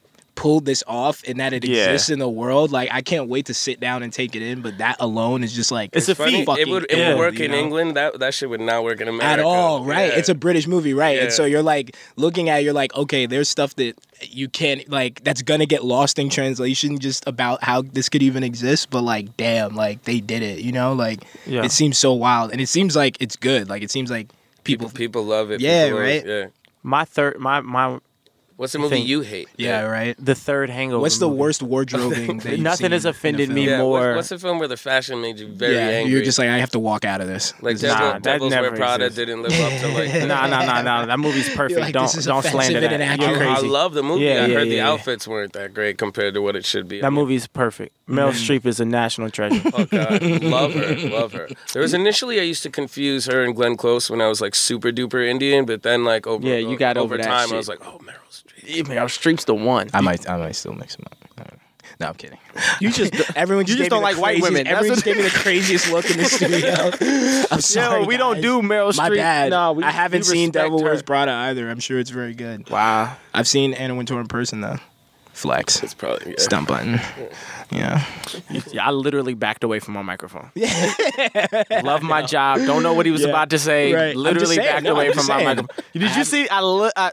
pulled 0.42 0.66
this 0.66 0.84
off 0.88 1.22
and 1.28 1.40
that 1.40 1.54
it 1.54 1.64
Yeah. 1.64 1.84
exists 1.92 2.10
in 2.10 2.18
the 2.18 2.28
world. 2.28 2.72
Like 2.72 2.90
I 2.92 3.02
can't 3.02 3.30
wait 3.30 3.46
to 3.46 3.54
sit 3.54 3.80
down 3.80 4.02
and 4.02 4.12
take 4.12 4.36
it 4.36 4.42
in. 4.42 4.62
But 4.62 4.80
that 4.80 4.96
alone 5.00 5.44
is 5.44 5.54
just 5.54 5.72
like 5.72 5.92
It's 5.94 6.10
a 6.10 6.16
Funny, 6.16 6.44
feat. 6.44 6.58
it 6.62 6.68
would 6.68 6.86
it 6.90 6.98
Yeah. 6.98 7.10
would 7.10 7.20
work 7.20 7.38
you 7.38 7.46
in 7.46 7.52
know? 7.52 7.60
England. 7.60 7.96
That 7.96 8.20
that 8.22 8.34
shit 8.34 8.50
would 8.50 8.60
not 8.60 8.84
work 8.84 9.00
in 9.02 9.08
America 9.08 9.26
at 9.28 9.40
all, 9.40 9.84
right? 9.86 10.08
Yeah. 10.12 10.18
It's 10.18 10.30
a 10.30 10.34
British 10.34 10.66
movie, 10.66 10.96
right? 10.96 11.20
And 11.20 11.32
so 11.32 11.46
you're 11.46 11.62
like 11.62 11.96
looking 12.16 12.50
at, 12.50 12.62
it, 12.62 12.64
you're 12.64 12.74
like, 12.74 12.92
okay, 12.96 13.28
there's 13.28 13.50
stuff 13.50 13.76
that 13.76 13.94
you 14.22 14.50
can't 14.50 14.90
like 14.90 15.24
that's 15.24 15.44
gonna 15.44 15.68
get 15.68 15.84
lost 15.86 16.18
in 16.18 16.28
translation 16.32 16.98
just 16.98 17.28
about 17.28 17.64
how 17.64 17.84
this 17.84 18.10
could 18.10 18.24
even 18.24 18.42
exist. 18.44 18.90
But 18.90 19.04
like, 19.04 19.38
damn, 19.38 19.76
like 19.76 20.06
they 20.06 20.22
did 20.22 20.42
it, 20.42 20.62
you 20.62 20.72
know? 20.72 20.94
Like 20.94 21.20
Yeah. 21.46 21.64
it 21.64 21.72
seems 21.72 22.00
so 22.00 22.14
wild, 22.14 22.52
and 22.52 22.60
it 22.60 22.68
seems 22.68 22.96
like 22.96 23.16
it's 23.20 23.36
good. 23.36 23.70
Like 23.70 23.84
it 23.84 23.92
seems 23.92 24.10
like 24.10 24.28
people, 24.64 24.90
people 24.90 25.24
love 25.24 25.52
it. 25.52 25.62
Yeah, 25.62 25.86
People 25.86 26.00
love 26.00 26.08
it, 26.08 26.12
right? 26.12 26.26
Yeah. 26.26 26.46
My 26.82 27.06
third, 27.06 27.38
my 27.40 27.62
my 27.62 28.00
What's 28.58 28.74
the 28.74 28.80
movie 28.80 28.98
Think- 28.98 29.08
you 29.08 29.22
hate? 29.22 29.50
yeah, 29.58 29.82
right. 29.84 30.16
the 30.24 30.36
third 30.36 30.70
Hangover. 30.70 31.02
What's 31.02 31.18
the 31.18 31.28
movie. 31.28 31.40
worst 31.40 31.64
wardrobing? 31.64 32.38
that 32.44 32.52
you've 32.52 32.60
Nothing 32.60 32.86
seen 32.86 32.92
has 32.92 33.06
in 33.06 33.10
a 33.10 33.12
offended 33.12 33.48
film? 33.48 33.56
me 33.56 33.68
Yeah, 33.68 33.78
more- 33.80 33.92
what- 34.10 34.16
what's 34.18 34.30
the 34.30 34.38
film 34.40 34.60
where 34.60 34.68
the 34.68 34.78
fashion 34.78 35.20
made 35.22 35.40
you 35.40 35.48
very 35.48 35.76
yeah, 35.76 35.88
angry? 35.88 36.14
you're 36.14 36.24
just 36.24 36.38
like 36.38 36.48
I 36.50 36.58
have 36.60 36.72
to 36.72 36.80
walk 36.80 37.04
out 37.06 37.22
of 37.22 37.28
this. 37.28 37.54
like 37.62 37.76
This 37.76 37.84
is- 37.84 37.90
Devil, 37.90 38.06
Nah, 38.08 38.14
that 38.14 38.24
Devils 38.24 38.52
Wear 38.52 38.62
never 38.62 38.76
Prada 38.76 39.06
exists. 39.06 39.18
didn't 39.26 39.42
live 39.44 39.52
up 39.60 39.80
to 39.82 39.88
like. 39.98 40.12
the- 40.14 40.26
Nah, 40.32 40.48
nah, 40.48 40.66
nah, 40.66 40.82
nah. 40.84 41.06
That 41.06 41.20
movie's 41.20 41.50
perfect. 41.56 41.80
like, 41.80 41.94
don't 41.94 42.12
don't 42.14 42.40
offensive 42.40 42.52
slander 42.52 42.78
and 42.88 43.02
that. 43.02 43.20
You're 43.20 43.30
I, 43.30 43.32
inaccurate. 43.34 43.48
I 43.50 43.60
love 43.68 43.94
the 43.94 44.04
movie. 44.04 44.26
Yeah, 44.26 44.32
I 44.32 44.46
yeah, 44.46 44.54
heard 44.56 44.68
the 44.68 44.76
yeah. 44.76 44.90
outfits 44.90 45.28
weren't 45.28 45.54
that 45.54 45.74
great 45.74 45.98
compared 45.98 46.34
to 46.36 46.42
what 46.42 46.56
it 46.56 46.66
should 46.66 46.88
be. 46.88 47.02
That 47.02 47.12
movie's 47.12 47.48
perfect. 47.48 47.96
Mm-hmm. 48.08 48.20
Meryl 48.20 48.32
Streep 48.34 48.66
is 48.66 48.80
a 48.80 48.86
national 48.86 49.30
treasure. 49.32 49.62
Oh 49.74 49.86
God, 49.86 50.22
love 50.44 50.74
her, 50.74 50.96
love 51.10 51.34
her. 51.34 51.48
There 51.74 51.82
was 51.82 51.94
initially 51.94 52.40
I 52.40 52.44
used 52.44 52.64
to 52.64 52.70
confuse 52.70 53.26
her 53.26 53.44
and 53.44 53.56
Glenn 53.56 53.78
Close 53.78 54.10
when 54.10 54.22
I 54.22 54.28
was 54.28 54.42
like 54.42 54.54
super 54.54 54.92
duper 54.92 55.26
Indian, 55.28 55.66
but 55.66 55.82
then 55.84 56.04
like 56.04 56.28
over 56.28 56.46
Yeah, 56.46 56.56
you 56.58 56.78
got 56.78 56.98
over 56.98 57.16
over 57.16 57.18
that 57.18 57.26
time. 57.28 57.52
I 57.54 57.58
was 57.58 57.68
like, 57.70 57.80
oh 57.86 58.00
Meryl 58.00 58.20
Streep. 58.30 58.51
Meryl 58.64 59.06
Streep's 59.06 59.46
the 59.46 59.56
one. 59.56 59.90
I 59.94 60.02
might, 60.02 60.30
I 60.30 60.38
might 60.38 60.56
still 60.56 60.74
mix 60.74 60.96
them 60.96 61.06
up. 61.12 61.18
I 61.38 61.44
don't 61.44 61.54
know. 61.54 61.58
No, 62.00 62.08
I'm 62.08 62.14
kidding. 62.16 62.38
You 62.80 62.92
just 62.92 63.14
Everyone 63.38 63.66
You 63.68 63.68
just, 63.76 63.78
just 63.80 63.90
don't 63.92 64.02
like 64.02 64.16
the 64.16 64.22
white 64.22 64.42
women. 64.42 64.64
That's 64.64 64.76
Everyone 64.78 64.96
just 64.96 65.06
gave 65.06 65.18
me 65.18 65.24
the 65.24 65.30
craziest 65.30 65.92
look 65.92 66.10
in 66.10 66.18
the 66.18 66.26
studio. 67.46 67.46
I'm 67.52 67.62
sorry. 67.62 68.02
Yo, 68.02 68.08
we 68.08 68.18
don't 68.18 68.42
do 68.42 68.62
Meryl 68.62 68.92
Streep. 68.92 68.98
My 68.98 69.10
Streep. 69.10 69.16
bad. 69.18 69.50
No, 69.52 69.74
we, 69.74 69.84
I 69.84 69.92
haven't 69.92 70.22
we 70.22 70.24
seen 70.26 70.52
Devil 70.52 70.80
her. 70.80 70.86
Wears 70.86 71.04
Prada 71.04 71.32
either. 71.32 71.70
I'm 71.70 71.80
sure 71.80 72.00
it's 72.00 72.10
very 72.10 72.34
good. 72.34 72.70
Wow. 72.70 73.16
I've 73.34 73.48
seen 73.48 73.74
Anna 73.74 73.94
Wintour 73.96 74.20
in 74.20 74.28
person 74.28 74.62
though. 74.62 74.78
Flex. 75.34 75.82
It's 75.84 75.94
probably 75.94 76.32
yeah. 76.32 76.36
Stump 76.40 76.68
button. 76.70 77.00
Yeah. 77.72 78.04
Yeah, 78.74 78.88
I 78.88 78.92
literally 78.92 79.34
backed 79.34 79.64
away 79.64 79.80
from 79.80 79.94
my 79.94 80.02
microphone. 80.02 80.50
Yeah. 80.56 80.94
Love 81.84 82.02
my 82.02 82.22
job. 82.22 82.60
Don't 82.60 82.84
know 82.84 82.94
what 82.94 83.06
he 83.06 83.12
was 83.12 83.22
Yeah. 83.22 83.30
about 83.30 83.50
to 83.52 83.60
say. 83.60 83.94
Right. 83.94 84.16
Literally 84.16 84.56
saying. 84.58 84.68
backed 84.68 84.84
No, 84.84 84.94
away 84.96 85.08
from 85.10 85.16
just 85.18 85.30
my 85.30 85.44
microphone. 85.44 85.84
Did 85.94 86.04
I 86.04 86.18
you 86.18 86.24
see? 86.26 86.48
I, 86.50 86.62
li- 86.62 86.92
I 86.96 87.12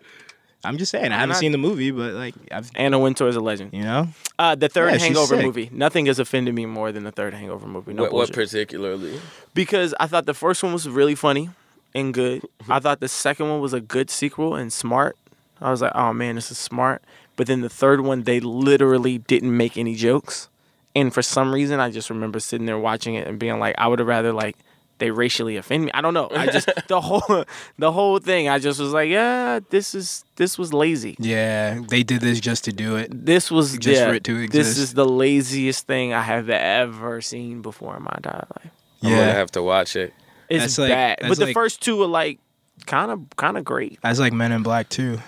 I'm 0.65 0.77
just 0.77 0.91
saying. 0.91 1.13
I 1.13 1.17
haven't 1.17 1.31
not- 1.31 1.39
seen 1.39 1.53
the 1.53 1.59
movie, 1.59 1.91
but 1.91 2.15
like 2.15 2.35
I've, 2.51 2.71
Anna 2.75 2.99
Wintour 2.99 3.29
is 3.29 3.37
a 3.37 3.41
legend. 3.41 3.73
you 3.73 3.83
know, 3.83 4.09
Uh, 4.39 4.55
the 4.55 4.69
third 4.69 4.93
Yeah, 4.93 4.99
Hangover 4.99 5.37
movie. 5.41 5.71
Nothing 5.73 6.07
has 6.07 6.19
offended 6.19 6.55
me 6.55 6.67
more 6.67 6.91
than 6.93 7.05
the 7.05 7.13
third 7.13 7.33
Hangover 7.35 7.67
movie. 7.67 7.93
No 7.93 8.03
what, 8.05 8.13
what 8.13 8.33
particularly? 8.33 9.21
because 9.55 9.95
I 10.01 10.07
thought 10.07 10.27
the 10.27 10.35
first 10.35 10.63
one 10.63 10.73
was 10.73 10.89
really 10.89 11.15
funny 11.15 11.51
and 11.95 12.13
good. 12.13 12.43
I 12.69 12.81
thought 12.81 13.01
the 13.01 13.09
second 13.09 13.49
one 13.49 13.61
was 13.61 13.73
a 13.73 13.81
good 13.81 14.11
sequel 14.11 14.55
and 14.57 14.73
smart. 14.73 15.17
I 15.61 15.71
was 15.71 15.81
like, 15.81 15.93
oh 15.95 16.13
man, 16.13 16.35
this 16.37 16.51
is 16.51 16.59
smart. 16.59 17.03
But 17.37 17.47
then 17.47 17.61
the 17.61 17.69
third 17.69 18.01
one, 18.01 18.25
they 18.25 18.41
literally 18.41 19.19
didn't 19.19 19.57
make 19.57 19.77
any 19.79 19.95
jokes. 19.95 20.49
And 20.97 21.15
for 21.15 21.23
some 21.23 21.55
reason, 21.55 21.79
I 21.79 21.91
just 21.91 22.11
remember 22.11 22.41
sitting 22.41 22.67
there 22.67 22.79
watching 22.79 23.15
it 23.15 23.29
and 23.29 23.39
being 23.39 23.61
like, 23.61 23.77
I 23.79 23.87
would 23.87 24.01
have 24.01 24.09
rather 24.09 24.33
like 24.33 24.57
they 24.99 25.11
racially 25.11 25.57
offend 25.57 25.85
me. 25.87 25.91
I 25.95 26.01
don't 26.01 26.15
know. 26.15 26.29
I 26.31 26.47
just 26.47 26.69
the 26.89 27.01
whole 27.01 27.45
the 27.79 27.93
whole 27.93 28.19
thing. 28.19 28.49
I 28.49 28.59
just 28.59 28.81
was 28.81 28.93
like, 28.93 29.09
yeah, 29.09 29.61
this 29.71 29.95
is 29.95 30.25
this 30.37 30.59
was 30.59 30.73
lazy. 30.73 31.17
yeah, 31.19 31.81
they 31.89 32.03
did 32.03 32.21
this 32.21 32.41
just 32.41 32.65
to 32.65 32.73
do 32.73 32.97
it. 32.97 33.11
This 33.27 33.51
was 33.51 33.77
Just 33.79 34.01
yeah, 34.01 34.09
for 34.09 34.15
it 34.15 34.25
to 34.25 34.37
exist. 34.37 34.53
This 34.53 34.79
is 34.79 34.95
the 34.95 35.07
laziest 35.07 35.87
thing 35.87 36.13
I 36.13 36.23
have 36.23 36.49
ever 36.51 37.21
seen 37.21 37.63
before 37.63 37.97
in 37.97 38.03
my 38.03 38.15
entire 38.17 38.47
life. 38.57 38.73
I'm 39.03 39.11
gonna 39.11 39.33
have 39.33 39.51
to 39.53 39.63
watch 39.63 39.95
it. 39.97 40.13
It's 40.49 40.63
That's 40.65 40.79
like- 40.79 40.89
bad. 40.91 41.19
that's 41.21 41.29
but 41.31 41.39
the 41.39 41.45
like- 41.47 41.55
first 41.55 41.83
two 41.83 42.03
are 42.03 42.07
like 42.07 42.39
kind 42.87 43.11
of 43.11 43.25
kind 43.37 43.57
of 43.59 43.65
great. 43.65 43.99
That's 44.03 44.19
like 44.19 44.33
Men 44.33 44.53
in 44.53 44.63
Black 44.63 44.89
Two. 44.89 45.19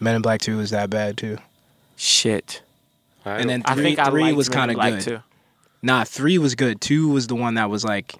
Men 0.00 0.16
in 0.16 0.22
Black 0.22 0.40
Two 0.40 0.56
was 0.58 0.70
that 0.70 0.90
bad 0.90 1.16
too. 1.16 1.38
Shit. 1.96 2.62
I 3.24 3.36
And 3.38 3.48
then 3.48 3.62
I 3.64 3.74
three, 3.74 3.82
think 3.84 3.98
I 3.98 4.10
three 4.10 4.22
liked 4.22 4.36
was 4.36 4.48
kind 4.48 4.70
of 4.70 4.78
good. 4.78 5.00
too. 5.00 5.18
Nah, 5.82 6.04
three 6.04 6.38
was 6.38 6.54
good. 6.54 6.80
Two 6.80 7.08
was 7.08 7.26
the 7.26 7.34
one 7.34 7.54
that 7.54 7.70
was 7.70 7.84
like 7.84 8.14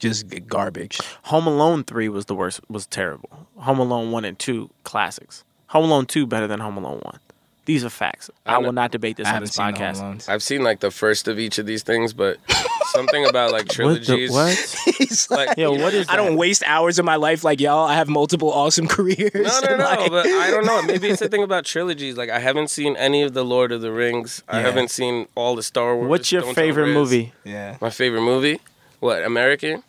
just 0.00 0.26
garbage. 0.48 0.98
Home 1.24 1.46
Alone 1.46 1.84
3 1.84 2.08
was 2.08 2.24
the 2.26 2.34
worst 2.34 2.60
was 2.68 2.86
terrible. 2.86 3.46
Home 3.58 3.78
Alone 3.78 4.10
1 4.10 4.24
and 4.24 4.38
2 4.38 4.68
classics. 4.84 5.44
Home 5.68 5.84
Alone 5.84 6.06
2 6.06 6.26
better 6.26 6.48
than 6.48 6.58
Home 6.58 6.76
Alone 6.76 6.98
1. 7.02 7.18
These 7.66 7.84
are 7.84 7.90
facts. 7.90 8.28
I, 8.46 8.54
I 8.54 8.58
will 8.58 8.72
not 8.72 8.90
debate 8.90 9.16
this 9.16 9.28
I 9.28 9.36
on 9.36 9.42
this 9.42 9.54
the 9.54 9.62
podcast. 9.62 10.00
Alones. 10.00 10.28
I've 10.28 10.42
seen 10.42 10.64
like 10.64 10.80
the 10.80 10.90
first 10.90 11.28
of 11.28 11.38
each 11.38 11.58
of 11.58 11.66
these 11.66 11.84
things, 11.84 12.12
but 12.12 12.38
something 12.86 13.24
about 13.26 13.52
like 13.52 13.66
What 13.66 13.70
trilogies. 14.02 14.30
the, 14.30 14.34
what? 14.34 14.94
He's 14.98 15.30
Like, 15.30 15.56
Yo, 15.56 15.70
what 15.72 15.94
is 15.94 16.08
I 16.08 16.16
don't 16.16 16.36
waste 16.36 16.64
hours 16.66 16.98
of 16.98 17.04
my 17.04 17.14
life 17.16 17.44
like 17.44 17.60
y'all. 17.60 17.86
I 17.86 17.94
have 17.94 18.08
multiple 18.08 18.50
awesome 18.52 18.88
careers. 18.88 19.30
No, 19.34 19.60
no, 19.60 19.76
no. 19.76 19.84
like- 19.84 20.10
But 20.10 20.26
I 20.26 20.50
don't 20.50 20.64
know. 20.66 20.82
Maybe 20.82 21.10
it's 21.10 21.20
the 21.20 21.28
thing 21.28 21.44
about 21.44 21.64
trilogies. 21.64 22.16
Like 22.16 22.30
I 22.30 22.40
haven't 22.40 22.70
seen 22.70 22.96
any 22.96 23.22
of 23.22 23.34
the 23.34 23.44
Lord 23.44 23.70
of 23.70 23.82
the 23.82 23.92
Rings. 23.92 24.42
I 24.48 24.60
haven't 24.60 24.90
seen 24.90 25.28
all 25.36 25.54
the 25.54 25.62
Star 25.62 25.94
Wars. 25.94 26.08
What's 26.08 26.32
your 26.32 26.42
Don't 26.42 26.54
favorite 26.54 26.92
movie? 26.92 27.34
yeah. 27.44 27.76
My 27.80 27.90
favorite 27.90 28.22
movie? 28.22 28.58
What 28.98 29.22
American? 29.22 29.84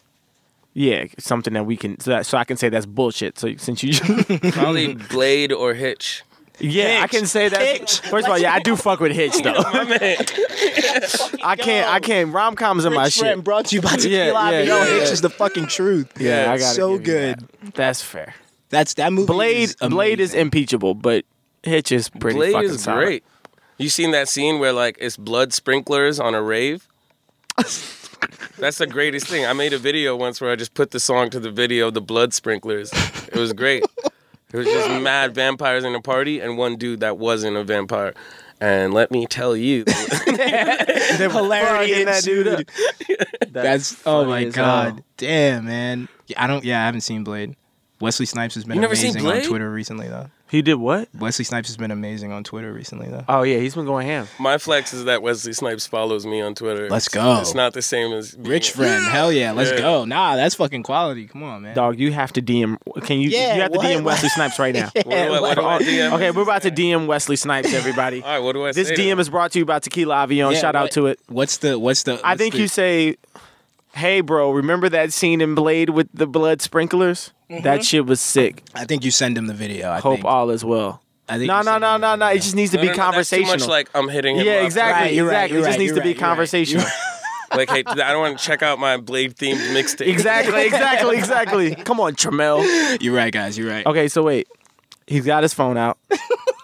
Yeah, 0.74 1.06
something 1.20 1.54
that 1.54 1.66
we 1.66 1.76
can 1.76 2.00
so, 2.00 2.12
that, 2.12 2.26
so 2.26 2.38
I 2.38 2.44
can 2.46 2.56
say 2.58 2.70
that's 2.70 2.86
bullshit. 2.86 3.38
So 3.38 3.56
since 3.58 3.84
you 3.84 3.94
Probably 4.52 4.94
Blade 4.96 5.52
or 5.52 5.74
Hitch. 5.74 6.24
Yeah, 6.60 7.02
I 7.04 7.08
can 7.08 7.26
say 7.26 7.50
that. 7.50 7.60
Hitch. 7.62 8.00
First 8.02 8.28
of 8.28 8.32
all, 8.32 8.38
yeah, 8.38 8.54
I 8.54 8.60
do 8.60 8.76
fuck 8.76 9.00
with 9.00 9.12
Hitch 9.14 9.38
though. 9.44 9.54
I 11.44 11.56
can't 11.58 11.90
I 11.90 12.00
can't 12.00 12.34
rom 12.34 12.56
coms 12.56 12.86
are 12.86 12.90
my 12.92 13.06
Rich 13.06 13.18
friend 13.20 13.38
shit. 13.40 13.44
brought 13.44 13.66
to 13.68 13.76
you 13.76 13.82
by 13.82 13.96
Tequila 13.96 14.10
Yeah, 14.12 14.50
yeah, 14.52 14.60
Yo, 14.62 14.78
yeah, 14.78 14.86
Hitch 15.00 15.12
is 15.12 15.22
the 15.22 15.30
fucking 15.30 15.68
truth. 15.68 16.12
Yeah, 16.20 16.52
I 16.52 16.58
got 16.58 16.72
it. 16.72 16.76
so 16.76 16.98
good. 16.98 17.48
That's 17.74 18.02
fair. 18.02 18.36
That's 18.70 18.94
that 18.96 19.12
movie. 19.12 19.28
Blade 19.28 19.58
is 19.64 19.76
Blade 19.76 20.20
is 20.20 20.34
impeachable, 20.34 20.94
but 20.94 21.26
Hitch 21.64 21.92
is 21.92 22.10
pretty 22.10 22.38
Blade 22.38 22.54
fucking 22.54 22.70
is 22.70 22.84
solid. 22.84 23.04
great. 23.06 23.24
You 23.78 23.90
seen 23.90 24.12
that 24.12 24.30
scene 24.30 24.60
where 24.60 24.72
like 24.74 24.98
it's 25.02 25.18
blood 25.18 25.54
sprinklers 25.54 26.20
on 26.20 26.36
a 26.36 26.42
rave? 26.42 26.88
That's 28.58 28.78
the 28.78 28.88
greatest 28.88 29.28
thing. 29.28 29.46
I 29.46 29.54
made 29.54 29.74
a 29.74 29.78
video 29.78 30.16
once 30.16 30.40
where 30.42 30.52
I 30.52 30.56
just 30.56 30.74
put 30.74 30.92
the 30.92 31.00
song 31.00 31.30
to 31.32 31.40
the 31.40 31.52
video, 31.52 31.88
of 31.88 31.94
the 31.94 32.02
blood 32.02 32.34
sprinklers. 32.34 32.92
It 33.28 33.36
was 33.36 33.54
great. 33.54 33.84
It 34.54 34.58
was 34.58 34.68
just 34.68 35.02
mad 35.02 35.34
vampires 35.34 35.84
in 35.84 35.96
a 35.96 36.02
party 36.02 36.40
and 36.42 36.58
one 36.58 36.76
dude 36.76 37.00
that 37.00 37.18
wasn't 37.18 37.56
a 37.58 37.64
vampire. 37.64 38.14
And 38.60 38.94
let 38.94 39.10
me 39.10 39.26
tell 39.26 39.56
you, 39.56 39.86
The 39.86 41.30
hilarity 41.32 41.94
in 42.02 42.06
that 42.06 42.24
dude. 42.24 42.70
That's, 43.52 43.92
That's 43.92 44.04
oh 44.06 44.26
my 44.26 44.46
as 44.46 44.56
hell. 44.56 44.66
god, 44.66 45.04
damn 45.18 45.66
man. 45.66 46.08
I 46.38 46.48
don't. 46.48 46.64
Yeah, 46.64 46.82
I 46.82 46.86
haven't 46.86 47.02
seen 47.02 47.24
Blade. 47.24 47.56
Wesley 48.00 48.26
Snipes 48.26 48.56
has 48.56 48.64
been 48.66 48.82
You 48.82 48.96
seen 48.96 49.12
amazing 49.16 49.28
on 49.28 49.42
Twitter 49.44 49.72
recently 49.72 50.08
though. 50.08 50.30
He 50.52 50.62
did 50.62 50.74
what? 50.76 51.08
Wesley 51.18 51.46
Snipes 51.46 51.70
has 51.70 51.78
been 51.78 51.92
amazing 51.92 52.34
on 52.34 52.44
Twitter 52.44 52.74
recently 52.74 53.08
though. 53.08 53.24
Oh 53.30 53.44
yeah, 53.44 53.60
he's 53.60 53.74
been 53.74 53.86
going 53.86 54.06
ham. 54.06 54.28
my 54.38 54.58
flex 54.58 54.92
is 54.94 55.06
that 55.06 55.22
Wesley 55.24 55.54
Snipes 55.54 55.88
follows 55.88 56.26
me 56.26 56.42
on 56.42 56.56
Twitter. 56.56 56.90
Let's 56.90 57.08
go. 57.08 57.40
It's 57.40 57.56
not 57.56 57.72
the 57.72 57.82
same 57.82 58.12
as 58.12 58.36
being- 58.36 58.50
Rich 58.50 58.72
friend, 58.72 59.06
hell 59.06 59.32
yeah, 59.32 59.54
let's 59.54 59.72
Yeah. 59.72 59.78
go. 59.78 60.04
Nah, 60.06 60.36
that's 60.36 60.56
fucking 60.56 60.84
quality. 60.84 61.26
Come 61.28 61.44
on, 61.44 61.62
man. 61.62 61.74
Dog, 61.74 61.98
you 61.98 62.12
have 62.12 62.34
to 62.34 62.42
DM. 62.42 62.78
Can 63.06 63.22
you? 63.22 63.30
Yeah, 63.30 63.56
you 63.56 63.62
have 63.62 63.72
to? 63.72 63.80
DM 63.80 64.04
Wesley 64.04 64.28
Snipes 64.28 64.60
right 64.60 64.76
now. 64.76 64.90
What 65.06 65.56
do 65.56 65.62
what 65.64 65.82
DM? 65.84 66.12
Okay, 66.16 66.32
we're 66.32 66.44
about 66.44 66.64
to 66.64 66.72
DM 66.72 67.08
Wesley 67.08 67.38
Snipes, 67.38 67.74
everybody. 67.74 68.22
All 68.22 68.30
right, 68.30 68.40
what 68.40 68.52
do 68.52 68.66
I 68.66 68.74
This 68.74 68.90
say? 68.90 68.96
to 68.96 69.02
DM 69.02 69.08
him? 69.14 69.20
is 69.22 69.30
brought 69.30 69.54
to 69.54 69.60
you 69.60 69.66
by 69.66 69.80
Tequila 69.80 70.16
Avion. 70.28 70.52
Yeah, 70.54 70.60
Shout 70.60 70.76
out 70.76 70.92
to 70.92 71.08
it. 71.08 71.20
What's 71.30 71.58
the 71.58 71.80
what's 71.80 72.04
the? 72.04 72.20
I 72.26 72.36
think 72.36 72.56
the- 72.56 72.60
you 72.62 72.68
say, 72.68 73.16
"Hey, 73.94 74.22
bro, 74.22 74.52
remember 74.52 74.90
that 74.90 75.14
scene 75.14 75.42
in 75.42 75.56
Blade 75.56 75.90
with 75.92 76.08
the 76.14 76.28
blood 76.28 76.62
sprinklers? 76.62 77.32
Mm-hmm. 77.50 77.64
That 77.64 77.84
shit 77.86 78.06
was 78.06 78.22
sick. 78.22 78.64
I 78.76 78.86
think 78.86 79.04
you 79.04 79.12
send 79.12 79.38
him 79.38 79.48
the 79.48 79.54
video. 79.54 79.92
I 79.92 80.00
Hope 80.00 80.16
think. 80.18 80.26
all 80.26 80.50
is 80.50 80.64
well." 80.66 81.02
I 81.30 81.38
think 81.38 81.48
No, 81.48 81.62
no, 81.62 81.78
no, 81.78 81.96
no, 81.98 82.16
no. 82.16 82.28
It 82.28 82.42
just 82.42 82.56
needs 82.56 82.72
to 82.72 82.78
No, 82.78 82.82
be 82.82 82.88
no, 82.88 82.92
no, 82.94 82.98
that's 82.98 83.06
conversational. 83.12 83.54
too 83.54 83.60
much 83.62 83.70
like 83.70 83.90
I'm 83.94 84.10
hitting 84.10 84.36
him 84.38 84.46
yeah, 84.46 84.54
up. 84.60 84.66
exactly, 84.66 85.04
Right, 85.06 85.14
you're 85.14 85.26
right, 85.28 85.34
exactly. 85.46 85.58
it 85.58 85.62
just 85.62 85.70
right, 85.70 85.80
needs 85.80 85.94
to 85.94 86.02
be 86.02 86.10
right, 86.10 86.18
conversational. 86.18 86.86
Like, 87.54 87.70
hey, 87.70 87.84
I 87.86 87.94
don't 88.14 88.22
want 88.22 88.40
to 88.40 88.46
check 88.46 88.64
out 88.64 88.80
my 88.80 88.96
Blade 88.96 89.36
themed 89.36 89.58
mixtape. 89.76 90.08
exactly, 90.08 90.62
exactly, 90.66 91.18
exactly. 91.18 91.76
Come 91.76 92.00
on, 92.00 92.16
Trammell. 92.16 93.02
You're 93.02 93.14
right, 93.14 93.32
guys. 93.34 93.58
You're 93.58 93.70
right. 93.70 93.86
Okay, 93.86 94.08
so 94.08 94.24
wait. 94.24 94.48
He's 95.06 95.26
got 95.26 95.44
his 95.44 95.54
phone 95.54 95.76
out. 95.76 95.98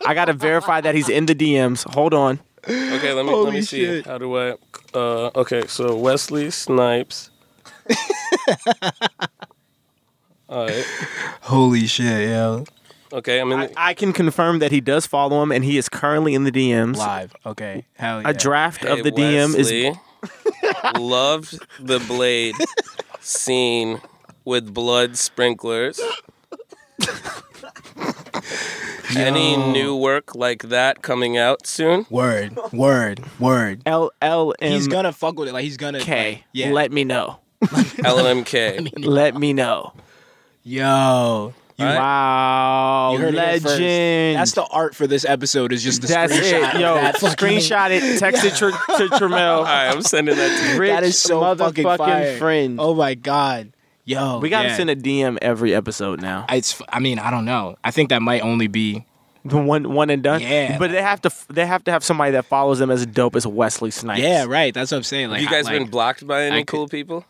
I 0.05 0.13
gotta 0.13 0.31
verify 0.31 0.79
that 0.79 0.95
he's 0.95 1.09
in 1.09 1.25
the 1.25 1.35
DMs. 1.35 1.85
Hold 1.93 2.13
on. 2.13 2.39
Okay, 2.63 3.11
let 3.11 3.25
me 3.25 3.31
let 3.31 3.35
Holy 3.35 3.51
me 3.51 3.61
see. 3.63 3.83
shit. 3.83 4.05
How 4.05 4.17
do 4.17 4.37
I? 4.37 4.55
Uh, 4.97 5.29
okay, 5.35 5.67
so 5.67 5.95
Wesley 5.95 6.49
Snipes. 6.49 7.29
All 10.49 10.65
right. 10.65 10.85
Holy 11.41 11.85
shit, 11.85 12.29
yeah. 12.29 12.63
Okay, 13.13 13.39
I'm 13.39 13.51
in. 13.51 13.59
I, 13.59 13.67
The, 13.67 13.73
I 13.77 13.93
can 13.93 14.11
confirm 14.11 14.57
that 14.57 14.71
he 14.71 14.81
does 14.81 15.05
follow 15.05 15.43
him, 15.43 15.51
and 15.51 15.63
he 15.63 15.77
is 15.77 15.87
currently 15.87 16.33
in 16.33 16.45
the 16.45 16.51
DMs. 16.51 16.97
Live. 16.97 17.35
Okay. 17.45 17.85
Hell 17.93 18.23
yeah. 18.23 18.29
A 18.29 18.33
draft 18.33 18.83
hey, 18.83 18.89
of 18.89 19.03
the 19.03 19.11
DM 19.11 19.55
is 19.55 19.71
Wesley, 19.71 19.93
loved 20.99 21.59
the 21.79 21.99
blade 21.99 22.55
scene 23.19 24.01
with 24.45 24.73
blood 24.73 25.15
sprinklers. 25.15 26.01
Any 29.15 29.55
new 29.55 29.95
work 29.95 30.35
like 30.35 30.63
that 30.63 31.01
coming 31.01 31.37
out 31.37 31.65
soon? 31.67 32.05
Word. 32.09 32.57
Word. 32.73 33.23
Word. 33.39 33.81
L 33.85 34.11
L 34.21 34.53
M 34.59 34.71
He's 34.73 34.87
gonna 34.87 35.11
fuck 35.13 35.37
with 35.39 35.47
it. 35.49 35.53
Like 35.53 35.63
he's 35.63 35.77
gonna. 35.77 35.99
K. 35.99 36.29
like, 36.31 36.43
yeah. 36.53 36.71
Let 36.71 36.91
me 36.91 37.03
know. 37.03 37.39
LMK. 37.63 38.93
Let 39.05 39.35
me 39.35 39.53
know. 39.53 39.93
Yo. 40.63 41.53
You, 41.79 41.85
All 41.85 41.91
right. 41.91 41.99
Wow, 41.99 43.11
you 43.13 43.19
heard 43.19 43.35
it 43.35 43.39
here 43.39 43.51
first. 43.53 43.65
legend. 43.65 44.37
That's 44.39 44.51
the 44.53 44.63
art 44.63 44.95
for 44.95 45.05
this 45.05 45.23
episode. 45.25 45.71
Is 45.71 45.83
just 45.83 46.01
the 46.01 46.07
That's 46.07 46.33
screenshot. 46.33 46.73
it, 46.75 46.79
yo. 46.81 46.95
that 46.95 47.17
fucking- 47.19 47.37
Screenshot 47.59 47.91
it. 47.91 48.17
Text 48.19 48.43
it 48.43 48.55
to, 48.55 48.71
to 48.71 48.75
Trammell. 49.15 49.57
All 49.57 49.63
right, 49.63 49.87
I'm 49.93 50.01
sending 50.01 50.35
that 50.35 50.59
to 50.59 50.73
you. 50.73 50.79
Rich 50.79 50.89
That 50.89 51.03
is 51.03 51.19
so 51.21 51.39
fucking 51.55 51.85
motherfucking 51.85 51.97
fire. 51.97 52.37
friend. 52.39 52.79
Oh 52.81 52.95
my 52.95 53.13
god. 53.13 53.73
Yo. 54.07 54.39
we 54.39 54.49
gotta 54.49 54.69
yeah. 54.69 54.77
send 54.77 54.89
a 54.89 54.95
DM 54.95 55.37
every 55.41 55.75
episode 55.75 56.21
now. 56.21 56.45
It's. 56.49 56.81
I 56.89 56.99
mean, 56.99 57.19
I 57.19 57.29
don't 57.29 57.45
know. 57.45 57.77
I 57.83 57.91
think 57.91 58.09
that 58.09 58.21
might 58.21 58.41
only 58.41 58.67
be. 58.67 59.05
The 59.45 59.57
one 59.57 59.93
one 59.93 60.09
and 60.09 60.23
done. 60.23 60.41
Yeah. 60.41 60.77
But 60.77 60.91
they 60.91 61.01
have 61.01 61.21
to 61.21 61.31
they 61.49 61.65
have 61.65 61.83
to 61.85 61.91
have 61.91 62.03
somebody 62.03 62.31
that 62.31 62.45
follows 62.45 62.79
them 62.79 62.89
as 62.89 63.05
dope 63.05 63.35
as 63.35 63.45
Wesley 63.45 63.91
Snipes. 63.91 64.21
Yeah. 64.21 64.45
Right. 64.45 64.73
That's 64.73 64.91
what 64.91 64.97
I'm 64.97 65.03
saying. 65.03 65.29
Like 65.29 65.41
you 65.41 65.49
guys 65.49 65.65
like, 65.65 65.73
been 65.77 65.89
blocked 65.89 66.25
by 66.25 66.45
any 66.45 66.55
I 66.57 66.59
could- 66.61 66.67
cool 66.67 66.87
people? 66.87 67.25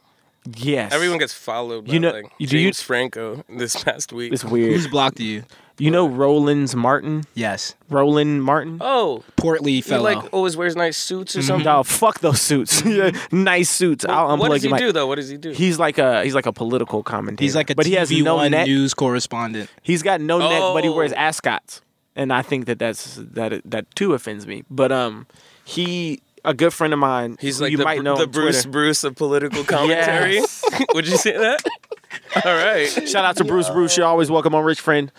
Yes. 0.56 0.94
Everyone 0.94 1.18
gets 1.18 1.34
followed 1.34 1.86
by 1.88 1.94
You 1.94 2.00
know- 2.00 2.12
like 2.12 2.32
you- 2.38 2.48
do 2.48 2.58
you- 2.58 2.72
Franco 2.74 3.44
this 3.50 3.76
past 3.84 4.14
week. 4.14 4.32
It's 4.32 4.46
weird. 4.46 4.72
Who's 4.74 4.88
blocked 4.88 5.20
you? 5.20 5.44
You 5.80 5.92
know 5.92 6.08
Roland 6.08 6.64
S. 6.64 6.76
Martin? 6.76 7.24
Yes. 7.36 7.76
Roland 7.90 8.44
Martin? 8.44 8.80
oh, 8.82 9.24
Portly 9.36 9.74
he 9.74 9.82
fellow. 9.82 10.04
like 10.04 10.34
always 10.34 10.58
wears 10.58 10.76
nice 10.76 10.98
suits 10.98 11.36
or 11.36 11.42
something. 11.44 11.66
No, 11.66 11.84
fuck 11.84 12.20
those 12.20 12.42
suits. 12.42 12.82
Yeah, 12.86 13.12
nice 13.32 13.70
suits. 13.70 14.04
I'll 14.06 14.30
unplug 14.30 14.40
what 14.40 14.50
does 14.54 14.64
your 14.64 14.70
he 14.70 14.74
mic. 14.74 14.80
do 14.88 14.92
though? 14.92 15.06
What 15.08 15.16
does 15.18 15.30
he 15.30 15.38
do? 15.38 15.52
He's 15.52 15.78
like 15.78 15.98
a 16.00 16.24
he's 16.24 16.34
like 16.34 16.46
a 16.48 16.54
political 16.54 17.04
commentator. 17.04 17.44
He's 17.44 17.56
like 17.56 17.70
a 17.70 17.76
but 17.76 17.86
he 17.86 17.94
has 17.94 18.10
no 18.10 18.38
TV1 18.38 18.52
neck. 18.52 18.68
news 18.68 18.94
correspondent. 18.96 19.70
He's 19.84 20.02
got 20.02 20.20
no 20.22 20.40
neck, 20.40 20.62
but 20.74 20.84
he 20.84 20.90
wears 20.90 21.14
Oh. 21.14 21.18
ascots, 21.18 21.82
and 22.16 22.34
I 22.34 22.42
think 22.42 22.66
that 22.66 22.80
that's 22.80 23.16
that 23.34 23.62
that 23.66 23.94
too 23.96 24.14
offends 24.16 24.48
me. 24.48 24.64
But 24.72 24.92
um, 24.92 25.28
he 25.64 26.22
a 26.44 26.54
good 26.56 26.74
friend 26.74 26.94
of 26.94 27.00
mine. 27.00 27.38
He's 27.40 27.62
like 27.62 27.70
you 27.72 27.78
the, 27.78 27.84
might 27.84 28.02
know 28.02 28.16
the 28.16 28.24
on 28.24 28.32
Bruce 28.32 28.64
Twitter. 28.64 28.70
Bruce 28.72 29.04
of 29.04 29.16
political 29.16 29.64
commentary. 29.64 30.36
Yes. 30.36 30.64
Would 30.96 31.08
you 31.08 31.18
say 31.18 31.38
that? 31.38 31.62
All 32.46 32.54
right. 32.56 32.88
Shout 33.08 33.26
out 33.26 33.36
to 33.38 33.44
Bruce 33.44 33.70
Bruce. 33.70 33.98
You're 33.98 34.06
always 34.08 34.32
welcome 34.32 34.56
on 34.56 34.64
Rich 34.64 34.80
Friend. 34.80 35.12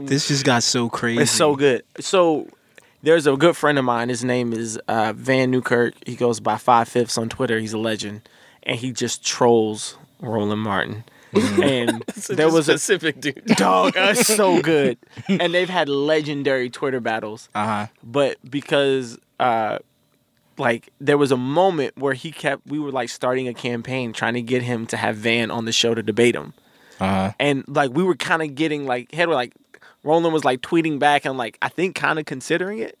This 0.00 0.28
just 0.28 0.44
got 0.44 0.62
so 0.62 0.88
crazy. 0.88 1.22
It's 1.22 1.30
so 1.30 1.56
good. 1.56 1.84
So 2.00 2.48
there's 3.02 3.26
a 3.26 3.36
good 3.36 3.56
friend 3.56 3.78
of 3.78 3.84
mine. 3.84 4.08
His 4.08 4.24
name 4.24 4.52
is 4.52 4.78
uh, 4.88 5.12
Vann 5.16 5.50
Newkirk. 5.50 5.94
He 6.06 6.16
goes 6.16 6.40
by 6.40 6.56
Five 6.56 6.88
Fifths 6.88 7.18
on 7.18 7.28
Twitter. 7.28 7.58
He's 7.58 7.72
a 7.72 7.78
legend, 7.78 8.28
and 8.62 8.78
he 8.78 8.92
just 8.92 9.24
trolls 9.24 9.96
Roland 10.20 10.62
Martin. 10.62 11.04
and 11.34 12.02
Such 12.14 12.36
there 12.36 12.50
was 12.50 12.68
a 12.68 12.72
specific 12.78 13.20
dude. 13.20 13.44
dog. 13.56 13.92
That's 13.94 14.26
so 14.26 14.62
good. 14.62 14.96
And 15.28 15.52
they've 15.52 15.68
had 15.68 15.88
legendary 15.88 16.70
Twitter 16.70 17.00
battles. 17.00 17.48
Uh 17.54 17.66
huh. 17.66 17.86
but 18.02 18.38
because 18.50 19.18
uh 19.38 19.78
like 20.56 20.88
there 21.00 21.18
was 21.18 21.30
a 21.30 21.36
moment 21.36 21.96
where 21.98 22.14
he 22.14 22.32
kept 22.32 22.66
we 22.66 22.78
were 22.78 22.90
like 22.90 23.10
starting 23.10 23.46
a 23.46 23.52
campaign 23.54 24.12
trying 24.14 24.34
to 24.34 24.42
get 24.42 24.62
him 24.62 24.86
to 24.86 24.96
have 24.96 25.16
Vann 25.16 25.50
on 25.50 25.66
the 25.66 25.70
show 25.72 25.94
to 25.94 26.02
debate 26.02 26.34
him. 26.34 26.54
Uh 27.00 27.06
huh. 27.06 27.32
And 27.38 27.64
like 27.68 27.90
we 27.92 28.02
were 28.02 28.16
kind 28.16 28.42
of 28.42 28.54
getting 28.54 28.86
like 28.86 29.12
head 29.12 29.28
like 29.28 29.54
Roland 30.02 30.32
was 30.32 30.44
like 30.44 30.60
tweeting 30.60 30.98
back 30.98 31.24
and 31.24 31.36
like 31.36 31.58
I 31.62 31.68
think 31.68 31.96
kind 31.96 32.18
of 32.18 32.24
considering 32.24 32.78
it. 32.78 32.98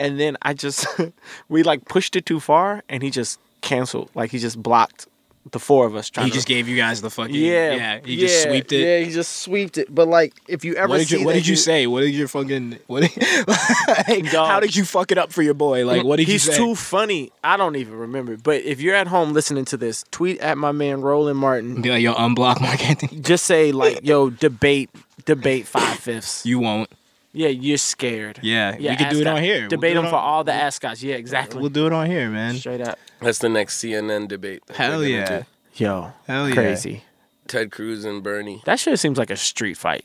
And 0.00 0.18
then 0.18 0.36
I 0.42 0.54
just 0.54 0.86
we 1.48 1.62
like 1.62 1.84
pushed 1.86 2.16
it 2.16 2.26
too 2.26 2.40
far 2.40 2.82
and 2.88 3.02
he 3.02 3.10
just 3.10 3.40
canceled. 3.60 4.10
Like 4.14 4.30
he 4.30 4.38
just 4.38 4.62
blocked 4.62 5.06
the 5.52 5.58
four 5.58 5.86
of 5.86 5.94
us 5.96 6.10
trying 6.10 6.26
He 6.26 6.30
to 6.30 6.34
just 6.36 6.46
gave 6.48 6.68
you 6.68 6.76
guys 6.76 7.00
the 7.00 7.10
fucking. 7.10 7.34
yeah, 7.34 7.74
Yeah. 7.74 8.00
He 8.04 8.16
just 8.16 8.44
yeah, 8.44 8.50
sweeped 8.50 8.72
it. 8.72 8.80
Yeah, 8.80 8.98
he 9.04 9.10
just 9.12 9.38
sweeped 9.42 9.78
it. 9.78 9.94
But 9.94 10.08
like, 10.08 10.34
if 10.48 10.64
you 10.64 10.74
ever 10.74 10.88
What 10.88 10.98
did 10.98 11.08
see 11.08 11.18
you 11.20 11.24
What 11.26 11.34
did 11.34 11.46
you 11.46 11.54
dude- 11.56 11.62
say? 11.64 11.86
What 11.86 12.00
did 12.00 12.14
your 12.14 12.28
fucking 12.28 12.78
what? 12.86 13.02
Did, 13.02 13.48
like, 13.48 14.26
how 14.26 14.60
did 14.60 14.74
you 14.76 14.84
fuck 14.84 15.10
it 15.12 15.18
up 15.18 15.32
for 15.32 15.42
your 15.42 15.54
boy? 15.54 15.84
Like 15.86 16.04
what 16.04 16.16
did 16.16 16.28
He's 16.28 16.46
you 16.46 16.52
say? 16.52 16.58
too 16.58 16.74
funny. 16.74 17.30
I 17.42 17.56
don't 17.56 17.76
even 17.76 17.94
remember. 17.94 18.36
But 18.36 18.62
if 18.64 18.80
you're 18.80 18.94
at 18.94 19.06
home 19.06 19.32
listening 19.32 19.64
to 19.66 19.76
this, 19.76 20.04
tweet 20.10 20.40
at 20.40 20.58
my 20.58 20.72
man 20.72 21.00
Roland 21.00 21.38
Martin. 21.38 21.80
Be 21.82 21.90
like, 21.90 22.02
yo, 22.02 22.14
unblock 22.14 22.60
Mark 22.60 22.84
Anthony. 22.88 23.20
Just 23.20 23.44
say 23.46 23.72
like, 23.72 24.00
"Yo, 24.04 24.30
debate, 24.30 24.90
debate 25.24 25.66
five 25.66 25.98
fifths." 25.98 26.44
You 26.46 26.58
won't. 26.58 26.90
Yeah, 27.32 27.48
you're 27.48 27.78
scared. 27.78 28.40
Yeah, 28.42 28.76
we 28.76 28.96
could 28.96 29.10
do 29.10 29.20
it 29.20 29.26
on 29.26 29.42
here. 29.42 29.60
We'll 29.62 29.68
Debate 29.68 29.94
do 29.94 29.98
it 30.00 30.02
them 30.02 30.10
for 30.10 30.16
all 30.16 30.44
the 30.44 30.52
ascots. 30.52 31.02
Yeah, 31.02 31.16
exactly. 31.16 31.60
We'll 31.60 31.70
do 31.70 31.86
it 31.86 31.92
on 31.92 32.06
here, 32.06 32.28
man. 32.30 32.54
Straight 32.56 32.80
up. 32.80 32.98
That's 33.20 33.38
the 33.38 33.48
next 33.48 33.82
CNN 33.82 34.28
debate. 34.28 34.64
that 34.66 34.76
Hell 34.76 35.00
they're 35.00 35.24
gonna 35.26 35.36
yeah. 35.36 35.44
do. 35.76 35.84
Yo, 35.84 36.12
Hell 36.26 36.48
yeah. 36.48 36.54
crazy. 36.54 37.04
Ted 37.46 37.70
Cruz 37.70 38.04
and 38.04 38.22
Bernie. 38.22 38.62
That 38.64 38.78
shit 38.80 38.98
seems 38.98 39.18
like 39.18 39.30
a 39.30 39.36
street 39.36 39.76
fight. 39.76 40.04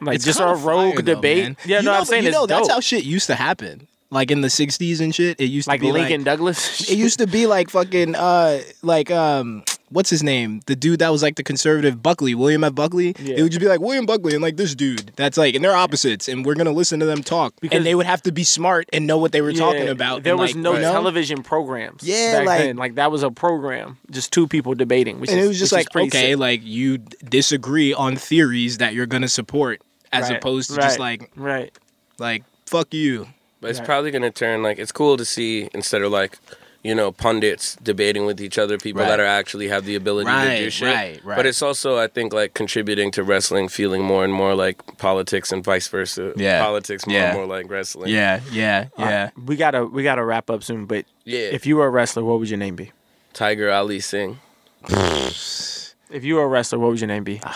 Like 0.00 0.16
It's 0.16 0.24
just 0.24 0.40
a 0.40 0.46
rogue 0.46 0.94
fire, 0.94 1.02
debate. 1.02 1.44
man. 1.44 1.56
yeah, 1.64 1.78
You 1.78 1.84
no, 1.84 1.92
know, 1.92 1.98
I'm 2.00 2.04
saying 2.04 2.24
you 2.24 2.28
it's 2.30 2.36
know 2.36 2.46
that's 2.46 2.68
how 2.68 2.80
shit 2.80 3.04
used 3.04 3.28
to 3.28 3.34
happen. 3.36 3.86
Like 4.10 4.30
in 4.30 4.42
the 4.42 4.48
'60s 4.48 5.00
and 5.00 5.14
shit. 5.14 5.40
It 5.40 5.46
used 5.46 5.66
like 5.68 5.80
to 5.80 5.86
be 5.86 5.92
Lincoln 5.92 6.02
like, 6.02 6.10
Lincoln 6.10 6.24
Douglas. 6.24 6.90
It 6.90 6.98
used 6.98 7.18
to 7.20 7.26
be 7.26 7.46
like 7.46 7.70
fucking 7.70 8.14
uh 8.14 8.60
like 8.82 9.10
um 9.10 9.64
what's 9.92 10.10
his 10.10 10.22
name? 10.22 10.60
The 10.66 10.74
dude 10.76 10.98
that 11.00 11.10
was 11.10 11.22
like 11.22 11.36
the 11.36 11.42
conservative 11.42 12.02
Buckley, 12.02 12.34
William 12.34 12.64
F. 12.64 12.74
Buckley. 12.74 13.14
Yeah. 13.18 13.36
It 13.36 13.42
would 13.42 13.52
just 13.52 13.60
be 13.60 13.68
like 13.68 13.80
William 13.80 14.06
Buckley 14.06 14.32
and 14.34 14.42
like 14.42 14.56
this 14.56 14.74
dude. 14.74 15.12
That's 15.16 15.36
like 15.36 15.54
and 15.54 15.62
they're 15.64 15.74
opposites 15.76 16.28
and 16.28 16.44
we're 16.44 16.54
gonna 16.54 16.72
listen 16.72 17.00
to 17.00 17.06
them 17.06 17.22
talk. 17.22 17.54
Because- 17.60 17.76
and 17.76 17.86
they 17.86 17.94
would 17.94 18.06
have 18.06 18.22
to 18.22 18.32
be 18.32 18.44
smart 18.44 18.88
and 18.92 19.06
know 19.06 19.18
what 19.18 19.32
they 19.32 19.40
were 19.42 19.52
talking 19.52 19.88
about. 19.88 20.22
There 20.22 20.32
and, 20.32 20.40
was 20.40 20.54
like, 20.54 20.62
no 20.62 20.74
you 20.74 20.80
know? 20.80 20.92
television 20.92 21.42
programs. 21.42 22.02
Yeah, 22.02 22.38
back 22.40 22.46
like- 22.46 22.58
then. 22.60 22.76
like 22.76 22.94
that 22.96 23.10
was 23.12 23.22
a 23.22 23.30
program, 23.30 23.98
just 24.10 24.32
two 24.32 24.48
people 24.48 24.74
debating. 24.74 25.20
Which 25.20 25.30
And 25.30 25.38
is, 25.38 25.44
it 25.44 25.48
was 25.48 25.58
just 25.58 25.72
like, 25.72 25.94
okay, 25.94 26.32
sick. 26.32 26.38
like 26.38 26.60
you 26.64 26.98
disagree 26.98 27.92
on 27.94 28.16
theories 28.16 28.78
that 28.78 28.94
you're 28.94 29.06
gonna 29.06 29.28
support 29.28 29.80
as 30.12 30.28
Right, 30.28 30.36
opposed 30.38 30.70
to 30.70 30.76
right, 30.76 30.82
just 30.82 30.98
like 30.98 31.30
right. 31.36 31.72
like 32.18 32.44
fuck 32.66 32.92
you. 32.94 33.28
But 33.60 33.70
it's 33.70 33.78
Right. 33.78 33.86
probably 33.86 34.10
going 34.10 34.22
to 34.22 34.30
turn 34.32 34.62
like 34.64 34.78
it's 34.80 34.90
cool 34.90 35.16
to 35.16 35.24
see 35.24 35.68
instead 35.72 36.02
of 36.02 36.10
like 36.10 36.36
you 36.82 36.94
know 36.94 37.12
pundits 37.12 37.76
debating 37.82 38.26
with 38.26 38.40
each 38.40 38.58
other, 38.58 38.76
people 38.78 39.02
Right. 39.02 39.08
that 39.08 39.20
are 39.20 39.24
actually 39.26 39.68
have 39.68 39.84
the 39.84 39.94
ability 39.94 40.30
to 40.30 40.56
do 40.64 40.70
shit. 40.70 40.88
right, 40.94 41.20
right. 41.24 41.36
But 41.36 41.46
it's 41.46 41.62
also 41.62 41.98
I 41.98 42.08
think 42.08 42.32
like 42.32 42.54
contributing 42.54 43.10
to 43.12 43.22
wrestling 43.22 43.68
feeling 43.68 44.02
more 44.02 44.24
and 44.24 44.32
more 44.32 44.54
like 44.54 44.98
politics 44.98 45.52
and 45.52 45.62
vice 45.64 45.86
versa. 45.88 46.32
Yeah. 46.36 46.60
politics 46.60 47.06
more 47.06 47.16
Yeah. 47.16 47.28
and 47.30 47.36
more 47.38 47.46
like 47.46 47.70
wrestling. 47.70 48.10
Yeah, 48.10 48.40
yeah, 48.50 48.86
yeah. 48.98 49.30
We 49.46 49.56
gotta 49.56 49.84
we 49.86 50.02
gotta 50.02 50.24
wrap 50.24 50.50
up 50.50 50.62
soon. 50.64 50.86
But 50.86 51.04
yeah. 51.24 51.38
if 51.52 51.66
you 51.66 51.76
were 51.76 51.86
a 51.86 51.90
wrestler, 51.90 52.24
what 52.24 52.38
would 52.40 52.48
your 52.50 52.58
name 52.58 52.74
be? 52.76 52.90
Tiger 53.32 53.70
Ali 53.70 54.00
Singh. 54.00 54.38
If 54.90 56.24
you 56.24 56.34
were 56.34 56.42
a 56.44 56.48
wrestler, 56.48 56.78
what 56.78 56.90
would 56.90 57.00
your 57.00 57.08
name 57.08 57.24
be? 57.24 57.40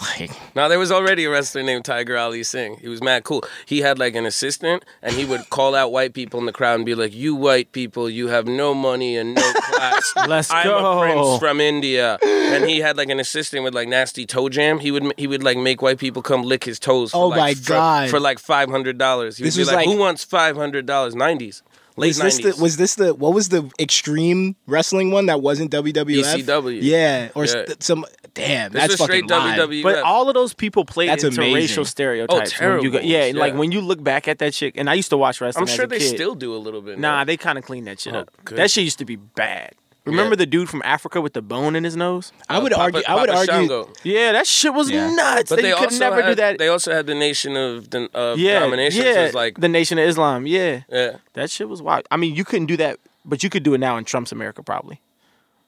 Like 0.00 0.30
Now 0.54 0.68
there 0.68 0.78
was 0.78 0.92
already 0.92 1.24
a 1.24 1.30
wrestler 1.30 1.62
named 1.62 1.84
Tiger 1.84 2.16
Ali 2.18 2.42
Singh. 2.42 2.76
He 2.78 2.88
was 2.88 3.02
mad 3.02 3.24
cool. 3.24 3.42
He 3.64 3.80
had 3.80 3.98
like 3.98 4.14
an 4.14 4.26
assistant, 4.26 4.84
and 5.02 5.14
he 5.14 5.24
would 5.24 5.48
call 5.50 5.74
out 5.74 5.90
white 5.92 6.12
people 6.12 6.38
in 6.38 6.46
the 6.46 6.52
crowd 6.52 6.74
and 6.76 6.84
be 6.84 6.94
like, 6.94 7.14
"You 7.14 7.34
white 7.34 7.72
people, 7.72 8.08
you 8.10 8.28
have 8.28 8.46
no 8.46 8.74
money 8.74 9.16
and 9.16 9.34
no 9.34 9.52
class. 9.62 10.12
Let's 10.28 10.50
I'm 10.50 10.66
go. 10.66 10.76
a 10.78 11.00
prince 11.00 11.38
from 11.38 11.60
India." 11.60 12.18
And 12.22 12.64
he 12.68 12.80
had 12.80 12.96
like 12.96 13.08
an 13.08 13.18
assistant 13.20 13.64
with 13.64 13.74
like 13.74 13.88
nasty 13.88 14.26
toe 14.26 14.48
jam. 14.50 14.78
He 14.80 14.90
would 14.90 15.14
he 15.16 15.26
would 15.26 15.42
like 15.42 15.56
make 15.58 15.80
white 15.80 15.98
people 15.98 16.20
come 16.22 16.42
lick 16.42 16.64
his 16.64 16.78
toes. 16.78 17.12
For, 17.12 17.16
Oh 17.16 17.28
like, 17.28 17.38
my 17.38 17.54
for- 17.54 17.68
God. 17.72 18.10
For 18.10 18.20
like 18.20 18.38
five 18.38 18.68
hundred 18.70 18.98
dollars. 18.98 19.38
He 19.38 19.42
would 19.44 19.48
This 19.48 19.56
be 19.56 19.60
was 19.62 19.68
like, 19.68 19.76
like- 19.76 19.86
"Who 19.88 19.96
wants 19.96 20.24
five 20.24 20.56
hundred 20.56 20.84
dollars?" 20.86 21.14
Nineties, 21.14 21.62
late 21.96 22.08
was 22.08 22.18
this 22.18 22.38
nineties. 22.38 22.56
the 22.56 22.62
was 22.62 22.76
this 22.76 22.94
the 22.96 23.14
what 23.14 23.32
was 23.34 23.48
the 23.48 23.70
extreme 23.80 24.56
wrestling 24.66 25.10
one 25.10 25.26
that 25.26 25.40
wasn't 25.40 25.70
WWF? 25.72 26.24
ECW. 26.44 26.78
Yeah, 26.82 27.28
or 27.34 27.44
Yeah. 27.44 27.50
st- 27.50 27.82
some 27.82 28.04
damn. 28.34 28.72
This 28.72 28.80
that's 28.82 28.92
was 28.94 29.00
fucking 29.00 29.26
straight 29.28 29.30
live. 29.30 29.58
WWE. 29.68 29.82
But 29.82 29.98
all 30.02 30.28
of 30.28 30.34
those 30.34 30.52
people 30.54 30.84
played 30.84 31.08
That's 31.08 31.24
into 31.24 31.40
amazing. 31.40 31.54
racial 31.54 31.84
stereotypes. 31.84 32.52
Oh, 32.60 32.68
when 32.74 32.82
you 32.82 32.90
go, 32.90 32.98
terrible, 32.98 33.32
yeah, 33.34 33.38
like 33.38 33.54
when 33.54 33.72
you 33.72 33.80
look 33.80 34.02
back 34.02 34.28
at 34.28 34.38
that 34.40 34.54
shit, 34.54 34.74
and 34.76 34.88
I 34.90 34.94
used 34.94 35.10
to 35.10 35.16
watch 35.16 35.40
wrestling. 35.40 35.62
I'm 35.62 35.68
as 35.68 35.74
sure 35.74 35.84
a 35.86 35.88
they 35.88 35.98
kid. 35.98 36.14
still 36.14 36.34
do 36.34 36.54
a 36.54 36.58
little 36.58 36.82
bit. 36.82 36.98
Nah, 36.98 37.18
now. 37.18 37.24
they 37.24 37.36
kind 37.36 37.56
of 37.58 37.64
cleaned 37.64 37.86
that 37.86 38.00
shit 38.00 38.14
Oh, 38.14 38.20
up. 38.20 38.30
good. 38.44 38.58
That 38.58 38.70
shit 38.70 38.84
used 38.84 38.98
to 38.98 39.04
be 39.04 39.16
bad. 39.16 39.72
Remember 40.06 40.34
Yeah. 40.34 40.36
the 40.36 40.46
dude 40.46 40.68
from 40.70 40.82
Africa 40.84 41.20
with 41.20 41.32
the 41.32 41.42
bone 41.42 41.74
in 41.74 41.82
his 41.84 41.96
nose? 41.96 42.32
I 42.48 42.58
would 42.58 42.72
Uh, 42.72 42.76
argue. 42.78 43.02
Papa- 43.02 43.10
I 43.10 43.20
would 43.20 43.28
Papa 43.28 43.38
argue. 43.38 43.52
Shango. 43.68 43.92
Yeah, 44.04 44.32
that 44.32 44.46
shit 44.46 44.72
was 44.72 44.88
Yeah. 44.88 45.10
nuts. 45.10 45.50
But 45.50 45.56
they, 45.56 45.62
they, 45.62 45.72
could 45.72 45.84
also 45.84 45.98
never 45.98 46.22
had, 46.22 46.28
do 46.28 46.34
that. 46.36 46.58
They 46.58 46.68
also 46.68 46.92
had 46.92 47.06
the 47.06 47.14
Nation 47.14 47.56
of 47.56 47.90
the 47.90 48.08
of 48.14 48.38
yeah, 48.38 48.60
Domination. 48.60 49.04
yeah, 49.04 49.30
So 49.30 49.36
like 49.36 49.60
the 49.60 49.68
Nation 49.68 49.98
of 49.98 50.08
Islam. 50.08 50.46
Yeah, 50.46 50.82
yeah. 50.88 51.16
that 51.34 51.50
shit 51.50 51.68
was 51.68 51.82
wild. 51.82 52.06
I 52.10 52.16
mean, 52.16 52.34
you 52.34 52.44
couldn't 52.44 52.66
do 52.66 52.76
that, 52.78 52.98
but 53.24 53.42
you 53.42 53.50
could 53.50 53.64
do 53.64 53.74
it 53.74 53.78
now 53.78 53.96
in 53.96 54.04
Trump's 54.04 54.30
America, 54.32 54.62
probably. 54.62 55.00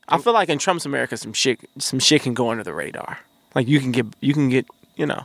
I 0.09 0.18
feel 0.18 0.32
like 0.32 0.49
in 0.49 0.59
Trump's 0.59 0.86
America, 0.86 1.16
some 1.18 1.32
shit, 1.34 1.59
some 1.78 1.99
shit 1.99 2.22
can 2.22 2.32
go 2.32 2.51
under 2.51 2.62
the 2.64 2.72
radar. 2.72 3.18
Like 3.55 3.66
you 3.68 3.80
can 3.80 3.93
get, 3.93 4.07
you 4.20 4.32
can 4.32 4.49
get, 4.49 4.66
you 4.97 5.05
know. 5.05 5.22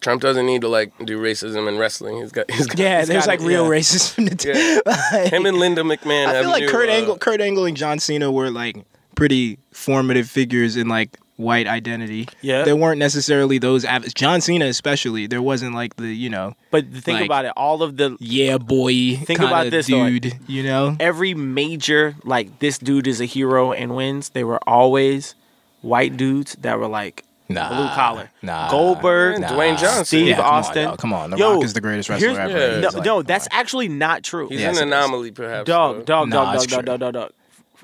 Trump 0.00 0.20
doesn't 0.22 0.46
need 0.46 0.60
to 0.62 0.68
like 0.68 0.92
do 1.04 1.18
racism 1.18 1.68
in 1.68 1.78
wrestling. 1.78 2.18
He's 2.20 2.32
got, 2.32 2.50
he's 2.50 2.66
got 2.66 2.78
Yeah, 2.78 2.98
he's 3.00 3.08
there's 3.08 3.26
got 3.26 3.32
like 3.32 3.40
it, 3.40 3.46
real 3.46 3.64
yeah. 3.64 3.70
racism. 3.80 4.38
To 4.38 4.48
Yeah. 4.48 4.80
like, 5.12 5.32
Him 5.32 5.46
and 5.46 5.58
Linda 5.58 5.82
McMahon. 5.82 6.26
I 6.26 6.32
have 6.34 6.42
feel 6.44 6.50
like 6.50 6.62
new, 6.64 6.68
Kurt 6.68 6.88
uh, 6.88 6.92
Angle, 6.92 7.18
Kurt 7.18 7.40
Angle 7.40 7.64
and 7.66 7.76
John 7.76 7.98
Cena 7.98 8.30
were 8.30 8.50
like 8.50 8.76
pretty 9.14 9.58
formative 9.72 10.28
figures 10.28 10.76
in 10.76 10.88
like 10.88 11.16
white 11.36 11.66
identity. 11.66 12.28
Yeah. 12.42 12.64
There 12.64 12.76
weren't 12.76 12.98
necessarily 12.98 13.56
those. 13.56 13.86
Av- 13.86 14.12
John 14.14 14.42
Cena, 14.42 14.66
especially, 14.66 15.26
there 15.26 15.40
wasn't 15.40 15.74
like 15.74 15.96
the 15.96 16.08
you 16.08 16.28
know, 16.28 16.54
But 16.70 16.86
think 16.92 17.16
Like- 17.20 17.24
about 17.24 17.44
it, 17.46 17.52
all 17.56 17.82
of 17.82 17.96
the 17.96 18.16
yeah 18.20 18.58
boy. 18.58 19.16
Think 19.16 19.40
about 19.40 19.70
this, 19.70 19.86
though, 19.86 19.98
like- 20.00 20.20
dude. 20.22 20.38
you 20.46 20.62
know, 20.62 20.96
every 21.00 21.32
major 21.32 22.16
like 22.24 22.58
this 22.58 22.76
dude 22.76 23.06
is 23.06 23.20
a 23.22 23.24
hero 23.26 23.72
and 23.72 23.96
wins. 23.96 24.28
They 24.30 24.44
were 24.44 24.60
always 24.68 25.34
white 25.80 26.18
dudes 26.18 26.56
that 26.60 26.78
were 26.78 26.88
like 26.88 27.24
nah, 27.54 27.68
blue 27.68 27.88
collar. 27.94 28.30
Nah, 28.42 28.70
Goldberg, 28.70 29.40
Nah. 29.40 29.48
Dwayne 29.48 29.78
Johnson. 29.78 30.04
Steve 30.04 30.26
Yeah, 30.28 30.36
come 30.36 30.44
on, 30.46 30.54
Austin. 30.54 30.84
dog, 30.88 30.98
come 30.98 31.12
on, 31.12 31.30
The 31.30 31.36
Yo, 31.36 31.54
Rock 31.54 31.64
is 31.64 31.72
the 31.74 31.80
greatest 31.80 32.08
wrestler 32.08 32.28
here's- 32.30 32.50
ever. 32.50 32.58
Yeah. 32.74 32.80
No, 32.80 32.88
like, 32.96 33.04
no, 33.04 33.22
that's 33.22 33.46
on. 33.48 33.58
actually 33.58 33.88
not 33.88 34.22
true. 34.22 34.48
He's 34.48 34.60
Yes, 34.60 34.78
an 34.78 34.88
anomaly, 34.88 35.30
perhaps. 35.32 35.66
Dog, 35.66 36.04
dog, 36.06 36.28
Nah, 36.28 36.54
dog, 36.54 36.60
dog, 36.60 36.68
dog, 36.68 36.84
dog, 36.86 37.00
dog, 37.00 37.12
dog. 37.14 37.32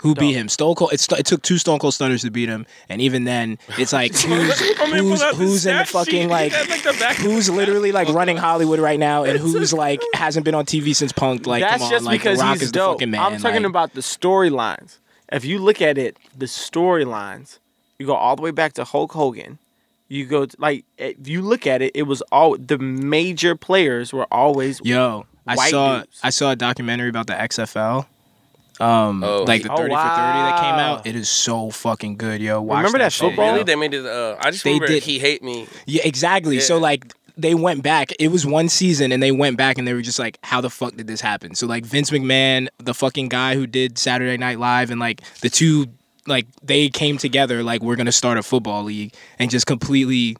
Who 0.00 0.14
beat 0.14 0.34
him? 0.34 0.50
Stone 0.50 0.74
Cold. 0.74 0.90
It's, 0.92 1.10
it 1.10 1.24
took 1.24 1.40
two 1.40 1.56
Stone 1.56 1.78
Cold 1.78 1.94
Stunners 1.94 2.20
to 2.22 2.30
beat 2.30 2.50
him, 2.50 2.66
and 2.90 3.00
even 3.00 3.24
then, 3.24 3.58
it's 3.78 3.94
like 3.94 4.14
who's 4.20 4.60
I'm 4.78 4.90
who's, 4.90 5.18
pull 5.20 5.26
out 5.26 5.32
the 5.32 5.36
who's 5.38 5.64
in 5.64 5.78
the 5.78 5.84
fucking 5.86 6.28
like 6.28 6.52
That's 6.52 6.68
like 6.68 6.82
the 6.82 6.92
back 7.00 7.16
who's 7.16 7.48
literally 7.48 7.92
like 7.92 8.08
running 8.10 8.36
Hollywood 8.36 8.78
right 8.78 9.00
now, 9.00 9.24
and 9.24 9.38
who's 9.38 9.72
like 9.72 10.02
hasn't 10.12 10.44
been 10.44 10.54
on 10.54 10.66
TV 10.66 10.94
since 10.94 11.12
Punk. 11.12 11.46
Like, 11.46 11.62
That's 11.62 11.76
come 11.78 11.82
on, 11.84 11.90
just 11.90 12.04
like 12.04 12.20
because 12.20 12.40
Rock 12.40 12.52
he's 12.52 12.62
is 12.64 12.72
the 12.72 12.78
dope. 12.78 12.96
fucking 12.96 13.10
man. 13.10 13.20
I'm 13.22 13.40
talking 13.40 13.62
like- 13.62 13.70
about 13.70 13.94
the 13.94 14.02
storylines. 14.02 14.98
If 15.32 15.46
you 15.46 15.58
look 15.58 15.80
at 15.80 15.96
it, 15.96 16.18
the 16.36 16.46
storylines, 16.46 17.58
you 17.98 18.06
go 18.06 18.14
all 18.14 18.36
the 18.36 18.42
way 18.42 18.50
back 18.50 18.74
to 18.74 18.84
Hulk 18.84 19.12
Hogan. 19.12 19.58
You 20.08 20.24
go 20.26 20.46
to, 20.46 20.56
like 20.60 20.84
if 20.98 21.26
you 21.26 21.42
look 21.42 21.66
at 21.66 21.82
it, 21.82 21.92
it 21.94 22.02
was 22.04 22.22
all 22.32 22.56
the 22.56 22.78
major 22.78 23.56
players 23.56 24.12
were 24.12 24.26
always 24.30 24.80
Yo, 24.84 25.26
I 25.46 25.56
saw 25.70 26.00
dudes. 26.00 26.20
I 26.22 26.30
saw 26.30 26.50
a 26.52 26.56
documentary 26.56 27.08
about 27.08 27.26
the 27.26 27.34
XFL. 27.34 28.06
Um, 28.78 29.24
Oh. 29.24 29.44
like 29.44 29.62
the 29.62 29.72
Oh, 29.72 29.76
thirty 29.76 29.94
for 29.94 30.00
thirty 30.00 30.38
that 30.42 30.60
came 30.60 30.74
out. 30.74 31.06
It 31.06 31.16
is 31.16 31.28
so 31.30 31.70
fucking 31.70 32.18
good, 32.18 32.42
yo. 32.42 32.60
Watch 32.60 32.76
Remember 32.78 32.98
that 32.98 33.12
shit, 33.12 33.28
football? 33.30 33.56
yo. 33.56 33.62
They 33.64 33.74
made 33.74 33.94
it. 33.94 34.04
Uh, 34.04 34.36
I 34.38 34.50
just 34.50 34.64
They 34.64 34.70
remember 34.74 34.88
did- 34.88 35.02
he 35.04 35.18
hate 35.18 35.42
me. 35.42 35.66
Yeah, 35.86 36.02
exactly. 36.04 36.60
So 36.60 36.76
like 36.78 37.12
they 37.38 37.54
went 37.54 37.82
back. 37.82 38.12
It 38.20 38.28
was 38.28 38.46
one 38.46 38.68
season, 38.68 39.12
and 39.12 39.22
they 39.22 39.32
went 39.32 39.56
back 39.56 39.76
and 39.78 39.88
they 39.88 39.92
were 39.94 40.02
just 40.02 40.18
like, 40.18 40.38
"How 40.42 40.60
the 40.60 40.70
fuck 40.70 40.94
did 40.96 41.06
this 41.06 41.20
happen?" 41.22 41.54
So 41.54 41.66
like 41.66 41.84
Vince 41.86 42.10
McMahon, 42.10 42.68
the 42.78 42.94
fucking 42.94 43.28
guy 43.30 43.54
who 43.54 43.66
did 43.66 43.96
Saturday 43.98 44.36
Night 44.36 44.58
Live, 44.60 44.90
and 44.90 45.00
like 45.00 45.22
the 45.40 45.48
two, 45.50 45.86
like 46.26 46.46
they 46.62 46.88
came 46.88 47.18
together, 47.18 47.62
like 47.62 47.82
we're 47.82 47.96
gonna 47.96 48.12
start 48.12 48.38
a 48.38 48.42
football 48.42 48.84
league, 48.84 49.14
and 49.38 49.50
just 49.50 49.66
completely 49.66 50.36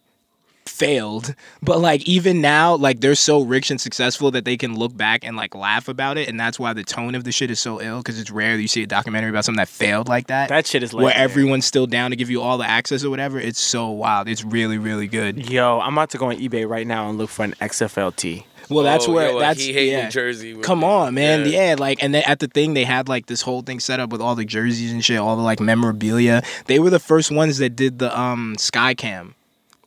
failed. 0.68 1.34
But 1.62 1.78
like 1.80 2.06
even 2.06 2.40
now, 2.40 2.76
like 2.76 3.00
they're 3.00 3.14
so 3.14 3.42
rich 3.42 3.70
and 3.70 3.80
successful 3.80 4.30
that 4.32 4.44
they 4.44 4.56
can 4.56 4.76
look 4.76 4.96
back 4.96 5.24
and 5.24 5.36
like 5.36 5.54
laugh 5.54 5.88
about 5.88 6.18
it, 6.18 6.28
and 6.28 6.38
that's 6.38 6.58
why 6.58 6.72
the 6.72 6.84
tone 6.84 7.14
of 7.14 7.24
the 7.24 7.32
shit 7.32 7.50
is 7.50 7.60
so 7.60 7.80
ill 7.80 7.98
because 7.98 8.20
it's 8.20 8.30
rare 8.30 8.56
that 8.56 8.62
you 8.62 8.68
see 8.68 8.82
a 8.82 8.86
documentary 8.86 9.30
about 9.30 9.44
something 9.44 9.58
that 9.58 9.68
failed 9.68 10.08
like 10.08 10.26
that. 10.28 10.48
that 10.48 10.66
shit 10.66 10.82
is 10.82 10.92
like 10.92 11.04
where 11.04 11.16
everyone's 11.16 11.64
still 11.64 11.86
down 11.86 12.10
to 12.10 12.16
give 12.16 12.30
you 12.30 12.42
all 12.42 12.58
the 12.58 12.68
access 12.68 13.04
or 13.04 13.10
whatever. 13.10 13.38
It's 13.38 13.60
so 13.60 13.88
wild. 13.90 14.28
It's 14.28 14.44
really, 14.44 14.78
really 14.78 15.06
good. 15.06 15.48
Yo, 15.50 15.80
I'm 15.80 15.94
about 15.94 16.10
to 16.10 16.18
go 16.18 16.30
on 16.30 16.36
eBay 16.36 16.68
right 16.68 16.86
now 16.86 17.08
and 17.08 17.18
look 17.18 17.30
for 17.30 17.44
an 17.44 17.54
XFLT. 17.60 18.44
Well, 18.68 18.84
that's 18.84 19.06
Oh, 19.08 19.12
where 19.12 19.30
yo, 19.30 19.38
that's 19.38 19.62
he 19.62 19.72
hate 19.72 19.90
yeah. 19.90 20.04
New 20.04 20.10
Jersey. 20.10 20.54
would 20.54 20.64
Come 20.64 20.80
be- 20.80 20.86
on, 20.86 21.14
man. 21.14 21.46
Yeah. 21.48 21.76
like 21.78 22.02
and 22.02 22.14
then 22.14 22.22
at 22.26 22.40
the 22.40 22.48
thing 22.48 22.74
they 22.74 22.84
had 22.84 23.08
like 23.08 23.26
this 23.26 23.42
whole 23.42 23.62
thing 23.62 23.78
set 23.80 24.00
up 24.00 24.10
with 24.10 24.20
all 24.20 24.34
the 24.34 24.44
jerseys 24.44 24.92
and 24.92 25.04
shit, 25.04 25.18
all 25.18 25.36
the 25.36 25.42
like 25.42 25.60
memorabilia. 25.60 26.42
They 26.66 26.78
were 26.78 26.90
the 26.90 26.98
first 26.98 27.30
ones 27.30 27.58
that 27.58 27.76
did 27.76 27.98
the 27.98 28.18
um 28.18 28.56
Skycam. 28.58 29.34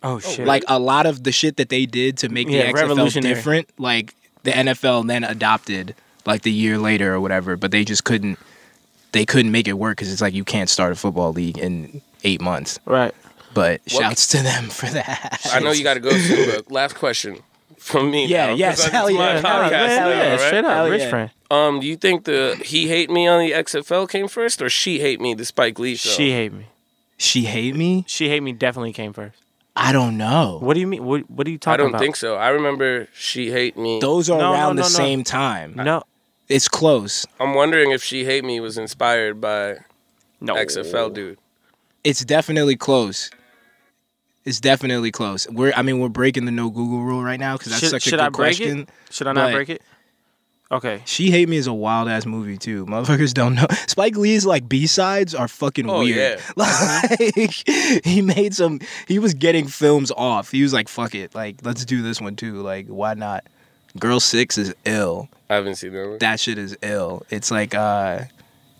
Oh 0.01 0.19
shit! 0.19 0.47
Like 0.47 0.63
a 0.69 0.79
lot 0.79 1.05
of 1.05 1.23
the 1.25 1.31
shit 1.33 1.57
that 1.57 1.67
they 1.69 1.85
did 1.85 2.17
to 2.19 2.29
make 2.29 2.47
Yeah, 2.49 2.71
the 2.71 2.73
XFL 2.79 3.21
different, 3.21 3.69
like 3.77 4.15
the 4.43 4.51
NFL 4.51 5.07
then 5.07 5.25
adopted 5.25 5.93
like 6.25 6.43
the 6.43 6.51
year 6.51 6.77
later 6.77 7.13
or 7.13 7.19
whatever, 7.19 7.57
but 7.57 7.71
they 7.71 7.83
just 7.83 8.05
couldn't 8.05 8.39
they 9.11 9.25
couldn't 9.25 9.51
make 9.51 9.67
it 9.67 9.73
work 9.73 9.97
cuz 9.97 10.09
it's 10.11 10.21
like 10.21 10.33
you 10.33 10.45
can't 10.45 10.69
start 10.69 10.93
a 10.93 10.95
football 10.95 11.33
league 11.33 11.57
in 11.57 12.01
8 12.23 12.39
months. 12.39 12.79
right. 12.85 13.13
But 13.53 13.81
What- 13.91 14.01
shouts 14.03 14.27
to 14.27 14.37
them 14.43 14.69
for 14.69 14.85
that. 14.87 15.41
I 15.51 15.59
know 15.59 15.71
you 15.71 15.83
got 15.83 15.95
to 15.95 15.99
go 15.99 16.11
soon, 16.17 16.49
but 16.51 16.71
last 16.71 16.93
question 16.95 17.37
from 17.79 18.11
me. 18.11 18.27
Yeah, 18.27 18.47
now, 18.47 18.51
'cause 18.51 18.59
yes, 18.59 18.83
hell 18.85 19.05
my 19.05 19.11
yeah, 19.11 19.39
hell 19.41 19.41
yeah, 19.41 19.69
now, 19.69 20.09
yeah, 20.09 20.29
right? 20.31 20.39
straight 20.39 20.65
up, 20.65 20.71
Hell 20.73 20.89
rich 20.89 21.01
yeah. 21.01 21.09
friend. 21.09 21.31
Um, 21.51 21.79
do 21.79 21.87
you 21.87 21.95
think 21.95 22.25
the 22.25 22.61
he 22.63 22.87
hate 22.87 23.09
me 23.09 23.27
on 23.27 23.39
the 23.39 23.51
XFL 23.53 24.07
came 24.07 24.27
first, 24.27 24.61
or 24.61 24.69
she 24.69 24.99
hate 24.99 25.19
me 25.19 25.33
the 25.33 25.45
Spike 25.45 25.79
Lee 25.79 25.95
show? 25.95 26.09
She 26.09 26.31
hate 26.31 26.53
me. 26.53 26.67
She 27.17 27.45
hate 27.45 27.75
me? 27.75 28.05
She 28.07 28.29
hate 28.29 28.43
me. 28.43 28.51
Definitely 28.53 28.93
came 28.93 29.13
first. 29.13 29.37
I 29.75 29.91
don't 29.91 30.17
know. 30.17 30.57
What 30.61 30.73
do 30.75 30.79
you 30.79 30.87
mean? 30.87 31.03
What 31.05 31.29
What 31.29 31.47
are 31.47 31.51
you 31.51 31.57
talking 31.57 31.73
about? 31.75 31.79
I 31.81 31.83
don't 31.83 31.89
about? 31.95 32.01
think 32.01 32.15
so. 32.17 32.35
I 32.35 32.49
remember 32.49 33.07
she 33.13 33.51
hate 33.51 33.77
me. 33.77 33.99
Those 33.99 34.29
are 34.29 34.37
No, 34.37 34.51
no, 34.51 34.53
around 34.53 34.75
no, 34.75 34.83
the 34.83 34.89
no. 34.89 34.95
same 35.03 35.23
time. 35.23 35.73
No, 35.75 36.03
It's 36.47 36.67
close. 36.67 37.25
I'm 37.39 37.53
wondering 37.53 37.91
if 37.91 38.03
she 38.03 38.25
hate 38.25 38.43
me 38.43 38.59
was 38.59 38.77
inspired 38.77 39.39
by 39.41 39.77
no. 40.41 40.55
XFL 40.55 41.13
dude. 41.13 41.37
It's 42.03 42.23
definitely 42.25 42.75
close. 42.75 43.29
It's 44.45 44.59
definitely 44.59 45.11
close. 45.11 45.47
We're 45.49 45.73
I 45.75 45.81
mean 45.81 45.99
we're 45.99 46.09
breaking 46.09 46.45
the 46.45 46.51
no 46.51 46.69
Google 46.69 47.01
rule 47.01 47.23
right 47.23 47.39
now 47.39 47.57
because 47.57 47.71
that's 47.71 47.81
Should, 47.81 47.89
such 47.89 48.07
a 48.07 48.09
should 48.09 48.17
good 48.17 48.25
I 48.25 48.29
break 48.29 48.57
question. 48.57 48.79
it? 48.81 48.89
Should 49.11 49.27
I 49.27 49.33
not 49.33 49.47
but- 49.47 49.53
break 49.53 49.69
it? 49.69 49.81
Okay. 50.71 51.01
She 51.05 51.31
Hate 51.31 51.49
Me 51.49 51.57
is 51.57 51.65
a 51.65 51.73
wild 51.73 52.07
ass 52.09 52.27
movie 52.27 52.55
too. 52.57 52.85
Motherfuckers 52.87 53.33
don't 53.33 53.55
know. 53.55 53.65
Spike 53.87 54.15
Lee's 54.15 54.45
like 54.45 54.69
B 54.69 54.85
sides 54.85 55.33
are 55.33 55.47
fucking 55.47 55.89
Oh, 55.89 55.99
weird. 56.01 56.39
yeah. 56.39 56.41
Like 56.55 58.05
he 58.05 58.21
made 58.21 58.53
some. 58.53 58.79
He 59.07 59.17
was 59.17 59.33
getting 59.33 59.67
films 59.67 60.11
off. 60.11 60.51
He 60.51 60.61
was 60.61 60.71
like, 60.71 60.87
"Fuck 60.87 61.15
it, 61.15 61.33
like 61.33 61.57
let's 61.63 61.85
do 61.85 62.03
this 62.03 62.21
one 62.21 62.35
too. 62.35 62.61
Like 62.61 62.85
why 62.87 63.15
not?" 63.15 63.45
Girl 63.97 64.19
Six 64.19 64.59
is 64.59 64.75
ill. 64.85 65.27
I 65.49 65.55
haven't 65.55 65.75
seen 65.75 65.93
that 65.93 66.07
one. 66.07 66.17
That 66.19 66.39
shit 66.39 66.59
is 66.59 66.77
ill. 66.83 67.23
It's 67.31 67.49
like 67.49 67.73
uh 67.73 68.21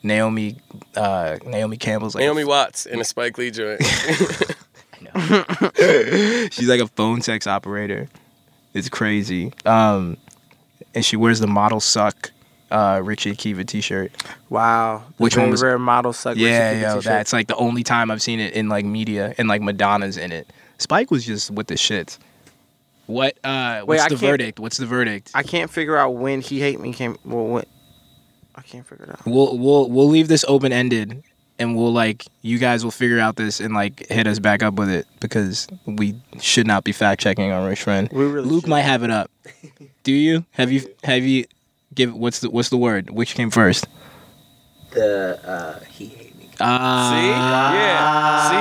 Naomi 0.03 0.57
uh 0.95 1.38
Naomi 1.43 1.78
Campbell's 1.78 2.14
like 2.14 2.22
Naomi 2.22 2.43
Watts 2.43 2.86
in 2.86 2.99
a 2.99 3.03
Spike 3.03 3.36
Lee 3.39 3.49
joint. 3.49 3.82
She's 6.52 6.68
like 6.68 6.82
a 6.82 6.88
phone 6.88 7.22
sex 7.22 7.47
operator. 7.47 8.08
It's 8.74 8.89
crazy. 8.89 9.52
Um, 9.66 10.18
and 10.93 11.04
she 11.06 11.16
wears 11.18 11.39
the 11.39 11.47
model 11.47 11.80
suck 11.80 12.32
uh, 12.72 13.02
Richie 13.04 13.34
Akiva 13.34 13.66
t-shirt. 13.66 14.12
Wow. 14.50 15.04
The 15.18 15.24
Which 15.24 15.38
one 15.38 15.50
was- 15.50 15.64
rare 15.64 15.80
model 15.80 16.14
suck? 16.14 16.38
yeah, 16.38 16.72
yo, 16.72 16.95
t-shirt. 16.95 17.04
that's 17.04 17.34
like 17.34 17.47
the 17.47 17.56
only 17.56 17.84
time 17.84 18.12
I've 18.12 18.22
seen 18.22 18.39
it 18.39 18.54
in 18.54 18.70
like 18.70 18.86
media 18.86 19.34
and 19.38 19.47
like 19.47 19.62
Madonna's 19.62 20.18
in 20.18 20.32
it. 20.32 20.52
Spike 20.78 21.12
was 21.12 21.26
just 21.26 21.52
with 21.52 21.68
the 21.68 21.76
shits. 21.76 22.18
What? 23.08 23.38
Uh, 23.43 23.80
Wait, 23.80 23.97
what's 23.97 24.04
I 24.04 24.10
the 24.10 24.16
verdict? 24.18 24.60
What's 24.60 24.78
the 24.78 24.86
verdict? 24.86 25.32
I 25.34 25.41
can't 25.43 25.70
figure 25.72 25.97
out 25.97 26.12
when 26.12 26.41
he 26.41 26.60
hate 26.60 26.80
me 26.80 26.93
came. 26.93 27.18
Well, 27.26 27.47
what? 27.47 27.68
I 28.56 28.62
can't 28.62 28.86
figure 28.86 29.06
it 29.06 29.10
out. 29.12 29.26
We'll 29.26 29.58
we'll 29.58 29.89
we'll 29.89 30.08
leave 30.10 30.28
this 30.28 30.45
open 30.47 30.72
ended, 30.72 31.24
and 31.60 31.76
we'll 31.76 31.93
like 31.93 32.26
you 32.41 32.57
guys 32.57 32.84
will 32.84 32.91
figure 32.91 33.20
out 33.20 33.36
this 33.36 33.60
and 33.60 33.74
like 33.74 34.07
hit 34.07 34.26
us 34.28 34.39
back 34.39 34.64
up 34.64 34.76
with 34.76 34.89
it 34.89 35.05
because 35.20 35.68
we 35.86 36.16
should 36.39 36.66
not 36.66 36.84
be 36.84 36.91
fact 36.91 37.22
checking 37.22 37.51
on 37.51 37.68
Rich 37.68 37.82
Friend. 37.84 38.10
We 38.12 38.26
really 38.26 38.47
Luke 38.49 38.64
should. 38.64 38.70
might 38.70 38.82
have 38.82 39.03
it 39.03 39.12
up. 39.12 39.30
Do 40.03 40.12
you? 40.14 40.45
Have 40.51 40.72
you? 40.72 40.88
Have 41.03 41.24
you? 41.24 41.45
Give 41.93 42.14
what's 42.14 42.39
the 42.39 42.49
what's 42.49 42.70
the 42.70 42.78
word? 42.78 43.10
Which 43.10 43.36
came 43.36 43.49
first? 43.51 43.88
The 44.91 45.39
uh, 45.47 45.80
he 45.86 46.05
hate 46.07 46.36
me. 46.36 46.49
Ah, 46.60 47.74
Yeah. 47.74 48.49
See? 48.49 48.55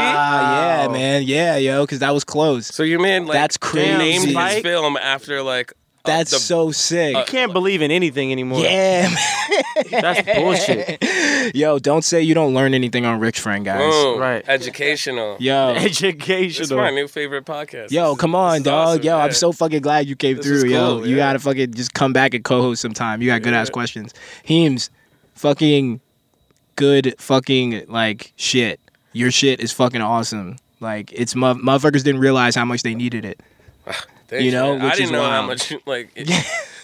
yeah, 0.88 0.92
man, 0.92 1.22
yeah, 1.24 1.56
yo, 1.56 1.82
because 1.84 1.98
that 2.00 2.12
was 2.14 2.24
close. 2.24 2.66
so 2.66 2.82
you 2.82 2.98
mean 2.98 3.26
like 3.26 3.34
That's 3.34 3.58
they 3.72 3.96
named 3.96 4.24
his 4.26 4.62
film 4.62 4.96
after 4.96 5.42
like 5.42 5.72
uh, 5.72 5.74
That's 6.04 6.30
the- 6.30 6.38
so 6.38 6.70
sick. 6.72 7.14
uh, 7.14 7.20
I 7.20 7.24
can't 7.24 7.52
believe 7.52 7.82
in 7.82 7.90
anything 7.90 8.32
anymore. 8.32 8.60
yeah, 8.60 9.14
That's 9.90 10.22
bullshit. 10.38 11.00
man. 11.02 11.50
yo, 11.54 11.78
don't 11.78 12.02
say 12.02 12.22
you 12.22 12.34
don't 12.34 12.54
learn 12.54 12.72
anything 12.72 13.04
on 13.04 13.20
Rich 13.20 13.40
Friend, 13.40 13.64
guys. 13.64 13.78
Boom. 13.80 14.18
Right. 14.18 14.42
educational. 14.48 15.36
Yo, 15.38 15.74
It's 15.76 15.84
Educational. 16.02 16.78
my 16.78 16.90
new 16.90 17.08
favorite 17.08 17.44
podcast. 17.44 17.90
Yo, 17.90 18.12
This 18.12 18.20
come 18.20 18.34
on, 18.34 18.52
this 18.52 18.60
is 18.60 18.64
dog. 18.64 18.88
awesome, 18.88 19.02
Yo, 19.02 19.16
yeah. 19.18 19.24
I'm 19.24 19.32
so 19.32 19.52
fucking 19.52 19.82
glad 19.82 20.06
you 20.06 20.16
came 20.16 20.36
This 20.36 20.46
is 20.46 20.62
through, 20.62 20.70
yo. 20.70 20.98
cool, 20.98 21.06
You 21.06 21.16
yeah. 21.16 21.26
gotta 21.30 21.38
fucking 21.40 21.74
just 21.74 21.92
come 21.94 22.12
back 22.12 22.32
and 22.32 22.42
co-host 22.44 22.80
sometime. 22.80 23.20
You 23.20 23.28
got 23.28 23.42
good 23.42 23.52
ass 23.54 23.68
Yeah. 23.68 23.72
questions. 23.72 24.14
Heems, 24.44 24.88
fucking 25.34 26.00
good 26.76 27.14
fucking 27.18 27.84
like 27.88 28.32
shit. 28.36 28.80
Your 29.12 29.30
shit 29.30 29.60
is 29.60 29.72
fucking 29.72 30.00
awesome. 30.00 30.56
Like 30.80 31.12
it's 31.12 31.34
mu- 31.34 31.54
motherfuckers 31.54 32.04
didn't 32.04 32.20
realize 32.20 32.54
how 32.54 32.64
much 32.64 32.82
they 32.82 32.94
needed 32.94 33.24
it. 33.24 33.40
Thanks, 34.28 34.44
you 34.44 34.52
know, 34.52 34.74
man. 34.76 34.84
which 34.84 34.92
I 34.92 34.96
didn't 34.96 35.12
know 35.12 35.22
how 35.28 35.46
much 35.46 35.72
like 35.86 36.10
it, 36.16 36.28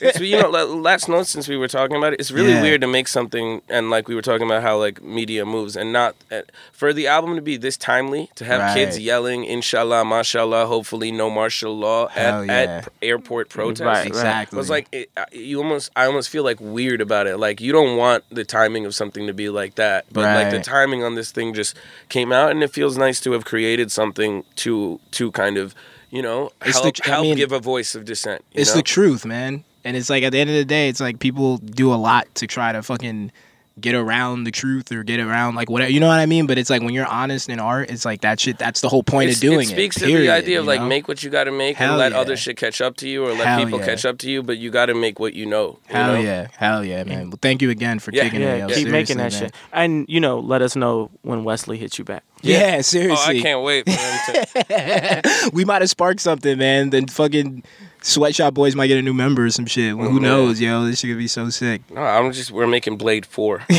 it's 0.00 0.18
you 0.20 0.40
know 0.40 0.48
la- 0.48 0.62
last 0.64 1.08
note 1.10 1.26
since 1.26 1.46
we 1.46 1.56
were 1.58 1.68
talking 1.68 1.96
about 1.96 2.14
it. 2.14 2.20
It's 2.20 2.30
really 2.30 2.52
Yeah. 2.52 2.62
weird 2.62 2.80
to 2.80 2.86
make 2.86 3.06
something 3.06 3.60
and 3.68 3.90
like 3.90 4.08
we 4.08 4.14
were 4.14 4.22
talking 4.22 4.46
about 4.46 4.62
how 4.62 4.78
like 4.78 5.02
media 5.02 5.44
moves 5.44 5.76
and 5.76 5.92
not 5.92 6.16
uh, 6.32 6.40
for 6.72 6.92
the 6.94 7.06
album 7.06 7.36
to 7.36 7.42
be 7.42 7.56
this 7.58 7.76
timely 7.76 8.30
to 8.36 8.44
have 8.46 8.74
kids 8.74 8.98
yelling 8.98 9.44
inshallah 9.44 10.04
mashallah 10.06 10.66
hopefully 10.66 11.12
no 11.12 11.28
martial 11.28 11.76
law 11.76 12.08
at, 12.16 12.46
yeah. 12.46 12.52
at 12.52 12.88
airport 13.02 13.50
protests. 13.50 13.80
Right, 13.82 14.06
Exactly. 14.06 14.56
It 14.56 14.58
was 14.58 14.70
like 14.70 14.88
it, 14.92 15.10
you 15.32 15.58
almost 15.58 15.90
I 15.94 16.06
almost 16.06 16.30
feel 16.30 16.44
like 16.44 16.58
weird 16.60 17.00
about 17.02 17.26
it. 17.26 17.36
Like 17.36 17.60
you 17.60 17.72
don't 17.72 17.96
want 17.98 18.24
the 18.30 18.44
timing 18.44 18.86
of 18.86 18.94
something 18.94 19.26
to 19.26 19.34
be 19.34 19.50
like 19.50 19.74
that, 19.74 20.06
but 20.10 20.22
like 20.22 20.50
the 20.50 20.60
timing 20.60 21.04
on 21.04 21.14
this 21.14 21.30
thing 21.30 21.52
just 21.52 21.76
came 22.08 22.32
out, 22.32 22.50
and 22.52 22.62
it 22.62 22.72
feels 22.72 22.96
nice 22.96 23.20
to 23.20 23.32
have 23.32 23.44
created 23.44 23.92
something 23.92 24.44
to 24.56 24.98
to 25.12 25.30
kind 25.32 25.58
of 25.58 25.74
you 26.14 26.22
know, 26.22 26.52
It's 26.64 26.78
help, 26.80 26.96
the- 26.96 27.02
I 27.04 27.08
help 27.08 27.22
mean, 27.24 27.36
give 27.36 27.50
a 27.52 27.58
voice 27.58 27.94
of 27.96 28.04
dissent. 28.04 28.42
You 28.52 28.60
It's 28.60 28.70
know? 28.70 28.76
the 28.76 28.82
truth, 28.84 29.24
man. 29.26 29.64
And 29.84 29.96
it's 29.96 30.08
like 30.08 30.22
at 30.22 30.30
the 30.32 30.38
end 30.38 30.48
of 30.48 30.56
the 30.56 30.64
day, 30.64 30.88
it's 30.88 31.00
like 31.00 31.18
people 31.18 31.58
do 31.58 31.92
a 31.92 31.96
lot 31.96 32.32
to 32.36 32.46
try 32.46 32.72
to 32.72 32.82
fucking 32.82 33.32
get 33.80 33.94
around 33.96 34.44
the 34.44 34.52
truth 34.52 34.92
or 34.92 35.02
get 35.02 35.18
around 35.18 35.56
like 35.56 35.68
whatever. 35.68 35.90
You 35.90 35.98
know 35.98 36.06
what 36.06 36.20
I 36.20 36.26
mean? 36.26 36.46
But 36.46 36.58
it's 36.58 36.70
like 36.70 36.80
when 36.82 36.94
you're 36.94 37.06
honest 37.06 37.48
in 37.48 37.58
art, 37.58 37.90
it's 37.90 38.04
like 38.04 38.20
that 38.20 38.38
shit. 38.38 38.56
That's 38.56 38.80
the 38.80 38.88
whole 38.88 39.02
point 39.02 39.24
It's- 39.30 39.38
of 39.38 39.40
doing 39.42 39.60
it 39.60 39.64
it. 39.64 39.68
speaks 39.70 39.96
to 39.96 40.06
period, 40.06 40.28
the 40.28 40.32
idea 40.32 40.60
of 40.60 40.66
like 40.66 40.80
know? 40.80 40.86
make 40.86 41.08
what 41.08 41.22
you 41.24 41.30
got 41.30 41.44
to 41.44 41.50
make 41.50 41.76
Hell 41.76 41.90
and 41.90 41.98
let 41.98 42.12
yeah. 42.12 42.18
other 42.18 42.36
shit 42.36 42.56
catch 42.56 42.80
up 42.80 42.96
to 42.98 43.08
you 43.08 43.24
or 43.26 43.32
let 43.32 43.46
Hell 43.46 43.64
people 43.64 43.80
yeah. 43.80 43.86
catch 43.86 44.04
up 44.04 44.18
to 44.18 44.30
you, 44.30 44.42
but 44.44 44.58
you 44.58 44.70
got 44.70 44.86
to 44.86 44.94
make 44.94 45.18
what 45.18 45.34
you 45.34 45.44
know. 45.46 45.80
you 45.88 45.94
Hell 45.96 46.12
know? 46.14 46.20
yeah, 46.20 46.46
hell 46.56 46.84
yeah, 46.84 47.02
man. 47.04 47.30
Well, 47.30 47.38
thank 47.42 47.62
you 47.62 47.70
again 47.70 47.98
for 47.98 48.12
Yeah. 48.12 48.24
kicking 48.24 48.40
Yeah, 48.42 48.54
it. 48.54 48.58
yo. 48.60 48.68
keep 48.68 48.88
making 48.88 49.16
that 49.18 49.32
Seriously, 49.32 49.48
shit. 49.48 49.54
And 49.72 50.06
you 50.08 50.20
know, 50.20 50.38
let 50.38 50.62
us 50.62 50.76
know 50.76 51.10
when 51.22 51.42
Wesley 51.42 51.76
hits 51.76 51.98
you 51.98 52.04
back. 52.04 52.22
man. 52.44 52.52
Yeah, 52.52 52.76
Oh, 52.78 52.82
seriously. 52.82 53.40
I 53.40 53.42
can't 53.42 53.62
wait. 53.62 53.88
For 53.88 55.50
we 55.52 55.64
might 55.64 55.82
have 55.82 55.90
sparked 55.90 56.20
something, 56.20 56.58
man. 56.58 56.90
Then 56.90 57.06
fucking 57.08 57.64
Swet 58.06 58.34
Shop 58.34 58.52
Boys 58.52 58.74
might 58.76 58.86
get 58.88 58.98
a 58.98 59.02
new 59.02 59.14
member 59.14 59.46
or 59.46 59.50
some 59.50 59.64
shit. 59.66 59.96
Well, 59.96 60.10
who 60.10 60.18
Mhm. 60.20 60.22
knows, 60.22 60.60
yo? 60.60 60.84
This 60.84 61.00
shit 61.00 61.08
could 61.10 61.18
be 61.18 61.26
so 61.26 61.48
sick. 61.48 61.80
no, 61.90 62.02
I'm 62.02 62.32
just 62.32 62.50
we're 62.50 62.66
making 62.66 62.98
Blade 62.98 63.24
Four. 63.26 63.62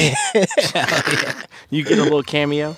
You 1.70 1.84
get 1.84 1.98
a 2.00 2.04
little 2.04 2.24
cameo. 2.24 2.76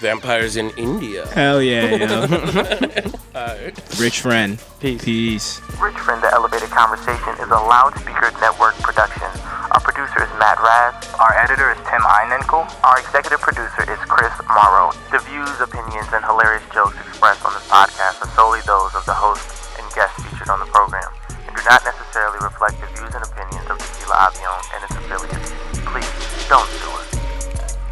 Vampires 0.00 0.56
in 0.56 0.70
India. 0.78 1.26
Hell 1.28 1.60
yeah, 1.60 1.94
yo. 1.94 2.26
Rich 4.00 4.20
friend. 4.20 4.58
Peace. 4.80 5.04
Peace. 5.04 5.60
Rich 5.80 5.98
Friend, 5.98 6.22
the 6.22 6.32
Elevated 6.32 6.70
Conversation 6.70 7.34
is 7.36 7.50
a 7.50 7.60
Loudspeakers 7.60 8.32
Network 8.40 8.74
production. 8.80 9.28
Our 9.76 9.80
producer 9.80 10.22
is 10.24 10.30
Matt 10.38 10.56
Raz. 10.62 10.94
Our 11.20 11.32
editor 11.36 11.70
is 11.72 11.78
Tim 11.90 12.00
Einenkel. 12.00 12.64
Our 12.82 12.98
executive 13.00 13.40
producer 13.40 13.82
is 13.92 13.98
Chris 14.08 14.32
Morrow. 14.48 14.92
The 15.12 15.18
views, 15.28 15.60
opinions, 15.60 16.08
and 16.14 16.24
hilarious 16.24 16.64
jokes 16.72 16.96
expressed 17.08 17.44
on 17.44 17.52
this 17.52 17.66
podcast 17.68 18.24
are 18.24 18.30
solely 18.34 18.60
those 18.64 18.94
of 18.94 19.04
the 19.04 19.12
host 19.14 19.44
and 19.78 19.84
guests 19.92 20.16
featured 20.16 20.29
on 20.50 20.58
the 20.58 20.66
program 20.66 21.06
and 21.46 21.54
do 21.54 21.62
not 21.62 21.84
necessarily 21.84 22.38
reflect 22.42 22.74
the 22.80 22.86
views 22.98 23.14
and 23.14 23.22
opinions 23.22 23.70
of 23.70 23.78
Tequila 23.78 24.26
Avion 24.26 24.58
and 24.74 24.82
its 24.82 24.94
affiliates. 24.98 25.54
Please 25.86 26.10
don't 26.48 26.66
do 26.82 26.90
it. 26.98 27.08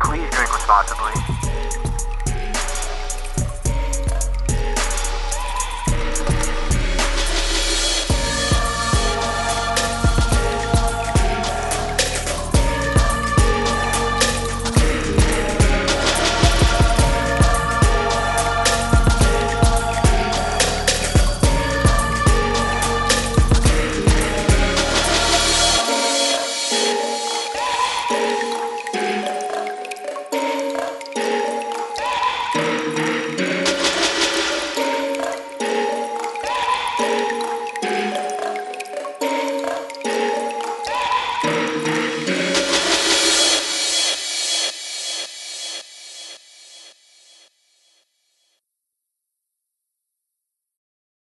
Please 0.02 0.28
drink 0.35 0.51
responsibly. 0.52 1.88